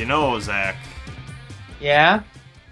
[0.00, 0.76] You know, Zach,
[1.78, 2.22] Yeah?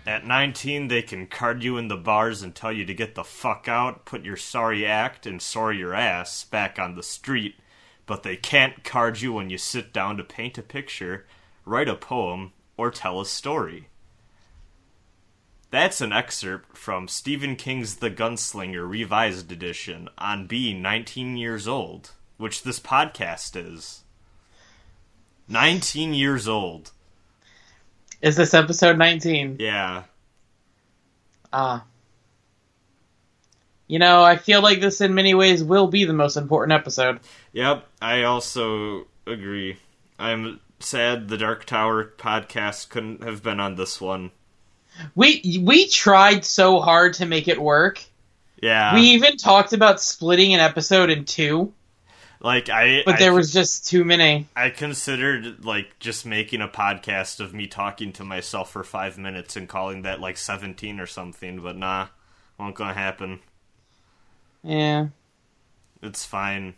[0.07, 3.23] at 19 they can card you in the bars and tell you to get the
[3.23, 7.57] fuck out, put your sorry act and sorry your ass back on the street,
[8.07, 11.27] but they can't card you when you sit down to paint a picture,
[11.67, 13.88] write a poem, or tell a story.
[15.71, 22.13] That's an excerpt from Stephen King's The Gunslinger Revised Edition on being 19 years old,
[22.38, 24.02] which this podcast is.
[25.47, 26.93] 19 years old.
[28.21, 29.57] Is this episode 19?
[29.61, 30.05] Yeah.
[31.53, 31.85] Ah.
[33.87, 37.21] You know, I feel like this in many ways will be the most important episode.
[37.53, 39.79] Yep, I also agree.
[40.19, 44.30] I'm sad the Dark Tower podcast couldn't have been on this one.
[45.15, 48.03] We we tried so hard to make it work.
[48.60, 48.95] Yeah.
[48.95, 51.73] we even talked about splitting an episode in two,
[52.41, 54.47] like I but I, there was just too many.
[54.57, 59.57] I considered like just making a podcast of me talking to myself for 5 minutes
[59.57, 62.09] and calling that like 17 or something, but nah.
[62.59, 63.41] Won't gonna happen.
[64.62, 65.09] Yeah.
[66.03, 66.75] It's fine.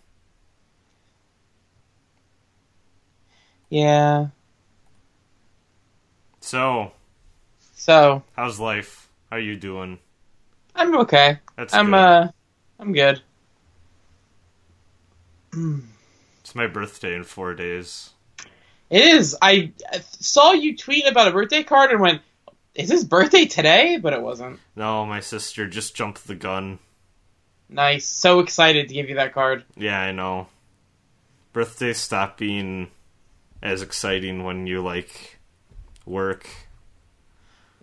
[3.70, 4.28] Yeah.
[6.40, 6.92] So,
[7.74, 9.08] So, how's life?
[9.30, 9.98] How you doing?
[10.74, 11.38] I'm okay.
[11.56, 11.94] That's I'm good.
[11.94, 12.28] uh
[12.78, 13.22] I'm good.
[15.52, 18.10] It's my birthday in 4 days.
[18.88, 19.36] It is.
[19.40, 22.22] I I saw you tweet about a birthday card and went,
[22.74, 24.58] "Is his birthday today?" But it wasn't.
[24.74, 26.78] No, my sister just jumped the gun.
[27.68, 28.06] Nice.
[28.06, 29.64] So excited to give you that card.
[29.76, 30.48] Yeah, I know.
[31.52, 32.90] Birthdays stop being
[33.62, 35.38] as exciting when you like
[36.06, 36.48] work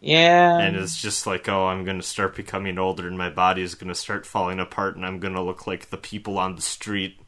[0.02, 0.58] Yeah.
[0.58, 3.76] and it's just like, oh, I'm going to start becoming older and my body is
[3.76, 6.62] going to start falling apart and I'm going to look like the people on the
[6.62, 7.20] street.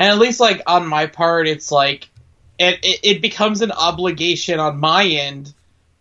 [0.00, 2.08] And at least, like on my part, it's like
[2.58, 5.52] it, it it becomes an obligation on my end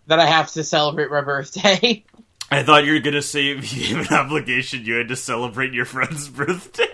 [0.08, 2.06] that I have to celebrate my birthday.
[2.50, 5.74] I thought you were going to say you have an obligation you had to celebrate
[5.74, 6.86] your friend's birthday.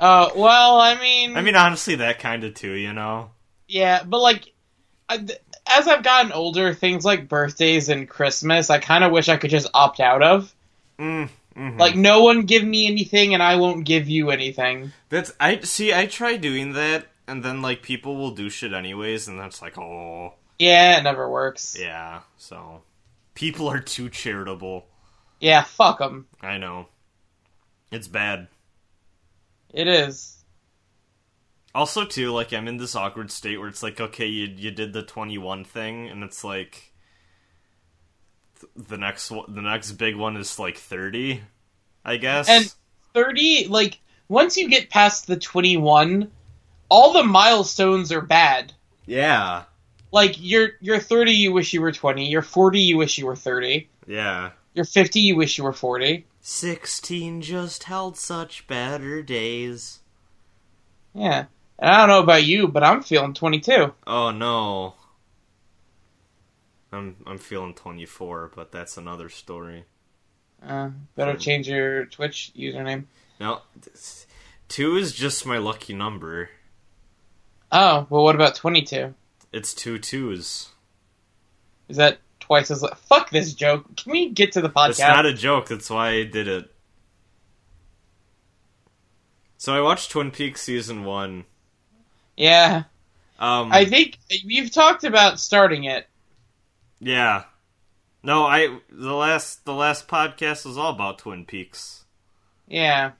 [0.00, 3.32] uh, well, I mean, I mean, honestly, that kind of too, you know?
[3.68, 4.54] yeah, but like,
[5.06, 5.18] I,
[5.66, 9.50] as I've gotten older, things like birthdays and Christmas, I kind of wish I could
[9.50, 10.54] just opt out of.
[10.98, 11.28] Mm,
[11.60, 11.78] mhm.
[11.78, 14.92] Like, no one give me anything, and I won't give you anything.
[15.10, 15.92] That's I see.
[15.92, 19.76] I try doing that, and then like people will do shit anyways, and that's like,
[19.78, 21.76] oh, Yeah, it never works.
[21.78, 22.20] yeah.
[22.38, 22.82] So
[23.34, 24.86] people are too charitable.
[25.40, 26.26] Yeah, fuck them.
[26.42, 26.88] I know.
[27.90, 28.48] It's bad.
[29.72, 30.36] It is.
[31.74, 34.92] Also, too, like I'm in this awkward state where it's like, okay, you you did
[34.92, 36.89] the 21 thing, and it's like
[38.76, 41.42] the next one, the next big one is like 30,
[42.04, 42.48] I guess.
[42.48, 42.72] And-
[43.14, 43.98] 30 like
[44.28, 46.30] once you get past the 21
[46.88, 48.72] all the milestones are bad
[49.06, 49.64] yeah,
[50.12, 53.34] like you're you're 30 you wish you were 20 you're 40 you wish you were
[53.34, 54.50] 30 yeah.
[54.74, 59.98] you're 50 you wish you were 40 16 just held such better days.
[61.12, 61.46] yeah
[61.80, 64.94] and i don't know about you but i'm feeling 22 Oh no.
[66.92, 69.84] I'm I'm feeling 24, but that's another story.
[70.66, 71.38] uh, better Hmm.
[71.38, 73.04] change your twitch username
[73.38, 74.26] No, this-
[74.68, 76.50] two is just my lucky number.
[77.72, 79.14] oh well what about 22
[79.52, 80.68] It's two twos.
[81.88, 85.24] is that twice as fuck this joke can we get to the podcast It's not
[85.26, 85.68] a joke.
[85.68, 86.70] That's why I did it.
[89.56, 91.44] So I watched Twin Peaks season one.
[92.36, 92.84] yeah
[93.38, 96.06] Um, i think you've talked about starting it
[97.00, 97.44] yeah.
[98.22, 102.04] No, I the last the last podcast was all about Twin Peaks.
[102.66, 103.12] yeah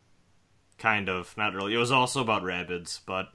[0.79, 1.75] Kind of, not really.
[1.75, 3.29] It was also about rabbits, but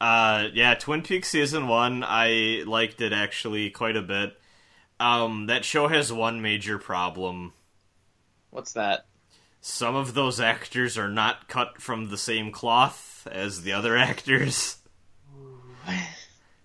[0.00, 2.04] uh, yeah, Twin Peaks season one.
[2.06, 4.36] I liked it actually quite a bit.
[4.98, 7.52] Um, that show has one major problem.
[8.50, 9.06] what's that
[9.60, 14.76] Some of those actors are not cut from the same cloth as the other actors.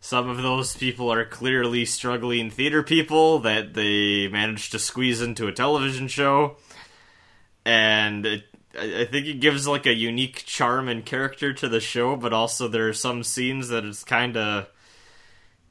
[0.05, 5.47] Some of those people are clearly struggling theater people that they managed to squeeze into
[5.47, 6.57] a television show.
[7.65, 8.43] And it,
[8.79, 12.67] I think it gives like a unique charm and character to the show, but also
[12.67, 14.67] there are some scenes that it's kind of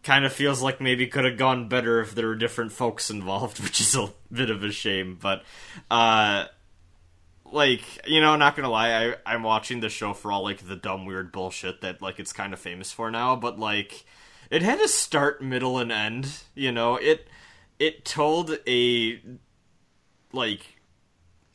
[0.02, 3.60] kind of feels like maybe could have gone better if there were different folks involved,
[3.62, 5.16] which is a bit of a shame.
[5.22, 5.44] But
[5.92, 6.46] uh
[7.52, 10.74] like you know not gonna lie I, i'm watching the show for all like the
[10.74, 14.04] dumb weird bullshit that like it's kind of famous for now but like
[14.54, 17.26] it had a start middle and end you know it
[17.78, 19.20] it told a
[20.32, 20.78] like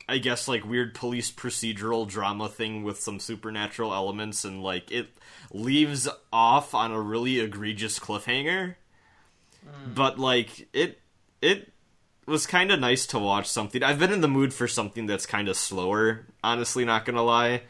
[0.06, 5.08] i guess like weird police procedural drama thing with some supernatural elements and like it
[5.50, 8.74] leaves off on a really egregious cliffhanger
[9.64, 9.94] hmm.
[9.94, 11.00] but like it
[11.40, 11.72] it
[12.26, 13.82] was kind of nice to watch something.
[13.82, 16.26] I've been in the mood for something that's kind of slower.
[16.44, 17.62] Honestly, not gonna lie.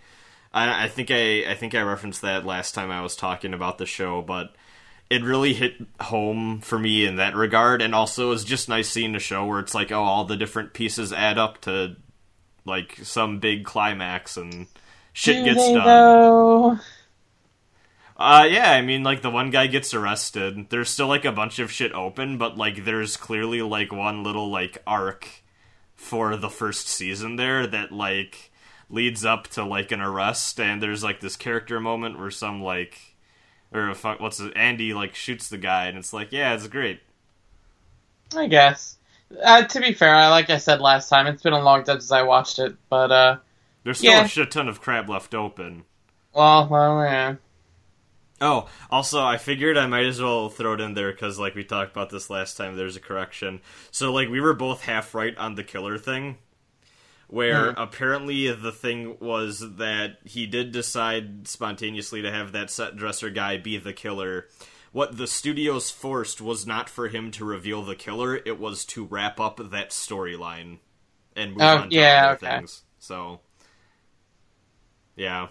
[0.53, 3.79] I, I think I I think I referenced that last time I was talking about
[3.79, 4.55] the show, but
[5.11, 7.83] it really hit home for me in that regard.
[7.83, 10.37] And also, it was just nice seeing a show where it's like, oh, all the
[10.37, 11.97] different pieces add up to
[12.65, 14.69] like some big climax and
[15.13, 15.85] shit Do gets done.
[15.85, 16.79] though?
[18.17, 20.69] Uh, yeah, I mean, like the one guy gets arrested.
[20.69, 24.51] There's still like a bunch of shit open, but like there's clearly like one little
[24.51, 25.27] like arc
[25.97, 28.53] for the first season there that like
[28.91, 33.10] leads up to like an arrest, and there's like this character moment where some like
[33.73, 37.01] or fuck, what's it, Andy like shoots the guy, and it's like, yeah, it's great.
[38.37, 38.97] I guess.
[39.45, 42.01] Uh, to be fair, I like I said last time, it's been a long time
[42.01, 43.37] since I watched it, but uh,
[43.85, 44.25] There's still Yeah.
[44.25, 45.85] a shit ton of crap left open.
[46.33, 47.35] well, well, yeah.
[48.43, 51.63] Oh, also, I figured I might as well throw it in there because, like, we
[51.63, 52.75] talked about this last time.
[52.77, 53.61] There's a correction.
[53.91, 56.39] So, like, we were both half right on the killer thing,
[57.31, 57.75] where Hmm.
[57.77, 63.57] apparently the thing was that he did decide spontaneously to have that set dresser guy
[63.59, 64.49] be the killer.
[64.93, 69.05] What the studios forced was not for him to reveal the killer; it was to
[69.07, 70.81] wrap up that storyline
[71.37, 72.61] and move Oh, on to yeah, other okay.
[72.61, 72.85] things.
[72.99, 73.41] So,
[75.17, 75.49] yeah.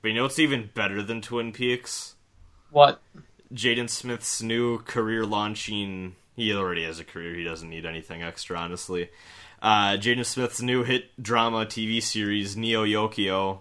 [0.00, 2.14] But you know what's even better than Twin Peaks?
[2.70, 3.00] What?
[3.52, 6.16] Jaden Smith's new career launching.
[6.34, 7.34] He already has a career.
[7.34, 9.10] He doesn't need anything extra, honestly.
[9.62, 13.60] Uh, Jaden Smith's new hit drama TV series, Neo Yokio,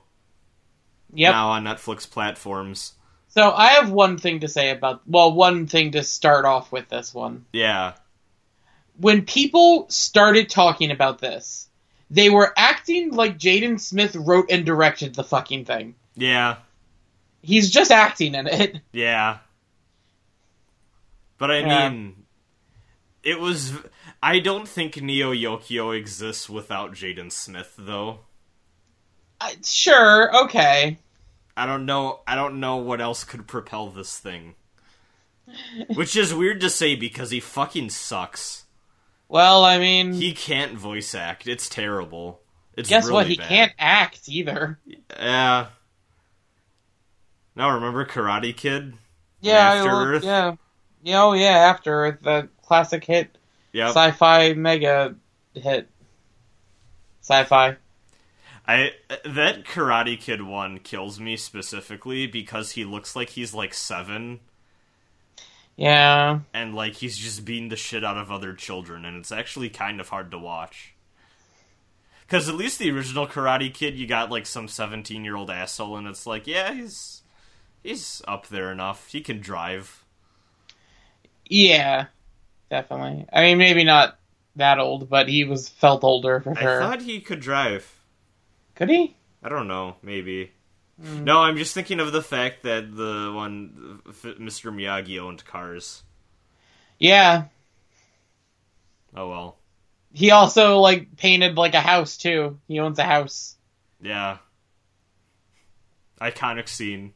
[1.13, 1.31] Yep.
[1.31, 2.94] now on Netflix platforms.
[3.30, 6.89] So I have one thing to say about, well, one thing to start off with
[6.89, 7.45] this one.
[7.53, 7.94] Yeah,
[8.97, 11.68] When people started talking about this,
[12.09, 15.95] they were acting like Jaden Smith wrote and directed the fucking thing.
[16.15, 16.57] yeah,
[17.42, 18.80] He's just acting in it.
[18.92, 19.38] yeah.
[21.38, 21.89] But I Yeah.
[21.89, 22.25] mean,
[23.24, 23.71] it was.
[24.25, 28.22] I don't think Neo Yokio exists without Jaden Smith, though.
[29.39, 30.98] Uh, sure, okay.
[31.56, 32.22] I don't know.
[32.25, 34.56] I don't know what else could propel this thing.
[35.94, 38.66] Which is weird to say because he fucking sucks.
[39.27, 41.48] Well, I mean, He can't voice act.
[41.48, 42.42] It's terrible.
[42.75, 43.28] It's guess really what?
[43.28, 43.48] He bad.
[43.48, 44.80] can't act either.
[45.19, 45.68] Yeah.
[47.56, 48.95] Now remember Karate Kid?
[49.39, 50.24] Yeah, After well, Earth?
[50.24, 50.56] yeah,
[51.04, 51.21] yeah.
[51.24, 51.57] Oh, yeah.
[51.57, 53.38] After Earth, the classic hit,
[53.75, 53.89] Yep.
[53.89, 55.16] sci-fi mega
[55.54, 55.89] hit,
[57.22, 57.75] sci-fi.
[58.68, 58.92] I
[59.25, 64.39] that Karate Kid one kills me specifically because he looks like he's like seven
[65.75, 69.69] Yeah, and like he's just beating the shit out of other children and it's actually
[69.69, 70.95] kind of hard to watch.
[72.28, 76.25] Cause at least the original Karate Kid, you got like some seventeen-year-old asshole, and it's
[76.25, 77.21] like, yeah, he's
[77.83, 79.10] he's up there enough.
[79.10, 80.04] He can drive.
[81.50, 82.07] yeah,
[82.70, 83.26] definitely.
[83.32, 84.20] I mean, maybe not
[84.56, 88.00] that old, but he was felt older for I thought he could drive.
[88.76, 89.16] Could he?
[89.44, 90.52] I don't know, maybe.
[91.02, 91.24] Mm.
[91.24, 94.74] No, I'm just thinking of the fact that the one Mr.
[94.74, 96.04] Miyagi owned cars.
[97.00, 97.45] Yeah.
[99.16, 99.57] Oh well.
[100.14, 102.60] He also like painted like a house too.
[102.68, 103.56] He owns a house.
[104.02, 104.38] Yeah.
[106.22, 107.14] Iconic scene.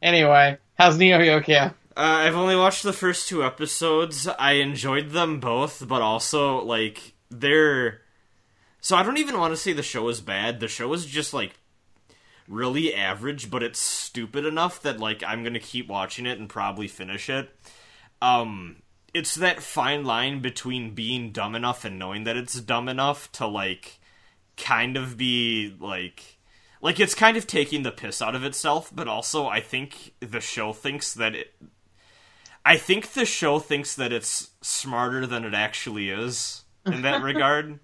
[0.00, 1.74] Anyway, how's Neo Yokio?
[1.96, 4.26] Uh, I've only watched the first two episodes.
[4.26, 8.00] I enjoyed them both, but also like they're.
[8.80, 10.60] So I don't even want to say the show is bad.
[10.60, 11.54] The show is just like
[12.48, 16.88] really average, but it's stupid enough that like I'm gonna keep watching it and probably
[16.88, 17.54] finish it.
[18.20, 18.82] Um,
[19.12, 23.46] it's that fine line between being dumb enough and knowing that it's dumb enough to
[23.46, 24.00] like
[24.56, 26.38] kind of be like
[26.80, 30.40] like it's kind of taking the piss out of itself, but also I think the
[30.40, 31.54] show thinks that it
[32.64, 37.78] I think the show thinks that it's smarter than it actually is in that regard.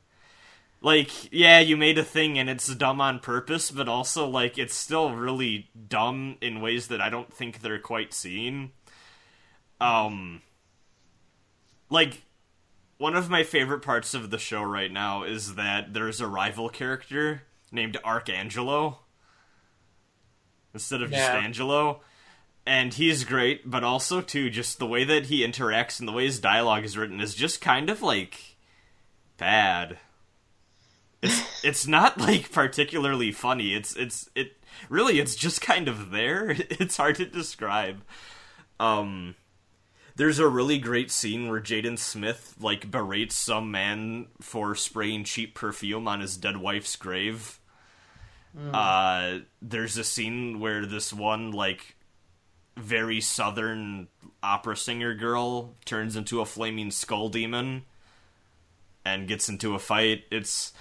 [0.81, 4.75] Like, yeah, you made a thing and it's dumb on purpose, but also like it's
[4.75, 8.73] still really dumb in ways that I don't think they're quite seeing.
[9.81, 10.41] Um
[11.91, 12.23] like
[12.97, 16.69] one of my favorite parts of the show right now is that there's a rival
[16.69, 19.01] character named Archangelo
[20.73, 22.01] instead of just Angelo.
[22.67, 26.27] And he's great, but also too just the way that he interacts and the way
[26.27, 28.57] his dialogue is written is just kind of like
[29.39, 29.99] bad.
[31.23, 33.75] It's it's not like particularly funny.
[33.75, 34.57] It's it's it
[34.89, 36.51] really it's just kind of there.
[36.71, 38.03] It's hard to describe.
[38.79, 39.35] Um
[40.17, 45.55] there's a really great scene where Jaden Smith like berates some man for spraying cheap
[45.55, 47.59] perfume on his dead wife's grave.
[48.73, 51.97] Uh, there's a scene where this one like
[52.77, 54.09] very southern
[54.43, 57.83] opera singer girl turns into a flaming skull demon
[59.05, 60.25] and gets into a fight.
[60.31, 60.73] It's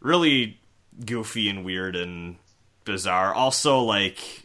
[0.00, 0.60] really
[1.04, 2.36] goofy and weird and
[2.84, 3.34] bizarre.
[3.34, 4.44] Also, like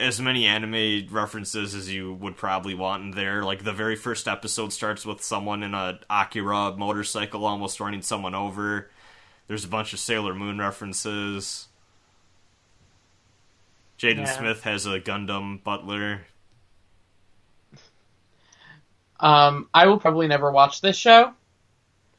[0.00, 3.44] as many anime references as you would probably want in there.
[3.44, 8.34] Like the very first episode starts with someone in a Akira motorcycle almost running someone
[8.34, 8.90] over.
[9.46, 11.68] There's a bunch of Sailor Moon references.
[14.00, 14.38] Jaden Yeah.
[14.38, 16.22] Smith has a Gundam butler.
[19.18, 21.32] Um, I will probably never watch this show,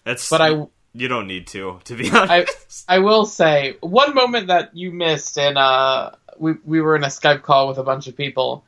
[0.03, 2.85] That's but I you don't need to, to be honest.
[2.87, 7.03] I I will say one moment that you missed, and uh, we we were in
[7.03, 8.63] a Skype call with a bunch of people,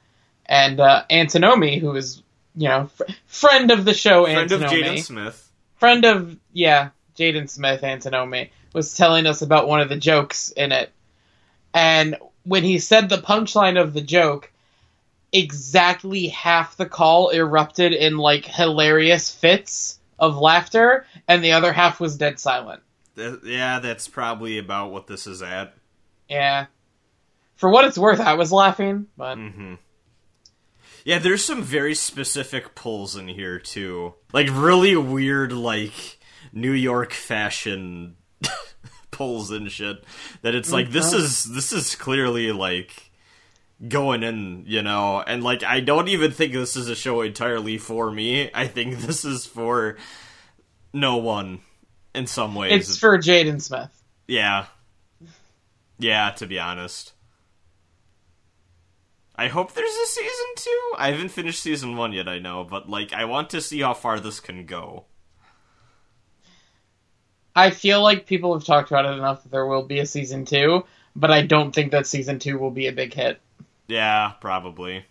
[0.47, 2.23] and uh, Antinomi, who is
[2.55, 5.51] you know fr- friend of the show, Friend of Jaden Smith.
[5.75, 10.71] friend of yeah Jaden Smith, Antinomi was telling us about one of the jokes in
[10.71, 10.91] it,
[11.71, 14.51] and when he said the punchline of the joke.
[15.35, 21.99] Exactly half the call erupted in like hilarious fits of laughter, and the other half
[21.99, 22.83] was dead silent.
[23.15, 25.73] Yeah, that's probably about what this is at.
[26.29, 26.67] Yeah.
[27.55, 29.75] For what it's worth, I was laughing, but Mm-hmm.
[31.05, 34.13] Yeah, there's some very specific pulls in here too.
[34.31, 36.19] Like really weird, like
[36.53, 38.15] New York fashion
[39.13, 40.03] pulls and shit.
[40.41, 41.17] That it's like this Mhm.
[41.19, 43.11] is this is clearly like
[43.87, 47.77] going in, you know, and like I don't even think this is a show entirely
[47.77, 48.49] for me.
[48.53, 49.97] I think this is for
[50.91, 51.61] no one
[52.13, 52.89] in some ways.
[52.89, 53.89] it's for Jaden Smith.
[54.27, 54.65] Yeah.
[55.99, 57.13] Yeah, to be honest.
[59.35, 60.91] I hope there's a season two.
[60.97, 63.93] I haven't finished season one yet, I know, but like I want to see how
[63.95, 65.05] far this can go.
[67.55, 70.45] I feel like people have talked about it enough that there will be a season
[70.45, 73.39] two, but I don't think that season two will be a big hit.
[73.87, 75.05] Yeah, probably.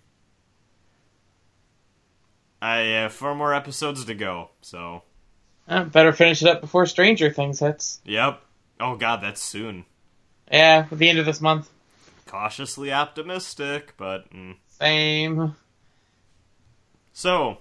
[2.60, 5.02] I have four more episodes to go, so
[5.68, 8.00] Uh, better finish it up before Stranger Things hits.
[8.04, 8.40] yep.
[8.80, 9.84] Oh god, that's soon.
[10.50, 11.70] Yeah, at the end of this month.
[12.26, 14.56] Cautiously optimistic, but mm.
[14.80, 15.54] Same.
[17.12, 17.58] so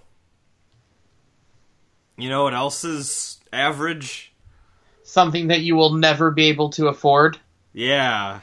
[2.17, 4.30] you know what else is average?
[5.03, 7.39] Something that you will never be able to afford.
[7.73, 8.41] Yeah.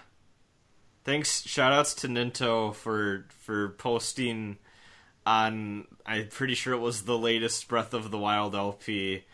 [1.04, 4.58] Thanks shoutouts to Ninto for for posting
[5.24, 9.24] on I'm pretty sure it was the latest Breath of the Wild LP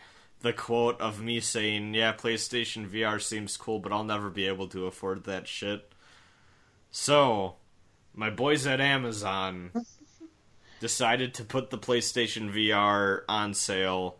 [0.44, 4.68] the quote of me saying, "Yeah, PlayStation VR seems cool, but I'll never be able
[4.68, 5.90] to afford that shit."
[6.90, 7.56] So,
[8.12, 9.72] my boys at Amazon
[10.80, 14.18] decided to put the PlayStation VR on sale.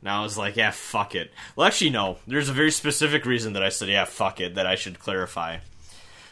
[0.00, 1.30] And I was like, yeah, fuck it.
[1.54, 2.18] Well, actually, no.
[2.26, 5.58] There's a very specific reason that I said, yeah, fuck it, that I should clarify.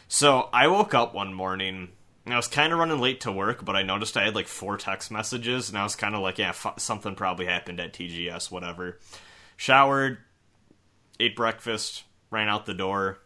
[0.09, 1.89] So, I woke up one morning,
[2.25, 4.49] and I was kind of running late to work, but I noticed I had like
[4.49, 8.51] four text messages, and I was kind of like, yeah, something probably happened at TGS,
[8.51, 8.99] whatever.
[9.57, 10.19] Showered,
[11.21, 13.19] ate breakfast, ran out the door,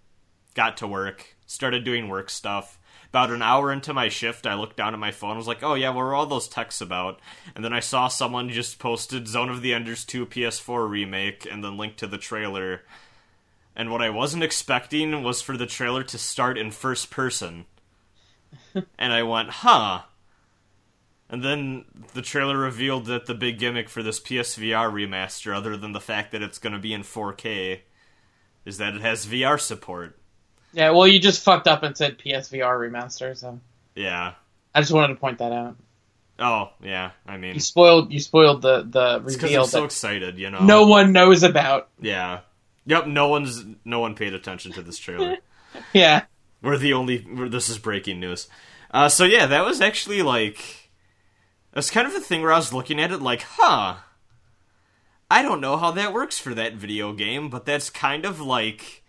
[0.55, 2.79] got to work, started doing work stuff.
[3.12, 5.35] About an hour into my shift, I looked down at my phone.
[5.35, 7.21] I was like, "Oh yeah, what were all those texts about?"
[7.54, 11.62] And then I saw someone just posted Zone of the Enders 2 PS4 remake, and
[11.62, 12.85] then linked to the trailer.
[13.76, 17.66] And what I wasn't expecting was for the trailer to start in first person.
[18.99, 20.04] and I went, "Huh."
[21.28, 25.92] And then the trailer revealed that the big gimmick for this PSVR remaster, other than
[25.92, 27.81] the fact that it's going to be in 4K,
[28.64, 30.19] is that it has VR support.
[30.73, 33.61] Yeah, well, you just fucked up and said PSVR remaster, so
[33.95, 34.35] Yeah.
[34.75, 35.76] I just wanted to point that out.
[36.38, 37.11] Oh, yeah.
[37.26, 40.64] I mean, You spoiled you spoiled the the it's reveal I'm so excited, you know.
[40.64, 41.88] no one knows about.
[42.00, 42.41] Yeah.
[42.87, 43.07] Yep.
[43.07, 45.37] No one's no one paid attention to this trailer.
[45.95, 46.25] Yeah,
[46.61, 47.25] we're the only.
[47.26, 48.47] We're, this is breaking news.
[48.91, 50.91] Uh, so yeah, that was actually like.
[51.73, 53.95] that's kind of the thing where I was looking at it like, huh.
[55.31, 59.01] I don't know how that works for that video game, but that's kind of like.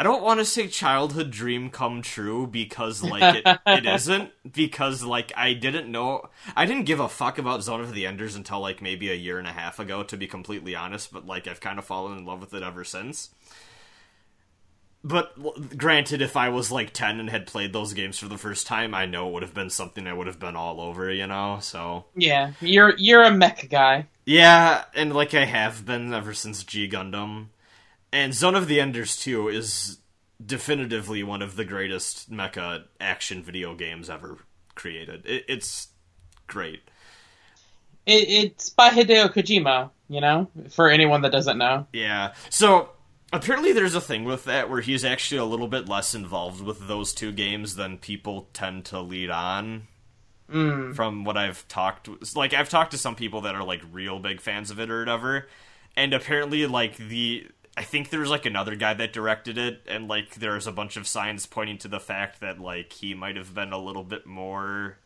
[0.00, 5.02] I don't want to say childhood dream come true because like it, it isn't because
[5.02, 8.60] like I didn't know I didn't give a fuck about Zone of the Enders until
[8.60, 11.60] like maybe a year and a half ago to be completely honest but like I've
[11.60, 13.28] kind of fallen in love with it ever since.
[15.04, 18.66] But granted if I was like 10 and had played those games for the first
[18.66, 21.26] time I know it would have been something I would have been all over, you
[21.26, 21.58] know.
[21.60, 22.52] So yeah.
[22.62, 24.06] You're you're a mech guy.
[24.24, 27.48] yeah, and like I have been ever since G Gundam.
[28.12, 29.98] And Zone of the Enders 2 is
[30.44, 34.38] definitively one of the greatest mecha action video games ever
[34.74, 35.26] created.
[35.26, 35.88] It, it's
[36.46, 36.82] great.
[38.06, 39.90] It, it's by Hideo Kojima.
[40.08, 41.86] You know, for anyone that doesn't know.
[41.92, 42.32] Yeah.
[42.48, 42.88] So
[43.32, 46.88] apparently there's a thing with that where he's actually a little bit less involved with
[46.88, 49.86] those two games than people tend to lead on.
[50.50, 50.96] Mm.
[50.96, 54.40] From what I've talked, like I've talked to some people that are like real big
[54.40, 55.46] fans of it or whatever,
[55.96, 57.46] and apparently like the
[57.80, 61.06] I think there's like another guy that directed it, and like there's a bunch of
[61.08, 64.98] signs pointing to the fact that like he might have been a little bit more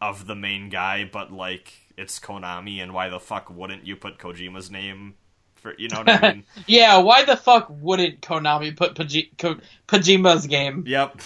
[0.00, 4.18] of the main guy, but like it's Konami, and why the fuck wouldn't you put
[4.18, 5.14] Kojima's name
[5.54, 6.44] for you know what I mean?
[6.66, 10.82] Yeah, why the fuck wouldn't Konami put Paji- Ko- Pajima's game?
[10.88, 11.20] yep,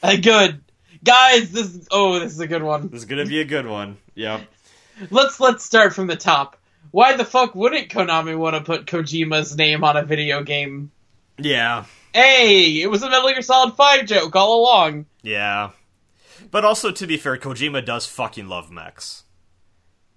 [0.00, 0.60] Uh, good.
[1.02, 2.88] Guys, this is oh, this is a good one.
[2.88, 3.96] this is gonna be a good one.
[4.14, 4.42] Yep.
[5.10, 6.56] Let's let's start from the top.
[6.94, 10.92] Why the fuck wouldn't Konami want to put Kojima's name on a video game?
[11.38, 15.06] Yeah, Hey, it was a Metal Gear Solid 5 joke all along.
[15.22, 15.70] yeah.
[16.52, 19.24] But also, to be fair, Kojima does fucking love mechs.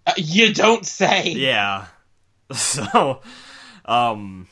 [0.06, 1.32] Uh, you don't say.
[1.32, 1.86] Yeah.
[2.54, 3.22] So,
[3.86, 4.48] um,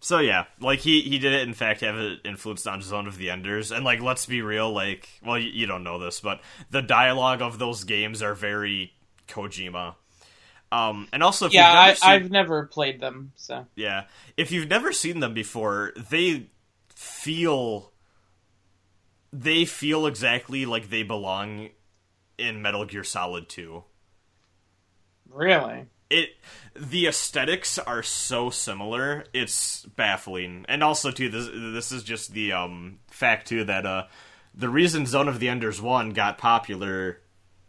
[0.00, 1.48] so yeah, like he he did it.
[1.48, 4.70] In fact, have it influenced on Zone of the Enders, and like let's be real,
[4.70, 8.92] like well, you, you don't know this, but the dialogue of those games are very
[9.28, 9.94] Kojima.
[10.76, 13.66] Um, and also, if Yeah, you've never I, seen, I've never played them, so.
[13.74, 14.04] yeah,
[14.36, 16.46] if you've never seen them before, they
[16.94, 17.92] feel
[19.32, 21.70] they feel exactly like they belong
[22.38, 23.84] in Metal Gear Solid 2.
[25.30, 25.86] Really?
[26.08, 26.30] it
[26.74, 32.52] the aesthetics are so similar it's baffling and also too this this is just the
[32.52, 34.04] um fact too that uh
[34.54, 37.20] the reason zone of the enders 1 got popular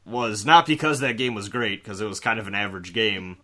[0.08, 3.38] was not because that game was great because it was kind of an average game.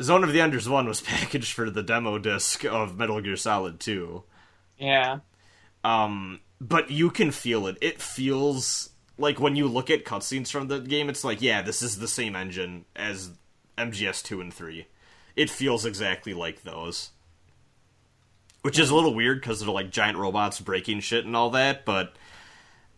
[0.00, 3.78] Zone of the enders 1 was packaged for the demo disc of metal gear solid
[3.80, 4.22] 2
[4.78, 5.18] Yeah.
[5.84, 7.76] um but you can feel it.
[7.80, 11.82] It feels like when you look at cutscenes from the game it's like yeah this
[11.82, 13.30] is the same engine as
[13.76, 14.86] mgs 2 and 3
[15.36, 17.10] it feels exactly like those.
[18.62, 21.84] Which is a little weird because they're like giant robots breaking shit and all that
[21.84, 22.14] but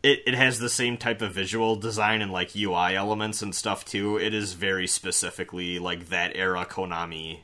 [0.03, 3.85] it, it has the same type of visual design and like ui elements and stuff
[3.85, 7.41] too it is very specifically like that era konami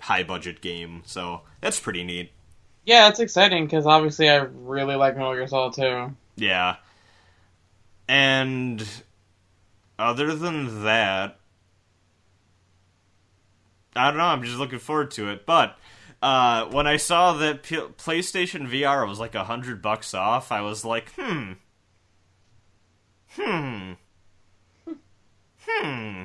[0.00, 2.30] high budget game so that's pretty neat
[2.84, 6.14] Yeah, it's exciting because obviously I really like Metal Gear Solid 2.
[6.36, 6.76] Yeah.
[8.06, 8.86] And
[9.98, 11.40] other than that,
[13.96, 14.24] I don't know.
[14.24, 15.46] I'm just looking forward to it.
[15.46, 15.76] But
[16.22, 20.60] uh, when I saw that P- PlayStation VR was like a hundred bucks off, I
[20.60, 21.54] was like, hmm,
[23.36, 23.92] hmm,
[25.66, 26.22] hmm.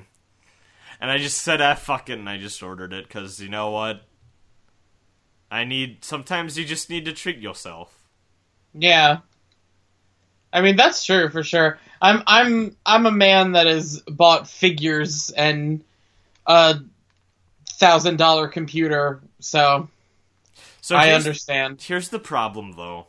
[1.00, 3.71] And I just said, ah, fuck it, and I just ordered it because you know
[3.71, 4.04] what?
[5.50, 6.06] I need.
[6.06, 8.08] Sometimes you just need to treat yourself.
[8.74, 9.19] Yeah.
[10.54, 11.80] I mean that's true for sure.
[12.02, 15.84] I'm I'm I'm a man that has bought figures and
[16.45, 16.80] a
[17.67, 19.89] thousand dollar computer, so,
[20.82, 21.82] So I understand.
[21.82, 23.08] Here's the problem, though.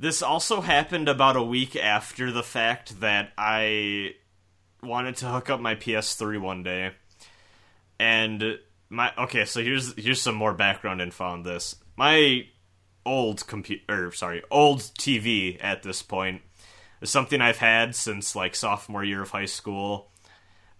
[0.00, 4.14] This also happened about a week after the fact that I
[4.82, 6.92] wanted to hook up my PS3 one day,
[7.98, 8.58] and
[8.88, 9.44] my okay.
[9.44, 11.76] So here's here's some more background info on this.
[11.98, 12.46] My
[13.04, 16.40] old computer, sorry, old TV at this point
[17.02, 20.10] is something I've had since like sophomore year of high school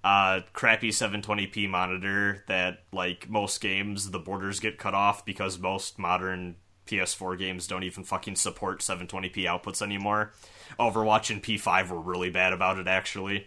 [0.03, 5.99] uh, crappy 720p monitor that like most games the borders get cut off because most
[5.99, 6.57] modern
[6.91, 10.33] PS4 games don't even fucking support 720p outputs anymore.
[10.79, 13.47] Overwatch and P5 were really bad about it actually.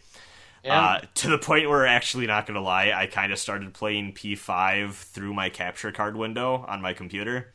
[0.64, 0.82] Yeah.
[0.82, 4.94] Uh, to the point where actually not gonna lie, I kind of started playing P5
[4.94, 7.52] through my capture card window on my computer.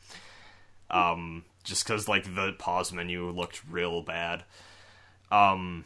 [0.91, 4.43] Um, just because like the pause menu looked real bad.
[5.31, 5.85] Um,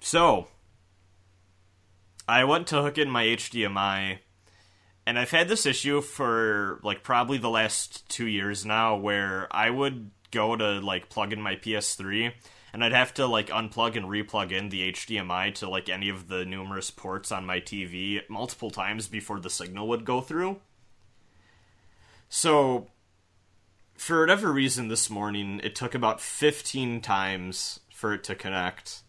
[0.00, 0.48] so
[2.28, 4.18] I went to hook in my HDMI,
[5.06, 9.70] and I've had this issue for like probably the last two years now, where I
[9.70, 12.32] would go to like plug in my PS3,
[12.72, 16.26] and I'd have to like unplug and replug in the HDMI to like any of
[16.26, 20.58] the numerous ports on my TV multiple times before the signal would go through.
[22.28, 22.88] So,
[23.96, 29.02] for whatever reason, this morning it took about 15 times for it to connect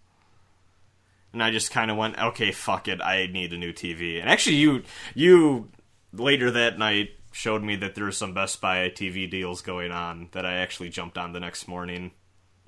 [1.34, 4.20] and I just kind of went, okay, fuck it, I need a new TV.
[4.20, 4.84] And actually, you
[5.14, 5.70] you
[6.14, 10.30] later that night showed me that there were some Best Buy TV deals going on
[10.32, 12.12] that I actually jumped on the next morning.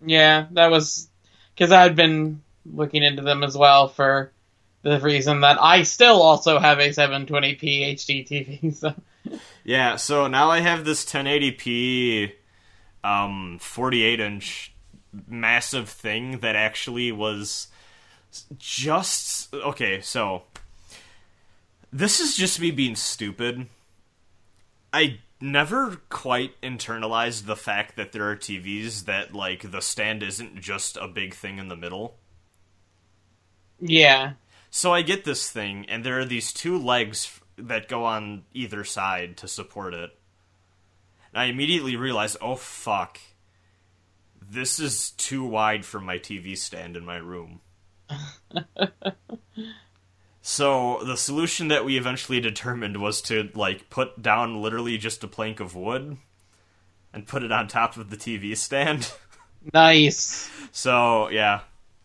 [0.05, 1.09] Yeah, that was
[1.53, 4.31] because I'd been looking into them as well for
[4.81, 8.75] the reason that I still also have a 720p HD TV.
[8.75, 8.93] So
[9.63, 12.31] Yeah, so now I have this 1080p,
[13.03, 14.73] um, 48 inch
[15.27, 17.67] massive thing that actually was
[18.57, 20.01] just okay.
[20.01, 20.43] So
[21.91, 23.67] this is just me being stupid.
[24.91, 30.59] I never quite internalized the fact that there are TVs that like the stand isn't
[30.59, 32.17] just a big thing in the middle.
[33.79, 34.33] Yeah.
[34.69, 38.83] So I get this thing, and there are these two legs that go on either
[38.83, 40.11] side to support it.
[41.33, 43.19] And I immediately realize, oh fuck,
[44.41, 47.61] this is too wide for my TV stand in my room.
[50.49, 55.27] so the solution that we eventually determined was to like put down literally just a
[55.27, 56.17] plank of wood
[57.13, 59.13] and put it on top of the TV stand.
[59.73, 60.49] Nice.
[60.71, 61.59] so yeah,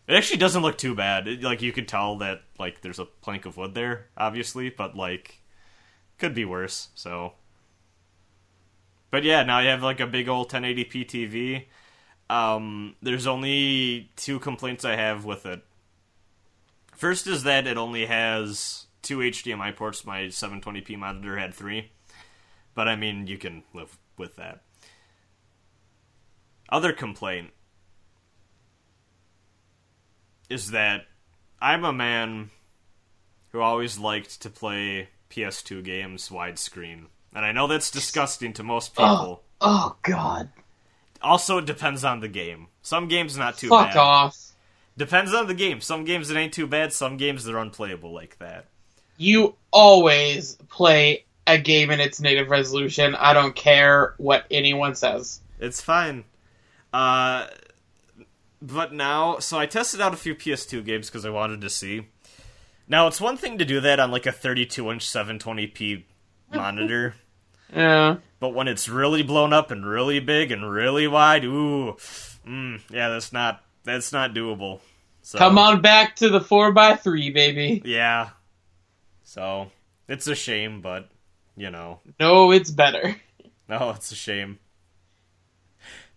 [0.07, 1.25] it actually doesn't look too bad.
[1.27, 4.95] It, like you could tell that like there's a plank of wood there, obviously, but
[4.95, 5.39] like
[6.19, 6.89] could be worse.
[6.93, 7.33] So,
[9.09, 11.63] but yeah, now you have like a big old 1080p TV.
[12.29, 15.63] Um, there's only two complaints I have with it.
[16.95, 20.05] First is that it only has two HDMI ports.
[20.05, 21.91] My 720p monitor had three,
[22.73, 24.61] but I mean you can live with that.
[26.69, 27.51] Other complaint
[30.49, 31.05] is that
[31.61, 32.49] I'm a man
[33.51, 37.05] who always liked to play PS2 games widescreen.
[37.33, 39.43] And I know that's disgusting to most oh, people.
[39.61, 40.49] Oh, oh God.
[41.21, 42.67] Also, it depends on the game.
[42.81, 43.93] Some games not too Fuck bad.
[43.93, 44.54] Fuck off.
[44.97, 45.81] Depends on the game.
[45.81, 46.93] Some games it ain't too bad.
[46.93, 48.65] Some games they're unplayable like that.
[49.17, 53.13] You always play a game in its native resolution.
[53.15, 55.41] I don't care what anyone says.
[55.59, 56.23] It's fine.
[56.93, 57.47] Uh,
[58.61, 62.07] but now, so I tested out a few PS2 games because I wanted to see.
[62.87, 66.03] Now, it's one thing to do that on like a 32 inch 720p
[66.53, 67.15] monitor,
[67.75, 68.17] Yeah.
[68.39, 71.97] but when it's really blown up and really big and really wide, ooh,
[72.47, 74.81] mm, yeah, that's not that's not doable.
[75.21, 77.81] So, Come on back to the 4x3, baby.
[77.85, 78.29] yeah.
[79.23, 79.71] So
[80.07, 81.09] it's a shame, but
[81.57, 83.15] you know, No, it's better.
[83.67, 84.59] No, it's a shame.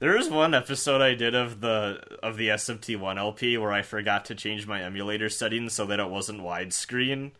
[0.00, 4.26] There was one episode I did of the of the SMT1 LP where I forgot
[4.26, 7.32] to change my emulator settings so that it wasn't widescreen.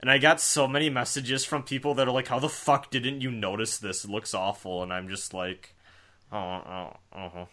[0.00, 3.20] And I got so many messages from people that are like, "How the fuck didn't
[3.22, 4.04] you notice this?
[4.04, 5.74] It looks awful." And I'm just like,
[6.30, 7.44] "Oh, oh, uh-huh.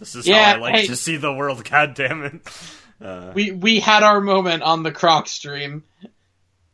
[0.00, 0.86] This is Yeah, how I like hey.
[0.88, 2.40] to see the world." God damn it.
[3.00, 5.84] Uh, We we had our moment on the Croc stream.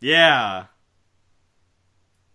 [0.00, 0.66] yeah,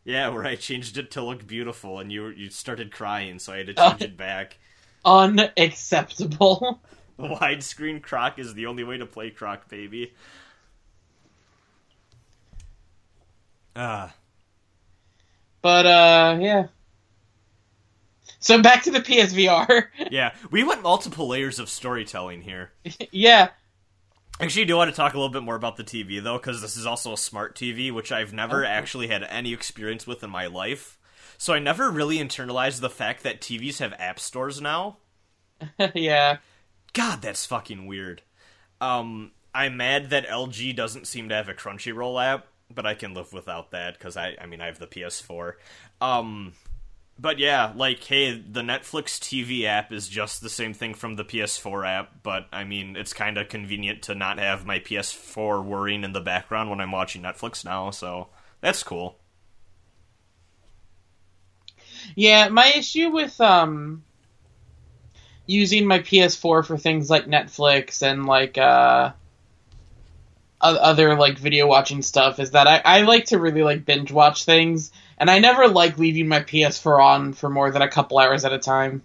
[0.04, 3.58] yeah, where I changed it to look beautiful, and you you started crying, so I
[3.58, 4.58] had to change it back.
[5.04, 6.82] Unacceptable.
[7.20, 10.14] widescreen croc is the only way to play croc baby
[13.76, 14.14] ah
[15.62, 16.68] But uh yeah.
[18.42, 19.86] So back to the PSVR.
[20.12, 22.72] yeah we went multiple layers of storytelling here
[23.12, 23.50] yeah.
[24.40, 26.62] actually I do want to talk a little bit more about the tv though because
[26.62, 28.72] this is also a smart tv which i've never Okay.
[28.72, 30.98] actually had any experience with in my life
[31.38, 34.98] so i never really internalized the fact that tvs have app stores now
[35.94, 36.38] yeah.
[36.94, 38.22] God, that's fucking weird.
[38.82, 43.14] Um, I'm mad that LG doesn't seem to have a Crunchyroll app, but I can
[43.14, 45.54] live without that because I, I mean, I have the PS4.
[46.02, 46.54] Um,
[47.22, 51.24] but yeah, like, hey, the Netflix TV app is just the same thing from the
[51.24, 56.04] PS4 app, but I mean, it's kind of convenient to not have my PS4 whirring
[56.04, 58.30] in the background when I'm watching Netflix now, so
[58.60, 59.20] that's cool.
[62.16, 64.04] Yeah, my issue with um
[65.46, 69.12] using my PS4 for things like Netflix and like uh
[70.60, 74.46] other like video watching stuff is that I, I like to really like binge watch
[74.46, 78.44] things and I never like leaving my PS4 on for more than a couple hours
[78.44, 79.04] at a time.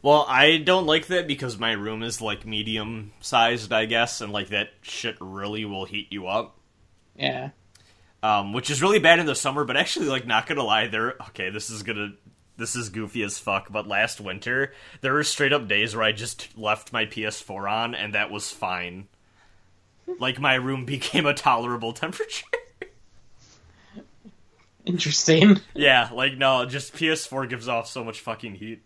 [0.00, 4.32] Well, I don't like that because my room is like medium sized, I guess, and
[4.32, 6.56] like that shit really will heat you up.
[7.16, 7.50] Yeah.
[8.22, 9.64] um, which is really bad in the summer.
[9.64, 11.14] But actually, like, not gonna lie, there.
[11.30, 12.12] Okay, this is gonna.
[12.56, 16.12] This is goofy as fuck, but last winter there were straight up days where I
[16.12, 19.08] just left my PS4 on, and that was fine.
[20.18, 22.46] Like my room became a tolerable temperature.
[24.88, 25.60] Interesting.
[25.74, 28.82] yeah, like no, just PS4 gives off so much fucking heat.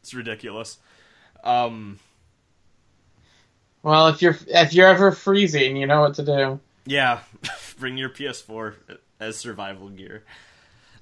[0.00, 0.78] It's ridiculous.
[1.44, 1.98] Um,
[3.82, 6.60] Well, if you're if you're ever freezing, you know what to do.
[6.86, 7.20] Yeah,
[7.78, 8.74] bring your PS4
[9.18, 10.24] as survival gear.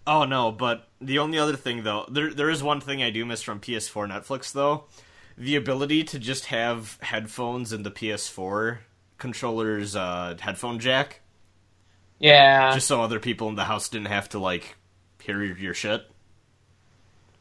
[0.07, 3.27] Oh no, but the only other thing though, there there is one thing I do
[3.27, 4.85] miss from PS4 Netflix though.
[5.37, 8.79] The ability to just have headphones in the PS4
[9.19, 11.21] controller's uh, headphone jack,
[12.19, 12.75] Yeah.
[12.75, 14.77] just so other people in the house didn't have to like
[15.23, 16.11] hear your shit.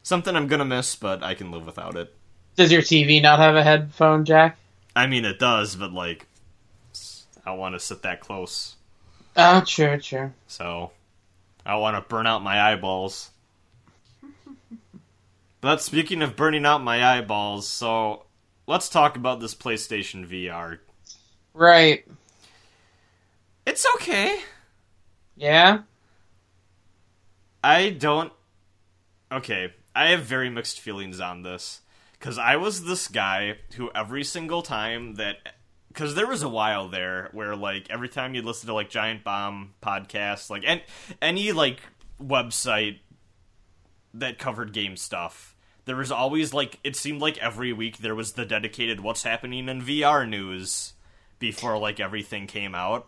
[0.02, 2.14] Something I'm gonna miss, but I can live without it.
[2.56, 4.56] Does your TV not have a headphone jack?
[4.96, 6.26] I mean, it does, but like,
[7.46, 8.76] I want to sit that close.
[9.36, 10.34] Oh, sure, sure.
[10.48, 10.90] So
[11.64, 13.30] I want to burn out my eyeballs.
[15.60, 18.24] but speaking of burning out my eyeballs, so
[18.66, 20.78] let's talk about this PlayStation VR.
[21.54, 22.04] Right.
[23.66, 24.40] It's okay.
[25.38, 25.82] Yeah.
[27.62, 28.32] I don't.
[29.30, 31.80] Okay, I have very mixed feelings on this
[32.18, 35.36] because I was this guy who every single time that
[35.88, 39.22] because there was a while there where like every time you listen to like Giant
[39.22, 40.82] Bomb podcast, like and
[41.22, 41.80] any like
[42.20, 42.98] website
[44.14, 48.32] that covered game stuff, there was always like it seemed like every week there was
[48.32, 50.94] the dedicated what's happening in VR news
[51.38, 53.06] before like everything came out.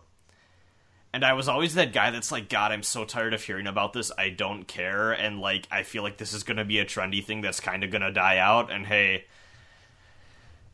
[1.13, 3.93] And I was always that guy that's like, God, I'm so tired of hearing about
[3.93, 4.13] this.
[4.17, 5.11] I don't care.
[5.11, 7.83] And like, I feel like this is going to be a trendy thing that's kind
[7.83, 8.71] of going to die out.
[8.71, 9.25] And hey,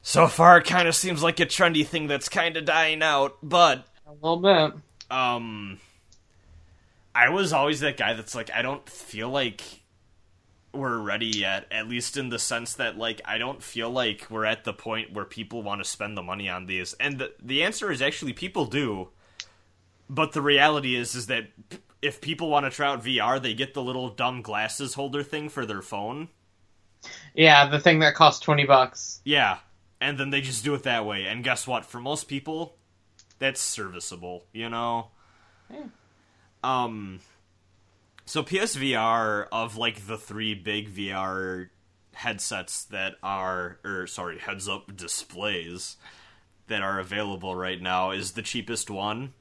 [0.03, 3.39] so far it kind of seems like a trendy thing that's kind of dying out.
[3.43, 4.75] But, A little bit.
[5.11, 5.81] um,
[7.15, 9.63] I was always that guy that's like, I don't feel like
[10.75, 11.67] we're ready yet.
[11.71, 15.15] At least in the sense that, like, I don't feel like we're at the point
[15.15, 16.93] where people want to spend the money on these.
[17.01, 19.09] And the, the answer is actually people do.
[20.09, 21.49] But the reality is, is that
[22.03, 25.49] if people want to try out VR, they get the little dumb glasses holder thing
[25.49, 26.29] for their phone.
[27.35, 29.21] Yeah, the thing that costs twenty bucks.
[29.25, 29.59] Yeah,
[30.01, 31.27] and then they just do it that way.
[31.27, 31.85] And guess what?
[31.85, 32.77] For most people,
[33.39, 34.45] that's serviceable.
[34.53, 35.09] You know.
[35.71, 35.87] Yeah.
[36.63, 37.21] Um.
[38.25, 41.69] So PSVR of like the three big VR
[42.15, 45.97] headsets that are, or sorry, heads up displays
[46.67, 49.35] that are available right now is the cheapest one.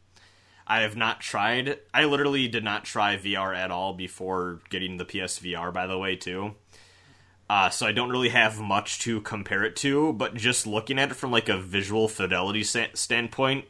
[0.67, 1.80] I have not tried.
[1.93, 5.73] I literally did not try VR at all before getting the PSVR.
[5.73, 6.56] By the way, too.
[7.47, 11.12] Uh, so I don't really have much to compare it to, but just looking at
[11.12, 13.65] it from like a visual fidelity standpoint,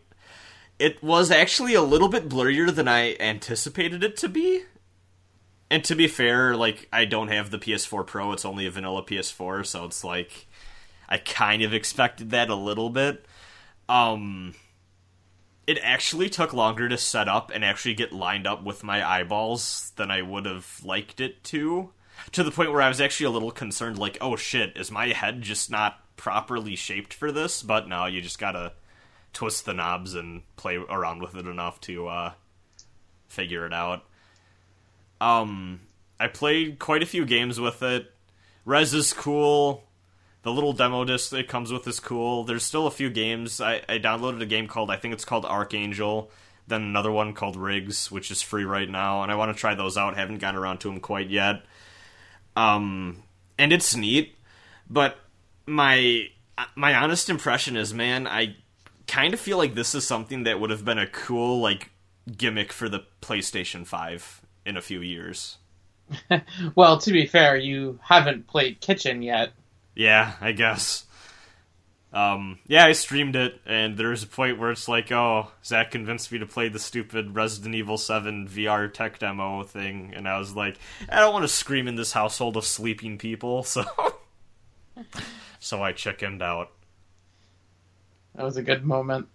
[0.79, 4.63] it was actually a little bit blurrier than I anticipated it to be.
[5.69, 9.03] And to be fair, like I don't have the PS4 Pro; it's only a vanilla
[9.03, 10.47] PS4, so it's like
[11.09, 13.25] I kind of expected that a little bit.
[13.89, 14.55] Um,
[15.67, 19.91] it actually took longer to set up and actually get lined up with my eyeballs
[19.95, 21.91] than I would have liked it to.
[22.33, 25.07] To the point where I was actually a little concerned, like, oh shit, is my
[25.09, 27.61] head just not properly shaped for this?
[27.61, 28.73] But no, you just gotta
[29.33, 32.33] twist the knobs and play around with it enough to uh,
[33.27, 34.03] figure it out.
[35.19, 35.81] Um,
[36.19, 38.11] I played quite a few games with it.
[38.63, 39.83] Rez is cool.
[40.45, 42.43] The little demo disc it comes with is cool.
[42.43, 43.59] There's still a few games.
[43.59, 46.29] I, I downloaded a game called I think it's called Archangel.
[46.67, 49.73] Then another one called Rigs, which is free right now, and I want to try
[49.73, 50.15] those out.
[50.15, 51.63] Haven't gotten around to them quite yet.
[52.55, 53.23] Um,
[53.57, 54.35] and it's neat,
[54.87, 55.17] but
[55.65, 56.27] my
[56.75, 58.55] my honest impression is, man, I
[59.07, 61.89] kind of feel like this is something that would have been a cool like
[62.37, 65.57] gimmick for the PlayStation Five in a few years.
[66.75, 69.51] Well, to be fair, you haven't played Kitchen yet.
[69.95, 71.05] Yeah, I guess.
[72.15, 75.91] Um, yeah, I streamed it, and there was a point where it's like, oh, Zach
[75.91, 80.39] convinced me to play the stupid Resident Evil 7 VR tech demo thing, and I
[80.39, 80.77] was like,
[81.09, 83.83] I don't want to scream in this household of sleeping people, so.
[85.59, 86.71] so I chickened out.
[88.35, 89.27] That was a good moment.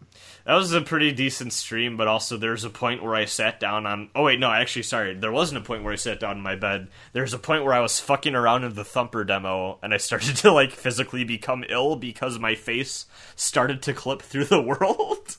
[0.44, 3.86] That was a pretty decent stream, but also there's a point where I sat down
[3.86, 4.10] on.
[4.14, 6.56] Oh wait, no, actually, sorry, there wasn't a point where I sat down in my
[6.56, 6.88] bed.
[7.12, 10.36] There's a point where I was fucking around in the Thumper demo, and I started
[10.38, 15.36] to like physically become ill because my face started to clip through the world.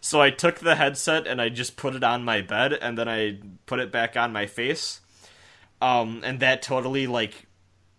[0.00, 3.08] so I took the headset and I just put it on my bed, and then
[3.08, 5.00] I put it back on my face.
[5.80, 7.46] Um, and that totally like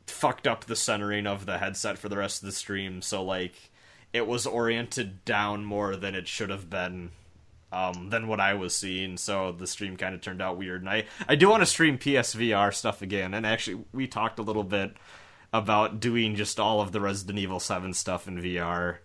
[0.07, 3.01] fucked up the centering of the headset for the rest of the stream.
[3.01, 3.71] So like
[4.13, 7.09] it was oriented down more than it should have been
[7.73, 9.17] um, than what I was seeing.
[9.17, 10.81] So the stream kind of turned out weird.
[10.81, 13.33] And I, I do want to stream PSVR stuff again.
[13.33, 14.93] And actually, we talked a little bit
[15.51, 18.97] about doing just all of the Resident Evil 7 stuff in VR,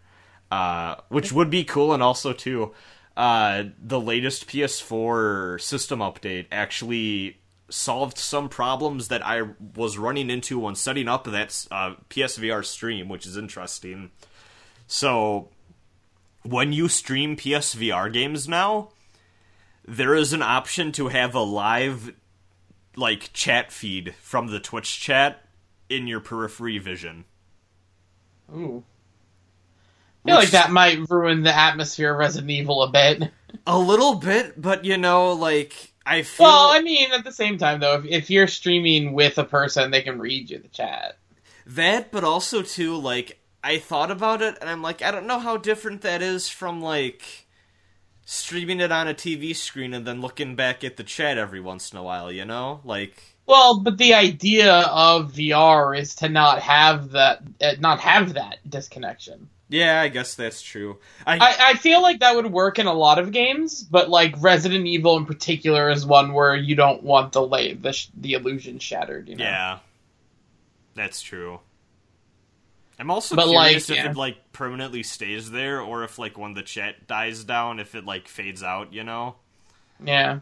[0.51, 1.95] uh, which would be cool.
[1.95, 2.75] And also, too,
[3.17, 7.39] uh, the latest PS4 system update actually
[7.71, 9.43] solved some problems that I
[9.75, 14.11] was running into when setting up that uh, PSVR stream, which is interesting.
[14.89, 15.51] So,
[16.43, 18.89] when you stream PSVR games now,
[19.87, 22.15] there is an option to have a live,
[22.97, 25.45] like, chat feed from the Twitch chat
[25.91, 27.27] in your periphery vision.
[28.51, 28.83] Ooh.
[30.25, 33.31] I feel Which- like that might ruin the atmosphere of Resident Evil a bit.
[33.67, 36.47] A little bit, but you know, like, I feel.
[36.47, 39.91] Well, I mean, at the same time, though, if, if you're streaming with a person,
[39.91, 41.19] they can read you the chat.
[41.67, 45.39] That, but also too, like I thought about it, and I'm like, I don't know
[45.41, 47.47] how different that is from like
[48.31, 51.93] streaming it on a TV screen and then looking back at the chat every once
[51.93, 52.79] in a while, you know?
[52.85, 58.35] Like Well, but the idea of VR is to not have that, uh, not have
[58.35, 59.49] that disconnection.
[59.71, 60.99] Yeah, I guess that's true.
[61.27, 64.35] I, I, I feel like that would work in a lot of games, but like
[64.41, 68.35] Resident Evil in particular is one where you don't want the la- the sh- the
[68.35, 69.29] illusion shattered.
[69.29, 69.45] You know?
[69.45, 69.79] yeah,
[70.95, 71.61] that's true.
[72.99, 74.11] I'm also But, curious like, if yeah.
[74.11, 78.05] it like permanently stays there, or if like when the chat dies down, if it
[78.05, 78.93] like fades out.
[78.93, 79.37] You know?
[80.03, 80.41] Yeah.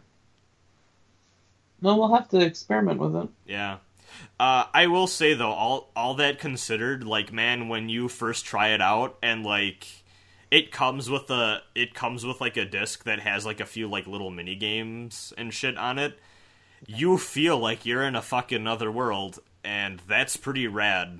[1.81, 3.29] No, we'll have to experiment with it.
[3.45, 3.77] Yeah.
[4.39, 8.69] Uh, I will say though, all all that considered, like man, when you first try
[8.69, 9.85] it out and like
[10.49, 13.87] it comes with a it comes with like a disc that has like a few
[13.87, 16.17] like little mini games and shit on it,
[16.87, 21.19] you feel like you're in a fucking other world, and that's pretty rad.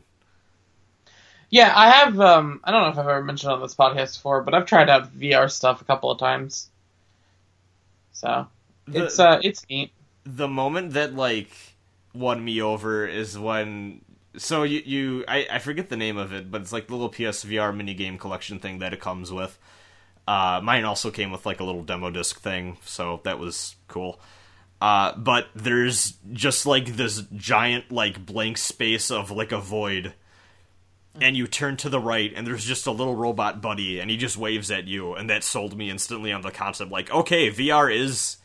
[1.50, 2.20] Yeah, I have.
[2.20, 4.90] Um, I don't know if I've ever mentioned on this podcast before, but I've tried
[4.90, 6.70] out VR stuff a couple of times.
[8.12, 8.48] So
[8.88, 9.92] The- it's uh, it's neat.
[10.26, 11.52] the moment that like
[12.14, 14.02] won me over is when
[14.36, 17.10] so you you I, I forget the name of it, but it's like the little
[17.12, 19.58] PSVR mini game collection thing that it comes with.
[20.28, 24.20] Uh, mine also came with like a little demo disc thing, so that was cool.
[24.82, 30.14] Uh, but there's just like this giant like blank space of like a void,
[31.22, 34.18] and you turn to the right, and there's just a little robot buddy, and he
[34.18, 36.92] just waves at you, and that sold me instantly on the concept.
[36.92, 38.38] Like, okay, VR is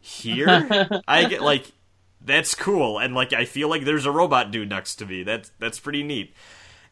[0.00, 1.02] here.
[1.08, 1.72] I get like
[2.20, 5.22] that's cool, and like I feel like there's a robot dude next to me.
[5.22, 6.34] That's that's pretty neat,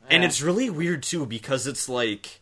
[0.09, 2.41] and it's really weird too because it's like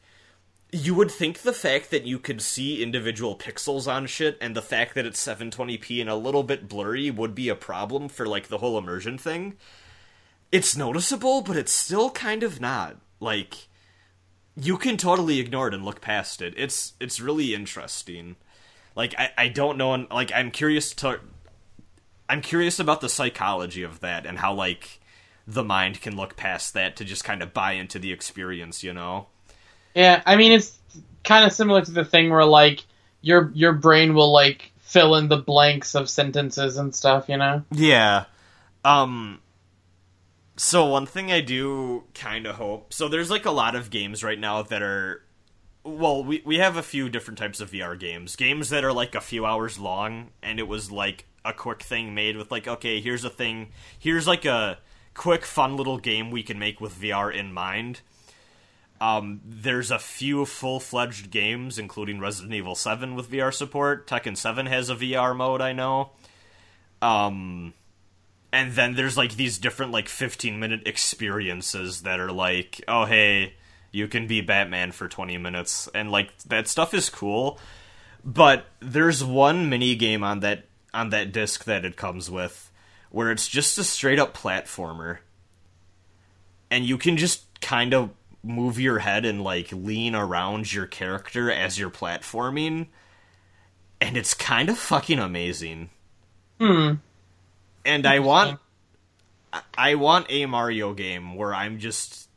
[0.71, 4.63] you would think the fact that you could see individual pixels on shit and the
[4.63, 8.49] fact that it's 720p and a little bit blurry would be a problem for like
[8.49, 9.57] the whole immersion thing.
[10.51, 12.97] It's noticeable, but it's still kind of not.
[13.21, 13.69] Like
[14.61, 16.55] you can totally ignore it and look past it.
[16.57, 18.37] It's it's really interesting.
[18.97, 21.21] Like I, I don't know and like I'm curious to
[22.29, 25.01] I'm curious about the psychology of that and how like
[25.47, 28.93] the mind can look past that to just kind of buy into the experience, you
[28.93, 29.29] know?
[29.95, 30.77] Yeah, I mean it's
[31.25, 32.85] kind of similar to the thing where like
[33.21, 37.29] your your brain will like fill in the blanks of sentences and stuff.
[37.29, 37.63] You know.
[37.71, 38.25] Yeah.
[38.85, 39.41] Um
[40.59, 42.93] so one thing I do kind of hope.
[42.93, 45.23] So there's like a lot of games right now that are
[45.85, 48.37] well, we we have a few different types of VR games.
[48.37, 52.15] Games that are like a few hours long and it was like a quick thing
[52.15, 53.69] made with like okay, here's a thing.
[53.99, 54.79] Here's like a
[55.15, 58.01] quick fun little game we can make with VR in mind.
[59.01, 64.09] Um, there's a few full-fledged games, including Resident Evil 7 with VR support.
[64.09, 66.11] Tekken 7 has a VR mode, I know.
[67.01, 67.75] Um,
[68.53, 73.55] and then there's like these different like 15 minute experiences that are like, oh hey,
[73.91, 77.59] you can be Batman for 20 minutes, and like that stuff is cool.
[78.25, 82.71] But there's one mini game on that on that disc that it comes with
[83.11, 85.19] where it's just a straight up platformer,
[86.71, 88.11] and you can just kind of
[88.43, 92.87] move your head and like lean around your character as you're platforming,
[94.01, 95.91] and it's kind of fucking amazing
[96.59, 96.95] Hmm.
[97.85, 98.59] And I want
[99.77, 102.29] I want a Mario game where I'm just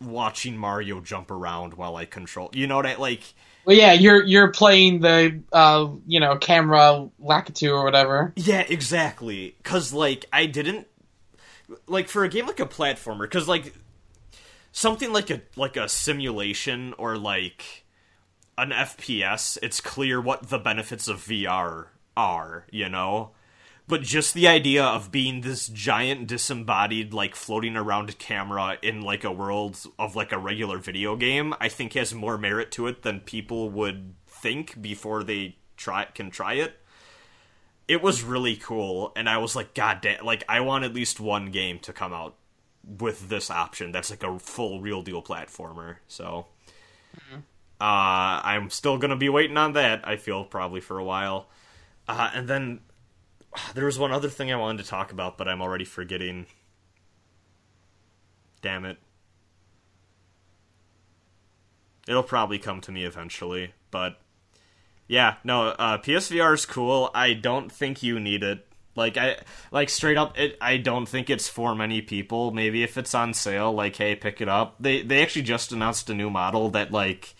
[0.00, 2.50] watching Mario jump around while I control.
[2.52, 3.22] You know what I like?
[3.64, 8.32] Well, yeah, you're you're playing the uh you know camera Lakitu or whatever.
[8.36, 9.56] Yeah, exactly.
[9.62, 10.86] Cuz like I didn't
[11.86, 13.74] like for a game like a platformer cuz like
[14.72, 17.84] something like a like a simulation or like
[18.58, 23.32] an FPS, it's clear what the benefits of VR are, you know?
[23.86, 29.24] But just the idea of being this giant disembodied, like floating around camera in like
[29.24, 33.02] a world of like a regular video game, I think has more merit to it
[33.02, 36.80] than people would think before they try can try it.
[37.86, 40.24] It was really cool, and I was like, God damn!
[40.24, 42.34] Like, I want at least one game to come out
[42.82, 43.92] with this option.
[43.92, 45.96] That's like a full, real deal platformer.
[46.08, 46.46] So,
[47.78, 50.08] uh, I'm still gonna be waiting on that.
[50.08, 51.50] I feel probably for a while.
[52.08, 52.80] Uh, and then
[53.74, 56.46] there was one other thing I wanted to talk about, but I'm already forgetting.
[58.62, 58.98] Damn it.
[62.06, 64.20] It'll probably come to me eventually, but
[65.08, 67.10] yeah, no, uh, PSVR is cool.
[67.14, 68.66] I don't think you need it.
[68.96, 69.38] Like I
[69.72, 72.52] like straight up, it, I don't think it's for many people.
[72.52, 74.76] Maybe if it's on sale, like hey, pick it up.
[74.78, 77.34] They they actually just announced a new model that like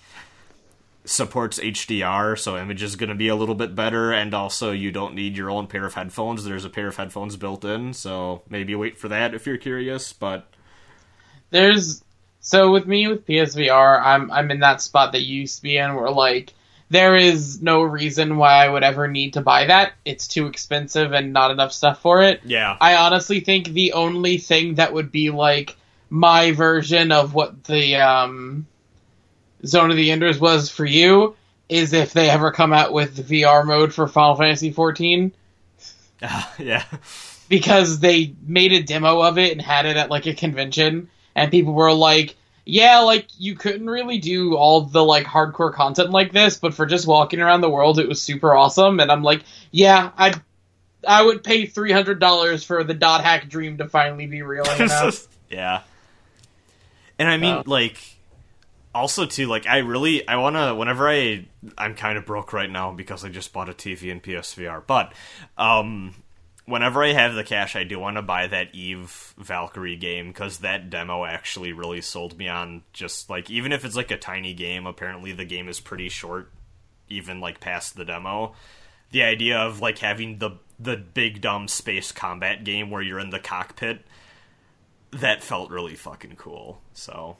[1.05, 4.91] supports HDR, so image is going to be a little bit better, and also you
[4.91, 6.45] don't need your own pair of headphones.
[6.45, 10.13] There's a pair of headphones built in, so maybe wait for that if you're curious.
[10.13, 10.47] But
[11.51, 12.03] There's
[12.41, 15.77] so with me with PSVR, I'm I'm in that spot that you used to be
[15.77, 16.53] in where like
[16.91, 19.93] there is no reason why I would ever need to buy that.
[20.05, 22.41] It's too expensive and not enough stuff for it.
[22.45, 22.77] Yeah.
[22.81, 25.77] I honestly think the only thing that would be like
[26.11, 28.67] my version of what the um,
[29.67, 31.37] Zone of the Enders was for you
[31.69, 35.33] is if they ever come out with VR mode for Final Fantasy XIV
[36.23, 36.85] ah, yeah.
[37.49, 41.51] because they made a demo of it and had it at like a convention and
[41.51, 42.37] people were like
[42.67, 46.87] yeah like you couldn't really do all the like hardcore content like this but for
[46.87, 50.33] just walking around the world it was super awesome and i'm like yeah i
[51.07, 54.65] i would pay $300 for the dot hack dream to finally be real
[55.51, 55.83] yeah.
[57.19, 57.63] And I mean, Oh.
[57.67, 58.14] like,
[58.95, 60.75] also too, like, I really, I want to.
[60.75, 64.23] Whenever I, I'm kind of broke right now because I just bought a TV and
[64.23, 64.83] PSVR.
[64.87, 65.13] But,
[65.59, 66.15] um,
[66.67, 70.59] whenever I have the cash, I do want to buy that Eve Valkyrie game because
[70.59, 72.83] that demo actually really sold me on.
[72.93, 76.51] Just like, even if it's like a tiny game, apparently the game is pretty short,
[77.09, 78.55] even like past the demo.
[79.11, 83.31] The idea of like having the the big dumb space combat game where you're in
[83.31, 84.05] the cockpit
[85.13, 86.81] that felt really fucking cool.
[86.93, 87.37] So,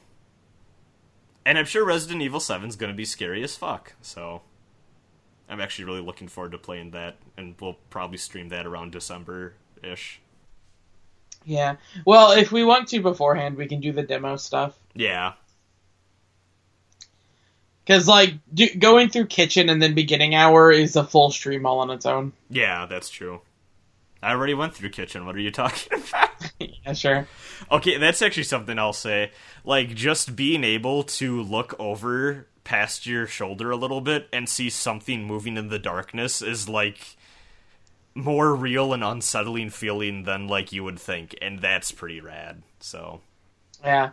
[1.45, 3.93] and I'm sure Resident Evil 7 is going to be scary as fuck.
[4.01, 4.41] So,
[5.49, 9.53] I'm actually really looking forward to playing that, and we'll probably stream that around December
[9.83, 10.19] ish.
[11.43, 11.75] yeah
[12.05, 15.33] well if we want to beforehand we can do the demo stuff Yeah,
[17.83, 21.79] because like do, going through kitchen and then beginning hour is a full stream all
[21.79, 23.41] on its own yeah, that's true.
[24.25, 25.25] I already went through kitchen.
[25.25, 26.29] What are you talking about?
[26.59, 27.27] yeah sure
[27.71, 29.31] Okay, that's actually something I'll say.
[29.63, 34.69] Like, just being able to look over past your shoulder a little bit and see
[34.69, 37.15] something moving in the darkness is like
[38.15, 42.63] more real and unsettling feeling than like you would think, and that's pretty rad.
[42.79, 43.21] So,
[43.83, 44.09] Yeah.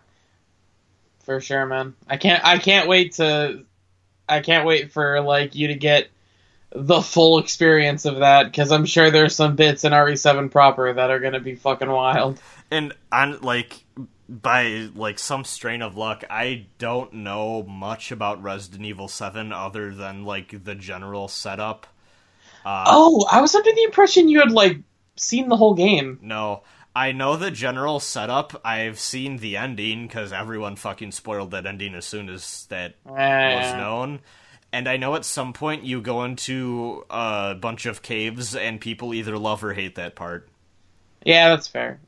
[1.24, 1.94] For sure, man.
[2.08, 3.64] I can't I can't wait to
[4.28, 6.08] I can't wait for like you to get
[6.74, 11.10] the full experience of that cuz I'm sure there's some bits in RE7 proper that
[11.10, 12.40] are going to be fucking wild.
[12.70, 13.84] and on like
[14.28, 19.92] by like some strain of luck, I don't know much about Resident Evil 7 other
[19.94, 21.86] than like the general setup.
[22.64, 24.78] Uh, Oh, I was under the impression you had like
[25.16, 26.18] seen the whole game.
[26.22, 26.62] No,
[26.96, 28.58] I know the general setup.
[28.64, 33.66] I've seen the ending because everyone fucking spoiled that ending as soon as that was
[33.72, 34.20] Uh, known.
[34.72, 39.12] And I know at some point you go into a bunch of caves and people
[39.14, 40.48] either love or hate that part.
[41.24, 42.00] yeah, that's fair.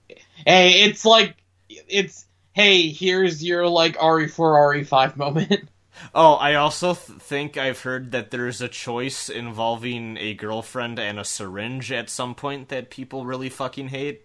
[0.46, 1.36] Hey, it's like
[1.68, 5.68] it's hey, here's your like RE4 RE5 moment.
[6.12, 11.20] Oh, I also th- think I've heard that there's a choice involving a girlfriend and
[11.20, 14.22] a syringe at some point that people really fucking hate.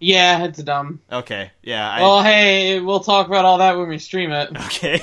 [0.00, 1.00] yeah, it's dumb.
[1.10, 4.50] Okay, yeah, I, Well, hey, we'll talk about all that when we stream it.
[4.66, 5.00] okay.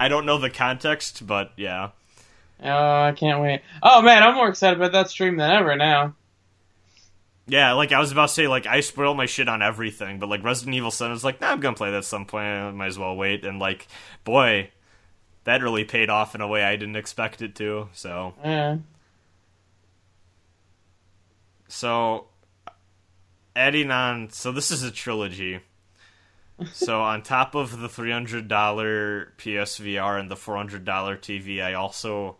[0.00, 1.90] I don't know the context, but yeah.
[2.62, 3.62] Oh, I can't wait.
[3.82, 6.14] Oh man, I'm more excited about that stream than ever now.
[7.48, 10.28] Yeah, like I was about to say, like I spoil my shit on everything, but
[10.28, 12.46] like Resident Evil Seven is like, nah, I'm gonna play that at some point.
[12.46, 13.44] I might as well wait.
[13.44, 13.88] And like,
[14.22, 14.70] boy,
[15.44, 17.88] that really paid off in a way I didn't expect it to.
[17.92, 18.76] So, Yeah.
[21.68, 22.26] so
[23.56, 25.60] adding on, so this is a trilogy.
[26.72, 31.62] So on top of the three hundred dollar PSVR and the four hundred dollar TV,
[31.62, 32.36] I also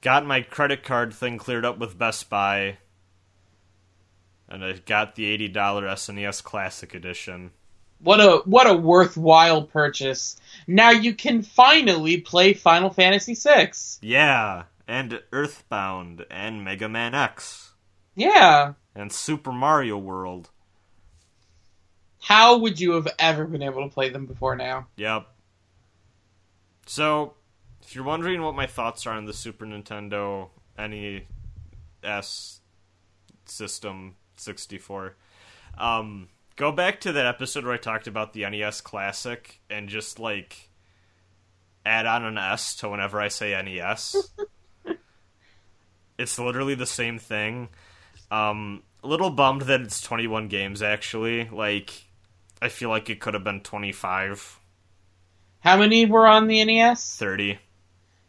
[0.00, 2.78] got my credit card thing cleared up with Best Buy,
[4.48, 7.52] and I got the eighty dollar SNES Classic Edition.
[8.02, 10.40] What a what a worthwhile purchase.
[10.66, 13.72] Now you can finally play Final Fantasy VI.
[14.00, 17.72] Yeah, and Earthbound and Mega Man X
[18.14, 18.72] Yeah.
[18.94, 20.48] and Super Mario World.
[22.20, 24.86] How would you have ever been able to play them before now?
[24.96, 25.26] Yep.
[26.86, 27.34] So,
[27.82, 32.60] if you're wondering what my thoughts are on the Super Nintendo NES
[33.46, 35.16] System 64,
[35.78, 40.18] um, go back to that episode where I talked about the NES Classic and just
[40.18, 40.68] like
[41.86, 44.30] add on an S to whenever I say NES.
[46.18, 47.68] it's literally the same thing.
[48.30, 51.48] Um, a little bummed that it's 21 games actually.
[51.48, 51.92] Like,
[52.62, 54.58] I feel like it could have been 25.
[55.60, 57.16] How many were on the NES?
[57.16, 57.58] 30.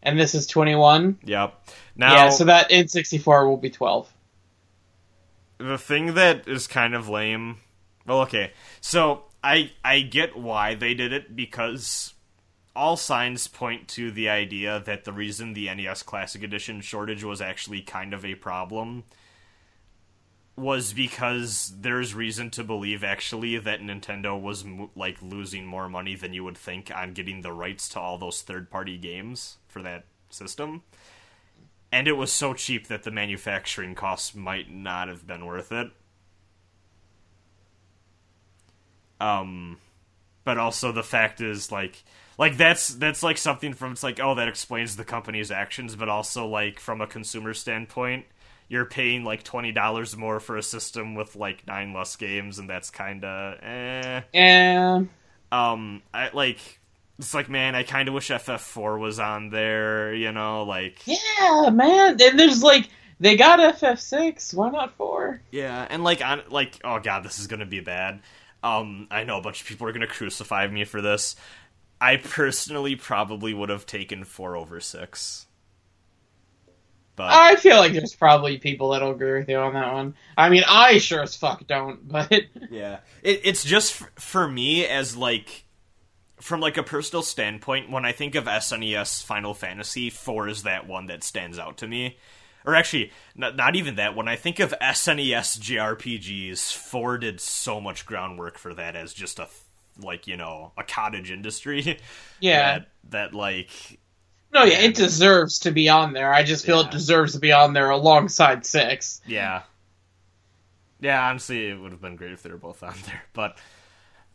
[0.04, 1.20] And this is 21?
[1.24, 1.68] Yep.
[1.96, 4.12] Now, yeah, so that in 64 will be 12.
[5.58, 7.58] the thing that is kind of lame.
[8.06, 8.52] Well, okay.
[8.80, 12.14] So, I I get why they did it because
[12.76, 17.42] all signs point to the idea that the reason the NES Classic Edition shortage was
[17.42, 19.04] actually kind of a problem
[20.56, 26.34] was because there's reason to believe actually that Nintendo was like losing more money than
[26.34, 30.84] you would think on getting the rights to all those third-party games for that system.
[31.92, 35.92] And it was so cheap that the manufacturing costs might not have been worth it.
[39.20, 39.78] Um,
[40.44, 42.04] but also the fact is like
[42.38, 46.10] like that's that's like something from it's like oh that explains the company's actions, but
[46.10, 48.26] also like from a consumer standpoint,
[48.72, 52.70] you're paying like twenty dollars more for a system with like nine less games, and
[52.70, 54.22] that's kind of eh.
[54.34, 55.04] Yeah.
[55.52, 56.80] Um, I like
[57.20, 60.14] it's like man, I kind of wish FF4 was on there.
[60.14, 62.18] You know, like Yeah, man.
[62.22, 62.88] And there's like
[63.20, 64.54] they got FF6.
[64.54, 65.42] Why not four?
[65.52, 68.22] Yeah, and like on like oh god, this is gonna be bad.
[68.64, 71.36] Um, I know a bunch of people are gonna crucify me for this.
[72.00, 75.46] I personally probably would have taken four over six.
[77.22, 80.16] But I feel like there's probably people that'll agree with you on that one.
[80.36, 82.32] I mean, I sure as fuck don't, but
[82.70, 85.66] yeah, it, it's just f- for me as like
[86.40, 87.92] from like a personal standpoint.
[87.92, 91.88] When I think of SNES Final Fantasy, four is that one that stands out to
[91.88, 92.18] me.
[92.66, 94.16] Or actually, not, not even that.
[94.16, 99.40] When I think of SNES JRPGs, four did so much groundwork for that as just
[99.40, 99.48] a
[100.00, 102.00] like you know a cottage industry.
[102.40, 102.80] yeah.
[102.80, 104.00] that, that like
[104.54, 106.34] No, yeah, it deserves to be on there.
[106.34, 106.88] I just feel Yeah.
[106.88, 109.22] it deserves to be on there alongside six.
[109.26, 109.62] Yeah.
[111.00, 113.24] Yeah, honestly, it would have been great if they were both on there.
[113.34, 113.58] But,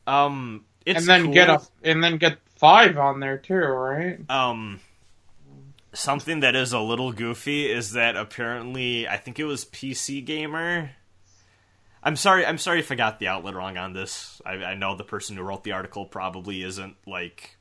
[0.07, 1.35] um, it's and then cool.
[1.35, 4.19] get a and then get five on there too, right?
[4.31, 4.81] um,
[5.93, 10.91] something that is a little goofy is that apparently, I think it was PC Gamer.
[12.03, 12.47] I'm sorry.
[12.47, 14.41] I'm sorry if I got the outlet wrong on this.
[14.47, 17.56] I, I know the person who wrote the article probably isn't like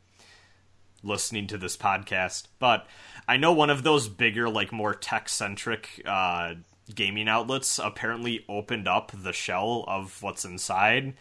[1.05, 2.87] listening to this podcast, but
[3.27, 6.55] I know one of those bigger, like more tech centric uh,
[6.93, 11.13] gaming outlets apparently opened up the shell of what's inside,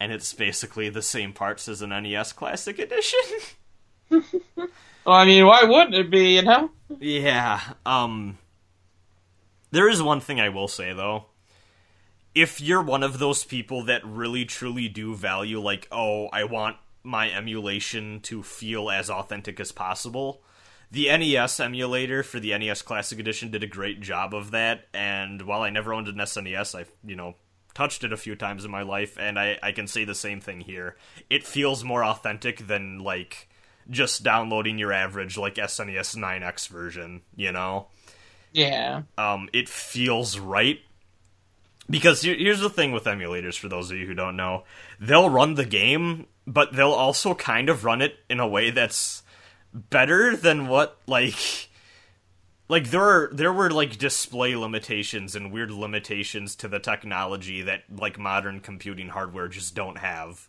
[0.00, 3.20] and it's basically the same parts as an NES Classic Edition.
[5.04, 6.36] Well, I mean, why wouldn't it be?
[6.36, 6.70] You know?
[7.00, 7.60] Yeah.
[7.84, 8.38] Um
[9.70, 11.26] There is one thing I will say though.
[12.34, 16.76] If you're one of those people that really truly do value like, oh, I want
[17.02, 20.42] my emulation to feel as authentic as possible,
[20.90, 25.42] the NES emulator for the NES Classic Edition did a great job of that, and
[25.42, 27.34] while I never owned an SNES, I, you know,
[27.74, 30.40] touched it a few times in my life, and I, I can say the same
[30.40, 30.96] thing here.
[31.30, 33.48] It feels more authentic than, like,
[33.88, 37.86] just downloading your average, like, SNES 9X version, you know?
[38.52, 39.04] Yeah.
[39.16, 40.80] um, it feels right.
[41.88, 44.64] Because here's the thing with emulators, for those of you who don't know,
[45.00, 49.22] they'll run the game, but they'll also kind of run it in a way that's
[49.72, 51.68] better than what like
[52.68, 57.82] like there are there were like display limitations and weird limitations to the technology that
[57.94, 60.48] like modern computing hardware just don't have.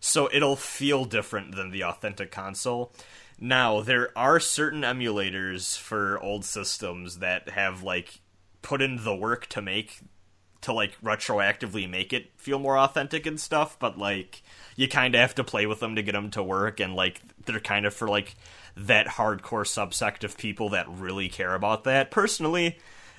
[0.00, 2.92] So it'll feel different than the authentic console.
[3.38, 8.20] Now, there are certain emulators for old systems that have like
[8.62, 10.00] put in the work to make
[10.62, 14.42] to like retroactively make it feel more authentic and stuff, but like
[14.76, 17.20] you kind of have to play with them to get them to work and like
[17.44, 18.36] they're kind of for like
[18.76, 22.10] that hardcore subsect of people that really care about that.
[22.10, 22.78] Personally,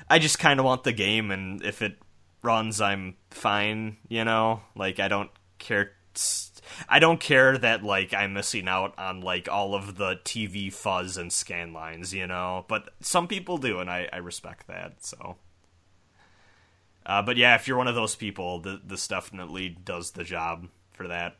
[0.10, 1.98] I just kind of want the game and if it
[2.42, 4.62] runs I'm fine, you know?
[4.76, 5.30] Like I don't
[5.60, 5.92] care
[6.90, 11.18] I don't care that like I'm missing out on like all of the TV fuzz
[11.18, 12.66] and scan lines, you know.
[12.68, 15.04] But some people do, and I, I respect that.
[15.04, 15.38] So,
[17.06, 20.68] uh, but yeah, if you're one of those people, the, this definitely does the job
[21.02, 21.36] for that.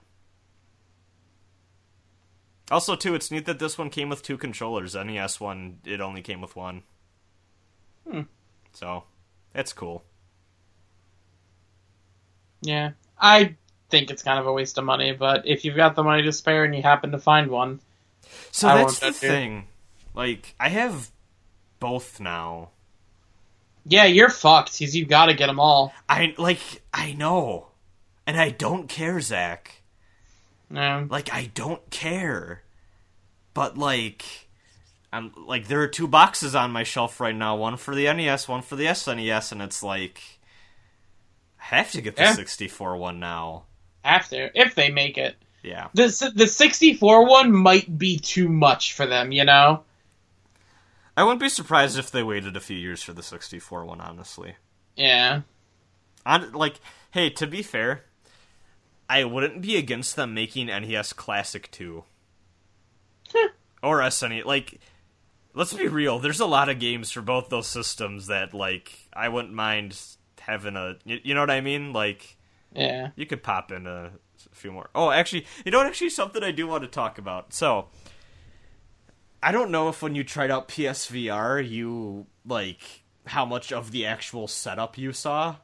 [2.70, 4.96] Also, too, it's neat that this one came with two controllers.
[4.96, 6.84] NES one, it only came with one.
[8.10, 8.22] Hmm.
[8.72, 9.04] So,
[9.54, 10.04] it's cool.
[12.62, 12.92] Yeah.
[13.20, 13.56] I
[13.90, 16.32] think it's kind of a waste of money, but if you've got the money to
[16.32, 17.82] spare and you happen to find one,
[18.52, 19.68] So I that's want the thing.
[20.14, 21.12] Like, I have
[21.80, 22.70] both now.
[23.86, 25.94] yeah, you're fucked because you've got to get them all.
[26.08, 26.60] I like
[26.94, 27.68] I know.
[28.32, 29.82] And I don't care, Zach.
[30.70, 31.06] No.
[31.10, 32.64] Like I don't care.
[33.54, 34.48] But like
[35.12, 38.48] I'm like there are two boxes on my shelf right now, one for the NES,
[38.48, 40.22] one for the SNES, and it's like
[41.60, 42.32] I have to get the Yeah.
[42.36, 43.64] 64 one now.
[44.06, 45.36] To if they make it.
[45.62, 45.90] Yeah.
[45.94, 49.84] The the 64 one might be too much for them, you know.
[51.18, 54.56] I wouldn't be surprised if they waited a few years for the 64 one, honestly.
[54.96, 55.42] Yeah.
[56.26, 56.80] On like,
[57.12, 58.06] hey, to be fair,
[59.12, 62.04] I wouldn't be against them making NES Classic 2.
[63.84, 64.46] or SNES.
[64.46, 64.80] Like,
[65.54, 66.20] let's be real.
[66.20, 70.00] There's a lot of games for both those systems that, like, I wouldn't mind
[70.40, 70.96] having a.
[71.04, 71.92] You, you know what I mean?
[71.94, 72.38] Like,
[72.74, 73.10] Yeah.
[73.16, 74.12] you could pop in a,
[74.54, 74.90] few more.
[74.96, 75.88] Oh, actually, you know what?
[75.88, 77.54] Actually, something I do want to talk about.
[77.54, 77.88] So,
[79.44, 84.06] I don't know if when you tried out PSVR, you like how much of the
[84.06, 85.58] actual setup you saw.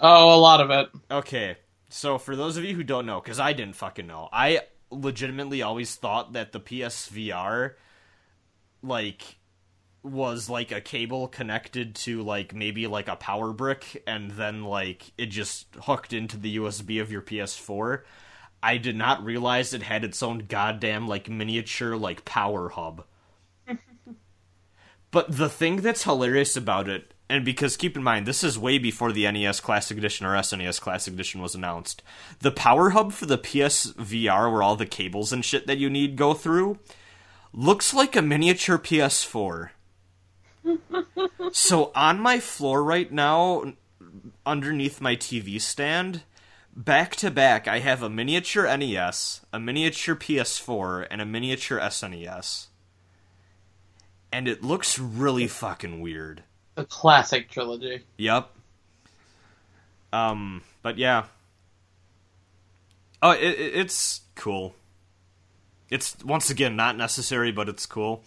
[0.00, 0.88] Oh, a lot of it.
[1.10, 1.56] Okay,
[1.96, 5.62] so for those of you who don't know, because I didn't fucking know, I legitimately
[5.62, 7.72] always thought that the PSVR,
[8.82, 9.38] like,
[10.02, 15.10] was like a cable connected to like maybe like a power brick, and then like
[15.16, 18.02] it just hooked into the USB of your PS4.
[18.62, 23.04] I did not realize it had its own goddamn like miniature like power hub.
[25.10, 28.78] but the thing that's hilarious about it, and because keep in mind this is way
[28.78, 32.02] before the NES Classic Edition or SNES Classic Edition was announced,
[32.40, 36.16] the power hub for the PSVR where all the cables and shit that you need
[36.16, 36.78] go through
[37.52, 39.70] looks like a miniature PS4.
[41.52, 43.72] so on my floor right now
[44.44, 46.22] underneath my TV stand
[46.76, 52.66] back to back, I have a miniature NES, a miniature PS4, and a miniature SNES.
[54.30, 56.42] And it looks really fucking weird.
[56.76, 58.04] The classic trilogy.
[58.18, 58.50] Yep.
[60.12, 61.24] Um, but yeah.
[63.22, 64.74] Oh, it, it, it's cool.
[65.90, 68.22] It's once again not necessary, but it's cool.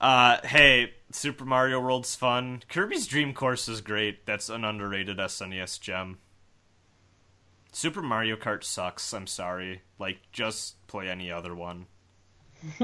[0.00, 2.62] Uh, hey, Super Mario World's fun.
[2.68, 4.26] Kirby's Dream Course is great.
[4.26, 6.18] That's an underrated SNES gem.
[7.72, 9.12] Super Mario Kart sucks.
[9.14, 9.82] I'm sorry.
[9.98, 11.86] Like, just play any other one.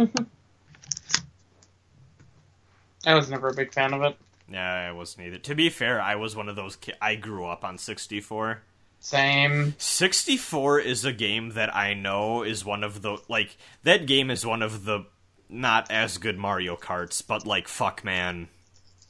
[3.05, 4.17] I was never a big fan of it.
[4.53, 5.39] Yeah, I wasn't either.
[5.39, 6.99] To be fair, I was one of those kids.
[7.01, 8.63] I grew up on 64.
[9.01, 9.75] Same.
[9.79, 13.19] 64 is a game that I know is one of the.
[13.29, 15.07] Like, that game is one of the
[15.49, 18.49] not as good Mario Karts, but, like, fuck, man.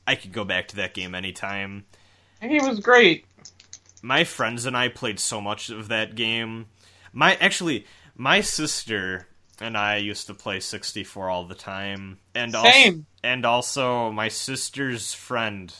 [0.06, 1.84] I could go back to that game anytime.
[2.40, 3.26] And it was great.
[4.02, 6.66] My friends and I played so much of that game.
[7.12, 7.86] My actually,
[8.16, 9.28] my sister
[9.60, 13.06] and I used to play 64 all the time, and Same.
[13.22, 15.74] And also my sister's friend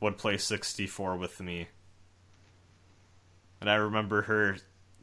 [0.00, 1.68] would play 64 with me,
[3.60, 4.56] and I remember her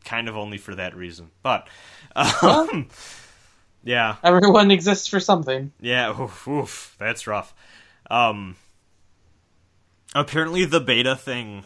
[0.03, 1.29] kind of only for that reason.
[1.43, 1.67] But,
[2.15, 2.87] um,
[3.83, 5.71] yeah, Everyone exists for something.
[5.81, 7.53] yeah, oof, oof, that's rough.
[8.09, 8.55] Um,
[10.15, 11.63] apparently the beta thing,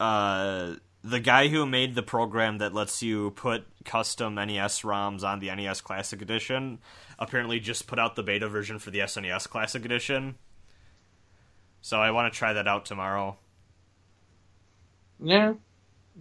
[0.00, 0.74] uh,
[1.04, 5.54] the guy who made the program that lets you put custom NES ROMs on the
[5.54, 6.78] NES Classic Edition,
[7.18, 10.36] apparently just put out the beta version for the SNES Classic Edition.
[11.82, 13.36] So I want to try that out tomorrow.
[15.20, 15.54] Yeah.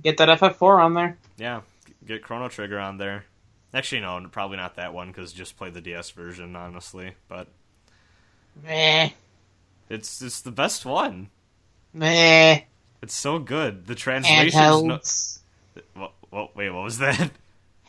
[0.02, 1.18] Get that FF4 on there.
[1.38, 1.62] Yeah,
[2.06, 3.26] get Chrono Trigger on there.
[3.74, 7.14] Actually, no, probably not that one because just play the DS version, honestly.
[7.28, 7.48] But
[8.64, 9.12] Meh.
[9.90, 11.30] it's it's the best one.
[11.94, 12.62] Meh.
[13.04, 13.86] It's so good.
[13.86, 15.00] The translation's no.
[15.94, 17.32] What, what, wait, what was that?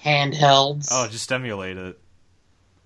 [0.05, 0.89] Handhelds.
[0.91, 1.97] Oh, just emulate it.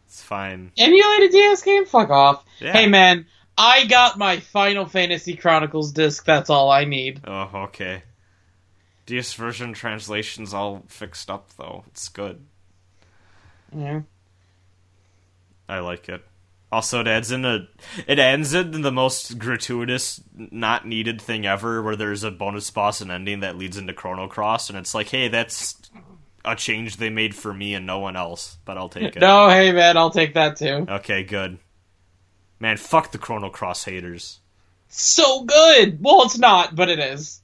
[0.06, 0.70] It's fine.
[0.76, 1.86] Emulated DS game?
[1.86, 2.44] Fuck off.
[2.60, 2.74] Yeah.
[2.74, 3.24] Hey man,
[3.56, 6.26] I got my Final Fantasy Chronicles disc.
[6.26, 7.22] That's all I need.
[7.26, 8.02] Oh, okay.
[9.06, 11.84] DS version translation's all fixed up though.
[11.86, 12.44] It's good.
[13.74, 14.02] Yeah.
[15.66, 16.22] I like it.
[16.70, 17.66] Also, it adds in a
[18.06, 23.00] it ends in the most gratuitous, not needed thing ever, where there's a bonus boss
[23.00, 25.80] and ending that leads into Chrono Cross, and it's like, hey, that's
[26.44, 29.20] a change they made for me and no one else, but I'll take it.
[29.20, 30.86] No, hey man, I'll take that too.
[30.88, 31.58] Okay, good.
[32.60, 34.40] Man, fuck the Chrono Cross haters.
[34.88, 35.98] So good.
[36.02, 37.40] Well, it's not, but it is.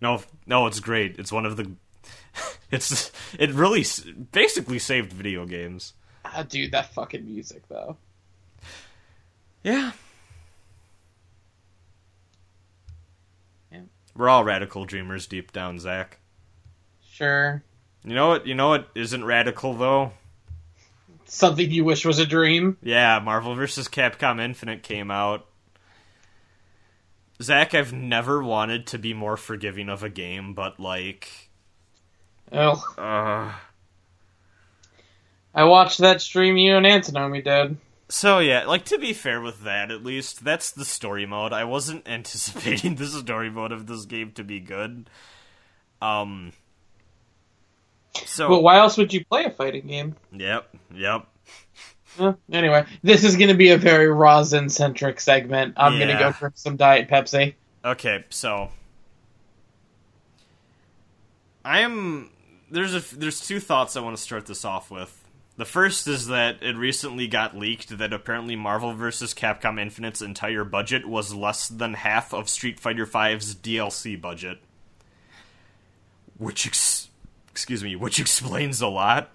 [0.00, 1.18] No, no, it's great.
[1.18, 1.70] It's one of the.
[2.70, 3.82] It's it really
[4.30, 5.94] basically saved video games.
[6.26, 7.96] Ah, dude, that fucking music though.
[9.62, 9.92] Yeah.
[13.72, 13.80] Yeah.
[14.16, 16.18] We're all radical dreamers deep down, Zach.
[17.10, 17.62] Sure.
[18.04, 18.46] You know what?
[18.46, 20.12] You know what isn't radical though?
[21.26, 22.78] Something you wish was a dream.
[22.82, 23.88] Yeah, Marvel vs.
[23.88, 25.46] Capcom Infinite came out.
[27.42, 31.50] Zach, I've never wanted to be more forgiving of a game, but like,
[32.50, 33.52] Oh, uh,
[35.54, 37.76] I watched that stream you and Antinomy did.
[38.08, 41.52] So yeah, like to be fair with that, at least that's the story mode.
[41.52, 45.10] I wasn't anticipating the story mode of this game to be good.
[46.00, 46.52] Um.
[48.24, 50.16] So But why else would you play a fighting game?
[50.32, 51.26] yep, yep.
[52.18, 55.74] Eh, anyway, this is going to be a very rosin centric segment.
[55.76, 57.54] I'm going to go drink some Diet Pepsi.
[57.84, 58.70] Okay, so
[61.64, 62.30] I am
[62.70, 65.27] there's a there's two thoughts I want to start this off with.
[65.58, 69.34] The first is that it recently got leaked that apparently Marvel vs.
[69.34, 74.60] Capcom Infinite's entire budget was less than half of Street Fighter V's DLC budget,
[76.36, 77.08] which ex-
[77.50, 79.30] excuse me, which explains a lot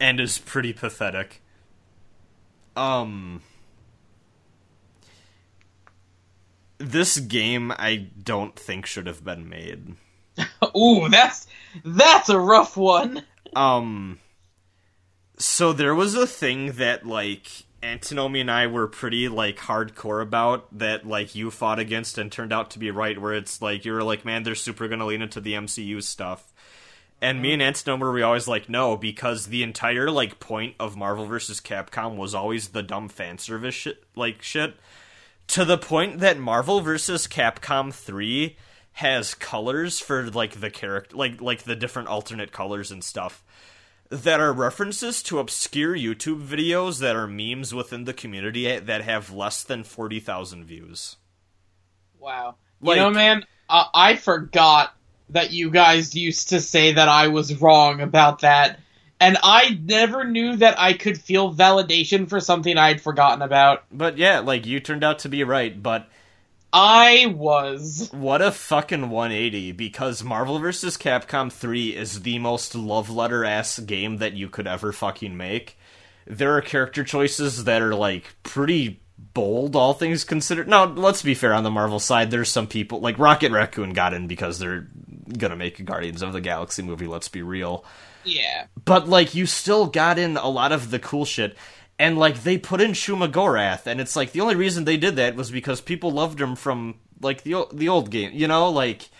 [0.00, 1.42] and is pretty pathetic.
[2.74, 3.42] Um
[6.78, 9.96] this game I don't think should have been made.
[10.74, 11.46] Ooh, that's
[11.84, 13.22] that's a rough one.
[13.54, 14.18] Um
[15.40, 20.66] so there was a thing that like Antinomy and I were pretty like hardcore about
[20.78, 23.92] that like you fought against and turned out to be right where it's like you
[23.92, 26.52] were like man they're super to lean into the MCU stuff.
[27.22, 30.96] And me and Antinomy were we always like no because the entire like point of
[30.96, 34.76] Marvel vs Capcom was always the dumb fan service shit like shit
[35.48, 38.58] to the point that Marvel vs Capcom 3
[38.92, 43.42] has colors for like the character like like the different alternate colors and stuff
[44.10, 49.32] that are references to obscure YouTube videos that are memes within the community that have
[49.32, 51.16] less than 40,000 views.
[52.18, 52.56] Wow.
[52.80, 54.94] Like- you know, man, I, I forgot
[55.30, 58.80] that you guys used to say that I was wrong about that.
[59.20, 63.84] And I never knew that I could feel validation for something I'd forgotten about.
[63.92, 66.08] But yeah, like you turned out to be right, but
[66.72, 68.08] I was.
[68.12, 70.96] what a fucking 180 because Marvel vs.
[70.96, 75.76] Capcom 3 is the most love letter ass game that you could ever fucking make.
[76.26, 79.00] There are character choices that are like pretty
[79.34, 80.68] bold, all things considered.
[80.68, 84.14] Now, let's be fair on the Marvel side, there's some people like Rocket Raccoon got
[84.14, 84.86] in because they're
[85.36, 87.84] gonna make a Guardians of the Galaxy movie, let's be real.
[88.24, 88.66] Yeah.
[88.84, 91.56] But like you still got in a lot of the cool shit.
[92.00, 95.16] And like they put in Shuma Gorath, and it's like the only reason they did
[95.16, 98.70] that was because people loved him from like the the old game, you know.
[98.70, 99.10] Like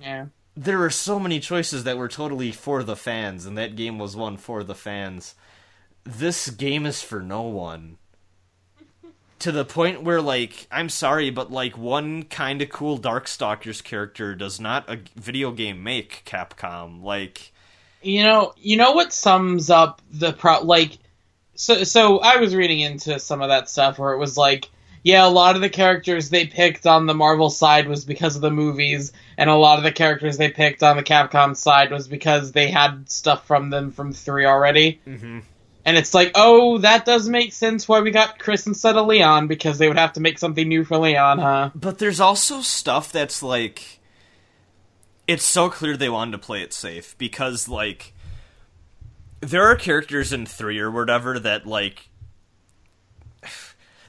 [0.00, 0.26] Yeah.
[0.56, 4.16] there were so many choices that were totally for the fans, and that game was
[4.16, 5.34] one for the fans.
[6.04, 7.98] This game is for no one.
[9.40, 14.34] To the point where, like, I'm sorry, but like one kind of cool Darkstalkers character
[14.34, 17.02] does not a video game make Capcom.
[17.02, 17.52] Like,
[18.02, 20.98] You know, you know what sums up the pro like
[21.58, 24.70] so so I was reading into some of that stuff where it was like
[25.04, 28.42] yeah, a lot of the characters they picked on the Marvel side was because of
[28.42, 32.08] the movies, and a lot of the characters they picked on the Capcom side was
[32.08, 35.00] because they had stuff from them from 3 already.
[35.06, 35.42] Mhm.
[35.84, 39.46] And it's like, "Oh, that does make sense why we got Chris instead of Leon
[39.46, 43.10] because they would have to make something new for Leon, huh?" But there's also stuff
[43.12, 44.00] that's like
[45.26, 48.14] it's so clear they wanted to play it safe because like
[49.40, 52.08] there are characters in 3 or whatever that like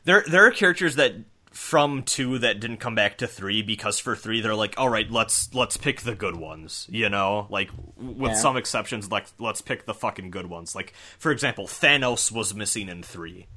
[0.05, 1.13] there there are characters that
[1.51, 5.11] from 2 that didn't come back to 3 because for 3 they're like all right
[5.11, 8.37] let's let's pick the good ones you know like with Yeah.
[8.37, 12.87] some exceptions like let's pick the fucking good ones like for example Thanos was missing
[12.89, 13.47] in 3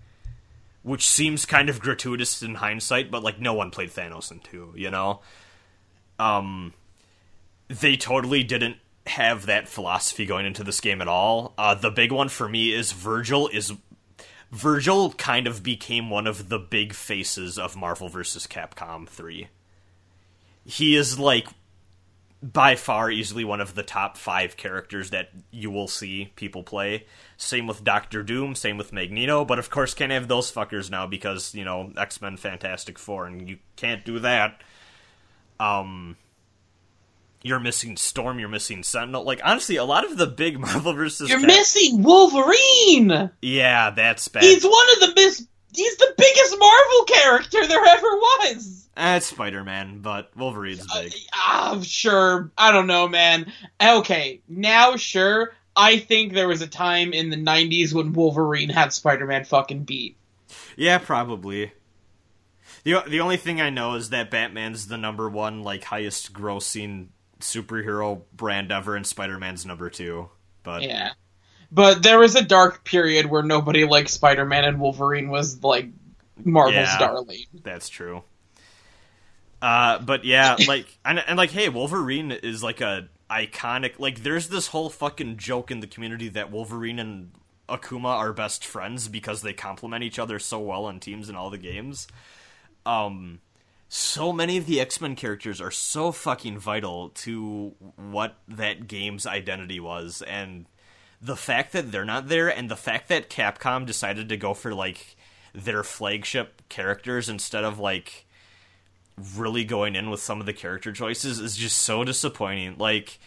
[0.83, 4.75] which seems kind of gratuitous in hindsight, but like no one played Thanos in two,
[4.77, 5.21] you know.
[6.19, 6.73] Um,
[7.69, 11.55] they totally didn't have that philosophy going into this game at all.
[11.59, 13.73] Uh, the big one for me is Vergil is
[14.53, 18.47] Vergil kind of became one of the big faces of Marvel vs.
[18.47, 19.49] Capcom three.
[20.65, 21.49] He is like
[22.43, 27.07] by far easily one of the top five characters that you will see people play.
[27.37, 31.07] Same with Doctor Doom, same with Magneto, but of course can't have those fuckers now
[31.07, 34.61] because, you know, X Men Fantastic Four, and you can't do that.
[35.59, 36.17] Um
[37.43, 39.25] you're missing Storm, you're missing Sentinel.
[39.25, 43.31] Like honestly, a lot of the big Marvel versus You're missing Wolverine.
[43.41, 44.43] Yeah, that's bad.
[44.45, 48.89] He's one of the bis- He's the biggest Marvel character there ever was.
[48.95, 51.15] That's Spider Man, but Wolverine's big.
[51.33, 52.51] Ah, sure.
[52.59, 53.51] I don't know, man.
[53.83, 55.53] Okay, now sure.
[55.75, 60.19] I think there was a time in the '90s when Wolverine had Spider-Man fucking beat.
[60.77, 61.73] Yeah, probably.
[62.85, 67.07] the The only thing I know is that Batman's the number one, like highest grossing
[67.43, 70.29] superhero brand ever, and Spider Man's number two.
[70.63, 71.13] But Yeah,
[71.71, 75.89] but there was a dark period where nobody liked Spider-Man and Wolverine was like
[76.45, 76.99] Marvel's Yeah.
[76.99, 77.45] darling.
[77.63, 78.23] That's true.
[79.61, 83.99] Uh, but yeah, like and, and like, hey, Wolverine is like a iconic.
[83.99, 87.33] Like, there's this whole fucking joke in the community that Wolverine and
[87.69, 91.49] Akuma are best friends because they complement each other so well on teams in all
[91.49, 92.09] the games.
[92.85, 93.41] Um,
[93.95, 99.27] so many of the X Men characters are so fucking vital to what that game's
[99.27, 100.65] identity was, and
[101.21, 104.73] the fact that they're not there, and the fact that Capcom decided to go for
[104.73, 105.15] like
[105.55, 108.25] their flagship characters instead of like
[109.37, 112.77] really going in with some of the character choices is just so disappointing.
[112.79, 113.19] Like,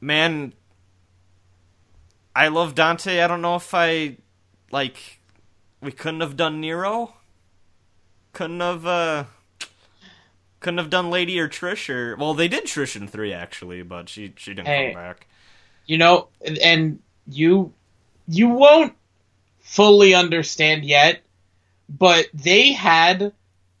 [0.00, 0.54] man,
[2.34, 3.20] I love Dante.
[3.20, 4.16] I don't know if I
[4.70, 5.20] like.
[5.82, 7.16] We couldn't have done Nero.
[8.32, 8.86] Couldn't have.
[8.86, 9.24] uh
[10.62, 14.08] Couldn't have done Lady or Trish or well, they did Trish in three actually, but
[14.08, 14.92] she she didn't Hey.
[14.94, 15.26] come back.
[15.86, 16.28] You know,
[16.64, 17.72] and you
[18.28, 18.94] you won't
[19.60, 21.20] fully understand yet,
[21.88, 23.32] but they had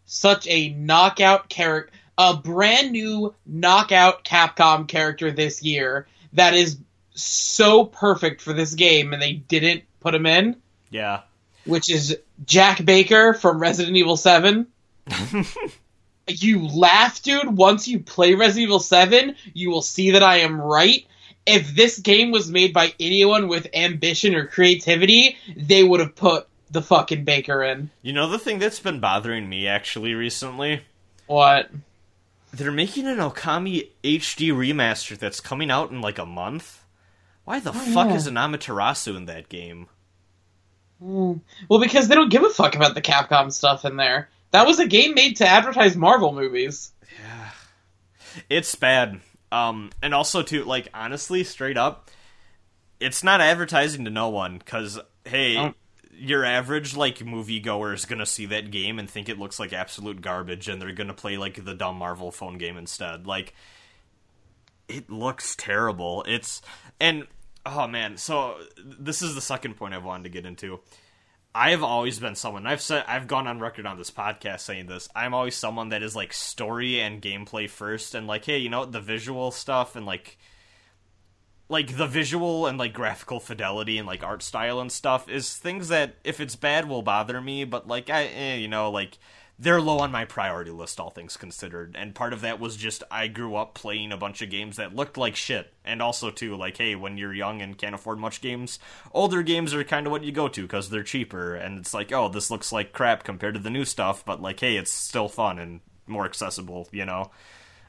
[0.06, 6.78] such a knockout character, a brand new knockout Capcom character this year that is
[7.14, 10.56] so perfect for this game, and they didn't put him in,
[10.90, 11.20] Yeah.
[11.64, 14.66] which is Jack Baker from Resident Evil 7.
[16.40, 17.56] you laugh, dude.
[17.56, 21.06] Once you play Resident Evil 7, you will see that I am right.
[21.44, 26.46] If this game was made by anyone with ambition or creativity, they would have put
[26.70, 27.90] the fucking Baker in.
[28.02, 30.82] You know the thing that's been bothering me actually recently?
[31.26, 31.70] What?
[32.52, 36.84] They're making an Okami HD remaster that's coming out in like a month.
[37.44, 38.14] Why the oh, fuck yeah.
[38.14, 39.88] is an Amaterasu in that game?
[41.02, 41.34] Hmm.
[41.68, 44.28] Well, because they don't give a fuck about the Capcom stuff in there.
[44.52, 46.92] That was a game made to advertise Marvel movies.
[47.22, 47.50] Yeah.
[48.48, 49.20] It's bad.
[49.50, 52.10] Um, and also too, like honestly, straight up,
[53.00, 54.58] it's not advertising to no one.
[54.60, 55.74] Cause hey, Oh.
[56.14, 60.20] your average like moviegoer is gonna see that game and think it looks like absolute
[60.22, 63.26] garbage, and they're gonna play like the dumb Marvel phone game instead.
[63.26, 63.54] Like,
[64.88, 66.24] it looks terrible.
[66.26, 66.62] It's
[67.00, 67.26] and
[67.66, 70.80] oh man, so this is the second point I wanted to get into.
[71.54, 74.86] I have always been someone I've said I've gone on record on this podcast saying
[74.86, 75.08] this.
[75.14, 78.86] I'm always someone that is like story and gameplay first and like, hey, you know
[78.86, 80.38] the visual stuff and like
[81.68, 85.88] like the visual and like graphical fidelity and like art style and stuff is things
[85.88, 89.18] that if it's bad will bother me, but like I eh, you know, like
[89.62, 91.94] they're low on my priority list, all things considered.
[91.96, 94.96] And part of that was just I grew up playing a bunch of games that
[94.96, 95.72] looked like shit.
[95.84, 98.80] And also, too, like, hey, when you're young and can't afford much games,
[99.12, 101.54] older games are kind of what you go to because they're cheaper.
[101.54, 104.58] And it's like, oh, this looks like crap compared to the new stuff, but like,
[104.58, 107.30] hey, it's still fun and more accessible, you know?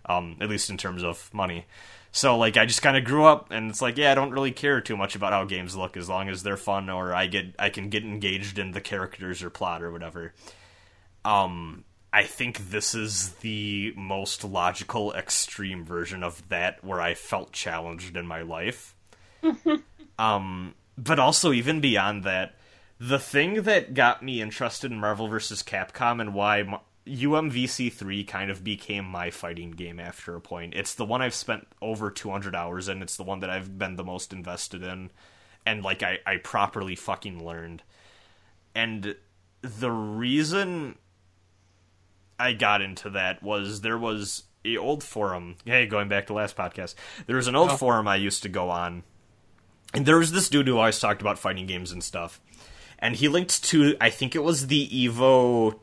[0.05, 1.65] Um, at least in terms of money.
[2.11, 4.51] So, like, I just kind of grew up, and it's like, yeah, I don't really
[4.51, 7.55] care too much about how games look as long as they're fun or I get
[7.57, 10.33] I can get engaged in the characters or plot or whatever
[11.25, 17.51] um I think this is the most logical extreme version of that where I felt
[17.51, 18.95] challenged in my life.
[20.19, 22.55] um but also even beyond that,
[22.99, 25.63] the thing that got me interested in Marvel vs.
[25.63, 30.73] Capcom and why Mar- UMVC3 kind of became my fighting game after a point.
[30.75, 33.01] It's the one I've spent over 200 hours in.
[33.01, 35.09] It's the one that I've been the most invested in
[35.65, 37.83] and like I I properly fucking learned.
[38.75, 39.15] And
[39.61, 40.97] the reason
[42.39, 45.55] I got into that was there was a old forum.
[45.65, 46.95] Hey, going back to last podcast,
[47.27, 47.77] there was an old Oh.
[47.77, 49.03] forum I used to go on,
[49.93, 52.39] and there was this dude who always talked about fighting games and stuff.
[52.99, 55.77] And he linked to, I think it was the Evo.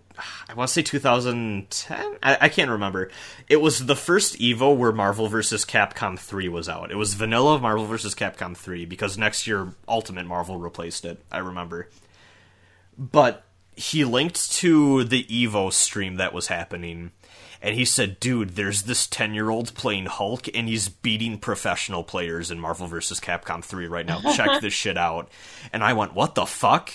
[0.49, 2.17] I want to say 2010.
[2.23, 3.11] I, I can't remember.
[3.49, 5.65] It was the first Evo where Marvel vs.
[5.65, 6.91] Capcom 3 was out.
[6.91, 8.15] It was vanilla Marvel vs.
[8.15, 11.23] Capcom 3 because next year Ultimate Marvel replaced it.
[11.31, 11.89] I remember
[12.99, 13.45] but
[13.81, 17.13] he linked to the Evo stream that was happening.
[17.63, 22.05] And he said, dude, there's this 10 year old playing Hulk, and he's beating professional
[22.05, 23.21] players in Marvel vs.
[23.21, 24.21] Capcom 3 right now.
[24.35, 25.31] Check this shit out.
[25.73, 26.93] And I went, what the fuck?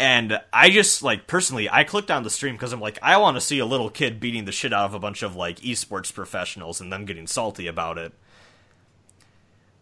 [0.00, 3.36] And I just, like, personally, I clicked on the stream because I'm like, I want
[3.36, 6.12] to see a little kid beating the shit out of a bunch of, like, esports
[6.12, 8.12] professionals and them getting salty about it.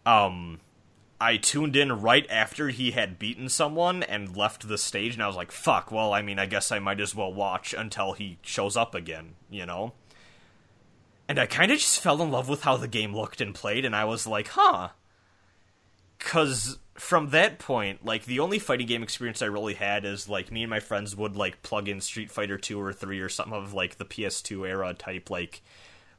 [0.05, 0.59] Um,
[1.19, 5.27] I tuned in right after he had beaten someone and left the stage, and I
[5.27, 8.37] was like, fuck, well, I mean, I guess I might as well watch until he
[8.41, 9.93] shows up again, you know?
[11.27, 13.85] And I kind of just fell in love with how the game looked and played,
[13.85, 14.89] and I was like, huh.
[16.17, 20.51] Because from that point, like, the only fighting game experience I really had is, like,
[20.51, 23.53] me and my friends would, like, plug in Street Fighter 2 or 3 or something
[23.53, 25.61] of, like, the PS2 era type, like,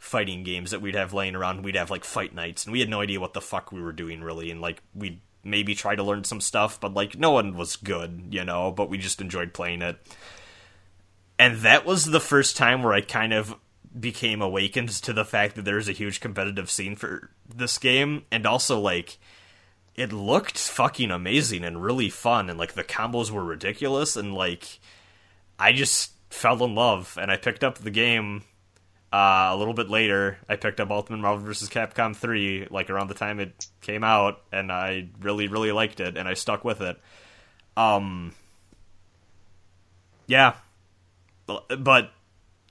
[0.06, 1.64] fighting games that we'd have laying around.
[1.64, 3.92] We'd have like fight nights, and we had no idea what the fuck we were
[3.92, 4.50] doing really.
[4.50, 8.28] And like we'd maybe try to learn some stuff, but like no one was good,
[8.30, 8.70] you know.
[8.70, 9.98] But we just enjoyed playing it.
[11.38, 13.56] And that was the first time where I kind of
[13.98, 18.46] became awakened to the fact that there's a huge competitive scene for this game, and
[18.46, 19.18] also like
[19.96, 24.78] it looked fucking amazing and really fun, and like the combos were ridiculous, and like
[25.58, 28.44] I just fell in love, and I picked up the game
[29.12, 31.68] uh, a little bit later, I picked up Ultimate Marvel vs.
[31.68, 36.16] Capcom 3, like around the time it came out, and I really, really liked it,
[36.16, 36.98] and I stuck with it.
[37.76, 38.34] Um,
[40.26, 40.54] yeah,
[41.46, 42.10] but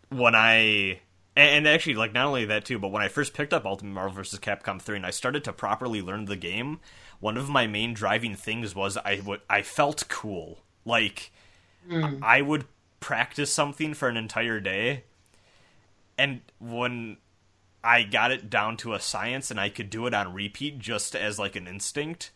[0.09, 0.99] when I
[1.37, 4.15] and actually, like not only that too, but when I first picked up Ultimate Marvel
[4.15, 4.39] vs.
[4.39, 6.79] Capcom 3 and I started to properly learn the game,
[7.19, 10.59] one of my main driving things was I would I felt cool.
[10.85, 11.31] Like
[12.21, 12.65] I would
[12.99, 15.03] practice something for an entire day
[16.17, 17.17] and when
[17.83, 21.15] I got it down to a science and I could do it on repeat just
[21.15, 22.31] as like an instinct,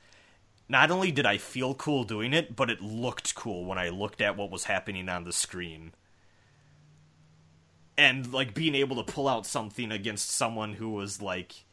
[0.67, 4.21] not only did I feel cool doing it, but it looked cool when I looked
[4.21, 5.93] at what was happening on the screen.
[7.97, 11.65] And like being able to pull out something against someone who was like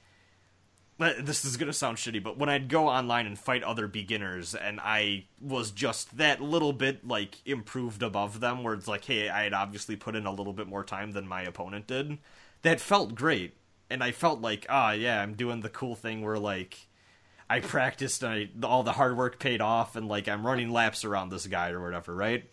[0.99, 4.81] this is gonna sound shitty, but when I'd go online and fight other beginners and
[4.81, 9.43] I was just that little bit like improved above them, where it's like, hey, I
[9.43, 12.19] had obviously put in a little bit more time than my opponent did,
[12.63, 13.57] that felt great.
[13.91, 16.89] And I felt like, ah, yeah, I'm doing the cool thing where like
[17.49, 21.05] I practiced and I, all the hard work paid off, and like I'm running laps
[21.05, 22.51] around this guy or whatever, right?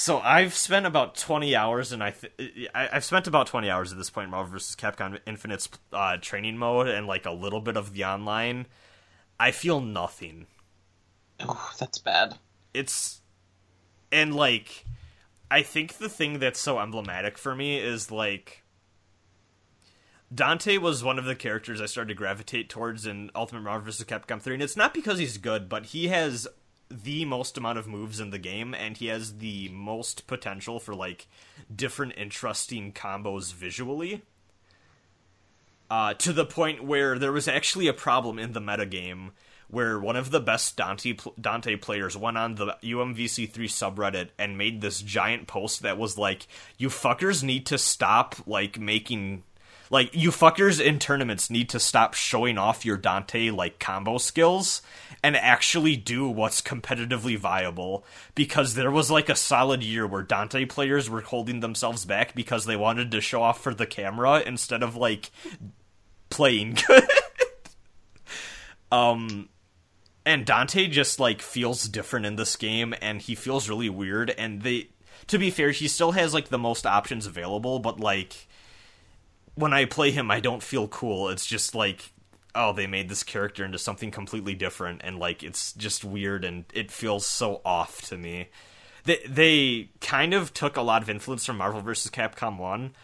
[0.00, 3.92] So I've spent about twenty hours, and I, th- I have spent about twenty hours
[3.92, 4.74] at this point in Marvel vs.
[4.74, 8.66] Capcom Infinite's uh, training mode and like a little bit of the online.
[9.38, 10.46] I feel nothing.
[11.38, 12.38] Oh, that's bad.
[12.72, 13.20] It's
[14.10, 14.86] and like
[15.50, 18.64] I think the thing that's so emblematic for me is like
[20.34, 24.06] Dante was one of the characters I started to gravitate towards in Ultimate Marvel vs.
[24.06, 26.48] Capcom 3, and it's not because he's good, but he has
[26.90, 30.94] the most amount of moves in the game, and he has the most potential for
[30.94, 31.28] like
[31.74, 34.22] different interesting combos visually.
[35.90, 39.30] Uh, to the point where there was actually a problem in the metagame
[39.68, 44.80] where one of the best Dante Dante players went on the UMVC3 subreddit and made
[44.80, 49.44] this giant post that was like, "You fuckers need to stop like making
[49.90, 54.80] like you fuckers in tournaments need to stop showing off your Dante like combo skills
[55.22, 60.64] and actually do what's competitively viable because there was like a solid year where Dante
[60.64, 64.82] players were holding themselves back because they wanted to show off for the camera instead
[64.82, 65.30] of like
[66.30, 67.04] playing good.
[68.90, 69.48] um
[70.24, 74.62] and Dante just like feels different in this game and he feels really weird and
[74.62, 74.88] they
[75.26, 78.46] to be fair he still has like the most options available but like
[79.60, 81.28] when I play him, I don't feel cool.
[81.28, 82.12] It's just like,
[82.54, 86.64] oh, they made this character into something completely different, and like it's just weird, and
[86.72, 88.48] it feels so off to me.
[89.04, 92.10] They they kind of took a lot of influence from Marvel vs.
[92.10, 92.94] Capcom One.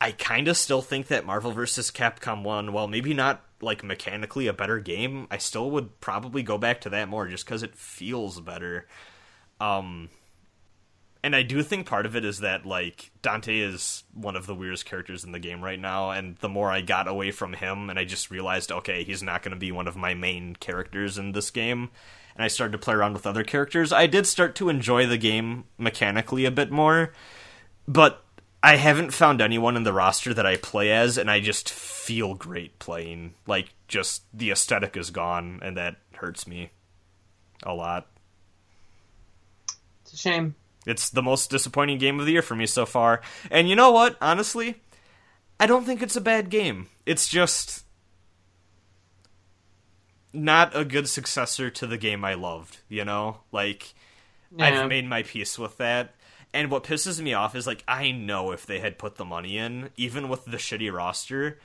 [0.00, 1.92] I kind of still think that Marvel vs.
[1.92, 6.58] Capcom One, while maybe not like mechanically a better game, I still would probably go
[6.58, 8.88] back to that more just because it feels better.
[9.60, 10.08] Um,
[11.22, 14.54] and I do think part of it is that like Dante is one of the
[14.54, 17.90] weirdest characters in the game right now, and the more I got away from him,
[17.90, 21.18] and I just realized, okay, he's not going to be one of my main characters
[21.18, 21.90] in this game,
[22.34, 23.92] and I started to play around with other characters.
[23.92, 27.12] I did start to enjoy the game mechanically a bit more,
[27.86, 28.24] but
[28.62, 32.34] I haven't found anyone in the roster that I play as, and I just feel
[32.34, 33.34] great playing.
[33.46, 36.70] Like, just the aesthetic is gone, and that hurts me
[37.62, 38.08] a lot.
[40.02, 40.56] It's a shame.
[40.86, 43.20] It's the most disappointing game of the year for me so far.
[43.50, 44.16] And you know what?
[44.20, 44.80] Honestly,
[45.60, 46.88] I don't think it's a bad game.
[47.06, 47.84] It's just
[50.32, 53.38] not a good successor to the game I loved, you know?
[53.52, 53.94] Like
[54.56, 54.82] yeah.
[54.82, 56.14] I've made my peace with that.
[56.54, 59.56] And what pisses me off is like I know if they had put the money
[59.56, 61.58] in, even with the shitty roster,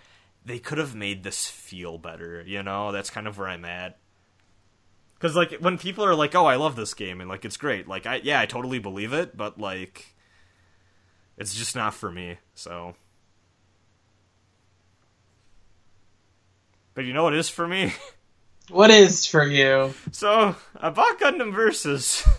[0.45, 2.91] they could have made this feel better, you know?
[2.91, 3.97] That's kind of where I'm at.
[5.17, 7.87] Because like when people are like, "Oh, I love this game," and like it's great,
[7.87, 10.15] like I yeah, I totally believe it, but like
[11.37, 12.37] it's just not for me.
[12.53, 12.95] So,
[16.93, 17.93] but you know what is for me?
[18.69, 19.93] What is for you?
[20.11, 22.27] So I bought Gundam Versus.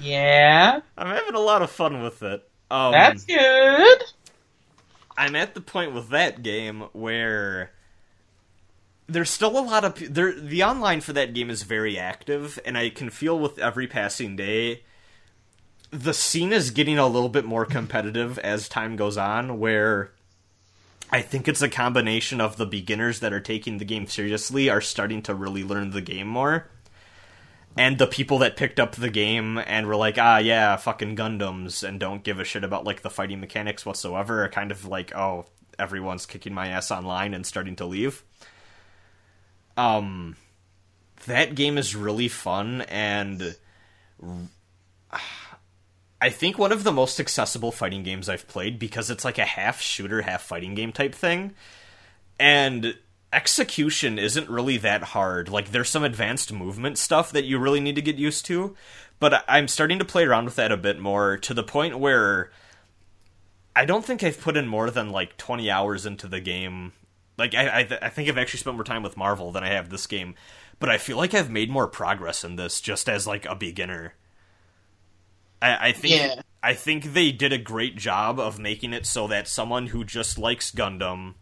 [0.00, 2.48] Yeah, I'm having a lot of fun with it.
[2.70, 4.02] Um, That's good.
[5.18, 7.72] I'm at the point with that game where
[9.12, 10.32] there's still a lot of there.
[10.32, 14.36] The online for that game is very active, and I can feel with every passing
[14.36, 14.82] day,
[15.90, 19.58] the scene is getting a little bit more competitive as time goes on.
[19.58, 20.12] Where
[21.10, 24.80] I think it's a combination of the beginners that are taking the game seriously are
[24.80, 26.68] starting to really learn the game more.
[27.76, 31.86] And the people that picked up the game and were like, ah, yeah, fucking Gundams,
[31.86, 35.14] and don't give a shit about like the fighting mechanics whatsoever, are kind of like,
[35.16, 35.46] oh,
[35.78, 38.24] everyone's kicking my ass online and starting to leave
[39.76, 40.36] um
[41.26, 43.56] that game is really fun and
[46.22, 49.44] I think one of the most accessible fighting games I've played because it's like a
[49.44, 51.54] half shooter, half fighting game type thing.
[52.38, 52.96] And
[53.32, 55.48] execution isn't really that hard.
[55.48, 58.76] Like there's some advanced movement stuff that you really need to get used to,
[59.18, 62.52] but I'm starting to play around with that a bit more to the point where
[63.74, 66.92] I don't think I've put in more than like 20 hours into the game
[67.38, 69.68] like I, I, th- I think I've actually spent more time with Marvel than I
[69.68, 70.34] have this game,
[70.78, 74.14] but I feel like I've made more progress in this just as like a beginner.
[75.60, 76.42] I, I think yeah.
[76.62, 80.38] I think they did a great job of making it so that someone who just
[80.38, 81.34] likes Gundam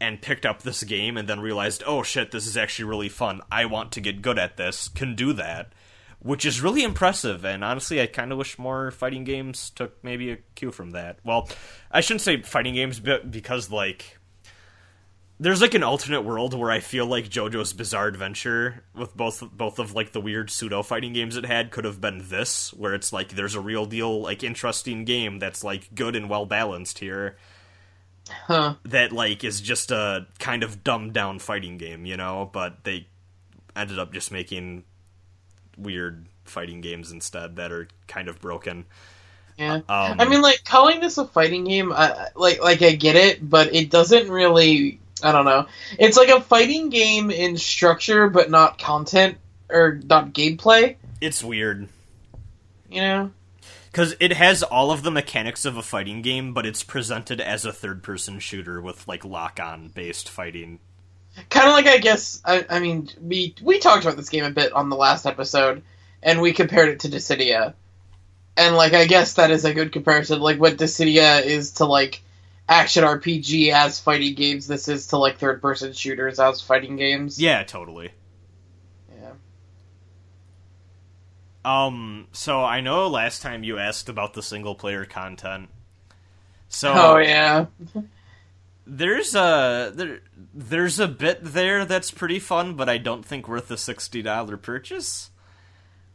[0.00, 3.40] and picked up this game and then realized, oh shit, this is actually really fun.
[3.50, 4.88] I want to get good at this.
[4.88, 5.72] Can do that,
[6.18, 7.44] which is really impressive.
[7.44, 11.18] And honestly, I kind of wish more fighting games took maybe a cue from that.
[11.24, 11.48] Well,
[11.90, 14.18] I shouldn't say fighting games, but because like
[15.42, 19.80] there's like an alternate world where I feel like JoJo's Bizarre Adventure with both both
[19.80, 23.12] of like the weird pseudo fighting games it had could have been this, where it's
[23.12, 27.36] like there's a real deal like interesting game that's like good and well balanced here.
[28.46, 28.76] Huh.
[28.84, 33.08] That like is just a kind of dumbed down fighting game, you know, but they
[33.74, 34.84] ended up just making
[35.76, 38.86] weird fighting games instead that are kind of broken.
[39.58, 39.74] Yeah.
[39.74, 43.48] Um, I mean, like calling this a fighting game, I, like like I get it,
[43.48, 45.00] but it doesn't really.
[45.22, 45.66] I don't know.
[45.98, 49.38] It's like a fighting game in structure, but not content
[49.70, 50.96] or not gameplay.
[51.20, 51.88] it's weird.
[52.90, 53.30] You know.
[53.90, 57.66] Because it has all of the mechanics of a fighting game, but it's presented as
[57.66, 60.78] a third person shooter with like lock on based fighting.
[61.50, 64.50] kind of like I guess I, I mean we we talked about this game a
[64.50, 65.82] bit on the last episode,
[66.22, 67.74] and we compared it to Dissidia,
[68.56, 70.40] and like I guess that is a good comparison.
[70.40, 72.22] Like what Dissidia is to like
[72.72, 77.40] action RPG as fighting games, this is to like third person shooters as fighting games.
[77.40, 78.12] Yeah, totally.
[79.14, 79.32] Yeah.
[81.64, 85.68] Um, so I know last time you asked about the single player content.
[86.68, 87.66] So Oh yeah.
[88.86, 90.20] there's a there
[90.54, 94.56] there's a bit there that's pretty fun, but I don't think worth a sixty dollar
[94.56, 95.30] purchase.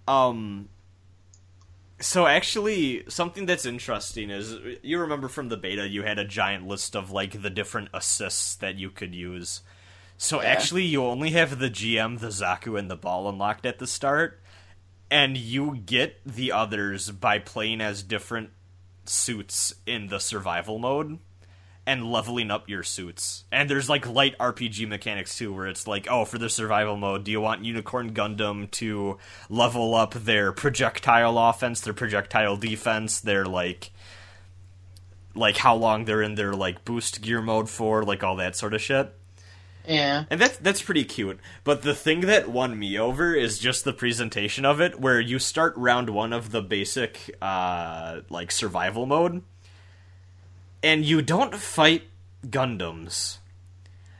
[0.08, 0.70] Um.
[2.00, 6.68] So actually, something that's interesting is you remember from the beta you had a giant
[6.68, 9.62] list of like the different assists that you could use.
[10.18, 10.50] So Yeah.
[10.50, 14.41] actually, you only have the GM, the Zaku, and the ball unlocked at the start,
[15.10, 18.52] and you get the others by playing as different
[19.06, 21.20] suits in the survival mode
[21.88, 23.46] and leveling up your suits.
[23.50, 27.24] And there's like light RPG mechanics too, where it's like, oh, for the survival mode,
[27.24, 29.18] do you want Unicorn Gundam to
[29.50, 33.92] level up their projectile offense, their projectile defense, their like
[35.34, 38.74] like how long they're in their like boost gear mode for, like all that sort
[38.74, 39.14] of shit.
[39.88, 40.26] Yeah.
[40.30, 41.40] And that's that's pretty cute.
[41.64, 45.40] But the thing that won me over is just the presentation of it, where you
[45.40, 49.44] start round one of the basic uh, like survival mode,
[50.88, 52.04] and you don't fight
[52.46, 53.40] Gundams.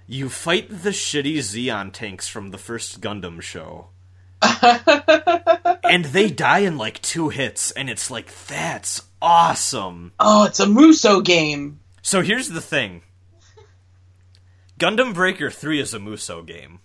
[0.06, 3.88] You fight the shitty Zeon tanks from the first Gundam show.
[5.84, 10.12] and they die in like two hits, and it's like, that's awesome.
[10.20, 11.80] oh, it's a Musou game.
[12.02, 13.02] So here's the thing
[14.78, 16.80] Gundam Breaker 3 is a Musou game.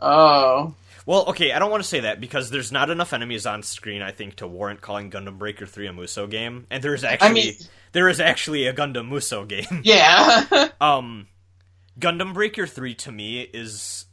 [0.00, 0.74] Oh.
[1.08, 4.02] Well, okay, I don't want to say that because there's not enough enemies on screen,
[4.02, 6.66] I think, to warrant calling Gundam Breaker 3 a Musou game.
[6.70, 7.56] And there is actually mean-
[7.92, 9.80] there is actually a Gundam Musou game.
[9.84, 10.68] Yeah.
[10.82, 11.28] um
[11.98, 14.04] Gundam Breaker 3 to me is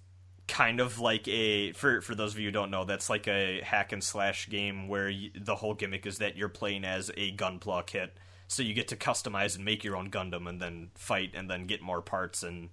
[0.48, 3.60] kind of like a for for those of you who don't know, that's like a
[3.62, 7.36] hack and slash game where you, the whole gimmick is that you're playing as a
[7.36, 8.16] Gunpla kit.
[8.48, 11.68] So you get to customize and make your own Gundam and then fight and then
[11.68, 12.70] get more parts and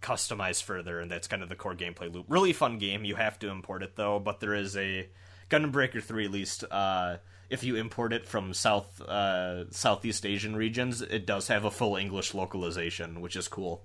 [0.00, 2.26] customize further, and that's kind of the core gameplay loop.
[2.28, 3.04] Really fun game.
[3.04, 5.08] You have to import it though, but there is a
[5.50, 6.64] Gundam Breaker Three at least.
[6.70, 7.16] Uh,
[7.50, 11.96] if you import it from South uh, Southeast Asian regions, it does have a full
[11.96, 13.82] English localization, which is cool.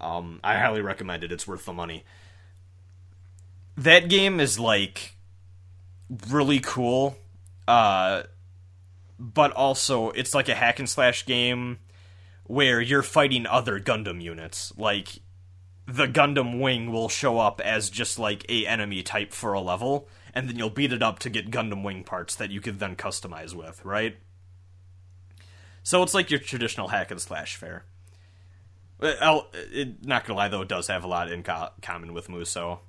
[0.00, 1.32] Um, I highly recommend it.
[1.32, 2.04] It's worth the money.
[3.76, 5.14] That game is like
[6.28, 7.16] really cool,
[7.66, 8.24] uh,
[9.18, 11.78] but also it's like a hack and slash game
[12.48, 14.72] where you're fighting other Gundam units.
[14.76, 15.20] Like
[15.86, 20.08] the Gundam wing will show up as just like a enemy type for a level,
[20.34, 22.96] and then you'll beat it up to get Gundam wing parts that you could then
[22.96, 24.16] customize with, right?
[25.84, 27.84] So it's like your traditional hack and slash fare.
[29.00, 32.28] I'll, it, not gonna lie though, it does have a lot in co- common with
[32.28, 32.80] Musou.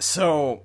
[0.00, 0.64] So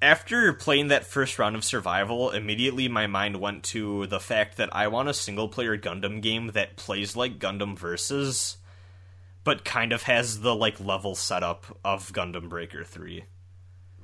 [0.00, 4.74] after playing that first round of survival, immediately my mind went to the fact that
[4.74, 8.58] I want a single player Gundam game that plays like Gundam Versus,
[9.44, 13.24] but kind of has the like level setup of Gundam Breaker 3.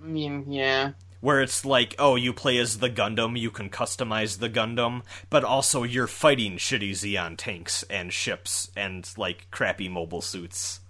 [0.02, 0.92] I mean, yeah.
[1.20, 5.44] Where it's like, oh, you play as the Gundam, you can customize the Gundam, but
[5.44, 10.80] also you're fighting shitty Zeon tanks and ships and like crappy mobile suits.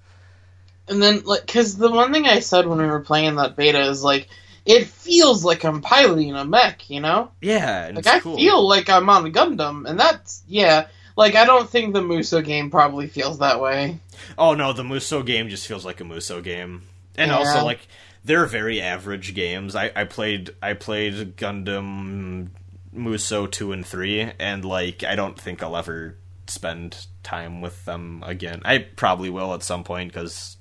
[0.89, 3.81] And then, like, because the one thing I said when we were playing that beta
[3.89, 4.29] is like,
[4.67, 7.31] it feels like I'm piloting a mech, you know?
[7.41, 8.37] Yeah, and Like, I cool.
[8.37, 10.87] feel like I'm on a Gundam, and that's, yeah.
[11.17, 13.99] Like, I don't think the Musou game probably feels that way.
[14.39, 16.83] Oh no, the Musou game just feels like a Musou game,
[17.17, 17.37] and Yeah.
[17.39, 17.87] also like
[18.25, 19.77] they're very average games.
[19.77, 22.49] I, I played I played Gundam
[22.97, 26.17] Musou two and three, and like I don't think I'll ever
[26.47, 28.63] spend time with them again.
[28.65, 30.57] I probably will at some point because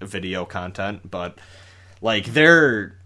[0.00, 1.38] video content, but
[2.00, 2.96] like they're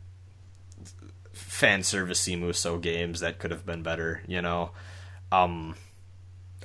[1.57, 4.73] fan servicey Musou games that could have been better, you know.
[5.33, 5.75] Um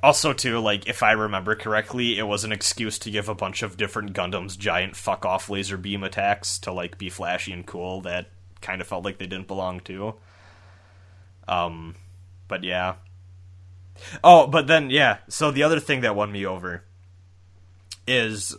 [0.02, 3.62] also too, like if I remember correctly, it was an excuse to give a bunch
[3.62, 8.02] of different Gundams giant fuck off laser beam attacks to like be flashy and cool
[8.02, 8.26] that
[8.60, 10.14] kind of felt like they didn't belong to.
[11.48, 11.94] Um
[12.46, 12.96] but yeah.
[14.22, 16.84] Oh, but then yeah, so the other thing that won me over
[18.06, 18.54] is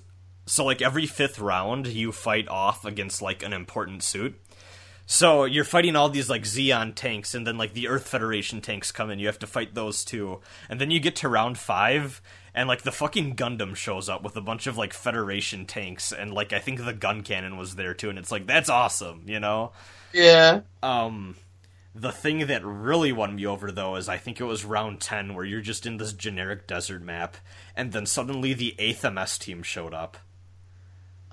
[0.47, 4.39] so like every fifth round you fight off against like an important suit.
[5.05, 8.91] So you're fighting all these like Zeon tanks, and then like the Earth Federation tanks
[8.91, 9.19] come in.
[9.19, 10.39] You have to fight those too,
[10.69, 12.21] and then you get to round five,
[12.55, 16.33] and like the fucking Gundam shows up with a bunch of like Federation tanks, and
[16.33, 19.73] like I think the Guncannon was there too, and it's like that's awesome, you know?
[20.13, 20.61] Yeah.
[20.81, 21.35] Um,
[21.93, 25.33] the thing that really won me over though is I think it was round ten
[25.35, 27.35] where you're just in this generic desert map,
[27.75, 30.17] and then suddenly the eighth MS team showed up.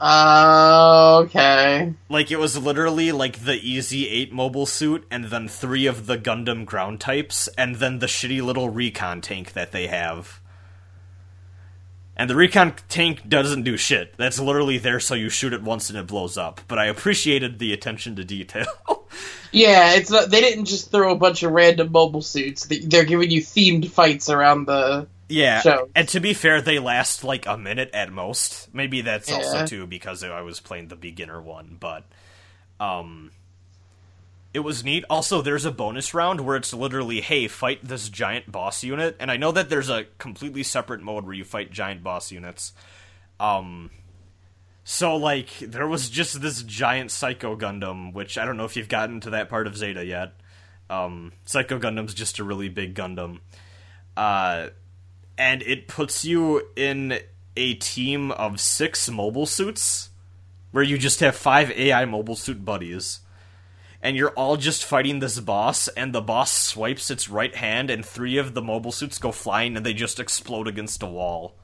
[0.01, 1.93] Uh, okay.
[2.09, 6.65] Like it was literally like the Ez8 mobile suit and then 3 of the Gundam
[6.65, 10.41] ground types and then the shitty little recon tank that they have.
[12.17, 14.15] And the recon tank doesn't do shit.
[14.17, 16.61] That's literally there so you shoot it once and it blows up.
[16.69, 18.67] But I appreciated the attention to detail.
[19.53, 22.67] Yeah, it's not, they didn't just throw a bunch of random mobile suits.
[22.67, 25.09] They- They're giving you themed fights around the.
[25.31, 25.62] Yeah.
[25.94, 28.69] And to be fair, they last like a minute at most.
[28.74, 29.66] Maybe that's also Yeah.
[29.66, 32.05] too because I was playing the beginner one, but
[32.78, 33.31] um
[34.52, 35.05] it was neat.
[35.09, 39.16] Also, there's a bonus round where it's literally, hey, fight this giant boss unit.
[39.20, 42.73] And I know that there's a completely separate mode where you fight giant boss units.
[43.39, 43.90] Um,
[44.82, 48.89] so like, there was just this giant Psycho Gundam, which I don't know if you've
[48.89, 50.32] gotten to that part of Zeta yet.
[50.89, 53.39] Um, Psycho Gundam's just a really big Gundam.
[54.16, 54.70] Uh,
[55.41, 57.19] and it puts you in
[57.57, 60.11] a team of six mobile suits,
[60.71, 63.21] where you just have five AI mobile suit buddies
[64.03, 68.05] and you're all just fighting this boss, and the boss swipes its right hand, and
[68.05, 71.55] three of the mobile suits go flying, and they just explode against a wall.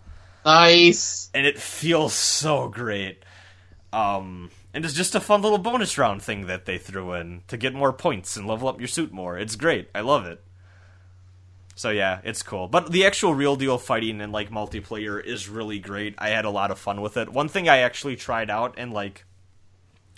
[0.45, 1.31] Nice.
[1.33, 3.25] And it feels so great.
[3.93, 7.57] Um, and it's just a fun little bonus round thing that they threw in to
[7.57, 9.39] get more points and level up your suit more.
[9.39, 9.89] It's great.
[9.95, 10.43] I love it.
[11.77, 12.69] So yeah, it's cool.
[12.69, 16.15] But the actual real deal fighting and like multiplayer is really great.
[16.17, 17.29] I had a lot of fun with it.
[17.29, 19.27] One thing I actually tried out and like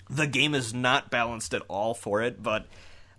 [0.09, 2.65] the game is not balanced at all for it, but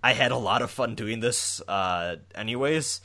[0.02, 3.02] I had a lot of fun doing this uh, anyways.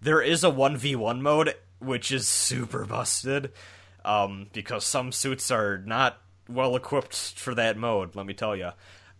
[0.00, 3.52] There is a 1v1 mode, which is super busted,
[4.06, 8.70] um, because some suits are not well equipped for that mode, let me tell you.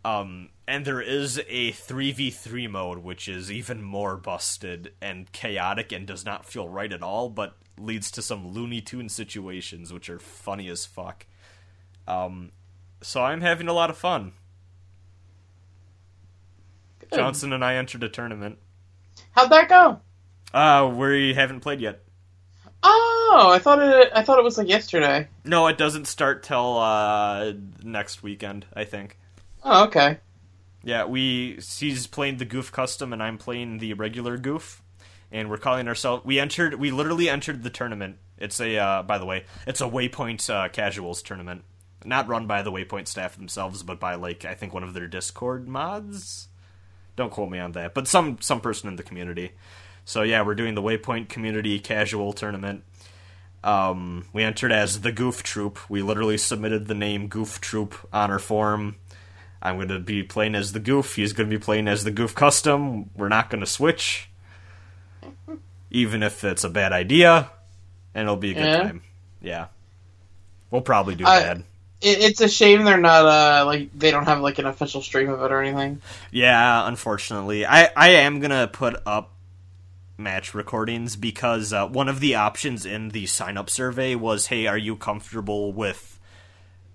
[0.04, 6.06] Um, and there is a 3v3 mode, which is even more busted and chaotic and
[6.06, 10.18] does not feel right at all, but leads to some Looney Tune situations, which are
[10.18, 11.26] funny as fuck.
[12.06, 12.52] Um,
[13.02, 14.32] so I'm having a lot of fun.
[17.00, 17.16] Good.
[17.16, 18.58] Johnson and I entered a tournament.
[19.32, 20.00] How'd that go?
[20.52, 22.02] Uh, we haven't played yet.
[22.82, 24.10] Oh, I thought it.
[24.14, 25.28] I thought it was like yesterday.
[25.44, 27.52] No, it doesn't start till uh,
[27.82, 29.18] next weekend, I think.
[29.62, 30.18] Oh, okay.
[30.82, 34.80] Yeah, we he's playing the Gouf Custom and I'm playing the regular Gouf,
[35.30, 36.24] and we're calling ourselves.
[36.24, 36.74] We entered.
[36.74, 38.16] We literally entered the tournament.
[38.38, 38.76] It's a.
[38.78, 41.64] Uh, by the way, it's a Waypoint uh, Casuals tournament,
[42.04, 45.08] not run by the Waypoint staff themselves, but by like I think one of their
[45.08, 46.48] Discord mods.
[47.16, 49.52] Don't quote me on that, but some some person in the community.
[50.04, 52.84] So yeah, we're doing the Waypoint Community Casual Tournament.
[53.64, 55.78] Um, we entered as the Goof Troop.
[55.90, 58.96] We literally submitted the name Goof Troop on our forum.
[59.60, 61.14] I'm going to be playing as the Gouf.
[61.16, 63.10] He's going to be playing as the Gouf Custom.
[63.16, 64.28] We're not going to switch,
[65.90, 67.50] even if it's a bad idea,
[68.14, 68.82] and it'll be a good Yeah.
[68.82, 69.02] time.
[69.40, 69.66] Yeah,
[70.70, 71.64] we'll probably do I- bad.
[72.00, 75.30] It, it's a shame they're not uh like they don't have like an official stream
[75.30, 76.00] of it or anything.
[76.30, 79.32] Yeah, unfortunately, I I am gonna put up
[80.16, 84.68] match recordings because uh, one of the options in the sign up survey was, "Hey,
[84.68, 86.20] are you comfortable with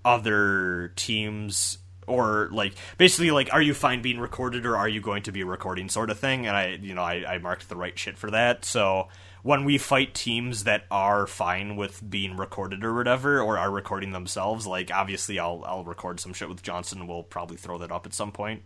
[0.06, 5.24] other teams?" Or like basically like, are you fine being recorded or are you going
[5.24, 6.46] to be recording sort of thing?
[6.48, 8.66] And I you know I, I marked the right shit for that.
[8.66, 9.08] So
[9.42, 14.12] when we fight teams that are fine with being recorded or whatever, or are recording
[14.12, 17.00] themselves, like obviously I'll I'll record some shit with Johnson.
[17.00, 18.64] and We'll probably throw that up at some point.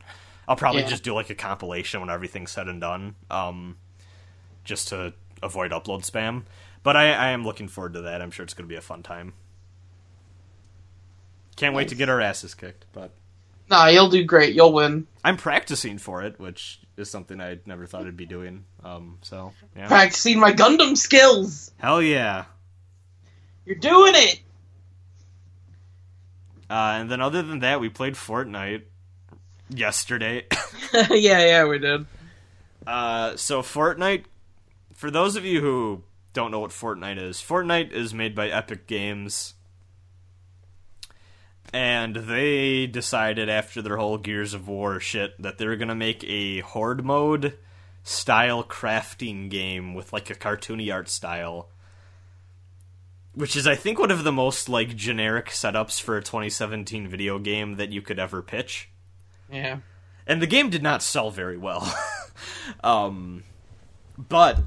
[0.48, 0.88] I'll probably Yeah.
[0.90, 3.76] just do like a compilation when everything's said and done, um,
[4.64, 6.44] just to avoid upload spam.
[6.84, 8.22] But I, I am looking forward to that.
[8.22, 9.34] I'm sure it's going to be a fun time.
[11.58, 13.12] Can't wait to get our asses kicked, but
[13.70, 14.56] Nah, you'll do great.
[14.56, 15.08] You'll win.
[15.24, 18.64] I'm practicing for it, which is something I never thought I'd be doing.
[18.84, 21.72] Um, so yeah, Practicing my Gundam skills.
[21.78, 22.46] hell yeah.
[23.66, 24.40] You're doing it.
[26.70, 28.84] Uh, and then other than that, we played Fortnite
[29.70, 30.46] yesterday.
[30.94, 32.06] yeah, yeah, we did.
[32.86, 34.24] Uh, so Fortnite,
[34.94, 36.04] for those of you who
[36.34, 39.56] don't know what Fortnite is, Fortnite is made by Epic Games,
[41.74, 46.24] and they decided after their whole Gears of War shit that they were gonna make
[46.24, 47.58] a horde mode
[48.04, 51.70] style crafting game with like a cartoony art style.
[53.34, 57.38] Which is, I think, one of the most like generic setups for a 2017 video
[57.38, 58.90] game that you could ever pitch
[59.52, 59.80] Yeah.
[60.26, 61.94] and the game did not sell very well.
[62.84, 63.44] um,
[64.18, 64.60] but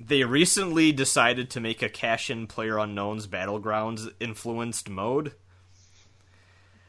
[0.00, 5.34] they recently decided to make a cash-in PlayerUnknown's Battlegrounds influenced mode,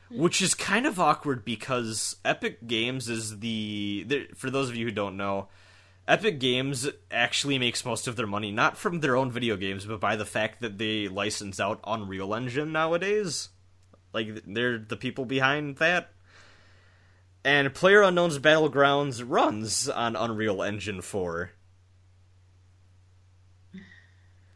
[0.09, 4.91] which is kind of awkward because Epic Games is the for those of you who
[4.91, 5.47] don't know.
[6.07, 10.01] Epic Games actually makes most of their money not from their own video games, but
[10.01, 13.49] by the fact that they license out Unreal Engine nowadays.
[14.13, 16.11] Like they're the people behind that.
[17.45, 21.51] And PlayerUnknown's Battlegrounds runs on Unreal Engine 4.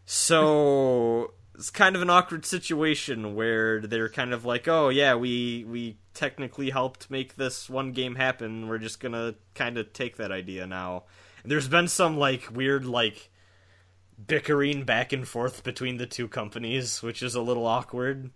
[0.05, 5.65] So it's kind of an awkward situation where they're kind of like, "Oh yeah, we
[5.67, 8.67] we technically helped make this one game happen.
[8.67, 11.03] We're just to kind of take that idea now."
[11.41, 13.31] And there's been some like weird like
[14.25, 18.31] bickering back and forth between the two companies, which is a little awkward.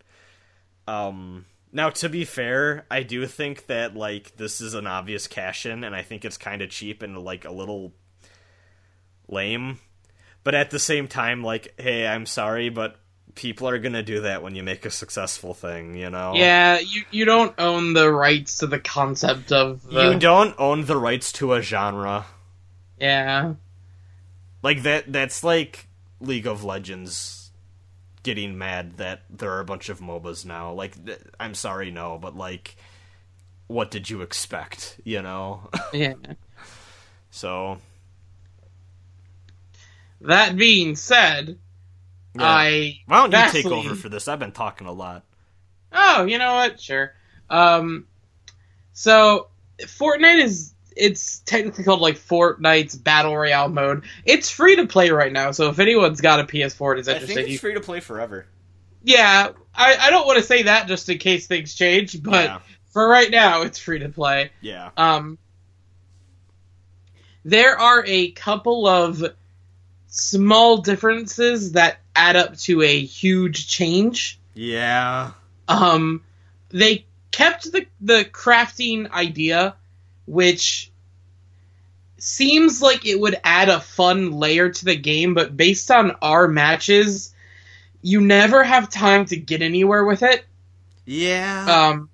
[0.87, 5.65] Um now to be fair, I do think that like this is an obvious cash
[5.65, 7.93] in and I think it's kind of cheap and like a little
[9.27, 9.79] lame.
[10.43, 13.00] But at the same time like hey, I'm sorry, but
[13.35, 16.33] people are going to do that when you make a successful thing, you know.
[16.35, 20.85] Yeah, you you don't own the rights to the concept of the You don't own
[20.85, 22.25] the rights to a genre.
[22.99, 23.55] Yeah.
[24.63, 25.87] Like that that's like
[26.19, 27.51] League of Legends
[28.23, 30.71] getting mad that there are a bunch of MOBAs now.
[30.73, 32.75] Like th- I'm sorry no, but like
[33.67, 35.69] what did you expect, you know?
[35.93, 36.13] Yeah.
[37.31, 37.77] so
[40.21, 41.57] That being said,
[42.35, 42.43] yeah.
[42.43, 44.27] I Why don't you take over for this?
[44.27, 45.25] I've been talking a lot.
[45.91, 46.79] Oh, you know what?
[46.79, 47.13] Sure.
[47.49, 48.07] Um,
[48.93, 49.47] so
[49.81, 54.03] Fortnite is it's technically called like Fortnite's Battle Royale mode.
[54.25, 57.13] It's free to play right now, so if anyone's got a PS4 and is I
[57.13, 58.45] interested, think you, it's free to play forever.
[59.03, 62.59] yeah, I, I don't want to say that just in case things change, but yeah.
[62.91, 64.51] for right now, it's free to play.
[64.61, 64.91] Yeah.
[64.97, 65.37] Um,
[67.43, 69.23] there are a couple of
[70.11, 74.39] small differences that add up to a huge change.
[74.53, 75.31] Yeah.
[75.67, 76.23] Um,
[76.69, 79.75] they kept the the crafting idea,
[80.25, 80.91] which
[82.17, 86.47] seems like it would add a fun layer to the game, but based on our
[86.47, 87.33] matches,
[88.01, 90.45] you never have time to get anywhere with it.
[91.05, 91.89] Yeah.
[91.89, 92.09] Um,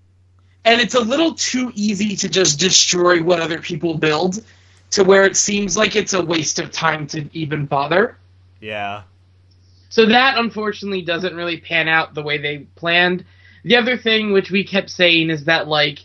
[0.63, 4.43] and it's a little too easy to just destroy what other people build,
[4.91, 8.17] to where it seems like it's a waste of time to even bother.
[8.61, 9.03] yeah.
[9.89, 13.23] So that unfortunately doesn't really pan out the way they planned.
[13.63, 15.99] The other thing which we kept saying is that like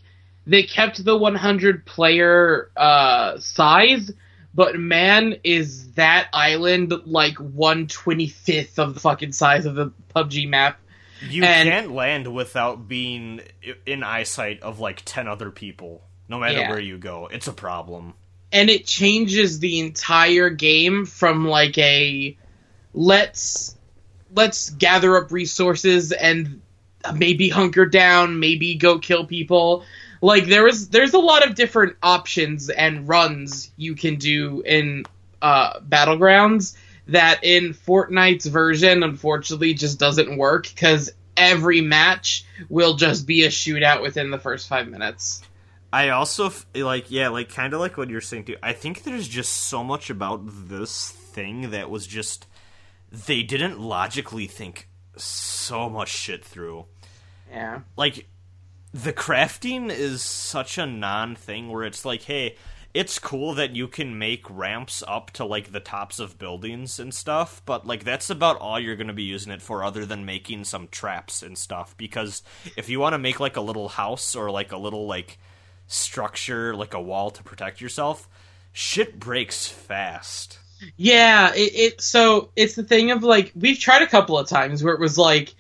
[0.47, 4.11] they kept the 100 player uh, size,
[4.55, 10.79] but man, is that island like 125th of the fucking size of the PUBG map?
[11.29, 13.41] You And- can't land without being
[13.87, 16.71] in eyesight of like 10 other people, no matter Yeah.
[16.71, 17.29] where you go.
[17.33, 18.15] It's a problem.
[18.53, 22.37] And it changes the entire game from like a
[22.95, 23.77] let's
[24.35, 26.61] let's gather up resources and
[27.15, 29.85] maybe hunker down, maybe go kill people.
[30.21, 35.05] Like there is there's a lot of different options and runs you can do in
[35.41, 36.77] uh, battlegrounds
[37.09, 43.49] that in Fortnite's version unfortunately just doesn't work because every match will just be a
[43.49, 45.43] shootout within the first five minutes.
[45.93, 48.57] I also f- like yeah, like kind of like what you're saying too.
[48.63, 52.47] I think there's just so much about this thing that was just
[53.11, 56.87] they didn't logically think so much shit through.
[57.51, 57.81] Yeah.
[57.97, 58.27] Like
[58.93, 62.57] the crafting is such a non thing where it's like, hey,
[62.95, 67.13] it's cool that you can make ramps up to like the tops of buildings and
[67.13, 70.25] stuff, but like that's about all you're going to be using it for other than
[70.25, 72.43] making some traps and stuff because
[72.77, 75.39] if you want to make like a little house or like a little like
[75.93, 78.29] structure, like a wall to protect yourself,
[78.73, 80.59] shit breaks fast.
[80.97, 84.83] Yeah, it, it so it's the thing of like we've tried a couple of times
[84.83, 85.55] where it was like,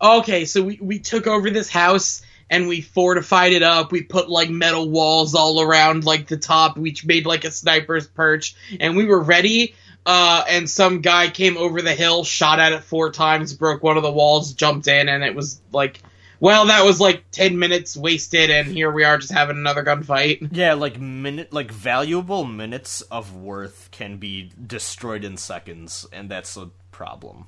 [0.00, 3.92] okay, so we, we took over this house, and we fortified it up.
[3.92, 6.76] We put like metal walls all around like the top.
[6.76, 9.74] We made like a sniper's perch, and we were ready.
[10.06, 13.96] Uh, and some guy came over the hill, shot at it four times, broke one
[13.96, 16.00] of the walls, jumped in, and it was like,
[16.40, 20.48] well, that was like ten minutes wasted, and here we are just having another gunfight.
[20.52, 26.56] Yeah, like minute, like valuable minutes of worth can be destroyed in seconds, and that's
[26.56, 27.46] a problem.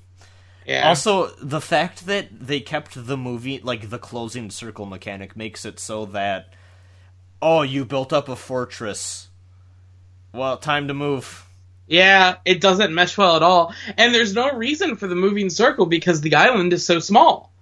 [0.67, 0.89] Yeah.
[0.89, 5.81] Also, the fact that they kept the movie, like the closing circle mechanic, makes it
[5.81, 6.53] so that,
[7.41, 9.29] oh, you built up a fortress.
[10.33, 11.47] Well, time to move.
[11.87, 13.75] Yeah, it doesn't mesh well at all.
[13.97, 17.53] And there's no reason for the moving circle because the island is so small.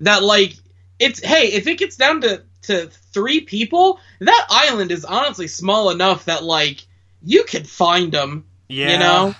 [0.00, 0.54] That like
[0.98, 5.90] it's hey, if it gets down to to 3 people, that island is honestly small
[5.90, 6.86] enough that like
[7.22, 8.92] you could find them, Yeah.
[8.92, 9.34] you know?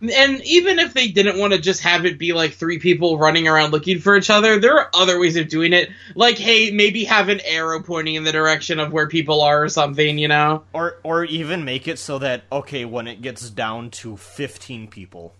[0.00, 3.48] And even if they didn't want to just have it be like three people running
[3.48, 5.88] around looking for each other, there are other ways of doing it.
[6.14, 9.68] Like, hey, maybe have an arrow pointing in the direction of where people are or
[9.68, 10.62] something, you know?
[10.72, 15.34] Or, or even make it so that, okay, when it gets down to 15 people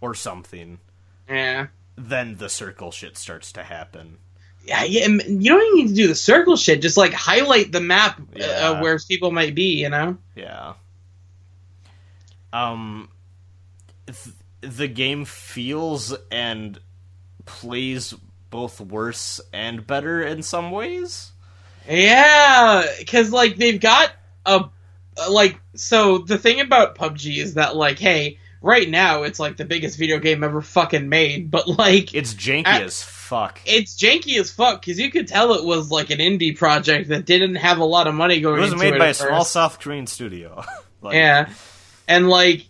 [0.00, 0.80] or something,
[1.28, 1.68] Yeah.
[1.94, 4.18] then the circle shit starts to happen.
[4.64, 6.80] Yeah, yeah, you don't even need to do the circle shit.
[6.80, 9.80] Just like highlight the map uh, where people might be.
[9.82, 10.16] You know?
[10.34, 10.74] Yeah.
[12.52, 13.08] Um,
[14.06, 16.78] th- the game feels and
[17.44, 18.14] plays
[18.50, 21.32] both worse and better in some ways.
[21.88, 24.12] Yeah, because like they've got
[24.46, 24.66] a
[25.28, 25.60] like.
[25.74, 29.98] So the thing about PUBG is that like, hey, right now it's like the biggest
[29.98, 33.60] video game ever fucking made, but like It's janky Uh, as fuck.
[33.64, 37.24] it's janky as fuck because you could tell it was like an indie project that
[37.24, 38.58] didn't have a lot of money going.
[38.58, 39.44] It was made it by a at small.
[39.44, 40.64] South Korean studio.
[41.02, 41.50] Like, Yeah,
[42.08, 42.64] and like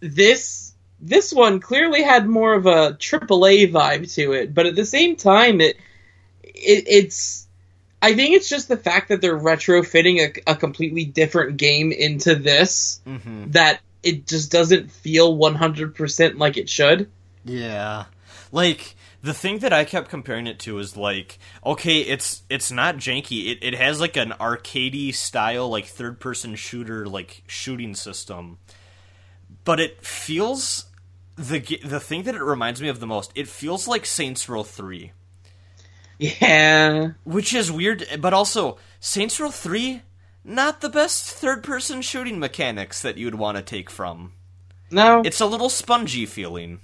[0.00, 0.72] this
[1.02, 5.16] this one clearly had more of a AAA vibe to it, but at the same
[5.16, 5.76] time, it,
[6.42, 7.46] it it's
[8.00, 12.34] I think it's just the fact that they're retrofitting a, a completely different game into
[12.34, 13.52] this mhm.
[13.52, 17.10] that it just doesn't feel 100% like it should.
[17.44, 18.06] Yeah.
[18.50, 22.96] Like the thing that I kept comparing it to is like, okay, it's it's not
[22.96, 23.50] janky.
[23.52, 28.58] It it has like an arcadey style like third person shooter like shooting system.
[29.64, 30.86] But it feels
[31.36, 34.62] the the thing that it reminds me of the most, it feels like Saints Row
[34.64, 35.12] 3,
[36.18, 37.12] Yeah.
[37.24, 40.02] which is weird, but also Saints Row 3
[40.44, 44.32] not the best third person shooting mechanics that you'd want to take from.
[44.90, 45.22] No.
[45.24, 46.80] It's a little spongy feeling.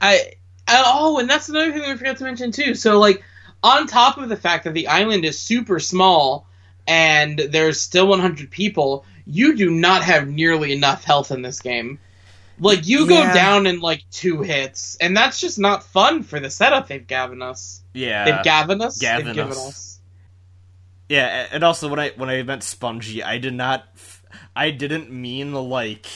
[0.00, 0.34] I,
[0.70, 2.74] I oh, and that's another thing that we forgot to mention too.
[2.74, 3.22] So like
[3.62, 6.46] on top of the fact that the island is super small
[6.86, 11.98] and there's still 100 people, you do not have nearly enough health in this game.
[12.58, 13.32] Like you go Yeah.
[13.34, 17.40] down in like two hits, and that's just not fun for the setup they've given
[17.42, 17.82] us.
[17.94, 18.24] Yeah.
[18.24, 18.98] they've given us.
[18.98, 19.58] Gavin they've given us.
[19.68, 19.98] us.
[21.08, 24.22] Yeah, and also when I when I meant spongy, I did not, f-
[24.54, 26.06] I didn't mean like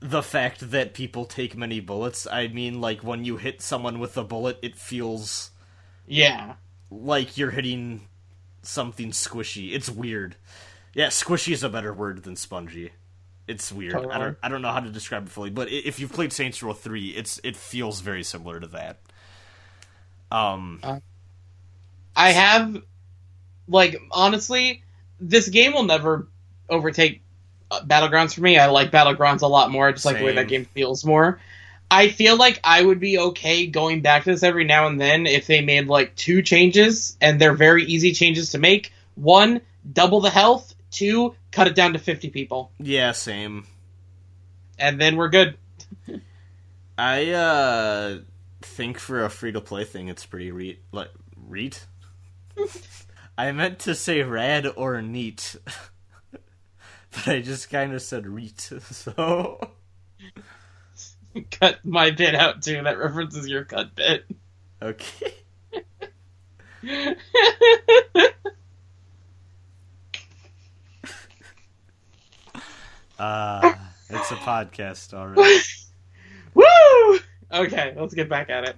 [0.00, 2.26] the fact that people take many bullets.
[2.30, 5.50] I mean like when you hit someone with a bullet, it feels
[6.06, 6.54] Yeah.
[6.90, 8.08] like you're hitting
[8.62, 9.72] something squishy.
[9.72, 10.36] It's weird.
[10.94, 12.92] Yeah, squishy is a better word than spongy.
[13.48, 13.94] It's weird.
[13.94, 16.62] I don't I don't know how to describe it fully, but if you've played Saints
[16.62, 18.98] Row 3, it's it feels very similar to that.
[20.30, 20.80] Um
[22.16, 22.82] I have,
[23.68, 24.82] like, honestly,
[25.20, 26.28] this game will never
[26.68, 27.25] overtake uh,
[27.84, 28.58] Battlegrounds for me.
[28.58, 29.88] I like Battlegrounds a lot more.
[29.88, 31.40] I just like the way that game feels more.
[31.90, 35.26] I feel like I would be okay going back to this every now and then
[35.26, 38.92] if they made like two changes, and they're very easy changes to make.
[39.14, 39.60] One,
[39.92, 40.74] double the health.
[40.90, 42.70] Two, cut it down to 50 people.
[42.78, 43.66] yeah, same.
[44.78, 45.56] And then we're good.
[46.98, 48.18] I uh
[48.62, 51.10] think for a free to play thing, it's pretty re like
[51.48, 51.86] reet.
[53.38, 55.56] I meant to say rad or neat,
[57.16, 58.70] but I just kind of said reet.
[58.80, 59.60] So
[61.50, 62.82] cut my bit out too.
[62.82, 64.24] That references your cut bit.
[64.80, 65.34] okay,
[73.18, 73.74] uh,
[74.10, 75.60] it's a podcast already.
[76.54, 77.18] Woo!
[77.52, 78.76] Okay, let's get back at it.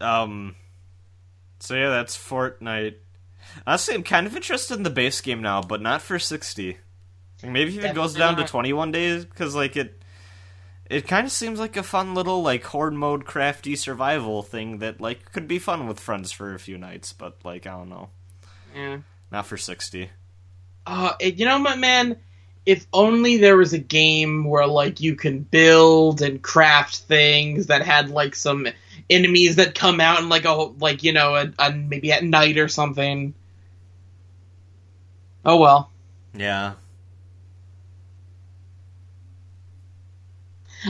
[0.00, 0.56] Um,
[1.60, 2.96] so yeah, that's Fortnite.
[3.66, 6.78] Honestly, I'm kind of interested in the base game now, but not for sixty.
[7.42, 10.02] Maybe if it goes down to twenty one days, because like it,
[10.90, 15.00] it kind of seems like a fun little like horde mode crafty survival thing that
[15.00, 17.12] like could be fun with friends for a few nights.
[17.12, 18.10] But like I don't know,
[18.74, 18.98] Yeah.
[19.30, 20.10] not for sixty.
[20.86, 22.16] Uh, you know what, man?
[22.66, 27.82] If only there was a game where like you can build and craft things that
[27.82, 28.66] had like some
[29.10, 32.58] enemies that come out in like a like you know a, a maybe at night
[32.58, 33.34] or something.
[35.44, 35.90] Oh well.
[36.34, 36.74] Yeah.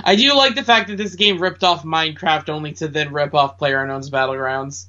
[0.04, 3.34] I do like the fact that this game ripped off Minecraft only to then rip
[3.34, 4.86] off PlayerUnknown's Battlegrounds.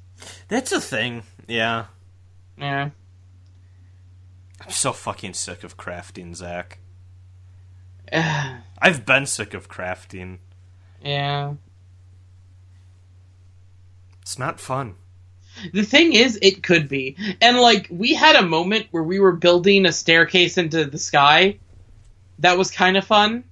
[0.48, 1.22] That's a thing.
[1.46, 1.86] Yeah.
[2.58, 2.90] Yeah.
[4.60, 6.78] I'm so fucking sick of crafting, Zach.
[8.12, 10.38] I've been sick of crafting.
[14.30, 14.94] It's not fun.
[15.72, 17.16] The thing is, it could be.
[17.40, 21.58] And like we had a moment where we were building a staircase into the sky.
[22.38, 23.42] That was kind of fun.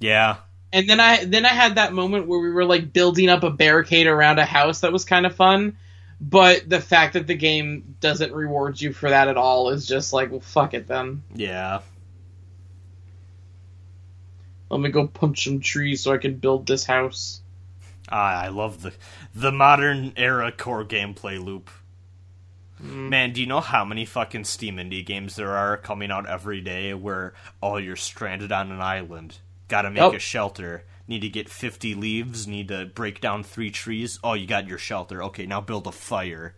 [0.00, 0.38] Yeah.
[0.72, 3.50] And then I then I had that moment where we were like building up a
[3.50, 5.76] barricade around a house that was kind of fun.
[6.20, 10.12] But the fact that the game doesn't reward you for that at all is just
[10.12, 11.22] like, well, fuck it then.
[11.32, 11.82] Yeah.
[14.68, 17.41] Let me go punch some trees so I can build this house.
[18.16, 18.92] I love the
[19.34, 21.70] the modern era core gameplay loop.
[22.82, 23.08] Mm.
[23.08, 26.60] Man, do you know how many fucking Steam indie games there are coming out every
[26.60, 27.32] day where
[27.62, 30.12] oh you're stranded on an island, gotta make Oh.
[30.12, 34.18] a shelter, need to get fifty leaves, need to break down three trees.
[34.24, 35.22] Oh, you got your shelter.
[35.24, 36.54] Okay, now build a fire.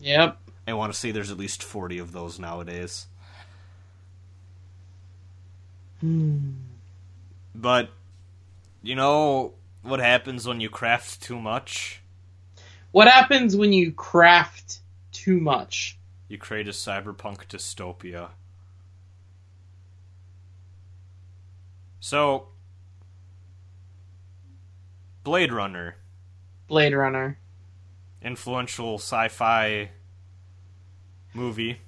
[0.00, 0.38] Yep.
[0.66, 3.06] I want to say there's at least forty of those nowadays.
[6.00, 6.50] Hmm.
[7.54, 7.90] But
[8.82, 12.00] you know what happens when you craft too much?
[12.92, 14.80] What happens when you craft
[15.12, 15.98] too much?
[16.28, 18.30] You create a cyberpunk dystopia.
[22.00, 22.48] So,
[25.24, 25.96] Blade Runner,
[26.68, 27.38] Blade Runner.
[28.22, 29.90] influential sci-fi
[31.34, 31.80] movie,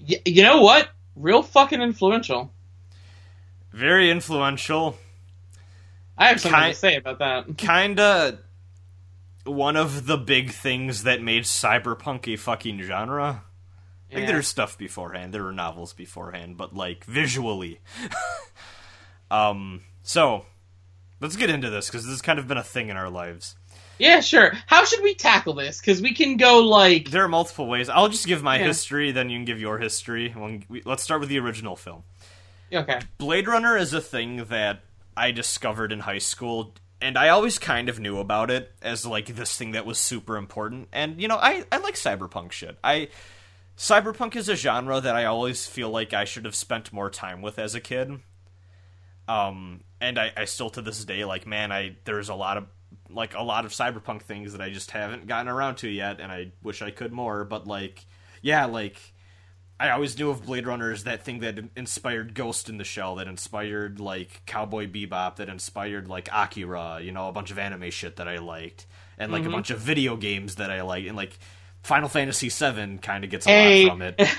[0.00, 0.88] Y- you know what?
[1.16, 2.52] Real fucking influential.
[3.72, 4.96] very influential.
[6.18, 7.56] I have something Ki- to say about that.
[7.56, 8.38] Kinda
[9.44, 13.44] one of the big things that made cyberpunk a fucking genre.
[14.10, 15.32] I think there's stuff beforehand.
[15.32, 17.80] There were novels beforehand, but like visually.
[19.30, 19.82] um.
[20.02, 20.46] So,
[21.20, 23.56] let's get into this because this has kind of been a thing in our lives.
[23.98, 24.52] Yeah, sure.
[24.66, 25.80] How should we tackle this?
[25.80, 27.88] Because we can go like, There are multiple ways.
[27.88, 28.66] I'll just give my Yeah.
[28.66, 30.34] history, then you can give your history.
[30.84, 32.04] Let's start with the original film.
[32.72, 34.80] okay, Blade Runner is a thing that
[35.18, 39.26] I discovered in high school, and I always kind of knew about it as like
[39.26, 40.88] this thing that was super important.
[40.92, 42.78] And you know, I I like cyberpunk shit.
[42.82, 43.08] I
[43.76, 47.42] cyberpunk is a genre that I always feel like I should have spent more time
[47.42, 48.20] with as a kid.
[49.28, 52.66] Um, and I, I still to this day like, man, I there's a lot of
[53.10, 56.30] like a lot of cyberpunk things that I just haven't gotten around to yet, and
[56.30, 57.44] I wish I could more.
[57.44, 58.06] But like,
[58.42, 58.96] yeah, like
[59.80, 63.16] I always knew of Blade Runner as that thing that inspired Ghost in the Shell,
[63.16, 67.90] that inspired like Cowboy Bebop, that inspired like Akira, you know, a bunch of anime
[67.90, 68.86] shit that I liked,
[69.18, 71.38] and like a bunch of video games that I liked, and like
[71.82, 74.14] Final Fantasy VII kind of gets a hey, lot from it.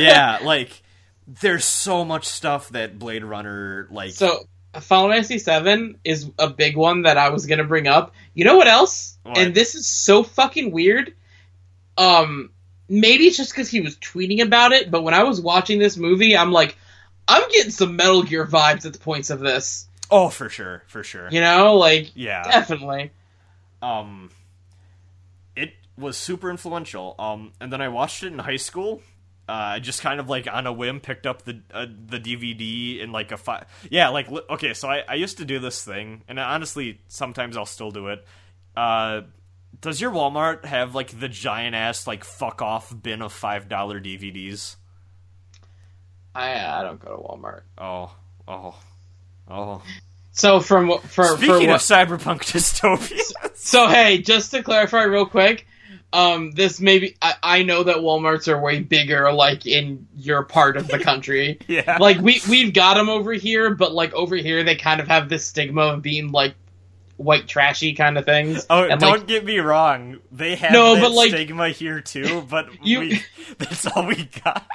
[0.00, 0.82] yeah, like
[1.26, 4.12] there's so much stuff that Blade Runner like.
[4.12, 8.14] so Final Fantasy VII is a big one that I was gonna bring up.
[8.32, 9.18] You know what else?
[9.24, 9.36] What?
[9.36, 11.14] And this is so fucking weird.
[11.98, 12.50] Um,
[12.90, 15.96] maybe it's just because he was tweeting about it, but when I was watching this
[15.96, 16.76] movie, I'm like,
[17.28, 19.86] I'm getting some Metal Gear vibes at the points of this.
[20.10, 21.28] oh, for sure, for sure.
[21.30, 22.42] You know, like Yeah.
[22.42, 23.12] definitely.
[23.80, 24.30] um
[25.56, 29.00] it was super influential um and then i watched it in high school
[29.48, 33.10] uh just kind of like on a whim picked up the uh, the dvd in
[33.12, 36.38] like a fi- yeah like okay so I, I used to do this thing and
[36.38, 38.24] honestly sometimes i'll still do it
[38.76, 39.22] uh
[39.80, 44.00] does your walmart have like the giant ass like fuck off bin of five dollar
[44.00, 44.76] dvds
[46.34, 47.62] I I don't go to Walmart.
[47.78, 48.14] oh
[48.46, 48.76] oh
[49.48, 49.82] oh
[50.32, 55.26] So from for for speaking what, of cyberpunk dystopia So hey, just to clarify real
[55.26, 55.66] quick,
[56.12, 60.76] um, this maybe I, I know that WalMarts are way bigger, like in your part
[60.76, 61.58] of the country.
[61.66, 65.08] yeah like we we've got them over here, but like over here they kind of
[65.08, 66.54] have this stigma of being like
[67.20, 68.66] white trashy kind of things.
[68.70, 70.18] Oh, And, don't like, get me wrong.
[70.32, 73.22] They have No, but, like- stigma here too, but You- we,
[73.58, 74.66] that's all we got.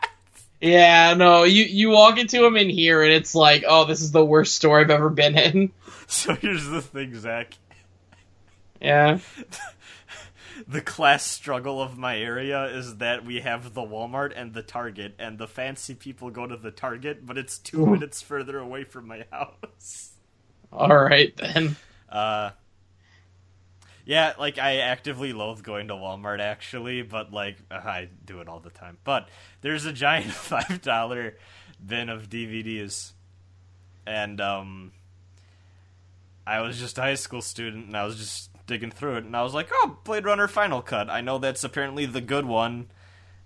[0.62, 4.12] yeah, no, you you walk into them in here and it's like, oh, this is
[4.12, 5.72] the worst store I've ever been in.
[6.08, 7.54] So here's the thing, Zach.
[8.80, 9.18] Yeah,
[10.68, 15.16] The class struggle of my area is that we have the Walmart and the Target,
[15.18, 19.08] and the fancy people go to the Target, but it's two minutes further away from
[19.08, 20.12] my house.
[20.72, 21.76] all right then.
[22.10, 22.52] Uh,
[24.06, 28.60] yeah, like I actively loathe going to Walmart actually, but like I do it all
[28.60, 28.98] the time.
[29.04, 29.28] But
[29.62, 31.38] there's a giant five dollar
[31.86, 33.12] bin of DVDs,
[34.06, 34.92] and um,
[36.46, 39.36] I was just a high school student, and I was just digging through it, and
[39.36, 41.10] I was like, "Oh, Blade Runner Final Cut.
[41.10, 42.88] I know that's apparently the good one,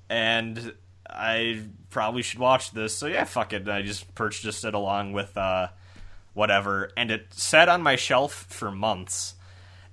[0.10, 0.74] and
[1.10, 3.62] I probably should watch this." So yeah, fuck it.
[3.62, 5.70] And I just purchased it along with uh,
[6.40, 9.36] whatever, and it sat on my shelf for months.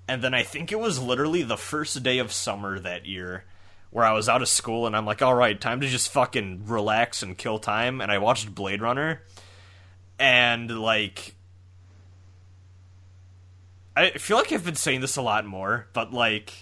[0.09, 3.44] And then I think it was literally the first day of summer that year
[3.90, 6.66] where I was out of school and I'm like, all right, time to just fucking
[6.66, 8.01] relax and kill time.
[8.01, 9.23] And I watched Blade Runner.
[10.18, 11.35] And, like,
[13.97, 16.52] I feel like I've been saying this a lot more, but, like,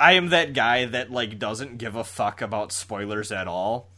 [0.00, 3.90] I am that guy that, like, doesn't give a fuck about spoilers at all.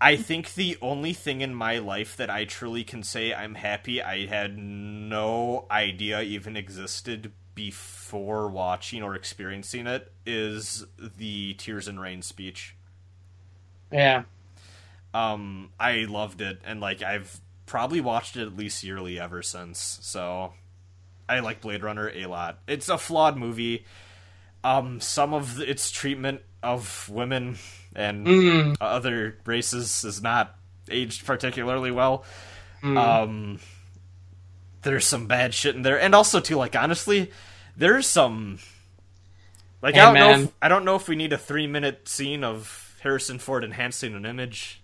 [0.00, 4.00] I think the only thing in my life that I truly can say I'm happy
[4.02, 12.00] I had no idea even existed before watching or experiencing it is the Tears and
[12.00, 12.76] Rain speech.
[13.90, 14.24] Yeah.
[15.12, 19.98] Um, I loved it, and like I've probably watched it at least yearly ever since.
[20.02, 20.52] So
[21.28, 22.60] I like Blade Runner a lot.
[22.68, 23.84] It's a flawed movie.
[24.62, 27.58] Um, some of its treatment of women
[27.94, 28.76] and Mm.
[28.80, 30.54] other races is not
[30.90, 32.24] aged particularly well.
[32.82, 32.96] Mm.
[32.96, 33.60] Um,
[34.82, 37.30] there's some bad shit in there, and also too, like honestly,
[37.76, 38.58] there's some
[39.82, 40.30] like Hey, I don't know.
[40.44, 44.14] If, I don't know if we need a three minute scene of Harrison Ford enhancing
[44.14, 44.80] an image,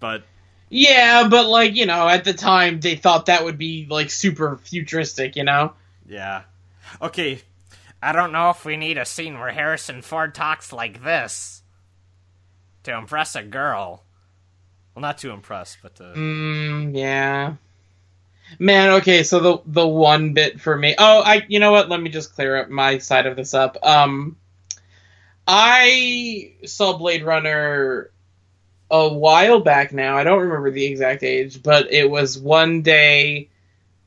[0.00, 0.22] but
[0.70, 4.58] Yeah, but like you know, at the time they thought that would be like super
[4.58, 5.72] futuristic, you know.
[6.06, 6.42] yeah,
[7.02, 7.40] okay.
[8.00, 11.57] I don't know if we need a scene where Harrison Ford talks like this
[12.88, 14.02] to impress a girl.
[14.94, 17.54] Well, not to impress, but to Mm, yeah.
[18.58, 20.94] Man, okay, so the the one bit for me.
[20.98, 21.88] Oh, I you know what?
[21.88, 23.76] Let me just clear up my side of this up.
[23.82, 24.36] Um
[25.46, 28.10] I saw Blade Runner
[28.90, 30.16] a while back now.
[30.16, 33.50] I don't remember the exact age, but it was one day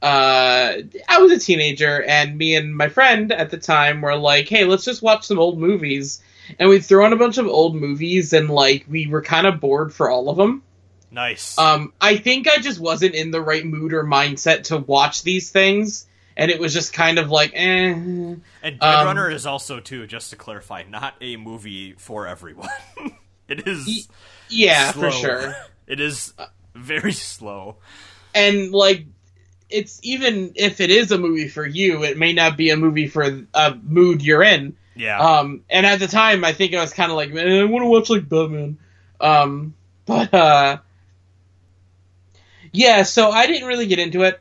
[0.01, 0.73] uh
[1.07, 4.65] I was a teenager and me and my friend at the time were like, "Hey,
[4.65, 6.21] let's just watch some old movies."
[6.59, 9.59] And we threw on a bunch of old movies and like we were kind of
[9.59, 10.63] bored for all of them.
[11.11, 11.57] nice.
[11.57, 15.49] Um, I think I just wasn't in the right mood or mindset to watch these
[15.51, 16.07] things,
[16.37, 17.89] and it was just kind of like, eh.
[17.91, 22.69] And Dead Um, Runner is also, too, just to clarify, not a movie for everyone.
[23.47, 23.85] it is.
[23.87, 24.15] Y-
[24.49, 25.09] Yeah, slow.
[25.09, 25.55] for sure.
[25.87, 26.33] It is
[26.73, 27.75] very slow.
[28.33, 29.07] And like,
[29.69, 33.07] it's even if it is a movie for you, it may not be a movie
[33.07, 34.77] for a mood you're in.
[34.95, 35.19] Yeah.
[35.19, 37.84] Um, and at the time, I think I was kind of like, man, I want
[37.84, 38.77] to watch like Batman.
[39.19, 39.73] Um,
[40.05, 40.77] but uh,
[42.72, 44.39] yeah, so I didn't really get into it.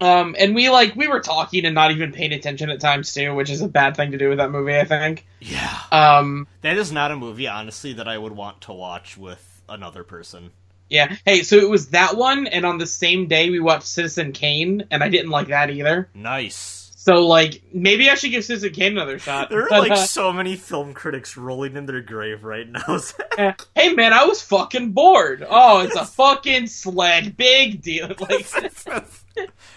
[0.00, 3.34] Um, and we like we were talking and not even paying attention at times too,
[3.34, 5.24] which is a bad thing to do with that movie, I think.
[5.40, 5.78] yeah.
[5.92, 10.02] Um, That is not a movie, honestly, that I would want to watch with another
[10.04, 10.50] person.
[10.90, 11.16] yeah.
[11.24, 14.84] Hey, so it was that one, and on the same day we watched Citizen Kane,
[14.90, 16.08] and I didn't like that either.
[16.12, 16.83] Nice.
[17.04, 19.50] So like maybe I should give Citizen Kane another shot.
[19.50, 22.80] There are But, like uh, so many film critics rolling in their grave right now.
[23.36, 25.44] Eh, hey man, I was fucking bored.
[25.46, 27.36] Oh, it's a fucking sled.
[27.36, 28.08] Big deal.
[28.20, 28.46] Like,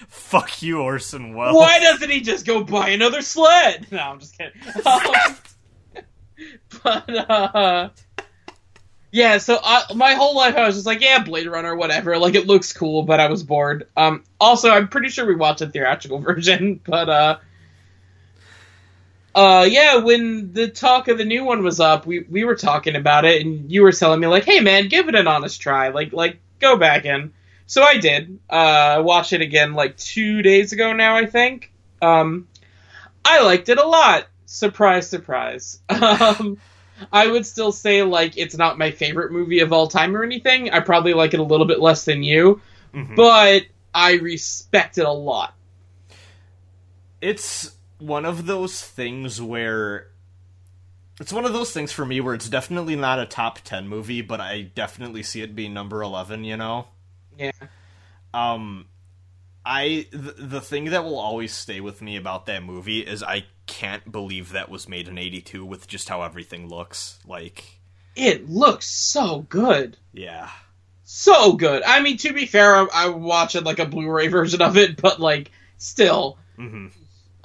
[0.08, 1.56] Fuck you, Orson Welles.
[1.58, 3.88] why doesn't he just go buy another sled?
[3.92, 4.54] No, I'm just kidding.
[4.86, 5.36] Um,
[6.84, 7.90] but uh,
[9.18, 9.40] yeah.
[9.40, 12.20] So I, my whole life I was just like, yeah, Blade Runner, whatever.
[12.20, 13.88] Like it looks cool, but I was bored.
[13.98, 14.24] Um.
[14.40, 17.38] Also, I'm pretty sure we watched a theatrical version, but uh.
[19.34, 22.96] Uh yeah, when the talk of the new one was up, we we were talking
[22.96, 25.90] about it, and you were telling me like, "Hey man, give it an honest try.
[25.90, 27.34] Like like go back in."
[27.66, 28.40] So I did.
[28.50, 31.72] Uh, I watched it again like two days ago now, I think.
[32.02, 32.48] Um,
[33.26, 34.28] I liked it a lot.
[34.46, 35.82] Surprise, surprise.
[35.90, 36.58] Um,
[37.12, 40.70] I would still say like it's not my favorite movie of all time or anything.
[40.72, 42.62] I probably like it a little bit less than you,
[42.94, 43.16] Mhm.
[43.16, 43.64] but
[43.94, 45.54] I respect it a lot.
[47.22, 50.08] it's one of those things where
[51.20, 54.22] it's one of those things for me where it's definitely not a top 10 movie
[54.22, 56.88] but i definitely see it being number 11 you know
[57.38, 57.52] Yeah.
[58.36, 58.86] um
[59.68, 63.44] i th- the thing that will always stay with me about that movie is i
[63.66, 67.66] can't believe that was made in 82 with just how everything looks like
[68.16, 69.98] It looks so good.
[70.14, 70.50] yeah.
[71.04, 71.84] So good.
[71.84, 75.20] I mean, to be fair, I, I watched like a Blu-ray version of it, but
[75.20, 76.88] like still, hmm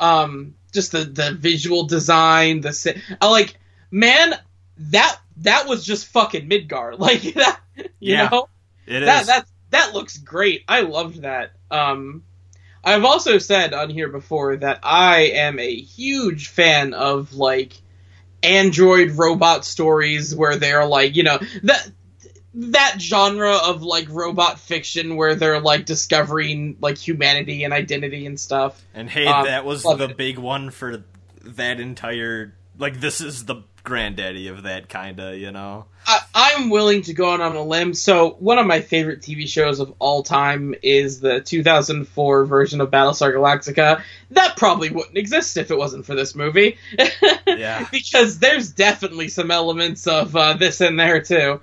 [0.01, 3.57] um just the the visual design the I like
[3.91, 4.35] man
[4.79, 6.99] that that was just fucking midgar.
[6.99, 8.49] Like that you Yeah, know?
[8.87, 9.07] It is.
[9.09, 10.65] that that that looks great.
[10.69, 12.23] I loved that um
[12.85, 17.73] i've also said on here before that i am a huge fan of like
[18.43, 21.89] android robot stories where they're like you know that
[22.55, 28.39] that genre of like robot fiction where they're like discovering like humanity and identity and
[28.39, 28.79] stuff.
[28.93, 30.19] And hey, Um, that was the it.
[30.19, 31.03] big one for
[31.45, 32.53] that entire.
[32.79, 35.87] Like, this is the granddaddy of that, kinda, you know?
[36.07, 37.95] I, I'm willing to go out on a limb.
[37.95, 42.91] So one of my favorite TV shows of all time is the 2004 version of
[42.91, 44.03] Battlestar Galactica.
[44.33, 46.79] That probably wouldn't exist if it wasn't for this movie.
[47.47, 47.87] Yeah.
[47.93, 51.61] because there's definitely some elements of uh, this in there too.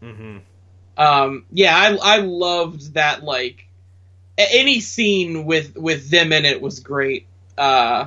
[0.00, 0.38] hmm
[0.96, 3.22] Um, yeah, I I loved that.
[3.22, 3.66] Like
[4.38, 7.26] any scene with with them in it was great.
[7.58, 8.06] Uh,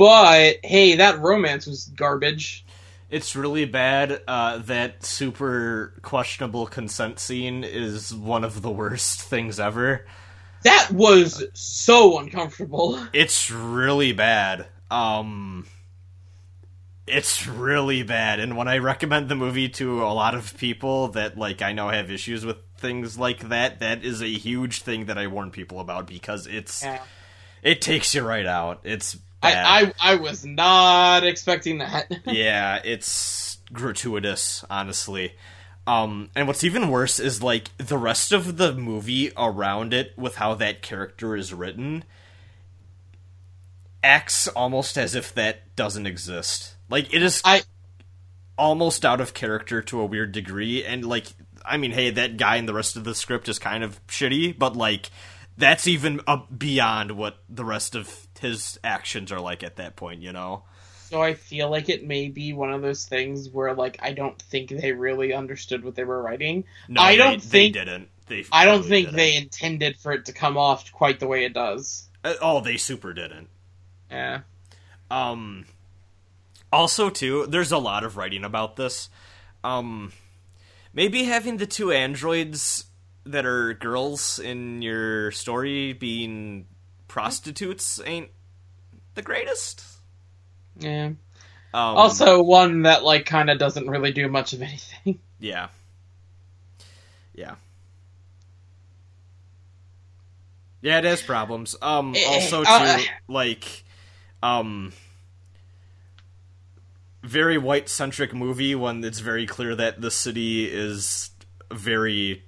[0.00, 2.64] but hey, that romance was garbage.
[3.10, 4.22] It's really bad.
[4.26, 10.06] Uh, that super questionable consent scene is one of the worst things ever.
[10.62, 12.98] That was so uncomfortable.
[13.12, 14.68] It's really bad.
[14.90, 15.66] Um
[17.06, 21.36] it's really bad and when I recommend the movie to a lot of people that
[21.36, 25.18] like I know have issues with things like that, that is a huge thing that
[25.18, 27.02] I warn people about because it's Yeah.
[27.62, 28.80] it takes you right out.
[28.84, 29.18] It's.
[29.42, 32.12] I, I I was not expecting that.
[32.26, 35.34] yeah, it's gratuitous, honestly.
[35.86, 40.36] Um, and what's even worse is like the rest of the movie around it, with
[40.36, 42.04] how that character is written,
[44.02, 46.74] acts almost as if that doesn't exist.
[46.88, 47.62] Like it is I
[48.58, 51.26] almost out of character to a weird degree, and like
[51.64, 54.58] I mean, hey, that guy in the rest of the script is kind of shitty,
[54.58, 55.10] but like
[55.56, 60.22] that's even uh, beyond what the rest of his actions are like at that point,
[60.22, 60.62] you know.
[61.08, 64.40] so I feel like it may be one of those things where like I don't
[64.42, 66.64] think they really understood what they were writing.
[66.88, 68.08] No, I don't they think- they didn't.
[68.28, 69.16] They I don't think didn't.
[69.16, 72.08] they intended for it to come off quite the way it does.
[72.22, 73.48] Uh, oh, they super didn't.
[74.08, 74.42] Yeah.
[75.10, 75.64] Um,
[76.72, 79.08] also, too, there's a lot of writing about this.
[79.64, 80.12] Um,
[80.94, 82.84] maybe having the two androids
[83.24, 86.66] that are girls in your story being
[87.10, 88.30] prostitutes ain't
[89.14, 89.82] the greatest.
[90.78, 91.06] Yeah.
[91.06, 91.16] Um,
[91.74, 95.18] Also, one that like kind of doesn't really do much of anything.
[95.40, 95.68] yeah,
[97.34, 97.56] yeah,
[100.80, 100.98] yeah.
[100.98, 101.74] It has problems.
[101.82, 103.84] Um, Eh, also, too, uh, like,
[104.40, 104.92] um,
[107.24, 111.30] very white centric movie when it's very clear that the city is
[111.72, 112.44] very,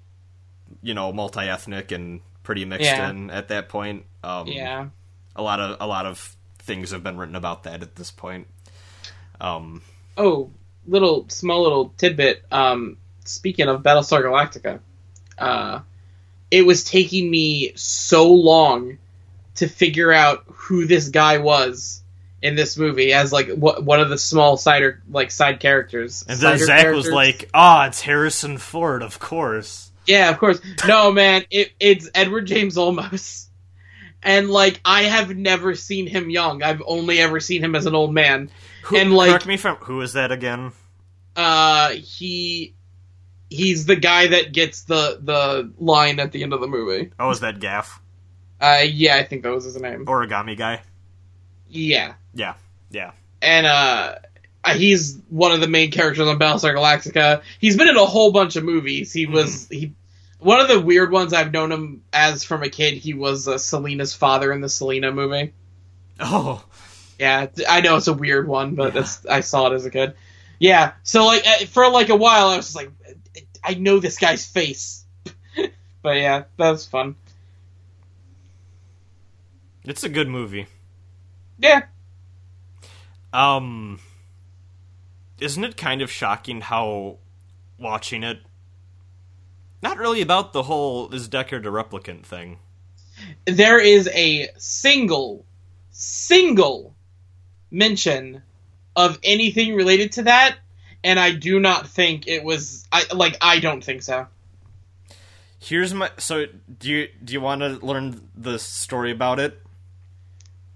[0.81, 3.11] you know, multi ethnic and pretty mixed Yeah.
[3.11, 4.05] in at that point.
[4.25, 4.89] Um, Yeah.
[5.37, 8.47] a lot of a lot of things have been written about that at this point.
[9.41, 9.83] Um,
[10.17, 10.51] Oh,
[10.87, 12.45] little small little tidbit.
[12.53, 14.81] Um, speaking of Battlestar Galactica,
[15.39, 15.81] uh,
[16.51, 18.99] it was taking me so long
[19.57, 22.03] to figure out who this guy was
[22.43, 26.25] in this movie as like one of the small side like side characters.
[26.29, 27.05] and then Zach characters.
[27.07, 30.61] was like, "Ah, it's Harrison Ford, of course." Yeah, of course.
[30.87, 33.47] No, man, it, it's Edward James Olmos.
[34.23, 36.63] And like I have never seen him young.
[36.63, 38.51] I've only ever seen him as an old man.
[38.85, 40.73] Who, And, like- correct me if I'm, who is that again?
[41.35, 42.75] Uh he
[43.51, 47.11] he's the guy that gets the the line at the end of the movie.
[47.19, 48.01] Oh, is that Gaff?
[48.61, 50.05] Uh yeah, I think that was his name.
[50.07, 50.83] Origami guy?
[51.69, 52.15] Yeah.
[52.35, 52.55] Yeah,
[52.91, 53.13] yeah.
[53.41, 54.17] And uh
[54.71, 57.43] he's one of the main characters on Battlestar Galactica.
[57.59, 59.13] He's been in a whole bunch of movies.
[59.13, 59.95] He was he
[60.39, 62.95] one of the weird ones I've known him as from a kid.
[62.95, 65.53] He was uh, Selena's father in the Selena movie.
[66.21, 66.65] Oh,
[67.19, 70.15] Yeah, I know it's a weird one, but it's, I saw it as a kid.
[70.59, 72.91] Yeah, so like uh, for like a while, I was just like,
[73.65, 75.05] I know this guy's face.
[76.03, 77.17] but yeah, that was fun.
[79.85, 80.67] it's a good movie.
[81.59, 81.83] Yeah,
[83.33, 84.01] Um,
[85.43, 87.19] isn't it kind of shocking how
[87.79, 88.39] watching it?
[89.83, 92.59] Not really about the whole is Deckard a replicant thing.
[93.47, 95.45] there is a single,
[95.91, 96.95] single
[97.71, 98.43] mention
[98.95, 100.57] of anything related to that,
[101.03, 102.87] and I do not think it was.
[102.93, 103.37] I like.
[103.41, 104.29] I don't think so.
[105.59, 106.47] Here's my so
[106.79, 109.61] do you do you want to learn the story about it?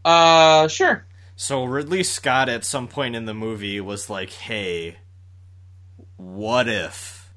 [0.04, 1.04] Uh, sure.
[1.36, 4.96] So Ridley Scott at some point in the movie was like, "Hey,
[6.16, 7.30] what if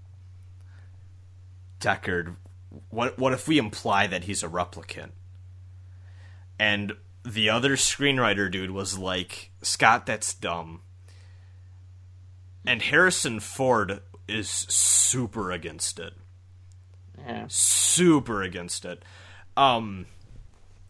[1.82, 2.36] Deckard?
[2.90, 5.12] What what if we imply that he's a replicant?"
[6.58, 6.94] And
[7.24, 10.82] the other screenwriter dude was like, "Scott, that's dumb."
[12.66, 16.14] And Harrison Ford is super against it
[17.18, 17.46] Yeah.
[17.50, 19.04] super against it.
[19.58, 20.06] Um,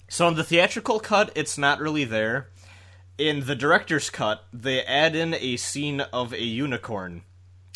[0.10, 2.50] so in the theatrical cut, it's not really there.
[3.20, 7.24] In the director's cut, they add in a scene of a unicorn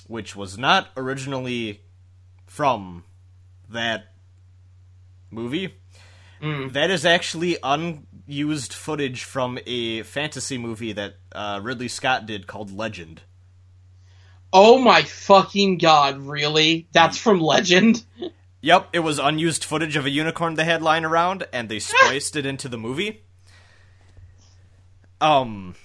[0.07, 1.81] which was not originally
[2.45, 3.03] from
[3.69, 4.13] that
[5.29, 5.75] movie.
[6.41, 12.75] That is actually unused footage from a fantasy movie that uh, Ridley Scott did called
[12.75, 13.21] Legend.
[14.51, 16.87] Oh my fucking god, really?
[16.93, 18.03] That's from Legend?
[18.65, 22.37] Yep, it was unused footage of a unicorn they had lying around, and they spliced
[22.37, 23.21] it into the movie.
[25.23, 25.75] Um,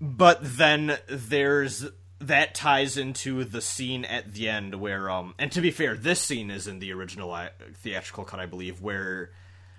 [0.00, 1.86] but then there's
[2.18, 6.20] that ties into the scene at the end where, um, and to be fair, this
[6.20, 9.30] scene is in the original uh, theatrical cut, I believe, where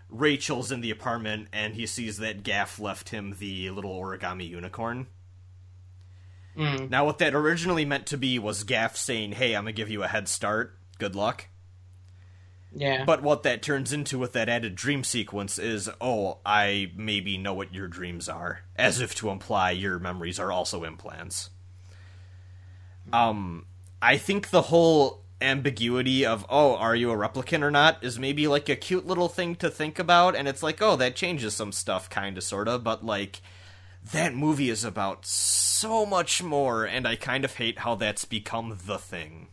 [0.10, 5.08] Rachel's in the apartment and he sees that Gaff left him the little origami unicorn.
[6.56, 6.92] Mm.
[6.92, 10.04] Now, what that originally meant to be was Gaff saying, "Hey, I'm gonna give you
[10.04, 10.78] a head start.
[11.00, 11.48] Good luck."
[12.74, 13.04] Yeah.
[13.06, 17.54] But what that turns into with that added dream sequence is, "Oh, I maybe know
[17.54, 21.50] what your dreams are," as if to imply your memories are also implants.
[23.12, 23.66] Um,
[24.02, 28.48] I think the whole ambiguity of "Oh, are you a replicant or not?" is maybe
[28.48, 31.72] like a cute little thing to think about, and it's like, "Oh, that changes some
[31.74, 33.42] stuff, kind of, sort of," but like
[34.14, 38.80] that movie is about so much more, and I kind of hate how that's become
[38.86, 39.48] the thing.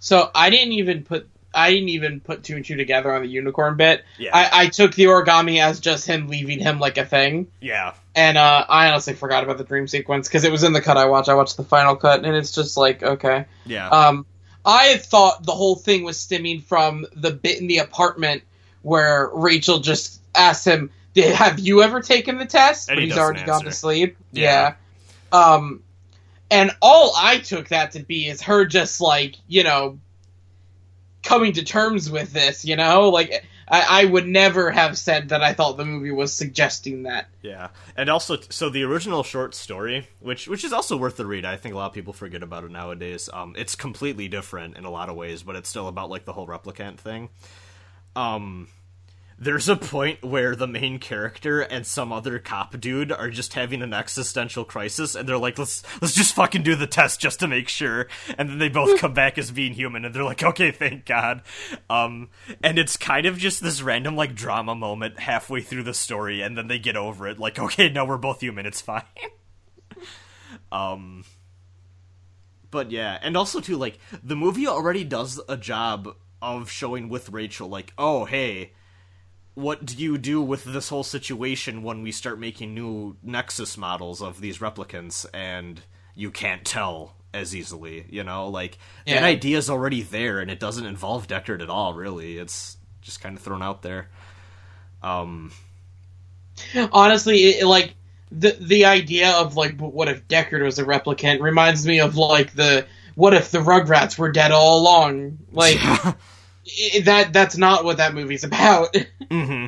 [0.00, 1.28] So I didn't even put
[1.58, 4.04] I didn't even put two and two together on the unicorn bit.
[4.16, 4.30] Yeah.
[4.32, 7.48] I, I took the origami as just him leaving him like a thing.
[7.60, 7.94] Yeah.
[8.14, 10.96] And uh, I honestly forgot about the dream sequence because it was in the cut
[10.96, 11.28] I watched.
[11.28, 13.46] I watched the final cut, and it's just like okay.
[13.66, 13.88] Yeah.
[13.88, 14.26] Um,
[14.64, 18.42] I thought the whole thing was stemming from the bit in the apartment
[18.82, 23.08] where Rachel just asked him, "Did have you ever taken the test?" And but he
[23.08, 24.16] he's already gone to sleep.
[24.32, 24.74] Yeah.
[25.32, 25.54] yeah.
[25.54, 25.82] Um,
[26.50, 29.98] and all I took that to be is her just like you know
[31.28, 32.64] coming to terms with this.
[32.64, 36.32] You know, like I, I would never have said that I thought the movie was
[36.32, 37.26] suggesting that.
[37.42, 41.44] Yeah, and also, so the original short story, which which is also worth the read.
[41.44, 43.28] I think a lot of people forget about it nowadays.
[43.32, 46.32] Um, it's completely different in a lot of ways, but it's still about like the
[46.32, 47.28] whole replicant thing.
[48.16, 48.68] Um,
[49.40, 53.82] there's a point where the main character and some other cop dude are just having
[53.82, 57.46] an existential crisis, and they're like, "Let's let's just fucking do the test just to
[57.48, 60.72] make sure." And then they both come back as being human, and they're like, "Okay,
[60.72, 61.42] thank God."
[61.88, 62.30] Um,
[62.64, 66.58] and it's kind of just this random like drama moment halfway through the story, and
[66.58, 68.66] then they get over it, like, "Okay, now we're both human.
[68.66, 69.02] It's fine."
[70.72, 71.24] um,
[72.72, 77.30] but yeah, and also too, like the movie already does a job of showing with
[77.30, 78.72] Rachel, like, "Oh, hey."
[79.58, 84.22] What do you do with this whole situation when we start making new Nexus models
[84.22, 85.80] of these replicants and
[86.14, 88.46] you can't tell as easily, you know?
[88.48, 89.24] Like, that Yeah.
[89.24, 92.38] idea's already there and it doesn't involve Deckard at all, really.
[92.38, 94.08] It's just kind of thrown out there.
[95.02, 95.50] Um,
[96.92, 97.94] honestly it, like
[98.30, 102.52] the the idea of like what if Deckard was a replicant reminds me of like
[102.54, 105.78] the what if the Rugrats were dead all along like
[107.04, 108.94] that that's not what that movie's about
[109.30, 109.66] hmm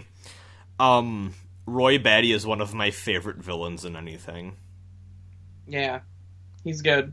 [0.78, 1.34] Um,
[1.66, 4.56] Roy Batty is one of my favorite villains in anything.
[5.66, 6.00] yeah
[6.64, 7.12] he's good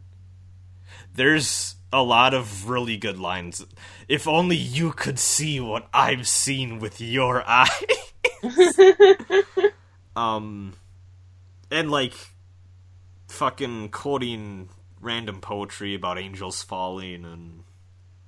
[1.13, 3.65] There's a lot of really good lines.
[4.07, 7.69] If only you could see what I've seen with your eyes.
[10.15, 10.73] um,
[11.71, 12.13] and like
[13.27, 14.69] fucking quoting
[15.01, 17.63] random poetry about angels falling, and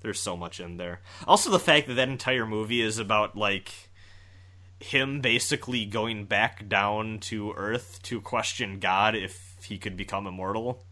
[0.02, 1.02] there's so much in there.
[1.28, 3.72] Also, the fact that that entire movie is about like
[4.80, 10.86] him basically going back down to Earth to question God if he could become immortal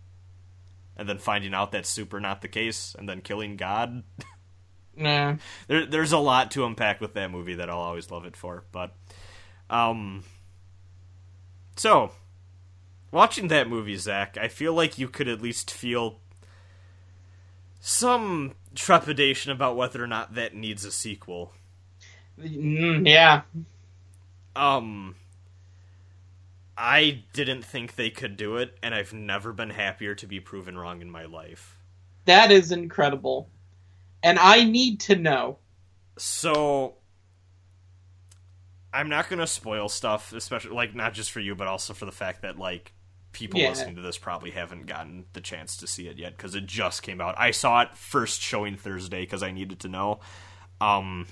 [0.98, 4.04] and then finding out that's super not the case, and then killing God.
[4.96, 5.36] nah
[5.68, 8.64] there, there's a lot to unpack with that movie that I'll always love it for.
[8.72, 8.96] But,
[9.70, 10.24] um,
[11.76, 12.12] so
[13.12, 16.20] watching that movie, Zach, I feel like you could at least feel
[17.80, 21.54] some trepidation about whether or not that needs a sequel.
[22.40, 23.44] Mm, yeah
[24.56, 25.16] Um,
[26.78, 30.78] I didn't think they could do it, and I've never been happier to be proven
[30.78, 31.78] wrong in my life.
[32.26, 33.50] that is incredible
[34.24, 35.60] and I need to know
[36.18, 36.98] So
[38.94, 42.06] I'm not going to spoil stuff, especially like not just for you, but also for
[42.06, 42.94] the fact that like
[43.38, 43.70] people Yeah.
[43.70, 47.04] listening to this probably haven't gotten the chance to see it yet because it just
[47.04, 47.36] came out.
[47.38, 50.20] I saw it first showing Thursday because I needed to know.
[50.82, 51.28] Um,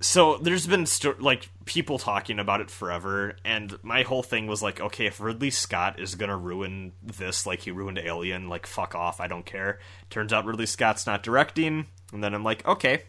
[0.00, 0.86] so there's been
[1.18, 5.50] like people talking about it forever, and my whole thing was like, okay, if Ridley
[5.50, 9.80] Scott is gonna ruin this, like he ruined Alien, like fuck off, I don't care.
[10.08, 13.02] Turns out Ridley Scott's not directing, and then I'm like, okay,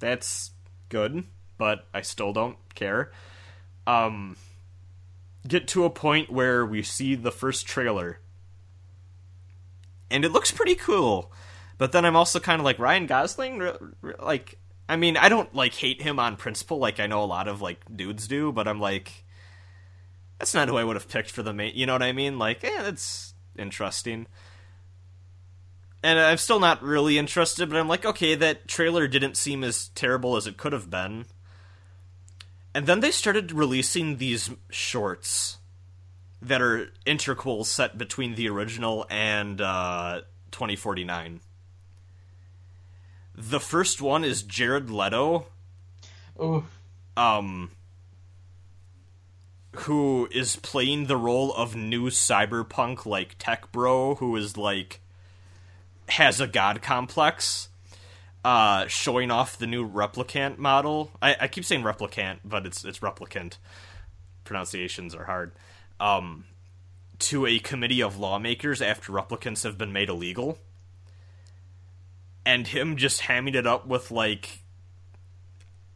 [0.00, 0.50] that's
[0.88, 1.24] good,
[1.58, 3.12] but I still don't care.
[3.86, 4.36] Um,
[5.48, 8.20] get to a point where we see the first trailer
[10.10, 11.32] and it looks pretty cool.
[11.78, 13.62] But then I'm also kind of like Ryan Gosling,
[14.18, 14.58] like
[14.88, 17.60] I mean, I don't like hate him on principle, like I know a lot of
[17.60, 19.24] like dudes do, but I'm like,
[20.38, 21.72] that's not who I would have picked for the main.
[21.74, 22.38] You know what I mean?
[22.38, 24.26] Like, eh, that's interesting.
[26.02, 29.88] And I'm still not really interested, but I'm like, okay, that trailer didn't seem as
[29.88, 31.26] terrible as it could have been.
[32.76, 35.56] And then they started releasing these shorts
[36.42, 40.20] that are interquels set between the original and uh,
[40.50, 41.40] 2049.
[43.34, 45.46] The first one is Jared Leto,
[47.16, 47.70] um,
[49.76, 55.00] who is playing the role of new cyberpunk like tech bro, who is like
[56.10, 57.70] has a god complex,
[58.46, 61.10] uh, showing off the new replicant model.
[61.20, 63.58] I, I keep saying replicant, but it's it's replicant.
[64.44, 65.50] Pronunciations are hard.
[65.98, 66.44] Um,
[67.18, 70.58] to a committee of lawmakers after replicants have been made illegal.
[72.44, 74.60] And him just hamming it up with like